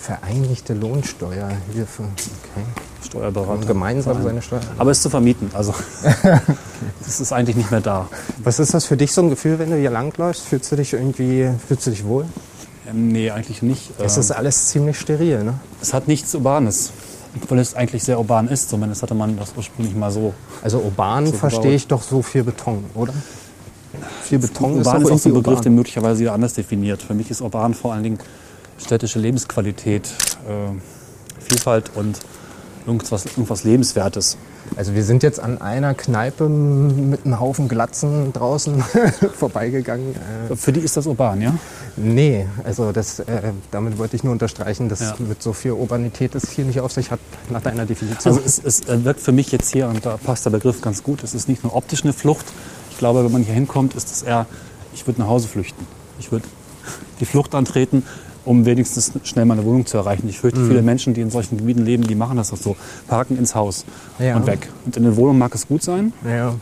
vereinigte 0.00 0.72
Lohnsteuerhilfe. 0.74 2.02
Okay. 2.04 2.64
Steuerberater. 3.04 3.52
Und 3.52 3.66
gemeinsam 3.66 4.22
seine 4.22 4.40
Steuer. 4.40 4.60
Aber 4.78 4.90
es 4.90 4.98
ist 4.98 5.02
zu 5.02 5.10
vermieten. 5.10 5.50
Also 5.52 5.74
es 7.06 7.20
ist 7.20 7.32
eigentlich 7.32 7.56
nicht 7.56 7.70
mehr 7.70 7.80
da. 7.80 8.08
Was 8.42 8.58
ist 8.58 8.72
das 8.74 8.84
für 8.86 8.96
dich 8.96 9.12
so 9.12 9.22
ein 9.22 9.30
Gefühl, 9.30 9.58
wenn 9.58 9.70
du 9.70 9.76
hier 9.76 9.90
langläufst? 9.90 10.44
Fühlst 10.46 10.70
du 10.72 10.76
dich 10.76 10.92
irgendwie, 10.92 11.50
fühlst 11.66 11.86
du 11.86 11.90
dich 11.90 12.04
wohl? 12.04 12.24
Ähm, 12.88 13.08
nee, 13.08 13.30
eigentlich 13.30 13.62
nicht. 13.62 13.90
Es 13.98 14.14
Ähm, 14.16 14.20
ist 14.20 14.30
alles 14.30 14.68
ziemlich 14.68 14.98
steril, 14.98 15.42
ne? 15.44 15.54
es 15.82 15.92
hat 15.92 16.08
nichts 16.08 16.34
Urbanes. 16.34 16.92
Obwohl 17.42 17.58
es 17.58 17.74
eigentlich 17.74 18.02
sehr 18.02 18.18
urban 18.18 18.48
ist. 18.48 18.68
Zumindest 18.68 19.02
hatte 19.02 19.14
man 19.14 19.36
das 19.36 19.52
ursprünglich 19.56 19.94
mal 19.94 20.10
so. 20.10 20.34
Also 20.62 20.78
urban 20.78 21.26
So 21.26 21.32
verstehe 21.32 21.74
ich 21.74 21.86
doch 21.86 22.02
so 22.02 22.22
viel 22.22 22.44
Beton, 22.44 22.84
oder? 22.94 23.12
Viel 24.22 24.38
Beton 24.38 24.72
ist 24.80 24.86
urban 24.86 25.02
doch 25.02 25.10
ist 25.10 25.14
auch 25.14 25.18
so 25.18 25.28
ein 25.28 25.34
Begriff, 25.34 25.48
urban. 25.48 25.62
den 25.64 25.74
möglicherweise 25.74 26.20
jeder 26.20 26.32
anders 26.32 26.54
definiert. 26.54 27.02
Für 27.02 27.14
mich 27.14 27.30
ist 27.30 27.40
urban 27.40 27.74
vor 27.74 27.92
allen 27.92 28.02
Dingen 28.02 28.18
städtische 28.78 29.18
Lebensqualität, 29.18 30.08
äh, 30.48 31.40
Vielfalt 31.40 31.90
und 31.94 32.18
irgendwas, 32.86 33.26
irgendwas 33.26 33.64
Lebenswertes. 33.64 34.36
Also 34.76 34.94
wir 34.94 35.04
sind 35.04 35.22
jetzt 35.22 35.40
an 35.40 35.60
einer 35.60 35.94
Kneipe 35.94 36.48
mit 36.48 37.24
einem 37.24 37.40
Haufen 37.40 37.68
Glatzen 37.68 38.32
draußen 38.32 38.82
vorbeigegangen. 39.38 40.14
Äh, 40.50 40.56
Für 40.56 40.72
die 40.72 40.80
ist 40.80 40.96
das 40.96 41.06
urban, 41.06 41.40
ja? 41.40 41.54
nee, 41.96 42.46
also 42.64 42.92
das, 42.92 43.20
äh, 43.20 43.52
damit 43.70 43.98
wollte 43.98 44.16
ich 44.16 44.24
nur 44.24 44.32
unterstreichen, 44.32 44.88
dass 44.88 45.00
Ja. 45.00 45.14
mit 45.18 45.42
so 45.42 45.52
viel 45.52 45.72
Urbanität 45.72 46.34
es 46.34 46.50
hier 46.50 46.64
nicht 46.64 46.80
auf 46.80 46.92
sich 46.92 47.10
hat, 47.10 47.20
nach 47.50 47.62
deiner 47.62 47.86
Definition. 47.86 48.34
Also 48.34 48.44
es, 48.44 48.60
es 48.62 48.80
äh, 48.88 49.04
wirkt 49.04 49.20
für 49.20 49.32
mich 49.32 49.52
jetzt 49.52 49.72
hier, 49.72 49.88
und 49.88 50.04
da 50.04 50.16
passt 50.16 50.44
der 50.46 50.50
Begriff 50.50 50.80
ganz 50.80 51.02
gut, 51.02 51.22
es 51.22 51.34
ist 51.34 51.48
nicht 51.48 51.62
nur 51.64 51.74
optisch 51.74 52.02
eine 52.04 52.12
Flucht. 52.12 52.46
Ich 52.90 52.98
glaube, 52.98 53.24
wenn 53.24 53.32
man 53.32 53.42
hier 53.42 53.54
hinkommt, 53.54 53.94
ist 53.94 54.10
es 54.10 54.22
eher, 54.22 54.46
ich 54.94 55.06
würde 55.06 55.20
nach 55.20 55.28
Hause 55.28 55.48
flüchten. 55.48 55.86
Ich 56.18 56.32
würde 56.32 56.46
die 57.20 57.24
Flucht 57.26 57.54
antreten, 57.54 58.04
um 58.46 58.64
wenigstens 58.64 59.12
schnell 59.24 59.44
meine 59.44 59.64
Wohnung 59.64 59.84
zu 59.84 59.98
erreichen. 59.98 60.26
Ich 60.28 60.38
fürchte, 60.40 60.64
viele 60.66 60.80
Menschen, 60.80 61.12
die 61.12 61.20
in 61.20 61.30
solchen 61.30 61.58
Gebieten 61.58 61.84
leben, 61.84 62.04
die 62.06 62.14
machen 62.14 62.38
das 62.38 62.52
auch 62.52 62.56
so. 62.56 62.76
Parken 63.08 63.36
ins 63.36 63.54
Haus 63.54 63.84
Ja. 64.18 64.36
und 64.36 64.46
weg. 64.46 64.68
Und 64.86 64.96
in 64.96 65.02
der 65.02 65.16
Wohnung 65.16 65.36
mag 65.36 65.54
es 65.54 65.66
gut 65.68 65.82
sein, 65.82 66.12
ja, 66.26 66.54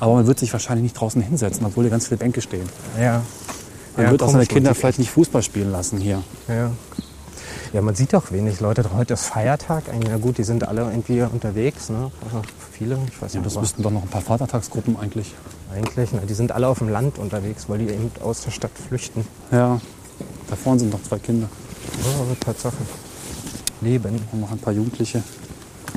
aber 0.00 0.14
man 0.14 0.26
wird 0.26 0.38
sich 0.40 0.52
wahrscheinlich 0.52 0.82
nicht 0.82 0.94
draußen 0.94 1.20
hinsetzen, 1.22 1.64
obwohl 1.66 1.84
hier 1.84 1.90
ganz 1.90 2.08
viele 2.08 2.18
Bänke 2.18 2.40
stehen. 2.40 2.68
ja. 2.98 3.22
Man 3.96 4.06
Ja, 4.06 4.12
wird 4.12 4.22
auch 4.22 4.30
seine 4.30 4.46
Kinder 4.46 4.72
vielleicht 4.74 5.00
nicht 5.00 5.10
Fußball 5.10 5.42
spielen 5.42 5.72
lassen 5.72 5.98
hier. 5.98 6.22
Ja. 6.48 6.70
Ja, 7.72 7.82
man 7.82 7.94
sieht 7.96 8.14
auch 8.14 8.30
wenig 8.30 8.60
Leute. 8.60 8.84
Heute 8.96 9.14
ist 9.14 9.24
Feiertag. 9.26 9.82
Ja 10.08 10.16
gut, 10.16 10.38
die 10.38 10.44
sind 10.44 10.66
alle 10.66 10.82
irgendwie 10.82 11.22
unterwegs. 11.22 11.88
Ne? 11.90 12.10
Also 12.24 12.42
viele, 12.72 12.98
ich 13.10 13.20
weiß 13.20 13.32
Ja, 13.34 13.40
nicht, 13.40 13.46
das 13.46 13.54
aber 13.54 13.62
müssten 13.62 13.82
doch 13.82 13.90
noch 13.90 14.02
ein 14.02 14.08
paar 14.08 14.22
Vatertagsgruppen 14.22 14.96
eigentlich. 14.98 15.34
eigentlich. 15.74 16.12
Ne? 16.12 16.20
Die 16.28 16.34
sind 16.34 16.52
alle 16.52 16.68
auf 16.68 16.78
dem 16.78 16.88
Land 16.88 17.18
unterwegs, 17.18 17.64
weil 17.68 17.78
die 17.78 17.86
eben 17.86 18.10
aus 18.22 18.42
der 18.42 18.52
Stadt 18.52 18.70
flüchten. 18.88 19.26
Ja, 19.50 19.80
da 20.48 20.56
vorne 20.56 20.80
sind 20.80 20.92
noch 20.92 21.02
zwei 21.02 21.18
Kinder 21.18 21.48
Oh, 22.04 22.34
Tatsache. 22.38 22.76
Leben. 23.80 24.20
und 24.32 24.40
noch 24.40 24.50
ein 24.52 24.58
paar 24.58 24.72
Jugendliche. 24.72 25.22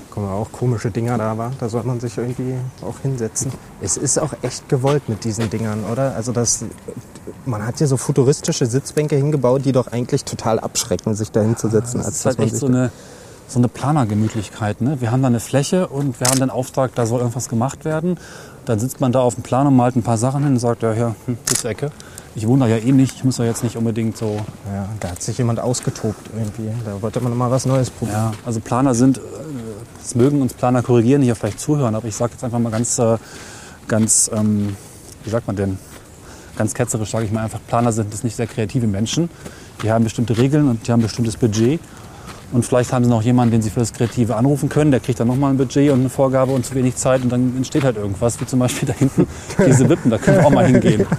Kommen 0.10 0.30
auch 0.30 0.52
komische 0.52 0.92
Dinger 0.92 1.18
da, 1.18 1.38
war. 1.38 1.52
Da 1.60 1.70
soll 1.70 1.84
man 1.84 2.00
sich 2.00 2.18
irgendwie 2.18 2.56
auch 2.82 3.00
hinsetzen. 3.02 3.52
Es 3.82 3.98
ist 3.98 4.20
auch 4.20 4.34
echt 4.42 4.70
gewollt 4.70 5.10
mit 5.10 5.24
diesen 5.24 5.50
Dingern, 5.50 5.84
oder? 5.92 6.16
Also 6.16 6.32
das, 6.32 6.66
man 7.46 7.66
hat 7.66 7.80
hier 7.80 7.88
so 7.88 7.98
futuristische 7.98 8.66
Sitzbänke 8.66 9.16
hingebaut, 9.16 9.66
die 9.66 9.72
doch 9.72 9.88
eigentlich 9.88 10.24
total 10.24 10.60
abschrecken, 10.60 11.16
sich 11.16 11.32
da 11.32 11.42
hinzusetzen. 11.42 11.98
Das 12.00 12.08
als 12.08 12.16
ist 12.18 12.26
halt 12.26 12.40
echt 12.40 12.56
so 12.56 12.68
eine, 12.68 12.92
so 13.48 13.60
eine 13.60 13.68
Planergemütlichkeit. 13.68 14.82
Ne? 14.82 15.02
Wir 15.02 15.12
haben 15.12 15.22
da 15.22 15.28
eine 15.28 15.40
Fläche 15.40 15.88
und 15.88 16.20
wir 16.20 16.28
haben 16.28 16.40
den 16.40 16.50
Auftrag, 16.52 16.94
da 16.96 17.06
soll 17.06 17.20
irgendwas 17.20 17.50
gemacht 17.50 17.84
werden. 17.84 18.18
Dann 18.66 18.80
sitzt 18.80 19.02
man 19.02 19.12
da 19.12 19.22
auf 19.22 19.36
dem 19.36 19.44
Plan 19.44 19.68
und 19.68 19.76
malt 19.76 19.96
ein 19.96 20.04
paar 20.04 20.18
Sachen 20.18 20.44
hin 20.44 20.54
und 20.54 20.60
sagt, 20.60 20.84
ja, 20.84 20.94
ja, 20.94 21.16
hm, 21.26 21.38
das 21.46 21.66
Ecke. 21.66 21.92
Ich 22.36 22.48
wohne 22.48 22.66
da 22.66 22.68
ja 22.68 22.78
eh 22.78 22.92
nicht, 22.92 23.16
ich 23.18 23.24
muss 23.24 23.36
da 23.36 23.44
jetzt 23.44 23.64
nicht 23.64 23.78
unbedingt 23.78 24.18
so. 24.18 24.38
Ja, 24.74 24.90
da 25.00 25.12
hat 25.12 25.22
sich 25.22 25.38
jemand 25.38 25.60
ausgetobt 25.60 26.30
irgendwie. 26.36 26.72
Da 26.84 27.00
wollte 27.02 27.20
man 27.22 27.32
noch 27.32 27.38
mal 27.38 27.52
was 27.52 27.66
Neues 27.66 27.92
probieren. 27.92 28.18
Ja, 28.18 28.32
also 28.46 28.60
Planer 28.60 28.96
sind, 28.96 29.18
äh, 29.18 29.22
es 30.04 30.16
mögen 30.16 30.42
uns 30.42 30.54
Planer 30.54 30.82
korrigieren, 30.82 31.22
die 31.22 31.28
ja 31.28 31.36
vielleicht 31.36 31.60
zuhören, 31.60 31.94
aber 31.94 32.08
ich 32.08 32.16
sage 32.16 32.34
jetzt 32.34 32.44
einfach 32.44 32.60
mal 32.60 32.72
ganz, 32.72 32.98
äh, 32.98 33.18
ganz, 33.88 34.32
ähm, 34.34 34.76
wie 35.24 35.30
sagt 35.30 35.46
man 35.46 35.56
denn? 35.56 35.78
Ganz 36.56 36.74
ketzerisch 36.74 37.12
sage 37.12 37.26
ich 37.26 37.32
mal 37.32 37.44
einfach, 37.44 37.60
Planer 37.68 37.92
sind 37.92 38.14
das 38.14 38.24
nicht 38.24 38.36
sehr 38.36 38.48
kreative 38.48 38.88
Menschen. 38.88 39.30
Die 39.84 39.92
haben 39.92 40.04
bestimmte 40.04 40.38
Regeln 40.38 40.70
und 40.70 40.88
die 40.88 40.92
haben 40.92 41.02
ein 41.02 41.04
bestimmtes 41.04 41.38
Budget. 41.38 41.80
Und 42.54 42.64
vielleicht 42.64 42.94
haben 42.94 43.04
sie 43.04 43.10
noch 43.10 43.24
jemanden, 43.24 43.52
den 43.52 43.62
sie 43.62 43.72
für 43.72 43.80
das 43.80 43.92
Kreative 43.94 44.36
anrufen 44.36 44.70
können. 44.70 44.92
Der 44.92 45.00
kriegt 45.00 45.20
dann 45.20 45.28
nochmal 45.28 45.52
ein 45.52 45.58
Budget 45.58 45.92
und 45.92 46.02
eine 46.02 46.10
Vorgabe 46.10 46.52
und 46.54 46.66
zu 46.66 46.76
wenig 46.76 46.96
Zeit 46.96 47.24
und 47.24 47.30
dann 47.32 47.58
entsteht 47.58 47.84
halt 47.84 47.98
irgendwas, 47.98 48.40
wie 48.40 48.46
zum 48.46 48.60
Beispiel 48.60 48.88
da 48.88 48.94
hinten 48.94 49.28
diese 49.66 49.90
Wippen, 49.90 50.12
da 50.12 50.18
können 50.20 50.38
wir 50.38 50.46
auch 50.46 50.52
mal 50.52 50.66
hingehen. 50.66 51.06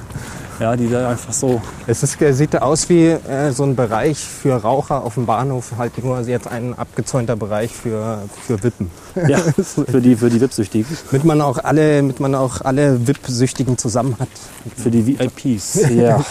Ja, 0.60 0.76
die 0.76 0.88
da 0.88 1.10
einfach 1.10 1.32
so, 1.32 1.60
Es 1.88 2.04
ist, 2.04 2.22
äh, 2.22 2.32
sieht 2.32 2.60
aus 2.62 2.88
wie 2.88 3.06
äh, 3.08 3.50
so 3.50 3.64
ein 3.64 3.74
Bereich 3.74 4.18
für 4.18 4.54
Raucher 4.54 5.02
auf 5.02 5.14
dem 5.14 5.26
Bahnhof, 5.26 5.72
halt 5.78 6.02
nur 6.02 6.20
jetzt 6.20 6.46
ein 6.46 6.74
abgezäunter 6.78 7.34
Bereich 7.34 7.72
für, 7.74 8.22
für 8.46 8.62
Wippen. 8.62 8.88
ja, 9.26 9.38
für 9.88 10.00
die, 10.00 10.14
für 10.14 10.30
die 10.30 10.40
VIP-Süchtigen, 10.40 10.96
Mit 11.10 11.24
man 11.24 11.40
auch 11.40 11.58
alle, 11.58 12.02
mit 12.02 12.20
man 12.20 12.36
auch 12.36 12.60
alle 12.60 13.04
VIP-Süchtigen 13.06 13.78
zusammen 13.78 14.16
hat. 14.18 14.28
für 14.76 14.90
die 14.92 15.04
VIPs. 15.18 15.90
Ja, 15.90 16.24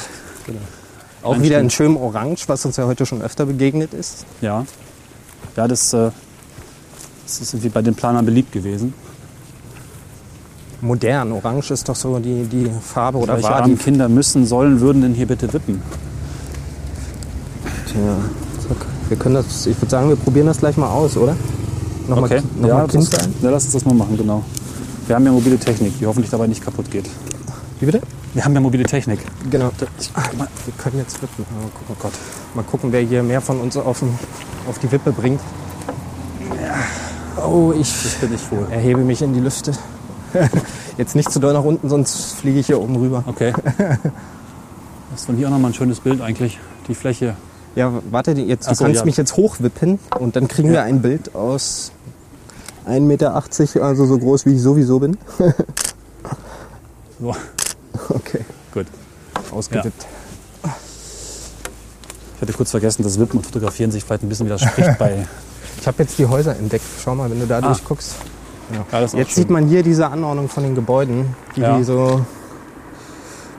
Auch 1.22 1.41
wieder 1.41 1.60
in 1.60 1.70
schönem 1.70 1.97
Orange, 1.97 2.47
was 2.47 2.66
uns 2.66 2.78
ja 2.78 2.86
heute 2.86 3.06
schon 3.06 3.22
öfter 3.22 3.45
begegnet 3.45 3.93
ist. 3.93 4.26
Ja, 4.41 4.66
ja 5.56 5.68
das, 5.68 5.94
äh, 5.94 6.12
das 7.26 7.41
ist 7.41 7.54
irgendwie 7.54 7.70
bei 7.70 7.82
den 7.82 7.96
Planern 7.96 8.26
beliebt 8.26 8.52
gewesen. 8.52 8.94
Modern. 10.82 11.32
Orange 11.32 11.72
ist 11.72 11.88
doch 11.88 11.96
so 11.96 12.20
die, 12.20 12.44
die 12.44 12.70
Farbe 12.82 13.18
oder 13.18 13.36
Welche 13.36 13.50
war 13.50 13.64
die. 13.64 13.76
Kinder 13.76 14.10
müssen, 14.10 14.46
sollen, 14.46 14.82
würden 14.82 15.02
denn 15.02 15.14
hier 15.14 15.28
bitte 15.28 15.52
wippen? 15.54 15.82
Tja. 17.88 18.18
Wir 19.10 19.18
können 19.18 19.36
das, 19.36 19.66
ich 19.66 19.78
würde 19.78 19.91
sagen, 19.91 20.10
wir 20.10 20.16
probieren 20.16 20.48
das 20.48 20.58
gleich 20.60 20.76
mal 20.78 20.89
aus, 20.89 21.16
oder? 21.18 21.36
nochmal 22.08 22.26
Okay, 22.26 22.41
noch 22.60 22.68
ja, 22.68 22.76
mal 22.76 22.88
Kind 22.88 23.04
sein? 23.06 23.34
ja, 23.41 23.50
lass 23.50 23.66
uns 23.66 23.74
das 23.74 23.86
mal 23.86 23.94
machen, 23.94 24.18
genau. 24.18 24.44
Wir 25.08 25.16
haben 25.16 25.26
ja 25.26 25.32
mobile 25.32 25.58
Technik, 25.58 25.98
die 26.00 26.06
hoffentlich 26.06 26.32
dabei 26.32 26.48
nicht 26.48 26.64
kaputt 26.64 26.89
geht. 26.89 27.10
Wie 27.80 27.86
bitte? 27.86 28.02
Wir 28.34 28.44
haben 28.44 28.54
ja 28.54 28.60
mobile 28.62 28.84
Technik. 28.84 29.20
Genau. 29.50 29.72
Ich, 30.00 30.12
Wir 30.16 30.74
können 30.78 30.98
jetzt 30.98 31.22
wippen. 31.22 31.46
Mal 31.56 31.70
gucken, 31.70 31.88
oh 31.90 31.96
Gott. 32.00 32.14
Mal 32.56 32.64
gucken, 32.64 32.92
wer 32.92 33.02
hier 33.02 33.22
mehr 33.24 33.42
von 33.42 33.60
uns 33.62 33.78
auf, 33.78 34.00
den- 34.00 34.18
auf 34.68 34.80
die 34.80 34.92
Wippe 34.92 35.12
bringt. 35.12 35.40
Oh, 37.46 37.74
ich 37.78 37.92
das 38.04 38.14
bin 38.16 38.34
ich 38.34 38.52
wohl. 38.52 38.68
erhebe 38.72 39.02
mich 39.02 39.22
in 39.22 39.34
die 39.34 39.40
Lüfte. 39.40 39.74
Jetzt 40.98 41.16
nicht 41.16 41.32
zu 41.32 41.40
doll 41.40 41.54
nach 41.54 41.64
unten, 41.64 41.90
sonst 41.90 42.34
fliege 42.36 42.60
ich 42.60 42.68
hier 42.68 42.80
oben 42.82 42.96
rüber. 42.96 43.24
Okay. 43.28 43.54
Das 45.12 45.20
ist 45.22 45.26
von 45.28 45.36
hier 45.36 45.46
auch 45.46 45.52
nochmal 45.52 45.70
ein 45.70 45.74
schönes 45.76 46.00
Bild 46.00 46.22
eigentlich. 46.22 46.58
Die 46.88 46.96
Fläche. 46.96 47.36
Ja, 47.76 47.92
warte, 48.10 48.32
jetzt, 48.32 48.68
du 48.68 48.74
so, 48.74 48.84
kannst 48.84 49.02
ja. 49.02 49.06
mich 49.06 49.16
jetzt 49.16 49.38
hochwippen 49.38 50.00
und 50.18 50.36
dann 50.36 50.48
kriegen 50.48 50.70
Ja. 50.70 50.74
wir 50.74 50.84
ein 50.86 51.04
Bild 51.04 51.36
aus 51.36 51.92
1,80 52.88 53.00
Meter, 53.02 53.36
also 53.84 54.08
so 54.08 54.18
groß 54.18 54.48
wie 54.48 54.56
ich 54.56 54.62
sowieso 54.64 54.98
bin. 55.00 55.18
So, 57.20 57.36
Okay, 58.10 58.44
gut. 58.74 58.88
ausgewippt. 59.52 60.06
Ich 62.36 62.41
hatte 62.41 62.54
kurz 62.54 62.72
vergessen, 62.72 63.04
dass 63.04 63.20
Wippen 63.20 63.38
und 63.38 63.46
Fotografieren 63.46 63.91
sich 63.91 64.04
vielleicht 64.04 64.24
ein 64.24 64.30
bisschen 64.30 64.46
widerspricht 64.48 64.98
bei. 65.00 65.26
Ich 65.80 65.88
habe 65.88 66.04
jetzt 66.04 66.18
die 66.18 66.26
Häuser 66.26 66.56
entdeckt. 66.58 66.84
Schau 67.04 67.16
mal, 67.16 67.30
wenn 67.30 67.39
du 67.39 67.48
da 67.48 67.58
Ah. 67.60 67.62
durchguckst. 67.62 68.16
Ja, 68.91 69.00
ist 69.00 69.14
auch 69.14 69.18
Jetzt 69.18 69.32
schön. 69.34 69.44
sieht 69.44 69.50
man 69.50 69.68
hier 69.68 69.84
diese 69.84 70.08
Anordnung 70.08 70.50
von 70.50 70.64
den 70.64 70.76
Gebäuden, 70.76 71.36
die 71.56 71.62
Ja. 71.62 71.78
wie 71.80 71.84
so. 71.84 72.26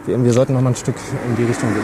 Wir, 0.06 0.22
wir 0.22 0.32
sollten 0.32 0.52
noch 0.54 0.60
mal 0.60 0.70
ein 0.70 0.76
Stück 0.76 0.96
in 1.28 1.36
die 1.36 1.44
Richtung 1.44 1.72
gehen. 1.72 1.82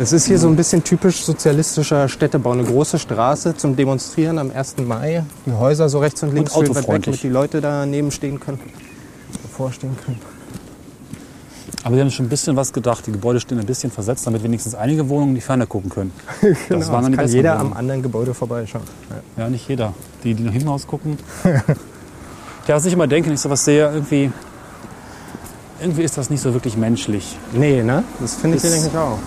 Es 0.00 0.12
ist 0.12 0.26
hier 0.26 0.38
so 0.38 0.46
ein 0.48 0.54
bisschen 0.54 0.84
typisch 0.84 1.24
sozialistischer 1.24 2.08
Städtebau. 2.08 2.52
Eine 2.52 2.62
große 2.64 2.98
Straße 3.00 3.56
zum 3.56 3.74
Demonstrieren 3.74 4.38
am 4.38 4.50
1. 4.52 4.76
Mai. 4.86 5.24
Die 5.44 5.52
Häuser 5.52 5.88
so 5.88 5.98
rechts 5.98 6.22
und 6.22 6.34
links 6.34 6.52
schön 6.54 6.68
weit 6.74 6.86
weg, 6.88 7.02
damit 7.02 7.22
die 7.22 7.28
Leute 7.28 7.60
daneben 7.60 8.12
stehen 8.12 8.38
können, 8.38 8.60
davor 9.42 9.72
stehen 9.72 9.96
können. 10.04 10.20
Aber 11.82 11.96
wir 11.96 12.02
haben 12.02 12.10
schon 12.10 12.26
ein 12.26 12.28
bisschen 12.28 12.54
was 12.54 12.72
gedacht. 12.72 13.06
Die 13.06 13.12
Gebäude 13.12 13.40
stehen 13.40 13.58
ein 13.58 13.66
bisschen 13.66 13.90
versetzt, 13.90 14.26
damit 14.26 14.42
wenigstens 14.44 14.74
einige 14.74 15.08
Wohnungen 15.08 15.30
in 15.30 15.34
die 15.36 15.40
Ferne 15.40 15.66
gucken 15.66 15.90
können. 15.90 16.12
Das 16.68 16.90
waren 16.92 17.02
dann 17.02 17.12
die 17.12 17.16
Genau, 17.16 17.22
kann 17.26 17.28
jeder 17.32 17.52
am 17.54 17.58
Wohnungen. 17.60 17.76
anderen 17.76 18.02
Gebäude 18.02 18.34
vorbeischauen. 18.34 18.84
Ja. 19.36 19.44
Ja, 19.44 19.50
nicht 19.50 19.68
jeder. 19.68 19.94
Die, 20.22 20.34
die 20.34 20.42
nach 20.44 20.52
hinten 20.52 20.68
raus 20.68 20.86
gucken. 20.86 21.18
ja, 21.44 22.74
was 22.76 22.84
ich 22.84 22.92
immer 22.92 23.06
denke, 23.08 23.28
wenn 23.28 23.34
ich 23.34 23.40
sowas 23.40 23.64
sehe, 23.64 23.90
irgendwie, 23.92 24.30
irgendwie 25.80 26.02
ist 26.02 26.16
das 26.18 26.30
nicht 26.30 26.40
so 26.42 26.52
wirklich 26.52 26.76
menschlich. 26.76 27.36
Nee, 27.52 27.82
ne? 27.82 28.04
Das 28.20 28.34
finde 28.36 28.56
ich, 28.58 28.62
Das- 28.62 28.72
denke 28.72 28.88
ich 28.92 28.96
auch. 28.96 29.18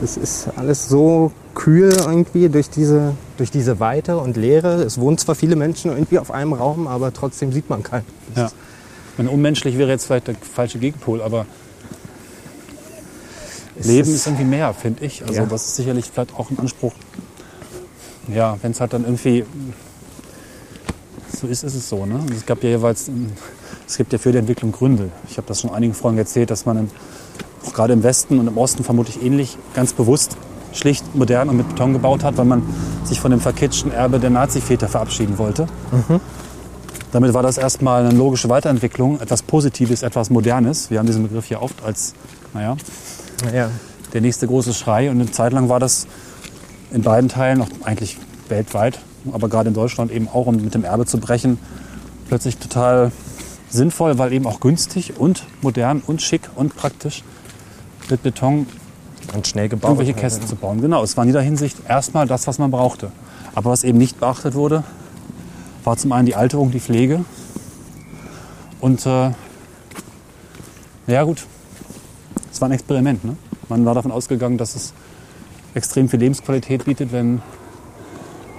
Das 0.00 0.16
ist 0.16 0.48
alles 0.56 0.88
so 0.88 1.30
kühl 1.54 1.92
irgendwie 1.92 2.48
durch 2.48 2.70
diese, 2.70 3.12
durch 3.36 3.50
diese 3.50 3.80
Weite 3.80 4.16
und 4.18 4.36
Leere. 4.36 4.82
Es 4.82 4.98
wohnen 4.98 5.18
zwar 5.18 5.34
viele 5.34 5.56
Menschen 5.56 5.90
irgendwie 5.90 6.18
auf 6.18 6.30
einem 6.30 6.52
Raum, 6.54 6.86
aber 6.86 7.12
trotzdem 7.12 7.52
sieht 7.52 7.68
man 7.68 7.82
keinen. 7.82 8.06
Ja. 8.34 8.50
Wenn 9.16 9.28
unmenschlich 9.28 9.76
wäre 9.76 9.90
jetzt 9.90 10.06
vielleicht 10.06 10.28
der 10.28 10.36
falsche 10.36 10.78
Gegenpol, 10.78 11.20
aber 11.20 11.44
Es 13.78 13.86
Leben 13.86 14.14
ist 14.14 14.26
irgendwie 14.26 14.44
mehr, 14.44 14.72
finde 14.72 15.04
ich. 15.04 15.22
Also 15.22 15.34
Ja. 15.34 15.46
das 15.46 15.66
ist 15.66 15.76
sicherlich 15.76 16.10
vielleicht 16.12 16.34
auch 16.34 16.50
ein 16.50 16.58
Anspruch. 16.58 16.92
Ja, 18.28 18.56
wenn 18.62 18.72
es 18.72 18.80
halt 18.80 18.92
dann 18.92 19.04
irgendwie 19.04 19.44
so 21.38 21.46
ist, 21.46 21.62
ist 21.62 21.74
es 21.74 21.88
so. 21.88 22.06
Ne? 22.06 22.14
Und 22.14 22.30
Es 22.32 22.46
gab 22.46 22.62
ja 22.62 22.70
jeweils, 22.70 23.10
es 23.88 23.96
gibt 23.96 24.12
ja 24.12 24.18
für 24.18 24.32
die 24.32 24.38
Entwicklung 24.38 24.72
Gründe. 24.72 25.10
Ich 25.28 25.36
habe 25.36 25.46
das 25.46 25.60
schon 25.60 25.70
einigen 25.70 25.94
Freunden 25.94 26.18
erzählt, 26.18 26.50
dass 26.50 26.64
man 26.64 26.78
im, 26.78 26.90
auch 27.66 27.72
gerade 27.72 27.92
im 27.92 28.02
Westen 28.02 28.38
und 28.38 28.46
im 28.46 28.56
Osten 28.58 28.84
vermutlich 28.84 29.22
ähnlich 29.22 29.56
ganz 29.74 29.92
bewusst 29.92 30.36
schlicht, 30.72 31.14
modern 31.16 31.48
und 31.48 31.56
mit 31.56 31.68
Beton 31.68 31.92
gebaut 31.92 32.22
hat, 32.22 32.36
weil 32.36 32.44
man 32.44 32.62
sich 33.04 33.20
von 33.20 33.30
dem 33.32 33.40
verkitschten 33.40 33.90
Erbe 33.92 34.20
der 34.20 34.30
Nazi-Väter 34.30 34.88
verabschieden 34.88 35.36
wollte. 35.38 35.66
Damit 37.12 37.34
war 37.34 37.42
das 37.42 37.58
erstmal 37.58 38.06
eine 38.06 38.16
logische 38.16 38.48
Weiterentwicklung, 38.48 39.20
etwas 39.20 39.42
Positives, 39.42 40.02
etwas 40.02 40.30
Modernes. 40.30 40.90
Wir 40.90 40.98
haben 41.00 41.06
diesen 41.06 41.24
Begriff 41.24 41.48
ja 41.50 41.60
oft 41.60 41.82
als, 41.84 42.14
naja, 42.54 42.76
Ja. 43.52 43.68
der 44.12 44.20
nächste 44.20 44.46
große 44.46 44.72
Schrei. 44.74 45.10
Und 45.10 45.20
eine 45.20 45.30
Zeit 45.32 45.52
lang 45.52 45.68
war 45.68 45.80
das 45.80 46.06
in 46.92 47.02
beiden 47.02 47.28
Teilen, 47.28 47.62
auch 47.62 47.68
eigentlich 47.82 48.16
weltweit, 48.48 49.00
aber 49.32 49.48
gerade 49.48 49.68
in 49.68 49.74
Deutschland 49.74 50.12
eben 50.12 50.28
auch, 50.28 50.46
um 50.46 50.56
mit 50.56 50.74
dem 50.74 50.84
Erbe 50.84 51.04
zu 51.04 51.18
brechen, 51.18 51.58
plötzlich 52.28 52.58
total 52.58 53.10
sinnvoll, 53.70 54.18
weil 54.18 54.32
eben 54.32 54.46
auch 54.46 54.60
günstig 54.60 55.18
und 55.18 55.44
modern 55.62 56.02
und 56.06 56.22
schick 56.22 56.42
und 56.54 56.76
praktisch 56.76 57.24
mit 58.10 58.22
Beton 58.22 58.66
Und 59.34 59.46
schnell 59.46 59.68
gebaut. 59.68 59.90
irgendwelche 59.90 60.14
Kästen 60.14 60.46
zu 60.46 60.56
bauen. 60.56 60.80
Genau, 60.80 61.02
es 61.02 61.16
war 61.16 61.24
in 61.24 61.28
jeder 61.28 61.42
Hinsicht 61.42 61.76
erstmal 61.88 62.26
das, 62.26 62.46
was 62.46 62.58
man 62.58 62.70
brauchte. 62.70 63.12
Aber 63.54 63.70
was 63.70 63.84
eben 63.84 63.98
nicht 63.98 64.20
beachtet 64.20 64.54
wurde, 64.54 64.84
war 65.84 65.96
zum 65.96 66.12
einen 66.12 66.26
die 66.26 66.34
Alterung, 66.34 66.70
die 66.70 66.80
Pflege. 66.80 67.24
Und 68.80 69.04
äh, 69.06 69.30
ja 71.06 71.22
gut, 71.24 71.44
es 72.52 72.60
war 72.60 72.68
ein 72.68 72.72
Experiment. 72.72 73.24
Ne? 73.24 73.36
Man 73.68 73.84
war 73.84 73.94
davon 73.94 74.12
ausgegangen, 74.12 74.58
dass 74.58 74.74
es 74.74 74.92
extrem 75.74 76.08
viel 76.08 76.20
Lebensqualität 76.20 76.84
bietet, 76.84 77.12
wenn, 77.12 77.42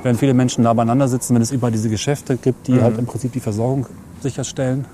wenn 0.03 0.17
viele 0.17 0.33
Menschen 0.33 0.63
nah 0.63 0.73
beieinander 0.73 1.07
sitzen, 1.07 1.35
wenn 1.35 1.41
es 1.41 1.51
überall 1.51 1.71
diese 1.71 1.89
Geschäfte 1.89 2.37
gibt, 2.37 2.67
die 2.67 2.81
halt 2.81 2.97
im 2.97 3.05
Prinzip 3.05 3.33
die 3.33 3.39
Versorgung 3.39 3.85
sicherstellen. 4.21 4.85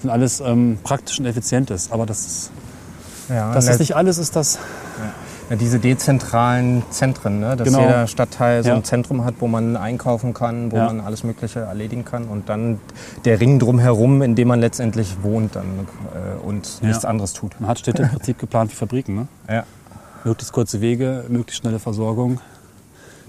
Sind 0.00 0.10
alles 0.10 0.40
ähm, 0.40 0.78
praktisch 0.82 1.18
und 1.18 1.26
effizient 1.26 1.70
ist. 1.70 1.92
Aber 1.92 2.04
das, 2.04 2.26
ist, 2.26 2.50
Ja, 3.28 3.52
das 3.54 3.66
ne, 3.66 3.72
ist 3.72 3.78
nicht 3.80 3.96
alles, 3.96 4.18
ist 4.18 4.36
das 4.36 4.58
ja, 5.50 5.56
diese 5.56 5.78
dezentralen 5.78 6.82
Zentren, 6.90 7.40
ne? 7.40 7.56
dass 7.56 7.66
Genau. 7.66 7.80
jeder 7.80 8.06
Stadtteil 8.06 8.62
so 8.62 8.70
Ja. 8.70 8.74
ein 8.76 8.84
Zentrum 8.84 9.24
hat, 9.24 9.34
wo 9.40 9.46
man 9.48 9.76
einkaufen 9.76 10.32
kann, 10.34 10.72
wo 10.72 10.76
Ja. 10.76 10.86
man 10.86 11.00
alles 11.00 11.22
Mögliche 11.24 11.60
erledigen 11.60 12.04
kann 12.04 12.24
und 12.24 12.48
dann 12.48 12.80
der 13.24 13.40
Ring 13.40 13.58
drumherum, 13.58 14.22
in 14.22 14.34
dem 14.34 14.48
man 14.48 14.60
letztendlich 14.60 15.16
wohnt 15.22 15.56
dann, 15.56 15.86
äh, 16.14 16.42
und 16.46 16.80
Ja. 16.80 16.88
nichts 16.88 17.04
anderes 17.04 17.32
tut. 17.34 17.60
Man 17.60 17.68
hat 17.70 17.78
Städte 17.78 18.02
im 18.02 18.08
Prinzip 18.10 18.38
geplant 18.38 18.70
wie 18.72 18.76
Fabriken. 18.76 19.14
Ne? 19.16 19.28
Ja. 19.48 19.64
Möglichst 20.24 20.52
kurze 20.52 20.80
Wege, 20.80 21.24
möglichst 21.28 21.60
schnelle 21.60 21.78
Versorgung. 21.78 22.40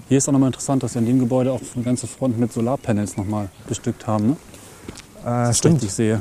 Hier 0.08 0.18
ist 0.18 0.28
auch 0.28 0.32
nochmal 0.32 0.48
interessant, 0.48 0.82
dass 0.82 0.92
sie 0.92 1.00
in 1.00 1.06
dem 1.06 1.18
Gebäude 1.18 1.52
auch 1.52 1.60
eine 1.74 1.84
ganze 1.84 2.06
Front 2.06 2.38
mit 2.38 2.52
Solarpanels 2.52 3.16
nochmal 3.16 3.48
bestückt 3.68 4.06
haben. 4.06 4.28
Ne? 4.28 4.36
Äh, 5.22 5.24
Das 5.24 5.50
ich 5.50 5.56
stimmt. 5.58 5.74
richtig 5.76 5.92
sehe. 5.92 6.20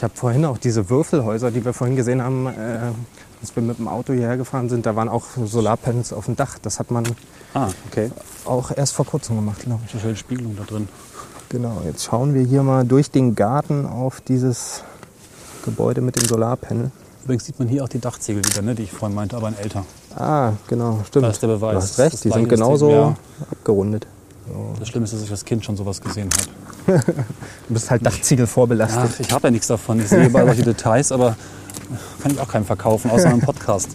Ich 0.00 0.04
habe 0.04 0.16
vorhin 0.16 0.46
auch 0.46 0.56
diese 0.56 0.88
Würfelhäuser, 0.88 1.50
die 1.50 1.62
wir 1.62 1.74
vorhin 1.74 1.94
gesehen 1.94 2.22
haben, 2.22 2.46
äh, 2.46 2.50
als 3.42 3.54
wir 3.54 3.62
mit 3.62 3.78
dem 3.78 3.86
Auto 3.86 4.14
hierher 4.14 4.38
gefahren 4.38 4.70
sind, 4.70 4.86
da 4.86 4.96
waren 4.96 5.10
auch 5.10 5.24
Solarpanels 5.44 6.14
auf 6.14 6.24
dem 6.24 6.36
Dach. 6.36 6.56
Das 6.58 6.78
hat 6.78 6.90
man 6.90 7.04
Ah, 7.52 7.68
okay. 7.86 8.10
auch 8.46 8.70
erst 8.74 8.94
vor 8.94 9.04
kurzem 9.04 9.36
gemacht, 9.36 9.60
glaube 9.60 9.82
ich. 9.86 9.92
Eine 9.92 10.00
schöne 10.00 10.16
Spiegelung 10.16 10.56
da 10.56 10.62
drin. 10.64 10.88
Genau, 11.50 11.82
jetzt 11.84 12.02
schauen 12.02 12.32
wir 12.32 12.40
hier 12.40 12.62
mal 12.62 12.86
durch 12.86 13.10
den 13.10 13.34
Garten 13.34 13.84
auf 13.84 14.22
dieses 14.22 14.84
Gebäude 15.66 16.00
mit 16.00 16.16
dem 16.16 16.26
Solarpanel. 16.26 16.90
Übrigens 17.24 17.44
sieht 17.44 17.58
man 17.58 17.68
hier 17.68 17.84
auch 17.84 17.88
die 17.90 17.98
Dachziegel 18.00 18.42
wieder, 18.42 18.62
ne, 18.62 18.74
die 18.74 18.84
ich 18.84 18.92
vorhin 18.92 19.14
meinte, 19.14 19.36
aber 19.36 19.48
in 19.48 19.58
älter. 19.58 19.84
Ah, 20.16 20.54
genau, 20.66 21.00
stimmt. 21.06 21.26
Das 21.26 21.34
ist 21.34 21.42
der 21.42 21.48
Beweis. 21.48 21.72
Du 21.74 21.76
hast 21.82 21.98
recht, 21.98 22.14
Das 22.14 22.20
die 22.22 22.30
sind 22.30 22.48
genauso 22.48 22.90
ja. 22.90 23.16
abgerundet. 23.50 24.06
Das 24.78 24.88
Schlimme 24.88 25.04
ist, 25.04 25.12
dass 25.12 25.20
ich 25.20 25.30
als 25.30 25.44
Kind 25.44 25.62
schon 25.62 25.76
sowas 25.76 26.00
gesehen 26.00 26.30
habe. 26.32 26.48
Du 26.86 27.74
bist 27.74 27.90
halt 27.90 28.04
Dachziegel 28.04 28.46
vorbelastet. 28.46 29.10
Ach, 29.14 29.20
ich 29.20 29.32
habe 29.32 29.48
ja 29.48 29.50
nichts 29.50 29.66
davon. 29.66 30.00
Ich 30.00 30.08
sehe 30.08 30.26
überall 30.26 30.46
solche 30.46 30.62
Details, 30.62 31.12
aber 31.12 31.36
kann 32.22 32.32
ich 32.32 32.40
auch 32.40 32.48
keinem 32.48 32.64
verkaufen, 32.64 33.10
außer 33.10 33.28
einem 33.28 33.40
Podcast. 33.40 33.90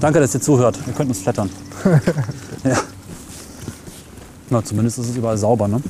Danke, 0.00 0.20
dass 0.20 0.34
ihr 0.34 0.40
zuhört. 0.40 0.78
Ihr 0.86 0.92
könnt 0.92 1.08
uns 1.08 1.20
flattern. 1.20 1.50
ja. 2.64 2.78
Na, 4.50 4.64
zumindest 4.64 4.98
ist 4.98 5.10
es 5.10 5.16
überall 5.16 5.38
sauber, 5.38 5.68
ne? 5.68 5.80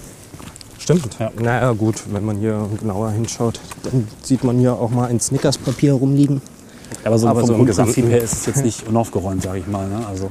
Stimmt. 0.79 1.17
Ja. 1.19 1.31
Naja, 1.39 1.73
gut, 1.73 2.03
wenn 2.11 2.25
man 2.25 2.39
hier 2.39 2.69
genauer 2.79 3.11
hinschaut, 3.11 3.61
dann 3.83 4.09
sieht 4.23 4.45
man 4.45 4.59
hier 4.59 4.75
auch 4.75 4.91
mal 4.91 5.09
ein 5.09 5.21
Snickerspapier 5.21 5.93
rumliegen. 5.95 6.41
Aber 7.05 7.19
so 7.19 7.29
Aber 7.29 7.41
vom 7.41 7.47
so 7.47 7.55
im 7.55 7.65
Grundprinzip 7.65 8.07
her 8.07 8.23
ist 8.23 8.33
es 8.33 8.47
jetzt 8.47 8.65
nicht 8.65 8.87
unaufgeräumt, 8.87 9.43
sage 9.43 9.59
ich 9.59 9.67
mal. 9.67 9.89
Ne? 9.89 10.07
Also 10.07 10.31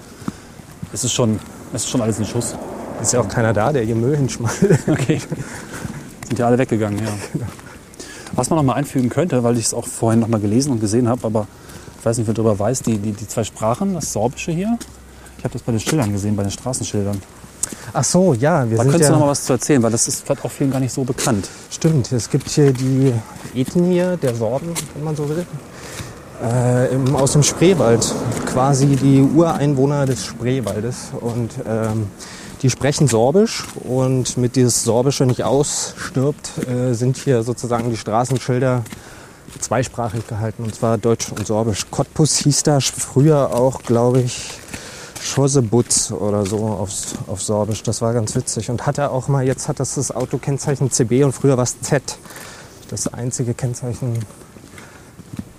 es 0.93 1.03
ist 1.03 1.13
schon, 1.13 1.39
es 1.73 1.83
ist 1.83 1.89
schon 1.89 2.01
alles 2.01 2.19
ein 2.19 2.25
Schuss. 2.25 2.55
Ist 3.01 3.13
ja 3.13 3.21
auch 3.21 3.27
keiner 3.27 3.53
da, 3.53 3.71
der 3.71 3.83
hier 3.83 3.95
Müll 3.95 4.15
hinschmeißt. 4.15 4.63
Okay. 4.87 5.21
Sind 6.31 6.39
ja 6.39 6.47
alle 6.47 6.57
weggegangen, 6.57 6.97
ja. 6.97 7.11
Was 8.37 8.49
man 8.49 8.55
noch 8.55 8.63
mal 8.63 8.75
einfügen 8.75 9.09
könnte, 9.09 9.43
weil 9.43 9.57
ich 9.57 9.65
es 9.65 9.73
auch 9.73 9.85
vorhin 9.85 10.21
noch 10.21 10.29
mal 10.29 10.39
gelesen 10.39 10.71
und 10.71 10.79
gesehen 10.79 11.09
habe, 11.09 11.27
aber 11.27 11.45
ich 11.99 12.05
weiß 12.05 12.17
nicht, 12.19 12.27
wer 12.27 12.33
darüber 12.33 12.57
weiß, 12.57 12.83
die, 12.83 12.97
die, 12.99 13.11
die 13.11 13.27
zwei 13.27 13.43
Sprachen, 13.43 13.95
das 13.95 14.13
Sorbische 14.13 14.53
hier, 14.53 14.79
ich 15.37 15.43
habe 15.43 15.51
das 15.51 15.61
bei 15.61 15.73
den 15.73 15.81
Schildern 15.81 16.13
gesehen, 16.13 16.37
bei 16.37 16.43
den 16.43 16.51
Straßenschildern. 16.53 17.21
Ach 17.91 18.03
so, 18.05 18.33
ja, 18.33 18.69
wir 18.69 18.77
Da 18.77 18.83
sind 18.83 18.91
könntest 18.93 19.09
ja, 19.09 19.13
du 19.13 19.19
noch 19.19 19.25
mal 19.25 19.31
was 19.31 19.43
zu 19.43 19.51
erzählen, 19.51 19.83
weil 19.83 19.91
das 19.91 20.07
ist 20.07 20.23
vielleicht 20.23 20.45
auch 20.45 20.51
vielen 20.51 20.71
gar 20.71 20.79
nicht 20.79 20.93
so 20.93 21.03
bekannt. 21.03 21.49
Stimmt, 21.69 22.09
es 22.13 22.29
gibt 22.29 22.47
hier 22.47 22.71
die 22.71 23.11
Ethnie 23.53 24.15
der 24.21 24.33
Sorben, 24.33 24.73
wenn 24.95 25.03
man 25.03 25.17
so 25.17 25.27
will. 25.27 25.45
Äh, 26.41 26.95
im, 26.95 27.13
aus 27.13 27.33
dem 27.33 27.43
Spreewald, 27.43 28.09
quasi 28.45 28.95
die 28.95 29.21
Ureinwohner 29.21 30.05
des 30.05 30.25
Spreewaldes. 30.25 31.09
Und 31.19 31.51
ähm, 31.67 32.07
die 32.61 32.69
sprechen 32.69 33.07
Sorbisch 33.07 33.65
und 33.83 34.37
mit 34.37 34.55
dieses 34.55 34.83
Sorbische 34.83 35.25
nicht 35.25 35.43
ausstirbt, 35.43 36.67
äh, 36.67 36.93
sind 36.93 37.17
hier 37.17 37.43
sozusagen 37.43 37.89
die 37.89 37.97
Straßenschilder 37.97 38.83
zweisprachig 39.59 40.27
gehalten, 40.27 40.63
und 40.63 40.75
zwar 40.75 40.97
Deutsch 40.97 41.31
und 41.31 41.45
Sorbisch. 41.45 41.87
Cottbus 41.89 42.37
hieß 42.37 42.63
da 42.63 42.79
früher 42.79 43.55
auch, 43.55 43.81
glaube 43.83 44.21
ich, 44.21 44.51
Schossebutz 45.21 46.11
oder 46.11 46.45
so 46.45 46.67
aufs, 46.67 47.13
auf 47.27 47.41
Sorbisch. 47.41 47.83
Das 47.83 48.01
war 48.01 48.13
ganz 48.13 48.35
witzig. 48.35 48.69
Und 48.69 48.85
hat 48.85 48.97
er 48.97 49.11
auch 49.11 49.27
mal, 49.27 49.45
jetzt 49.45 49.67
hat 49.67 49.79
das 49.79 49.95
das 49.95 50.11
Autokennzeichen 50.11 50.89
CB 50.89 51.23
und 51.23 51.31
früher 51.31 51.57
war 51.57 51.63
es 51.63 51.79
Z. 51.81 52.01
Das 52.89 53.07
einzige 53.13 53.53
Kennzeichen 53.53 54.19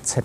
Z. 0.03 0.25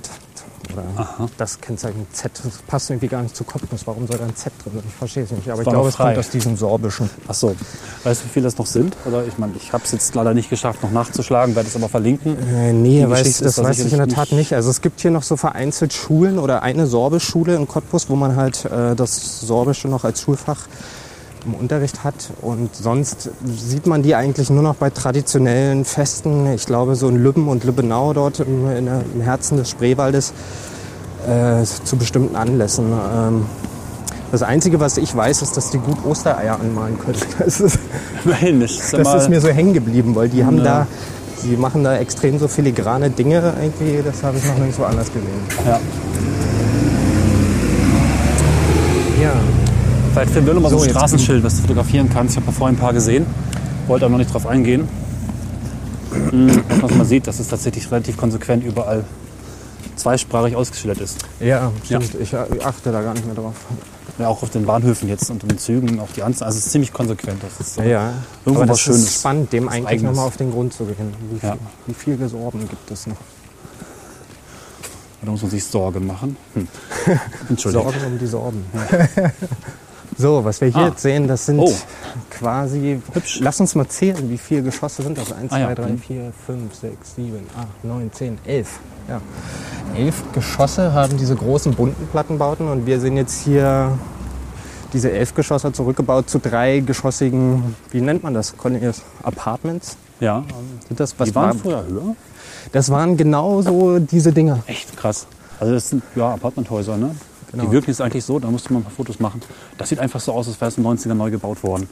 Oder 0.74 1.30
das 1.38 1.60
Kennzeichen 1.62 2.08
Z. 2.12 2.32
Das 2.44 2.58
passt 2.68 2.90
irgendwie 2.90 3.08
gar 3.08 3.22
nicht 3.22 3.36
zu 3.36 3.44
Cottbus. 3.44 3.86
Warum 3.86 4.08
soll 4.08 4.18
da 4.18 4.26
ein 4.26 4.36
Z 4.36 4.52
drin 4.64 4.74
sein? 4.76 4.84
Ich 4.88 4.96
verstehe 4.96 5.24
es 5.24 5.32
nicht. 5.32 5.50
Aber 5.50 5.62
ich 5.62 5.68
glaube, 5.68 5.90
es 5.90 5.98
kommt 5.98 6.18
aus 6.18 6.30
diesem 6.30 6.58
Sorbischen. 6.58 7.10
Ach 7.28 7.34
so. 7.34 7.56
Weißt 8.04 8.22
du, 8.22 8.26
wie 8.26 8.30
viele 8.30 8.44
das 8.46 8.58
noch 8.58 8.66
sind? 8.66 8.96
Oder 9.06 9.26
ich 9.26 9.38
meine, 9.38 9.54
ich 9.56 9.74
habe 9.74 9.84
es 9.84 9.92
jetzt 9.92 10.14
leider 10.16 10.34
nicht 10.34 10.50
geschafft, 10.50 10.84
noch 10.84 10.92
nachzuschlagen, 10.92 11.56
werde 11.56 11.70
es 11.70 11.76
aber 11.76 11.90
verlinken. 11.90 12.38
Äh, 12.48 12.74
nee, 12.74 13.08
weiß, 13.08 13.40
das 13.40 13.62
weiß 13.62 13.80
ich 13.80 13.92
in 13.92 14.00
der 14.00 14.08
Tat 14.08 14.32
nicht. 14.32 14.54
Also 14.54 14.70
es 14.70 14.82
gibt 14.82 15.02
hier 15.02 15.12
noch 15.12 15.24
so 15.24 15.38
vereinzelt 15.38 15.94
Schulen 15.94 16.40
oder 16.40 16.64
eine 16.64 16.88
Sorbischschule 16.88 17.56
in 17.56 17.68
Cottbus, 17.68 18.10
wo 18.10 18.16
man 18.16 18.36
halt 18.36 18.66
äh, 18.66 18.96
das 18.96 19.42
Sorbische 19.42 19.88
noch 19.88 20.04
als 20.04 20.22
Schulfach 20.22 20.68
im 21.46 21.54
Unterricht 21.54 22.04
hat. 22.04 22.16
Und 22.42 22.76
sonst 22.76 23.30
sieht 23.46 23.88
man 23.88 24.04
die 24.04 24.16
eigentlich 24.16 24.50
nur 24.50 24.64
noch 24.64 24.76
bei 24.76 24.90
traditionellen 24.90 25.86
Festen. 25.86 26.48
Ich 26.54 26.66
glaube, 26.66 26.96
so 26.96 27.08
in 27.10 27.22
Lübben 27.22 27.48
und 27.48 27.64
Lübbenau 27.64 28.14
dort 28.14 28.40
im, 28.40 28.68
im 28.70 29.22
Herzen 29.22 29.58
des 29.58 29.70
Spreewaldes 29.70 30.34
äh, 31.28 31.64
zu 31.64 31.98
bestimmten 31.98 32.36
Anlässen. 32.36 32.86
Ähm, 32.92 33.46
das 34.32 34.44
Einzige, 34.44 34.80
was 34.80 34.98
ich 34.98 35.16
weiß, 35.16 35.42
ist, 35.42 35.56
dass 35.56 35.70
die 35.70 35.78
gut 35.78 36.06
Ostereier 36.06 36.60
anmalen 36.60 37.00
können. 37.00 37.18
Das 37.40 37.62
ist, 37.62 37.80
Immerhin, 38.26 38.60
das 38.60 38.72
ist 38.72 38.94
das 38.94 39.14
ist 39.24 39.30
mir 39.30 39.40
so 39.40 39.48
hängen 39.48 39.74
geblieben, 39.74 40.16
weil 40.16 40.28
die 40.28 40.44
haben 40.44 40.58
Ja. 40.58 40.64
da, 40.64 40.88
sie 41.38 41.56
machen 41.56 41.84
da 41.84 41.96
extrem 41.98 42.38
so 42.40 42.48
filigrane 42.50 43.10
Dinge 43.10 43.54
irgendwie, 43.62 44.04
das 44.04 44.24
habe 44.24 44.38
ich 44.38 44.44
noch 44.46 44.58
nirgendwo 44.58 44.84
anders 44.84 45.08
gesehen. 45.08 45.30
Ja, 45.66 45.80
Vielleicht 50.18 50.34
finden 50.34 50.48
wir 50.48 50.54
noch 50.56 50.62
mal 50.64 50.70
so, 50.72 50.80
So, 50.80 50.86
ein 50.86 50.90
Straßenschild, 50.90 51.44
was 51.44 51.58
du 51.58 51.62
fotografieren 51.62 52.10
kannst. 52.12 52.36
Ich 52.36 52.42
habe 52.44 52.52
vorhin 52.52 52.76
ein 52.76 52.80
paar 52.80 52.92
gesehen, 52.92 53.24
wollte 53.86 54.06
aber 54.06 54.14
noch 54.14 54.18
nicht 54.18 54.34
drauf 54.34 54.48
eingehen. 54.48 54.90
Hm, 56.32 56.64
Was 56.82 56.90
man 56.96 57.06
sieht, 57.06 57.28
dass 57.28 57.40
es 57.40 57.48
tatsächlich 57.50 57.92
relativ 57.92 58.18
konsequent 58.18 58.64
überall 58.64 59.04
zweisprachig 59.96 60.56
ausgeschildert 60.56 61.02
ist. 61.02 61.18
ja, 61.40 61.72
stimmt. 61.86 62.16
Ich 62.20 62.36
achte 62.36 62.92
da 62.92 63.04
gar 63.04 63.14
nicht 63.14 63.28
mehr 63.28 63.36
drauf. 63.36 63.54
Ja, 64.18 64.30
auch 64.30 64.42
auf 64.42 64.50
den 64.50 64.66
Bahnhöfen 64.66 65.08
jetzt 65.08 65.30
und 65.30 65.44
in 65.44 65.50
den 65.50 65.60
Zügen, 65.60 66.00
auch 66.00 66.10
die 66.16 66.24
Anzahl. 66.24 66.48
Also 66.48 66.58
es 66.58 66.66
ist 66.66 66.72
ziemlich 66.72 66.92
konsequent. 66.92 67.40
Das 67.44 67.60
ist 67.60 67.76
so. 67.76 67.84
Ja, 67.84 68.14
Irgendwo 68.44 68.64
aber 68.64 68.72
was 68.72 68.78
das 68.78 68.86
Schönes. 68.86 69.04
ist 69.04 69.20
spannend, 69.20 69.54
dem 69.54 69.68
Was 69.68 69.74
eigentlich 69.76 70.02
nochmal 70.02 70.26
auf 70.26 70.38
den 70.38 70.50
Grund 70.52 70.74
zu 70.74 70.86
gehen. 70.86 71.14
Wie 71.32 71.40
viel, 71.40 71.50
Ja. 71.50 71.58
wie 71.86 71.94
viel 71.94 72.18
Gesorben 72.18 72.68
gibt 72.68 72.90
es 72.90 73.06
noch? 73.06 73.18
Da 75.22 75.30
muss 75.30 75.44
man 75.44 75.52
sich 75.52 75.64
Sorgen 75.64 76.08
machen. 76.08 76.38
Hm. 76.56 76.68
Entschuldigung. 77.50 77.92
Sorgen 77.92 78.06
um 78.14 78.18
die 78.18 78.26
Sorben. 78.26 78.66
so, 80.18 80.44
was 80.44 80.60
wir 80.62 80.70
hier 80.70 80.84
Ah. 80.84 80.88
jetzt 80.88 81.02
sehen, 81.02 81.28
das 81.28 81.46
sind 81.46 81.60
Oh. 81.60 81.72
quasi. 82.30 83.00
Hübsch. 83.14 83.40
Lass 83.42 83.60
uns 83.60 83.76
mal 83.76 83.88
zählen, 83.88 84.30
wie 84.30 84.38
viele 84.38 84.64
Geschosse 84.64 85.04
sind 85.04 85.18
das? 85.18 85.32
1, 85.32 85.52
Ah, 85.52 85.60
ja. 85.60 85.66
2, 85.68 85.76
3, 85.76 85.90
Mhm. 85.90 85.98
4, 86.00 86.34
5, 86.46 86.76
6, 86.76 87.16
7, 87.16 87.40
8, 87.58 87.84
9, 87.84 88.12
10, 88.12 88.38
11. 88.46 88.80
Ja. 89.08 89.22
Elf 89.96 90.16
Geschosse 90.34 90.92
haben 90.94 91.18
diese 91.18 91.36
großen 91.36 91.74
bunten 91.74 92.08
Plattenbauten 92.08 92.68
und 92.68 92.86
wir 92.86 93.00
sehen 93.00 93.16
jetzt 93.18 93.42
hier 93.44 93.98
diese 94.94 95.12
elf 95.12 95.34
Geschosse 95.36 95.72
zurückgebaut 95.72 96.30
zu 96.30 96.40
drei 96.40 96.80
geschossigen, 96.80 97.76
wie 97.92 98.02
nennt 98.02 98.24
man 98.24 98.34
das? 98.34 98.54
Apartments? 99.24 99.98
Ja, 100.20 100.44
Sind 100.88 101.00
das, 101.00 101.18
was 101.20 101.30
die 101.30 101.36
waren 101.36 101.50
war, 101.50 101.56
früher 101.56 101.86
höher. 101.88 102.16
das 102.72 102.90
waren 102.90 103.18
genau 103.18 103.62
so 103.62 104.00
diese 104.00 104.32
Dinger. 104.34 104.64
Echt 104.66 104.96
krass. 104.98 105.28
Also 105.60 105.74
das 105.74 105.90
sind 105.90 106.04
ja 106.16 106.34
Apartmenthäuser, 106.34 106.98
ne? 106.98 107.16
Genau. 107.58 107.70
Die 107.70 107.76
wirken 107.76 107.90
jetzt 107.90 108.02
eigentlich 108.02 108.24
so, 108.24 108.38
da 108.38 108.52
musste 108.52 108.72
man 108.72 108.82
ein 108.82 108.86
paar 108.86 108.94
Fotos 108.94 109.20
machen. 109.20 109.42
Das 109.78 109.90
sieht 109.90 110.00
einfach 110.00 110.20
so 110.20 110.32
aus, 110.32 110.48
als 110.48 110.62
wäre 110.62 110.70
es 110.70 110.78
in 110.78 110.84
den 110.84 110.98
90ern 110.98 111.16
neu 111.16 111.32
gebaut 111.32 111.64
worden. 111.64 111.90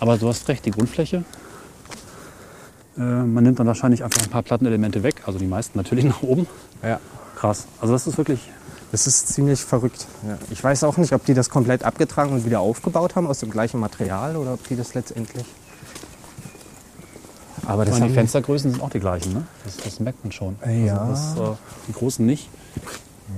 Aber 0.00 0.18
du 0.18 0.28
hast 0.28 0.46
recht, 0.48 0.66
die 0.66 0.70
Grundfläche. 0.70 1.24
Äh, 2.98 3.00
man 3.00 3.42
nimmt 3.42 3.58
dann 3.58 3.66
wahrscheinlich 3.66 4.04
einfach 4.04 4.22
ein 4.22 4.28
paar 4.28 4.42
Plattenelemente 4.42 5.02
weg, 5.02 5.22
also 5.24 5.38
die 5.38 5.46
meisten 5.46 5.78
natürlich 5.78 6.04
nach 6.12 6.22
oben. 6.22 6.46
Ja. 6.82 7.00
Krass. 7.36 7.66
Also 7.80 7.94
das 7.94 8.06
ist 8.06 8.18
wirklich. 8.18 8.50
Das 8.90 9.06
ist 9.06 9.28
ziemlich 9.28 9.58
verrückt. 9.60 10.06
Ja. 10.28 10.36
Ich 10.50 10.62
weiß 10.62 10.84
auch 10.84 10.98
nicht, 10.98 11.14
ob 11.14 11.24
die 11.24 11.32
das 11.32 11.48
komplett 11.48 11.82
abgetragen 11.82 12.34
und 12.34 12.44
wieder 12.44 12.60
aufgebaut 12.60 13.16
haben 13.16 13.26
aus 13.26 13.38
dem 13.38 13.50
gleichen 13.50 13.80
Material 13.80 14.36
oder 14.36 14.52
ob 14.52 14.68
die 14.68 14.76
das 14.76 14.92
letztendlich. 14.92 15.46
Aber 17.64 17.86
meine, 17.86 18.08
die 18.08 18.12
Fenstergrößen 18.12 18.72
sind 18.72 18.82
auch 18.82 18.90
die 18.90 19.00
gleichen, 19.00 19.32
ne? 19.32 19.46
Das, 19.64 19.78
das 19.78 20.00
merkt 20.00 20.22
man 20.22 20.32
schon. 20.32 20.56
Ja. 20.84 20.98
Also 20.98 21.42
das, 21.42 21.52
äh, 21.52 21.56
die 21.88 21.92
großen 21.92 22.26
nicht, 22.26 22.50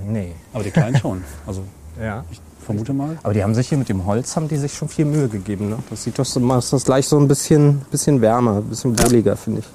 Nee. 0.07 0.33
aber 0.53 0.63
die 0.63 0.71
kleinen 0.71 0.97
schon. 0.97 1.23
Also 1.47 1.63
Ja. 2.01 2.25
ich 2.29 2.41
vermute 2.65 2.91
mal. 2.93 3.17
Aber 3.23 3.33
die 3.33 3.41
haben 3.43 3.55
sich 3.55 3.69
hier 3.69 3.77
mit 3.77 3.87
dem 3.89 4.05
Holz 4.05 4.35
haben 4.35 4.47
die 4.49 4.57
sich 4.57 4.73
schon 4.73 4.89
viel 4.89 5.05
Mühe 5.05 5.29
gegeben. 5.29 5.69
Ne? 5.69 5.77
Das 5.89 6.03
sieht 6.03 6.19
doch 6.19 6.25
so, 6.25 6.39
macht 6.39 6.71
das 6.73 6.83
gleich 6.83 7.07
so 7.07 7.17
ein 7.17 7.27
bisschen, 7.27 7.79
bisschen 7.91 8.19
wärmer, 8.21 8.57
ein 8.57 8.63
bisschen 8.63 8.97
wohliger, 8.99 9.37
finde 9.37 9.61
ich. 9.61 9.65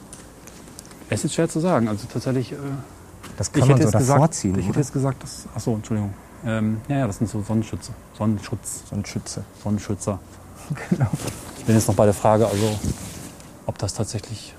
Es 1.09 1.25
ist 1.25 1.35
schwer 1.35 1.49
zu 1.49 1.61
sagen. 1.61 1.89
Also 1.89 2.07
tatsächlich. 2.13 2.53
Äh, 2.53 2.57
Das 3.37 3.49
ich 3.49 3.53
kann 3.55 3.63
hätte 3.63 3.73
man 3.73 3.79
so 3.79 3.85
jetzt 3.89 3.99
gesagt, 3.99 4.17
davor 4.19 4.31
ziehen. 4.31 4.51
ich 4.59 4.65
hätte 4.65 4.71
oder? 4.71 4.79
jetzt 4.81 4.93
gesagt, 4.93 5.23
dass. 5.23 5.45
Achso, 5.55 5.75
Entschuldigung. 5.75 6.13
Ähm, 6.45 6.81
ja, 6.89 6.99
ja, 6.99 7.07
das 7.07 7.19
sind 7.19 7.29
so 7.31 7.43
Sonnenschütze. 7.43 7.93
Sonnenschutz. 8.17 8.83
So 8.89 8.97
ein 8.97 9.05
Schütze. 9.05 9.45
Sonnenschützer. 9.63 10.19
Genau. 10.91 11.11
Ich 11.59 11.65
bin 11.65 11.75
jetzt 11.75 11.89
noch 11.89 11.97
bei 11.97 12.05
der 12.05 12.15
Frage, 12.15 12.47
also 12.47 12.79
ob 13.67 13.77
das 13.79 13.93
tatsächlich 13.95 14.55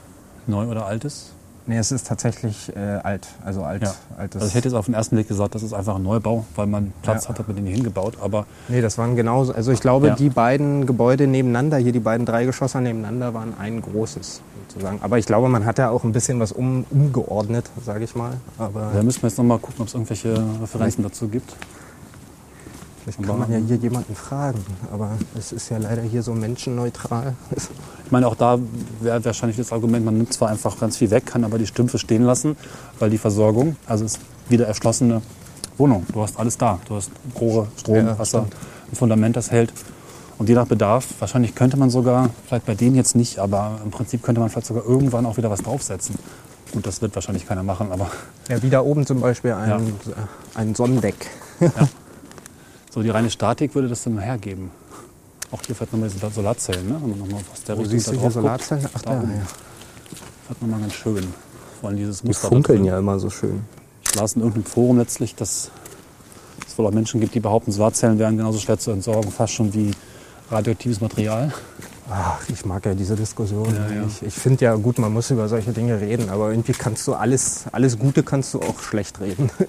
neu 0.45 0.65
oder 0.67 0.85
alt 0.85 1.05
ist. 1.05 1.31
Nee, 1.67 1.77
es 1.77 1.91
ist 1.91 2.07
tatsächlich 2.07 2.75
äh, 2.75 2.79
alt. 2.79 3.27
Also 3.45 3.63
alt. 3.63 3.83
Ja. 3.83 3.93
altes. 4.17 4.41
Also 4.41 4.47
ich 4.49 4.55
hätte 4.55 4.67
jetzt 4.69 4.75
auf 4.75 4.85
den 4.85 4.95
ersten 4.95 5.15
Blick 5.15 5.27
gesagt, 5.27 5.53
das 5.55 5.61
ist 5.63 5.73
einfach 5.73 5.95
ein 5.95 6.03
Neubau, 6.03 6.45
weil 6.55 6.65
man 6.67 6.91
Platz 7.03 7.23
Ja. 7.25 7.29
hat, 7.29 7.39
hat 7.39 7.47
man 7.47 7.55
den 7.55 7.65
hier 7.65 7.75
hingebaut. 7.75 8.15
Aber 8.21 8.45
Nee, 8.67 8.81
das 8.81 8.97
waren 8.97 9.15
genauso. 9.15 9.53
Also 9.53 9.71
ich 9.71 9.79
glaube, 9.79 10.07
Ja. 10.07 10.15
die 10.15 10.29
beiden 10.29 10.85
Gebäude 10.87 11.27
nebeneinander, 11.27 11.77
hier 11.77 11.91
die 11.91 11.99
beiden 11.99 12.25
drei 12.25 12.45
Geschosse 12.45 12.81
nebeneinander, 12.81 13.33
waren 13.33 13.53
ein 13.59 13.81
großes 13.81 14.41
sozusagen. 14.67 14.99
Aber 15.01 15.17
ich 15.19 15.25
glaube, 15.25 15.49
man 15.49 15.65
hat 15.65 15.77
da 15.77 15.89
auch 15.89 16.03
ein 16.03 16.11
bisschen 16.13 16.39
was 16.39 16.51
um, 16.51 16.85
umgeordnet, 16.89 17.69
sage 17.85 18.03
ich 18.05 18.15
mal. 18.15 18.31
Aber 18.57 18.91
da 18.93 19.03
müssen 19.03 19.21
wir 19.21 19.29
jetzt 19.29 19.37
noch 19.37 19.45
mal 19.45 19.59
gucken, 19.59 19.81
ob 19.81 19.87
es 19.87 19.93
irgendwelche 19.93 20.33
Referenzen 20.61 21.03
dazu 21.03 21.27
gibt. 21.27 21.55
Vielleicht 23.03 23.23
kann 23.23 23.39
man 23.39 23.51
ja 23.51 23.57
hier 23.57 23.77
jemanden 23.77 24.15
fragen. 24.15 24.59
Aber 24.91 25.11
es 25.37 25.51
ist 25.51 25.69
ja 25.69 25.77
leider 25.77 26.01
hier 26.01 26.23
so 26.23 26.33
menschenneutral. 26.33 27.33
Ich 27.55 28.11
meine, 28.11 28.27
auch 28.27 28.35
da 28.35 28.59
wäre 28.99 29.23
wahrscheinlich 29.25 29.57
das 29.57 29.71
Argument, 29.71 30.05
man 30.05 30.17
nimmt 30.17 30.33
zwar 30.33 30.49
einfach 30.49 30.79
ganz 30.79 30.97
viel 30.97 31.09
weg, 31.11 31.25
kann 31.25 31.43
aber 31.43 31.57
die 31.57 31.67
Stümpfe 31.67 31.97
stehen 31.97 32.23
lassen, 32.23 32.55
weil 32.99 33.09
die 33.09 33.17
Versorgung, 33.17 33.75
also 33.87 34.05
es 34.05 34.13
ist 34.15 34.21
wieder 34.49 34.67
erschlossene 34.67 35.21
Wohnung. 35.77 36.05
Du 36.13 36.21
hast 36.21 36.37
alles 36.39 36.57
da. 36.57 36.79
Du 36.87 36.95
hast 36.95 37.11
Rohre, 37.39 37.67
Strom, 37.77 37.95
Ja, 37.95 38.19
Wasser, 38.19 38.45
stimmt. 38.47 38.55
ein 38.91 38.95
Fundament, 38.95 39.35
das 39.35 39.49
hält. 39.51 39.71
Und 40.37 40.49
je 40.49 40.55
nach 40.55 40.67
Bedarf, 40.67 41.07
wahrscheinlich 41.19 41.53
könnte 41.55 41.77
man 41.77 41.89
sogar, 41.89 42.29
vielleicht 42.47 42.65
bei 42.65 42.73
denen 42.75 42.95
jetzt 42.95 43.15
nicht, 43.15 43.37
aber 43.39 43.79
im 43.83 43.91
Prinzip 43.91 44.23
könnte 44.23 44.41
man 44.41 44.49
vielleicht 44.49 44.67
sogar 44.67 44.83
irgendwann 44.85 45.25
auch 45.25 45.37
wieder 45.37 45.49
was 45.49 45.61
draufsetzen. 45.61 46.15
Gut, 46.73 46.85
das 46.87 47.01
wird 47.01 47.13
wahrscheinlich 47.15 47.47
keiner 47.47 47.63
machen, 47.63 47.91
aber 47.91 48.09
Ja, 48.49 48.61
wie 48.63 48.69
da 48.69 48.81
oben 48.81 49.05
zum 49.05 49.19
Beispiel 49.21 49.53
ein, 49.53 49.69
Ja. 49.69 49.79
ein 50.55 50.73
Sonnendeck. 50.75 51.27
So 52.91 53.01
die 53.01 53.09
reine 53.09 53.29
Statik 53.29 53.73
würde 53.73 53.87
das 53.87 54.03
dann 54.03 54.19
hergeben. 54.19 54.69
Auch 55.51 55.61
hier 55.65 55.75
vielleicht 55.75 55.91
nochmal 55.93 56.09
diese 56.09 56.29
Solarzellen, 56.29 56.87
ne? 56.87 56.97
wenn 57.01 57.09
man 57.09 57.19
nochmal 57.19 57.41
aus 57.51 57.63
der 57.63 57.75
Wo 57.77 57.81
Richtung 57.81 57.97
siehst 57.97 58.07
da 58.07 58.11
du 58.11 58.19
hier 58.19 58.29
drauf. 58.29 58.33
Solarzellen? 58.33 58.89
Ach, 58.93 59.01
Da 59.01 59.13
ja. 59.13 59.19
Hat 60.49 60.61
nochmal 60.61 60.79
ganz 60.81 60.93
schön. 60.93 61.27
Vor 61.79 61.89
allem 61.89 61.97
dieses 61.97 62.21
Die 62.21 62.27
Muster 62.27 62.43
da 62.43 62.49
funkeln 62.49 62.85
ja 62.85 62.99
immer 62.99 63.19
so 63.19 63.29
schön. 63.29 63.61
Ich 64.05 64.15
las 64.15 64.33
in 64.33 64.41
irgendeinem 64.41 64.65
Forum 64.65 64.97
letztlich, 64.97 65.35
dass 65.35 65.71
es 66.67 66.77
wohl 66.77 66.85
auch 66.85 66.91
Menschen 66.91 67.19
gibt, 67.21 67.33
die 67.33 67.39
behaupten, 67.39 67.71
Solarzellen 67.71 68.19
wären 68.19 68.37
genauso 68.37 68.59
schwer 68.59 68.77
zu 68.77 68.91
entsorgen, 68.91 69.31
fast 69.31 69.53
schon 69.53 69.73
wie 69.73 69.91
radioaktives 70.49 71.01
Material. 71.01 71.53
Ach, 72.09 72.41
ich 72.49 72.65
mag 72.65 72.85
ja 72.85 72.93
diese 72.93 73.15
Diskussion. 73.15 73.73
Ja, 73.73 73.95
ja. 73.95 74.03
Ich, 74.05 74.21
ich 74.21 74.33
finde 74.33 74.65
ja 74.65 74.75
gut, 74.75 74.99
man 74.99 75.13
muss 75.13 75.31
über 75.31 75.47
solche 75.47 75.71
Dinge 75.71 76.01
reden, 76.01 76.29
aber 76.29 76.51
irgendwie 76.51 76.73
kannst 76.73 77.07
du 77.07 77.13
alles, 77.13 77.65
alles 77.71 77.97
Gute 77.97 78.21
kannst 78.23 78.53
du 78.53 78.59
auch 78.61 78.79
schlecht 78.81 79.21
reden. 79.21 79.49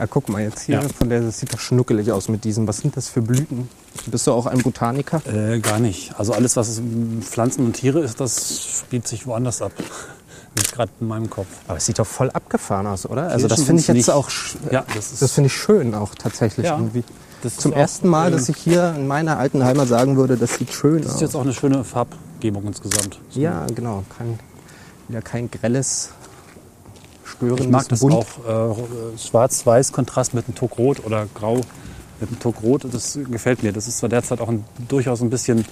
Das 0.00 0.08
ja, 0.08 0.12
guck 0.12 0.28
mal 0.30 0.40
jetzt 0.42 0.60
hier, 0.62 0.76
Ja. 0.76 0.88
von 0.88 1.10
der, 1.10 1.20
das 1.20 1.40
sieht 1.40 1.52
doch 1.52 1.60
schnuckelig 1.60 2.10
aus 2.10 2.28
mit 2.30 2.44
diesen. 2.44 2.66
Was 2.66 2.78
sind 2.78 2.96
das 2.96 3.08
für 3.08 3.20
Blüten? 3.20 3.68
Bist 4.06 4.26
du 4.26 4.32
auch 4.32 4.46
ein 4.46 4.58
Botaniker? 4.62 5.20
Äh, 5.26 5.58
gar 5.60 5.78
nicht. 5.78 6.14
Also 6.18 6.32
alles, 6.32 6.56
was 6.56 6.80
Pflanzen 7.20 7.66
und 7.66 7.74
Tiere 7.74 8.00
ist, 8.00 8.18
das 8.18 8.62
spielt 8.80 9.06
sich 9.06 9.26
woanders 9.26 9.60
ab. 9.60 9.72
Nicht 10.56 10.72
gerade 10.72 10.90
in 11.00 11.06
meinem 11.06 11.28
Kopf. 11.28 11.46
Aber 11.68 11.76
es 11.76 11.84
sieht 11.86 11.98
doch 11.98 12.06
voll 12.06 12.30
abgefahren 12.30 12.86
aus, 12.86 13.04
oder? 13.04 13.28
Also 13.28 13.46
das 13.46 13.62
finde 13.62 13.82
ich 13.82 13.88
jetzt 13.88 13.94
nicht. 13.96 14.10
auch, 14.10 14.28
Ja, 14.72 14.84
das 14.94 15.12
ist- 15.12 15.22
das 15.22 15.32
finde 15.32 15.46
ich 15.48 15.54
schön 15.54 15.94
auch 15.94 16.14
tatsächlich 16.14 16.66
Ja, 16.66 16.76
irgendwie. 16.78 17.04
Das 17.42 17.56
Zum 17.56 17.72
ersten 17.74 18.08
Mal, 18.08 18.28
äh, 18.28 18.30
dass 18.32 18.48
ich 18.48 18.56
hier 18.56 18.94
in 18.96 19.06
meiner 19.06 19.38
alten 19.38 19.62
Heimat 19.64 19.86
sagen 19.88 20.16
würde, 20.16 20.36
das 20.38 20.54
sieht 20.54 20.72
schön 20.72 20.98
Das 21.02 21.08
aus. 21.10 21.14
ist 21.16 21.20
jetzt 21.20 21.36
auch 21.36 21.42
eine 21.42 21.52
schöne 21.52 21.84
Farbgebung 21.84 22.64
insgesamt. 22.66 23.20
Ja, 23.32 23.66
genau. 23.74 24.02
Kein, 24.18 24.38
wieder 25.08 25.20
kein 25.22 25.50
grelles, 25.50 26.10
störendes 27.40 27.66
Ich 27.66 27.70
mag 27.72 27.88
das 27.88 28.00
Bunt. 28.00 28.14
auch. 28.14 28.74
Äh, 28.74 29.18
Schwarz-Weiß-Kontrast 29.18 30.34
mit 30.34 30.46
einem 30.46 30.54
Tuck 30.54 30.78
Rot 30.78 31.04
oder 31.04 31.26
Grau 31.34 31.56
mit 32.20 32.28
einem 32.28 32.38
Tuck 32.40 32.62
Rot. 32.62 32.84
Das 32.90 33.18
gefällt 33.30 33.62
mir. 33.62 33.72
Das 33.72 33.88
ist 33.88 33.98
zwar 33.98 34.08
derzeit 34.08 34.40
auch 34.40 34.48
ein, 34.48 34.64
durchaus 34.88 35.20
ein 35.22 35.30
bisschen 35.30 35.64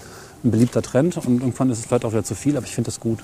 ein 0.45 0.51
beliebter 0.53 0.83
Trend 0.83 1.17
und 1.17 1.41
irgendwann 1.41 1.69
ist 1.71 1.81
es 1.81 1.87
vielleicht 1.87 2.05
auch 2.05 2.13
wieder 2.13 2.23
zu 2.25 2.35
viel, 2.37 2.57
aber 2.57 2.65
ich 2.65 2.75
finde 2.75 2.89
das 2.89 3.01
gut. 3.01 3.19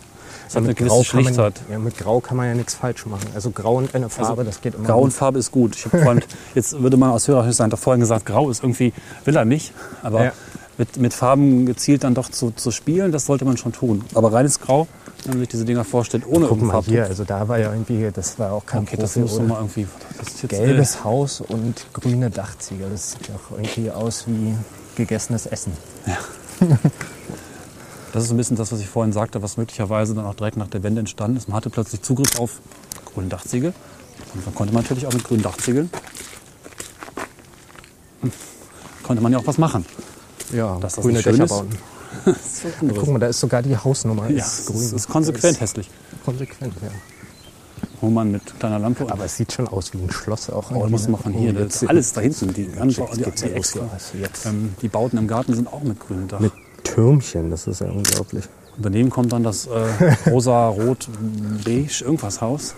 Es 0.48 0.54
hat 0.54 0.58
eine 0.58 0.68
mit 0.68 0.76
gewisse 0.78 0.94
Grau, 0.96 1.02
kann 1.04 1.22
man, 1.22 1.24
Schlichtheit. 1.24 1.60
ja, 1.70 1.78
mit 1.78 1.96
Grau 1.96 2.20
kann 2.20 2.36
man 2.36 2.48
ja 2.48 2.54
nichts 2.54 2.74
falsch 2.74 3.06
machen. 3.06 3.28
Also 3.34 3.50
Grau 3.50 3.76
und 3.76 3.94
eine 3.94 4.10
Farbe, 4.10 4.44
das 4.44 4.60
geht 4.60 4.74
immer. 4.74 4.84
Grau 4.84 5.00
und. 5.00 5.12
Farbe 5.12 5.38
ist 5.38 5.52
gut. 5.52 5.76
Ich 5.76 5.84
habe 5.86 5.98
vorhin, 6.02 6.22
jetzt 6.56 6.82
würde 6.82 6.96
man 6.96 7.10
aus 7.10 7.28
Hörerhöhe 7.28 7.52
sein, 7.52 7.70
doch 7.70 7.78
vorhin 7.78 8.00
gesagt, 8.00 8.26
Grau 8.26 8.50
ist 8.50 8.62
irgendwie, 8.64 8.92
will 9.24 9.36
er 9.36 9.44
nicht. 9.44 9.72
Aber 10.02 10.24
Ja. 10.24 10.32
mit, 10.76 10.96
mit 10.96 11.14
Farben 11.14 11.66
gezielt 11.66 12.02
dann 12.02 12.14
doch 12.14 12.28
zu, 12.30 12.50
zu 12.50 12.72
spielen, 12.72 13.12
das 13.12 13.26
sollte 13.26 13.44
man 13.44 13.56
schon 13.56 13.72
tun. 13.72 14.04
Aber 14.14 14.32
reines 14.32 14.58
Grau, 14.60 14.88
wenn 15.24 15.32
man 15.32 15.40
sich 15.40 15.48
diese 15.48 15.64
Dinger 15.64 15.84
vorstellt, 15.84 16.24
ohne 16.26 16.46
Guck 16.46 16.62
mal 16.62 16.82
hier, 16.82 17.04
also 17.04 17.24
da 17.24 17.48
war 17.48 17.58
ja 17.58 17.72
irgendwie, 17.72 18.10
das 18.12 18.38
war 18.38 18.52
auch 18.52 18.66
kein 18.66 18.82
Okay, 18.82 18.96
das 18.96 19.12
Profi, 19.14 19.20
muss 19.20 19.34
oder? 19.34 19.44
mal 19.44 19.56
irgendwie. 19.56 19.86
Das 20.18 20.28
ist 20.28 20.42
jetzt, 20.42 20.50
Gelbes 20.50 21.04
Haus 21.04 21.40
und 21.40 21.86
grüne 21.92 22.30
Dachziegel. 22.30 22.90
Das 22.90 23.12
sieht 23.12 23.28
ja 23.28 23.34
auch 23.34 23.56
irgendwie 23.56 23.90
aus 23.90 24.24
wie 24.26 24.54
gegessenes 24.96 25.46
Essen. 25.46 25.72
Das 28.12 28.22
ist 28.22 28.30
ein 28.30 28.36
bisschen 28.36 28.56
das, 28.56 28.70
was 28.70 28.78
ich 28.78 28.86
vorhin 28.86 29.12
sagte, 29.12 29.42
was 29.42 29.56
möglicherweise 29.56 30.14
dann 30.14 30.24
auch 30.24 30.36
direkt 30.36 30.56
nach 30.56 30.68
der 30.68 30.84
Wende 30.84 31.00
entstanden 31.00 31.36
ist. 31.36 31.48
Man 31.48 31.56
hatte 31.56 31.68
plötzlich 31.68 32.00
Zugriff 32.00 32.38
auf 32.38 32.60
grüne 33.12 33.26
Dachziegel. 33.26 33.74
Und 34.34 34.46
dann 34.46 34.54
konnte 34.54 34.72
man 34.72 34.84
natürlich 34.84 35.04
auch 35.08 35.12
mit 35.12 35.24
grünen 35.24 35.42
Dachziegeln, 35.42 35.90
hm, 38.20 38.30
konnte 39.02 39.20
man 39.20 39.32
ja 39.32 39.38
auch 39.38 39.46
was 39.48 39.58
machen. 39.58 39.84
Ja, 40.52 40.76
Dass 40.78 40.94
das 40.94 41.02
grüne 41.04 41.22
Dächer 41.22 41.46
bauen. 41.46 41.68
Das 41.70 41.76
ist 41.76 41.93
anderes. 42.80 43.00
Guck 43.00 43.08
mal, 43.08 43.18
da 43.18 43.26
ist 43.28 43.40
sogar 43.40 43.62
die 43.62 43.76
Hausnummer. 43.76 44.28
ja, 44.30 44.44
ist 44.44 44.66
grün. 44.66 44.76
ist, 44.80 44.92
ist 44.92 45.08
konsequent 45.08 45.44
Das 45.54 45.60
hässlich. 45.60 45.88
ist 45.88 46.24
konsequent, 46.24 46.74
ja. 46.82 46.88
Wo 48.00 48.08
man 48.10 48.30
mit 48.32 48.42
kleiner 48.58 48.78
Lampe. 48.78 49.06
Aber 49.10 49.24
es 49.24 49.36
sieht 49.36 49.52
schon 49.52 49.68
aus 49.68 49.92
wie 49.92 49.98
ein 49.98 50.10
Schloss 50.10 50.50
auch. 50.50 50.70
Oh, 50.70 50.86
muss 50.88 51.08
man 51.08 51.20
von 51.20 51.32
hier. 51.32 51.50
Oh, 51.56 51.64
Das 51.64 51.82
ist 51.82 51.88
alles 51.88 52.12
da 52.12 52.20
hinten. 52.20 52.52
Die, 52.54 52.62
Jetzt 52.64 53.16
die, 53.16 53.30
die, 53.48 53.52
extra. 53.52 53.80
Also 53.92 54.48
ähm, 54.48 54.74
die 54.82 54.88
Bauten 54.88 55.18
im 55.18 55.28
Garten 55.28 55.54
sind 55.54 55.72
auch 55.72 55.82
mit 55.82 56.00
grünem 56.00 56.28
Dach. 56.28 56.40
Mit 56.40 56.52
Türmchen, 56.84 57.50
das 57.50 57.66
ist 57.66 57.80
ja 57.80 57.88
unglaublich. 57.88 58.44
Und 58.76 58.84
daneben 58.84 59.10
kommt 59.10 59.32
dann 59.32 59.42
das 59.42 59.66
äh, 59.66 60.30
rosa, 60.30 60.68
rot, 60.68 61.08
beige, 61.64 62.02
irgendwas 62.04 62.40
Haus. 62.40 62.74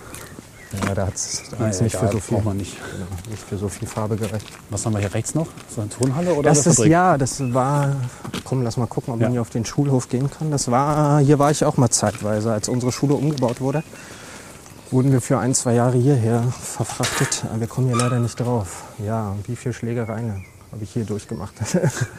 Ja, 0.73 0.93
da 0.93 1.07
hat 1.07 1.15
es 1.15 1.43
Naja, 1.57 1.81
nicht, 1.81 1.95
für 1.95 2.11
so 2.11 2.19
viel, 2.19 2.41
man 2.41 2.57
nicht. 2.57 2.77
Nicht 3.29 3.41
für 3.43 3.57
so 3.57 3.69
viel 3.69 3.87
Farbe 3.87 4.17
gerecht. 4.17 4.45
Was 4.69 4.85
haben 4.85 4.93
wir 4.93 4.99
hier 4.99 5.13
rechts 5.13 5.33
noch? 5.33 5.47
So 5.73 5.81
eine 5.81 5.89
Turnhalle 5.89 6.33
oder 6.33 6.49
Das 6.49 6.65
ist 6.67 6.79
ja, 6.79 7.17
das 7.17 7.53
war. 7.53 7.95
Komm, 8.43 8.63
lass 8.63 8.75
mal 8.75 8.85
gucken, 8.87 9.13
ob 9.13 9.19
Ja. 9.19 9.27
man 9.27 9.31
hier 9.33 9.41
auf 9.41 9.49
den 9.49 9.63
Schulhof 9.65 10.09
gehen 10.09 10.29
kann. 10.29 10.51
Das 10.51 10.69
war, 10.69 11.19
hier 11.19 11.39
war 11.39 11.51
ich 11.51 11.63
auch 11.63 11.77
mal 11.77 11.89
zeitweise, 11.89 12.51
als 12.51 12.67
unsere 12.67 12.91
Schule 12.91 13.13
umgebaut 13.13 13.61
wurde. 13.61 13.83
Wurden 14.91 15.11
wir 15.11 15.21
für 15.21 15.37
ein, 15.39 15.53
zwei 15.53 15.73
Jahre 15.73 15.97
hierher 15.97 16.43
verfrachtet. 16.61 17.45
Aber 17.49 17.61
wir 17.61 17.67
kommen 17.67 17.87
hier 17.87 17.97
leider 17.97 18.19
nicht 18.19 18.39
drauf. 18.39 18.83
Ja, 19.05 19.35
wie 19.45 19.55
viele 19.55 19.73
Schlägereien 19.73 20.45
habe 20.71 20.83
ich 20.83 20.91
hier 20.91 21.05
durchgemacht. 21.05 21.53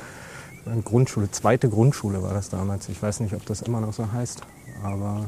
Grundschule, 0.85 1.31
zweite 1.31 1.69
Grundschule 1.69 2.23
war 2.23 2.35
das 2.35 2.49
damals. 2.51 2.89
Ich 2.89 3.03
weiß 3.03 3.21
nicht, 3.21 3.35
ob 3.35 3.45
das 3.47 3.63
immer 3.63 3.81
noch 3.81 3.93
so 3.93 4.11
heißt. 4.13 4.43
Aber 4.83 5.27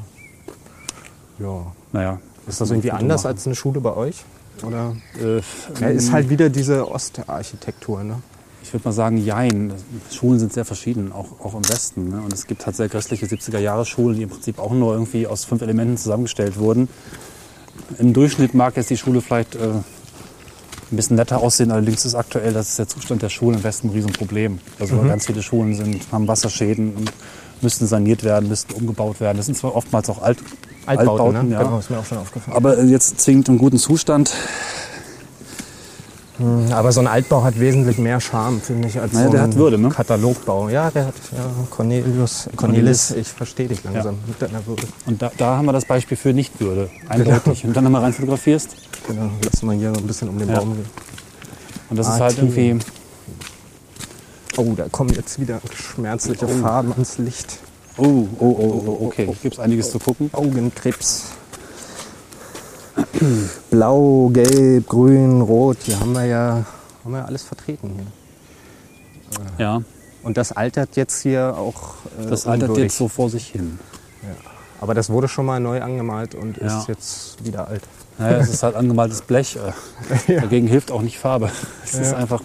ja. 1.38 1.66
Naja. 1.92 2.18
Ist 2.46 2.60
das 2.60 2.70
irgendwie 2.70 2.90
anders 2.90 3.26
als 3.26 3.46
eine 3.46 3.54
Schule 3.54 3.80
bei 3.80 3.94
euch? 3.94 4.24
Oder? 4.62 4.96
Äh, 5.20 5.40
Ja, 5.80 5.88
ist 5.88 6.12
halt 6.12 6.28
wieder 6.28 6.48
diese 6.48 6.90
Ostarchitektur, 6.90 8.02
ne? 8.04 8.16
Ich 8.62 8.72
würde 8.74 8.84
mal 8.84 8.92
sagen, 8.92 9.16
jein. 9.16 9.72
Schulen 10.12 10.38
sind 10.38 10.52
sehr 10.52 10.64
verschieden, 10.64 11.12
auch, 11.12 11.40
auch 11.40 11.54
im 11.54 11.66
Westen. 11.68 12.10
Ne? 12.10 12.20
Und 12.20 12.32
es 12.32 12.46
gibt 12.46 12.66
halt 12.66 12.76
sehr 12.76 12.88
grässliche 12.88 13.26
70er-Jahre-Schulen, 13.26 14.16
die 14.16 14.22
im 14.22 14.28
Prinzip 14.28 14.58
auch 14.58 14.72
nur 14.72 14.92
irgendwie 14.92 15.26
aus 15.26 15.44
fünf 15.44 15.62
Elementen 15.62 15.96
zusammengestellt 15.96 16.58
wurden. 16.58 16.88
Im 17.98 18.12
Durchschnitt 18.12 18.54
mag 18.54 18.76
jetzt 18.76 18.90
die 18.90 18.96
Schule 18.96 19.22
vielleicht 19.22 19.54
äh, 19.56 19.60
ein 20.92 20.96
bisschen 20.96 21.16
netter 21.16 21.38
aussehen, 21.38 21.70
allerdings 21.70 22.04
ist 22.04 22.14
aktuell, 22.14 22.52
das 22.52 22.70
ist 22.70 22.78
der 22.78 22.88
Zustand 22.88 23.22
der 23.22 23.28
Schulen 23.28 23.58
im 23.58 23.64
Westen 23.64 23.88
ein 23.88 23.92
Riesenproblem. 23.92 24.58
Also 24.78 25.00
ganz 25.02 25.26
viele 25.26 25.42
Schulen 25.42 25.74
sind, 25.74 26.02
haben 26.12 26.28
Wasserschäden 26.28 26.94
und 26.94 27.12
müssten 27.62 27.86
saniert 27.86 28.24
werden, 28.24 28.48
müssten 28.48 28.74
umgebaut 28.74 29.20
werden. 29.20 29.36
Das 29.36 29.46
sind 29.46 29.56
zwar 29.56 29.74
oftmals 29.74 30.10
auch 30.10 30.22
Alt, 30.22 30.38
Altbauten, 30.98 31.48
ne? 31.48 31.54
ja. 31.54 31.62
Genau, 31.62 31.78
ist 31.78 31.90
mir 31.90 31.98
auch 31.98 32.04
schon 32.04 32.18
aufgefallen. 32.18 32.56
aber 32.56 32.82
jetzt 32.82 33.20
zwingend 33.20 33.48
im 33.48 33.58
guten 33.58 33.78
Zustand. 33.78 34.32
Aber 36.72 36.90
so 36.90 37.00
ein 37.00 37.06
Altbau 37.06 37.44
hat 37.44 37.60
wesentlich 37.60 37.98
mehr 37.98 38.18
Charme, 38.18 38.62
finde 38.62 38.88
ich, 38.88 38.98
als 38.98 39.12
Naja, 39.12 39.26
so 39.26 39.32
der 39.32 39.42
ein 39.42 39.50
hat 39.50 39.56
Würde, 39.56 39.76
ne? 39.76 39.90
Katalogbau. 39.90 40.70
Ja, 40.70 40.90
der 40.90 41.06
hat 41.08 41.14
ja, 41.32 41.44
Cornelius, 41.68 42.48
Cornelis, 42.56 43.10
ich 43.10 43.28
verstehe 43.28 43.68
dich 43.68 43.84
langsam 43.84 44.16
mit 44.26 44.40
deiner 44.40 44.66
Würde. 44.66 44.84
Und 45.04 45.20
da, 45.20 45.30
da 45.36 45.58
haben 45.58 45.66
wir 45.66 45.72
das 45.74 45.84
Beispiel 45.84 46.16
für 46.16 46.32
Nichtwürde, 46.32 46.88
eindeutig. 47.10 47.64
Und 47.66 47.76
dann 47.76 47.84
nochmal 47.84 48.00
rein 48.04 48.14
fotografierst. 48.14 48.70
Genau, 49.06 49.28
lass 49.44 49.60
mal 49.62 49.76
hier 49.76 49.92
so 49.94 50.00
ein 50.00 50.06
bisschen 50.06 50.30
um 50.30 50.38
den 50.38 50.48
Ja. 50.48 50.60
Baum 50.60 50.72
gehen. 50.76 50.86
Und 51.90 51.98
das 51.98 52.06
ist 52.06 52.14
Ah, 52.14 52.20
halt 52.20 52.36
Theo. 52.36 52.44
irgendwie, 52.46 52.78
Oh, 54.56 54.72
da 54.76 54.86
kommen 54.90 55.10
jetzt 55.10 55.38
wieder 55.38 55.60
schmerzliche 55.74 56.48
Farben 56.48 56.92
ans 56.92 57.18
Licht. 57.18 57.58
Oh, 58.00 58.28
oh, 58.38 58.46
oh, 58.58 58.84
oh 59.00 59.06
okay, 59.06 59.26
hier 59.26 59.34
gibt 59.42 59.54
es 59.54 59.60
einiges 59.60 59.90
zu 59.90 59.98
gucken. 59.98 60.30
Augenkrebs. 60.32 61.26
Blau, 63.70 64.30
gelb, 64.32 64.88
grün, 64.88 65.40
rot, 65.40 65.78
hier 65.82 65.98
haben 66.00 66.12
wir 66.12 66.24
ja 66.24 66.64
haben 67.04 67.12
wir 67.12 67.24
alles 67.24 67.42
vertreten 67.42 67.92
hier. 67.94 69.46
Ja, 69.58 69.82
Und 70.22 70.36
das 70.36 70.52
altert 70.52 70.96
jetzt 70.96 71.22
hier 71.22 71.54
auch 71.56 71.94
äh, 72.20 72.26
das 72.28 72.46
altert 72.46 72.70
unwürdig. 72.70 72.90
jetzt 72.92 72.98
so 72.98 73.08
vor 73.08 73.30
sich 73.30 73.46
hin. 73.48 73.78
Aber 74.80 74.94
das 74.94 75.10
wurde 75.10 75.28
schon 75.28 75.46
mal 75.46 75.60
neu 75.60 75.82
angemalt 75.82 76.34
und 76.34 76.56
Ja. 76.58 76.78
ist 76.80 76.88
jetzt 76.88 77.44
wieder 77.44 77.68
alt. 77.68 77.82
Naja, 78.18 78.38
es 78.38 78.48
ist 78.48 78.62
halt 78.62 78.76
angemaltes 78.76 79.22
Blech. 79.22 79.56
Äh, 80.26 80.40
Dagegen 80.40 80.66
hilft 80.66 80.90
auch 80.90 81.02
nicht 81.02 81.18
Farbe. 81.18 81.50
Es 81.84 81.94
ist 81.94 82.12
Ja. 82.12 82.18
einfach, 82.18 82.42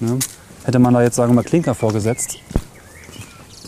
ne? 0.00 0.18
Hätte 0.64 0.78
man 0.78 0.92
da 0.94 1.02
jetzt, 1.02 1.16
sagen 1.16 1.32
wir 1.32 1.36
mal, 1.36 1.42
Klinker 1.44 1.74
vorgesetzt, 1.74 2.36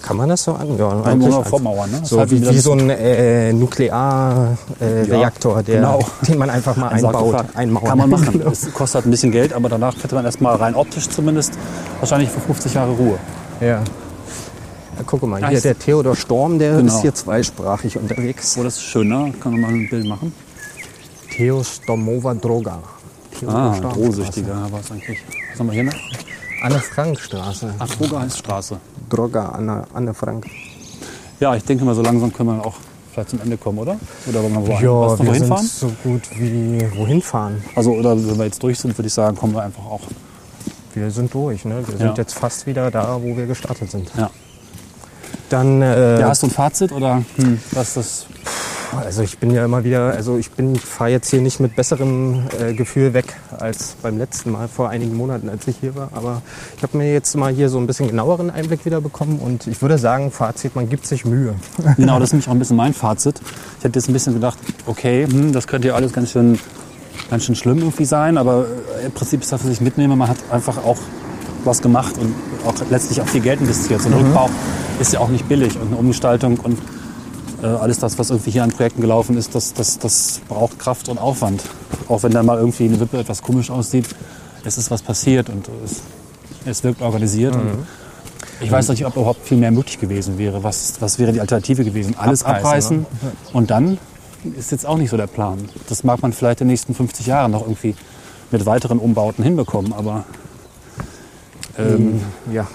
Kann 0.03 0.17
man 0.17 0.29
das 0.29 0.43
so 0.45 0.53
an? 0.55 0.77
Ja, 0.77 0.91
dann 0.91 1.05
eigentlich 1.05 1.31
nur 1.31 1.45
vormauern. 1.45 1.91
Ne? 1.91 1.99
Das 2.01 2.09
So 2.11 2.31
wie, 2.31 2.47
wie 2.49 2.59
so 2.59 2.73
ein 2.73 2.91
äh, 2.91 3.53
Nuklearreaktor, 3.53 5.61
äh, 5.61 5.73
Ja, 5.73 5.77
genau. 5.77 6.01
den 6.29 6.39
man 6.39 6.51
einfach 6.51 6.77
mal 6.77 6.89
Ein 6.89 7.05
einbaut, 7.05 7.45
einmauern. 7.55 7.85
Kann 7.87 7.99
man 7.99 8.11
machen. 8.11 8.33
Genau. 8.33 8.51
Es 8.51 8.73
kostet 8.75 9.07
ein 9.07 9.11
bisschen 9.11 9.33
Geld, 9.33 9.53
aber 9.53 9.69
danach 9.69 9.95
hätte 10.03 10.15
man 10.15 10.25
erstmal 10.25 10.57
rein 10.57 10.75
optisch 10.75 11.09
zumindest 11.09 11.53
wahrscheinlich 12.01 12.31
für 12.31 12.41
50 12.41 12.75
Jahre 12.75 12.93
Ruhe. 12.93 13.19
ja. 13.61 13.67
ja. 13.67 13.83
Guck 15.07 15.23
mal, 15.23 15.49
hier 15.49 15.61
der 15.61 15.79
Theodor 15.79 16.15
Storm, 16.15 16.59
der 16.59 16.77
Genau. 16.77 16.95
ist 16.95 17.01
hier 17.01 17.15
zweisprachig 17.15 17.97
unterwegs. 17.97 18.57
Oh, 18.61 18.63
das 18.63 18.77
ist 18.77 18.83
schön, 18.85 19.09
ne? 19.09 19.33
Kann 19.41 19.53
man 19.53 19.61
mal 19.63 19.69
ein 19.69 19.89
Bild 19.89 20.07
machen. 20.07 20.33
Theo 21.31 21.65
Stormova 21.65 22.35
Droga. 22.35 22.79
Theodor 23.39 23.59
Ah, 23.59 23.75
Storm 23.75 23.95
Drohsüchtiger 23.95 24.67
war 24.71 24.81
es 24.81 24.93
eigentlich. 24.93 25.19
Was 25.51 25.59
haben 25.59 25.67
wir 25.69 25.73
hier 25.75 25.85
noch? 25.85 25.95
Anne-Frank-Straße. 26.63 27.75
Ach, 27.79 27.89
Straße. 28.37 28.77
Droga, 29.13 29.51
Anne, 29.51 29.85
Anne 29.93 30.15
Frank. 30.15 30.47
Ja, 31.41 31.55
ich 31.55 31.65
denke 31.65 31.85
mal, 31.85 31.95
so 31.95 32.03
langsam 32.03 32.33
können 32.33 32.57
wir 32.57 32.65
auch 32.67 32.75
vielleicht 33.13 33.31
zum 33.31 33.41
Ende 33.43 33.57
kommen, 33.59 33.79
oder? 33.79 33.97
Oder 34.27 34.43
wollen 34.43 34.53
wir 34.55 34.61
woanders 34.69 34.81
Ja, 34.83 34.89
noch 34.89 35.19
wir 35.19 35.27
wohin 35.27 35.41
sind 35.41 35.49
fahren? 35.49 35.67
so 35.67 35.93
gut 36.03 36.23
wie 36.39 36.87
wohin 36.97 37.21
fahren. 37.21 37.63
Also, 37.75 37.93
oder 37.93 38.17
wenn 38.17 38.39
wir 38.39 38.45
jetzt 38.47 38.63
durch 38.63 38.79
sind, 38.79 38.97
würde 38.97 39.09
ich 39.09 39.13
sagen, 39.15 39.37
kommen 39.37 39.55
wir 39.55 39.63
einfach 39.63 39.85
auch. 39.85 40.01
Wir 40.95 41.11
sind 41.11 41.33
durch. 41.35 41.65
Ne? 41.65 41.83
Wir 41.87 41.95
Ja. 41.95 42.07
sind 42.07 42.19
jetzt 42.19 42.35
fast 42.35 42.67
wieder 42.67 42.91
da, 42.91 43.19
wo 43.23 43.37
wir 43.37 43.47
gestartet 43.47 43.91
sind. 43.91 44.11
Ja. 44.17 44.31
Dann, 45.51 45.83
äh, 45.83 46.21
Ja, 46.21 46.29
hast 46.29 46.43
du 46.43 46.47
ein 46.47 46.51
Fazit 46.51 46.93
oder 46.93 47.23
hm, 47.37 47.59
was 47.73 47.95
das? 47.95 48.27
Also 48.97 49.23
ich 49.23 49.39
bin 49.39 49.51
ja 49.51 49.65
immer 49.65 49.85
wieder, 49.85 50.13
also 50.13 50.37
ich 50.37 50.51
bin 50.51 50.77
fahre 50.77 51.11
jetzt 51.11 51.31
hier 51.31 51.41
nicht 51.41 51.61
mit 51.61 51.75
besserem 51.77 52.45
äh, 52.61 52.75
Gefühl 52.75 53.15
weg 53.15 53.25
als 53.59 53.97
beim 54.03 54.19
letzten 54.19 54.53
Mal 54.53 54.69
vor 54.69 54.91
einigen 54.91 55.17
Monaten, 55.17 55.49
als 55.49 55.67
ich 55.67 55.77
hier 55.79 55.95
war. 55.95 56.11
Aber 56.13 56.43
ich 56.77 56.83
habe 56.83 56.99
mir 56.99 57.13
jetzt 57.13 57.35
mal 57.37 57.53
hier 57.53 57.69
so 57.69 57.79
ein 57.79 57.87
bisschen 57.87 58.09
genaueren 58.09 58.51
Einblick 58.51 58.85
wieder 58.85 59.01
bekommen 59.01 59.39
und 59.39 59.67
ich 59.67 59.81
würde 59.81 59.99
sagen, 59.99 60.31
Fazit, 60.31 60.77
man 60.77 60.89
gibt 60.89 61.07
sich 61.07 61.25
Mühe. 61.25 61.55
Genau, 61.97 62.19
das 62.19 62.29
ist 62.29 62.33
nämlich 62.33 62.49
auch 62.49 62.53
ein 62.53 62.59
bisschen 62.59 62.77
mein 62.77 62.95
Fazit. 62.95 63.41
Ich 63.79 63.85
hätte 63.85 63.99
jetzt 63.99 64.09
ein 64.09 64.13
bisschen 64.13 64.35
gedacht, 64.35 64.59
okay, 64.87 65.27
hm, 65.27 65.53
das 65.53 65.67
könnte 65.67 65.89
ja 65.89 65.95
alles 65.95 66.13
ganz 66.13 66.31
schön, 66.31 66.59
ganz 67.31 67.45
schön 67.45 67.55
schlimm 67.55 67.79
irgendwie 67.79 68.05
sein, 68.05 68.39
aber 68.39 68.67
äh, 69.01 69.07
im 69.07 69.13
Prinzip 69.13 69.43
ist 69.43 69.53
das, 69.53 69.65
was 69.65 69.71
ich 69.71 69.81
mitnehme, 69.81 70.17
man 70.17 70.29
hat 70.29 70.39
einfach 70.51 70.79
auch 70.79 70.99
was 71.65 71.81
gemacht 71.81 72.15
und 72.19 72.35
auch 72.67 72.75
letztlich 72.91 73.21
auch 73.21 73.29
viel 73.29 73.41
Geld 73.41 73.61
investiert. 73.61 74.01
So 74.03 74.09
ein 74.09 74.15
Rückbau 74.15 74.51
ist 75.01 75.13
ja 75.13 75.21
auch 75.21 75.29
nicht 75.29 75.49
billig 75.49 75.77
und 75.77 75.89
eine 75.89 75.97
Umgestaltung 75.97 76.59
und 76.59 76.79
alles 77.67 77.99
das, 77.99 78.19
was 78.19 78.31
irgendwie 78.31 78.51
hier 78.51 78.65
an 78.65 78.71
Projekten 78.71 79.01
gelaufen 79.01 79.37
ist, 79.37 79.55
das, 79.55 79.73
das, 79.73 79.99
das 79.99 80.41
braucht 80.49 80.79
Kraft 80.79 81.09
und 81.09 81.19
Aufwand. 81.19 81.63
Auch 82.09 82.23
wenn 82.23 82.33
da 82.33 82.43
mal 82.43 82.59
irgendwie 82.59 82.85
eine 82.85 82.99
Wippe 82.99 83.19
etwas 83.19 83.43
komisch 83.43 83.71
aussieht, 83.71 84.07
es 84.65 84.79
ist 84.79 84.91
was 84.91 85.03
passiert 85.03 85.49
und 85.49 85.69
es, 85.85 86.03
es 86.65 86.83
wirkt 86.85 87.03
organisiert. 87.03 87.55
Und 87.55 87.87
ich 88.61 88.71
weiß 88.71 88.89
nicht, 88.89 89.05
ob 89.07 89.17
überhaupt 89.17 89.47
viel 89.47 89.59
mehr 89.59 89.71
möglich 89.71 89.99
gewesen 90.01 90.39
wäre. 90.39 90.63
Was, 90.63 91.01
was 91.01 91.19
wäre 91.19 91.33
die 91.33 91.41
Alternative 91.41 91.85
gewesen? 91.85 92.15
Alles 92.19 92.45
Abreißen, 92.45 93.07
abreißen 93.07 93.07
und 93.53 93.71
dann 93.71 93.99
ist 94.57 94.73
jetzt 94.73 94.87
auch 94.87 94.99
nicht 94.99 95.11
so 95.11 95.17
der 95.17 95.29
Plan. 95.29 95.59
Das 95.89 96.05
mag 96.05 96.21
man 96.23 96.33
vielleicht 96.33 96.61
in 96.61 96.67
den 96.67 96.73
nächsten 96.73 96.95
50 96.95 97.27
Jahren 97.27 97.53
noch 97.53 97.63
irgendwie 97.63 97.95
mit 98.51 98.67
weiteren 98.67 98.99
Umbauten 98.99 99.45
hinbekommen, 99.45 99.93
aber 99.93 100.25
ähm, 101.79 102.21
Ja, 102.53 102.67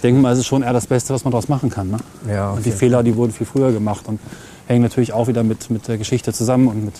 ich 0.00 0.02
denke 0.02 0.22
mal, 0.22 0.32
es 0.32 0.38
ist 0.38 0.46
schon 0.46 0.62
eher 0.62 0.72
das 0.72 0.86
Beste, 0.86 1.12
was 1.12 1.24
man 1.24 1.32
daraus 1.32 1.48
machen 1.48 1.68
kann. 1.68 1.90
Ne? 1.90 1.98
ja. 2.26 2.52
Und 2.52 2.64
die 2.64 2.72
Fehler, 2.72 3.02
die 3.02 3.14
wurden 3.16 3.32
viel 3.32 3.46
früher 3.46 3.70
gemacht 3.70 4.08
und 4.08 4.18
hängen 4.66 4.80
natürlich 4.80 5.12
auch 5.12 5.28
wieder 5.28 5.42
mit, 5.42 5.68
mit 5.68 5.86
der 5.88 5.98
Geschichte 5.98 6.32
zusammen 6.32 6.68
und 6.68 6.86
mit, 6.86 6.94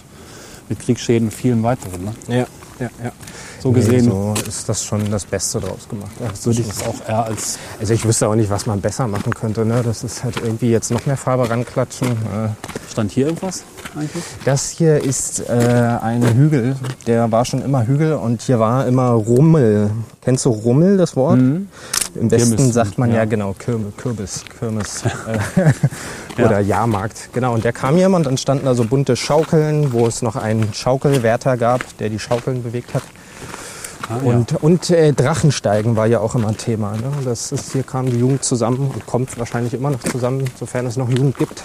mit 0.69 0.81
Kriegsschäden 0.81 1.29
und 1.29 1.35
vielen 1.35 1.63
weiteren. 1.63 2.05
Ne? 2.05 2.15
Ja. 2.29 2.47
ja, 2.79 2.91
ja. 3.03 3.13
So 3.59 3.73
gesehen 3.73 4.05
Nee, 4.05 4.11
so 4.11 4.35
ist 4.47 4.69
das 4.69 4.85
schon 4.85 5.11
das 5.11 5.25
Beste 5.25 5.61
draus 5.61 5.89
gemacht. 5.89 6.11
Ja, 6.21 6.29
das 6.29 6.45
würde 6.45 6.61
ist 6.61 6.69
ich 6.69 6.75
das 6.75 6.87
auch 6.87 7.09
eher 7.09 7.25
als 7.25 7.59
Also 7.81 7.95
ich 7.95 8.05
wüsste 8.05 8.29
auch 8.29 8.35
nicht, 8.35 8.51
was 8.51 8.67
man 8.67 8.83
besser 8.83 9.07
machen 9.07 9.33
könnte. 9.33 9.65
Ne? 9.65 9.81
Das 9.83 10.05
ist 10.05 10.23
halt 10.23 10.37
irgendwie 10.37 10.71
jetzt 10.71 10.91
noch 10.91 11.07
mehr 11.07 11.17
Farbe 11.17 11.49
ranklatschen. 11.49 12.09
Äh, 12.09 12.51
Stand 12.91 13.13
hier 13.13 13.29
irgendwas 13.29 13.65
eigentlich? 13.97 14.25
Das 14.45 14.71
hier 14.71 15.03
ist 15.03 15.41
äh, 15.49 15.53
ein 15.53 16.23
Hügel. 16.35 16.77
Der 17.07 17.31
war 17.31 17.45
schon 17.45 17.63
immer 17.63 17.87
Hügel 17.87 18.15
und 18.15 18.43
hier 18.43 18.59
war 18.59 18.87
immer 18.87 19.11
Rummel. 19.11 19.91
Kennst 20.23 20.45
du 20.45 20.51
Rummel, 20.51 20.97
das 20.97 21.17
Wort? 21.17 21.39
Im 21.39 21.69
Westen 22.15 22.57
Kirmes, 22.57 22.75
sagt 22.75 22.99
man 22.99 23.11
ja, 23.11 23.19
ja. 23.19 23.25
genau 23.25 23.55
Kürbis, 23.59 23.97
Kürbis, 23.97 24.45
Kirmes 24.59 25.03
äh, 26.37 26.43
oder 26.43 26.61
Jahrmarkt. 26.61 27.31
Genau, 27.33 27.55
und 27.55 27.65
der 27.65 27.73
kam 27.73 27.97
hier 27.97 28.11
und 28.11 28.27
dann 28.27 28.37
standen 28.37 28.65
da 28.65 28.75
so 28.75 28.85
bunte 28.85 29.17
Schaukeln, 29.17 29.93
wo 29.93 30.07
es 30.07 30.23
noch 30.23 30.37
einen 30.37 30.73
Schaukelwärter 30.75 31.57
gab, 31.57 31.97
der 31.99 32.09
die 32.09 32.19
Schaukeln 32.19 32.63
bewegt 32.63 32.95
hat. 32.95 33.03
Ah, 34.09 34.17
Und, 34.25 34.55
und 34.63 34.91
äh, 34.91 35.13
Drachensteigen 35.13 35.95
war 35.95 36.07
ja 36.07 36.19
auch 36.19 36.35
immer 36.35 36.49
ein 36.49 36.57
Thema. 36.57 36.93
Ne? 36.93 37.13
Das 37.25 37.53
ist, 37.53 37.73
hier 37.73 37.85
kam 37.85 38.07
die 38.07 38.19
Jugend 38.19 38.43
zusammen 38.43 38.91
und 38.93 39.07
kommt 39.07 39.39
wahrscheinlich 39.39 39.73
immer 39.73 39.91
noch 39.91 40.01
zusammen, 40.01 40.45
sofern 40.59 40.87
es 40.87 40.97
noch 40.97 41.09
Jugend 41.09 41.39
gibt. 41.39 41.63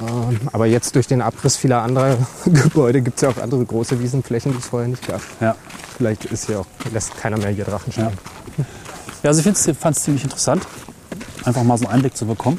Ähm, 0.00 0.40
aber 0.52 0.66
jetzt 0.66 0.94
durch 0.94 1.06
den 1.06 1.20
Abriss 1.20 1.56
vieler 1.56 1.82
anderer 1.82 2.16
Gebäude 2.46 3.02
gibt 3.02 3.16
es 3.16 3.22
ja 3.22 3.28
auch 3.28 3.36
andere 3.38 3.64
große 3.64 4.00
Wiesenflächen, 4.00 4.52
die 4.52 4.58
es 4.58 4.66
vorher 4.66 4.88
nicht 4.88 5.06
gab. 5.06 5.20
ja. 5.40 5.54
Vielleicht 5.96 6.24
ist 6.26 6.46
hier 6.46 6.60
auch, 6.60 6.66
lässt 6.92 7.14
keiner 7.18 7.36
mehr 7.36 7.50
hier 7.50 7.64
Drachen 7.64 7.92
steigen. 7.92 8.16
Ja, 9.22 9.28
also 9.28 9.46
ich 9.46 9.76
fand 9.76 9.96
es 9.96 10.02
ziemlich 10.02 10.24
interessant, 10.24 10.66
einfach 11.44 11.62
mal 11.62 11.76
so 11.76 11.84
einen 11.84 11.96
Einblick 11.96 12.16
zu 12.16 12.24
bekommen. 12.24 12.58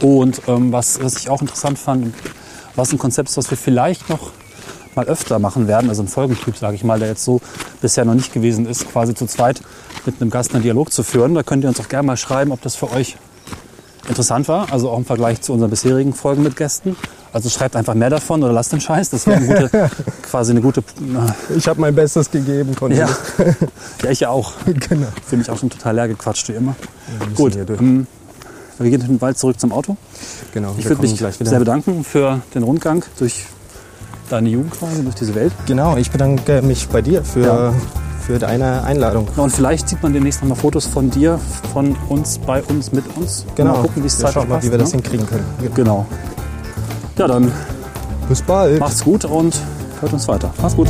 Und 0.00 0.40
ähm, 0.48 0.72
was, 0.72 1.02
was 1.02 1.18
ich 1.18 1.28
auch 1.28 1.42
interessant 1.42 1.78
fand, 1.78 2.14
was 2.76 2.92
ein 2.92 2.98
Konzept 2.98 3.28
ist, 3.28 3.36
was 3.36 3.50
wir 3.50 3.58
vielleicht 3.58 4.08
noch 4.08 4.32
mal 4.94 5.04
öfter 5.06 5.38
machen 5.38 5.68
werden, 5.68 5.90
also 5.90 6.02
ein 6.02 6.08
Folgentyp, 6.08 6.56
sage 6.56 6.76
ich 6.76 6.84
mal, 6.84 6.98
der 6.98 7.08
jetzt 7.08 7.24
so 7.24 7.40
bisher 7.82 8.04
noch 8.04 8.14
nicht 8.14 8.32
gewesen 8.32 8.66
ist, 8.66 8.90
quasi 8.90 9.14
zu 9.14 9.26
zweit 9.26 9.60
mit 10.06 10.20
einem 10.20 10.30
Gast 10.30 10.54
einen 10.54 10.62
Dialog 10.62 10.92
zu 10.92 11.02
führen. 11.02 11.34
Da 11.34 11.42
könnt 11.42 11.64
ihr 11.64 11.68
uns 11.68 11.80
auch 11.80 11.88
gerne 11.88 12.06
mal 12.06 12.16
schreiben, 12.16 12.52
ob 12.52 12.62
das 12.62 12.74
für 12.74 12.90
euch 12.90 13.16
interessant 14.08 14.48
war, 14.48 14.72
also 14.72 14.90
auch 14.90 14.98
im 14.98 15.04
Vergleich 15.04 15.40
zu 15.40 15.52
unseren 15.52 15.70
bisherigen 15.70 16.12
Folgen 16.12 16.42
mit 16.42 16.56
Gästen. 16.56 16.96
Also 17.32 17.48
schreibt 17.48 17.74
einfach 17.74 17.94
mehr 17.94 18.10
davon 18.10 18.42
oder 18.44 18.52
lasst 18.52 18.72
den 18.72 18.80
Scheiß. 18.80 19.10
Das 19.10 19.26
wäre 19.26 19.38
eine 19.38 19.46
gute, 19.46 19.90
quasi 20.30 20.52
eine 20.52 20.60
gute. 20.60 20.80
äh, 20.80 21.56
Ich 21.56 21.66
habe 21.66 21.80
mein 21.80 21.94
Bestes 21.94 22.30
gegeben, 22.30 22.74
konnte 22.76 22.96
Ja, 22.96 23.08
ja 24.04 24.10
ich 24.10 24.20
ja 24.20 24.28
auch. 24.28 24.52
genau. 24.66 25.08
Fühle 25.26 25.38
mich 25.40 25.50
auch 25.50 25.58
schon 25.58 25.70
total 25.70 25.96
leer 25.96 26.08
gequatscht 26.08 26.48
wie 26.48 26.52
immer. 26.52 26.76
müssen 27.18 27.34
Gut, 27.34 27.56
ähm, 27.56 28.06
wir 28.78 28.90
gehen 28.90 29.00
den 29.00 29.20
Wald 29.20 29.38
zurück 29.38 29.58
zum 29.58 29.72
Auto. 29.72 29.96
genau. 30.52 30.74
Ich 30.78 30.88
würde 30.88 31.02
mich 31.02 31.16
gleich 31.16 31.38
wieder. 31.40 31.50
sehr 31.50 31.58
bedanken 31.58 32.04
für 32.04 32.40
den 32.54 32.62
Rundgang 32.62 33.04
durch 33.18 33.46
deine 34.30 34.48
Jugend 34.48 34.72
quasi, 34.78 35.02
durch 35.02 35.14
diese 35.16 35.34
Welt. 35.34 35.52
Genau, 35.66 35.96
ich 35.96 36.10
bedanke 36.10 36.62
mich 36.62 36.88
bei 36.88 37.02
dir 37.02 37.24
für, 37.24 37.40
Ja. 37.44 37.74
Für 38.26 38.38
deine 38.38 38.82
Einladung. 38.84 39.28
Ja, 39.36 39.42
und 39.42 39.50
vielleicht 39.50 39.88
sieht 39.88 40.02
man 40.02 40.12
demnächst 40.12 40.40
noch 40.42 40.48
mal 40.48 40.54
Fotos 40.54 40.86
von 40.86 41.10
dir, 41.10 41.38
von 41.72 41.94
uns, 42.08 42.38
bei 42.38 42.62
uns, 42.64 42.92
mit 42.92 43.04
uns. 43.16 43.44
Genau, 43.54 43.74
Mal 43.74 43.82
gucken, 43.82 44.02
wie 44.02 44.06
es 44.06 44.18
zeitlich 44.18 44.34
schauen 44.34 44.48
mal, 44.48 44.54
passt. 44.56 44.66
wie 44.66 44.70
wir 44.70 44.78
das 44.78 44.92
ne? 44.92 45.00
hinkriegen 45.02 45.26
können. 45.26 45.44
Genau. 45.74 46.06
Ja, 47.18 47.28
dann 47.28 47.52
Bis 48.28 48.42
bald. 48.42 48.80
macht's 48.80 49.04
gut 49.04 49.24
und 49.24 49.54
hört 50.00 50.12
uns 50.12 50.26
weiter. 50.26 50.52
Macht's 50.60 50.76
gut. 50.76 50.88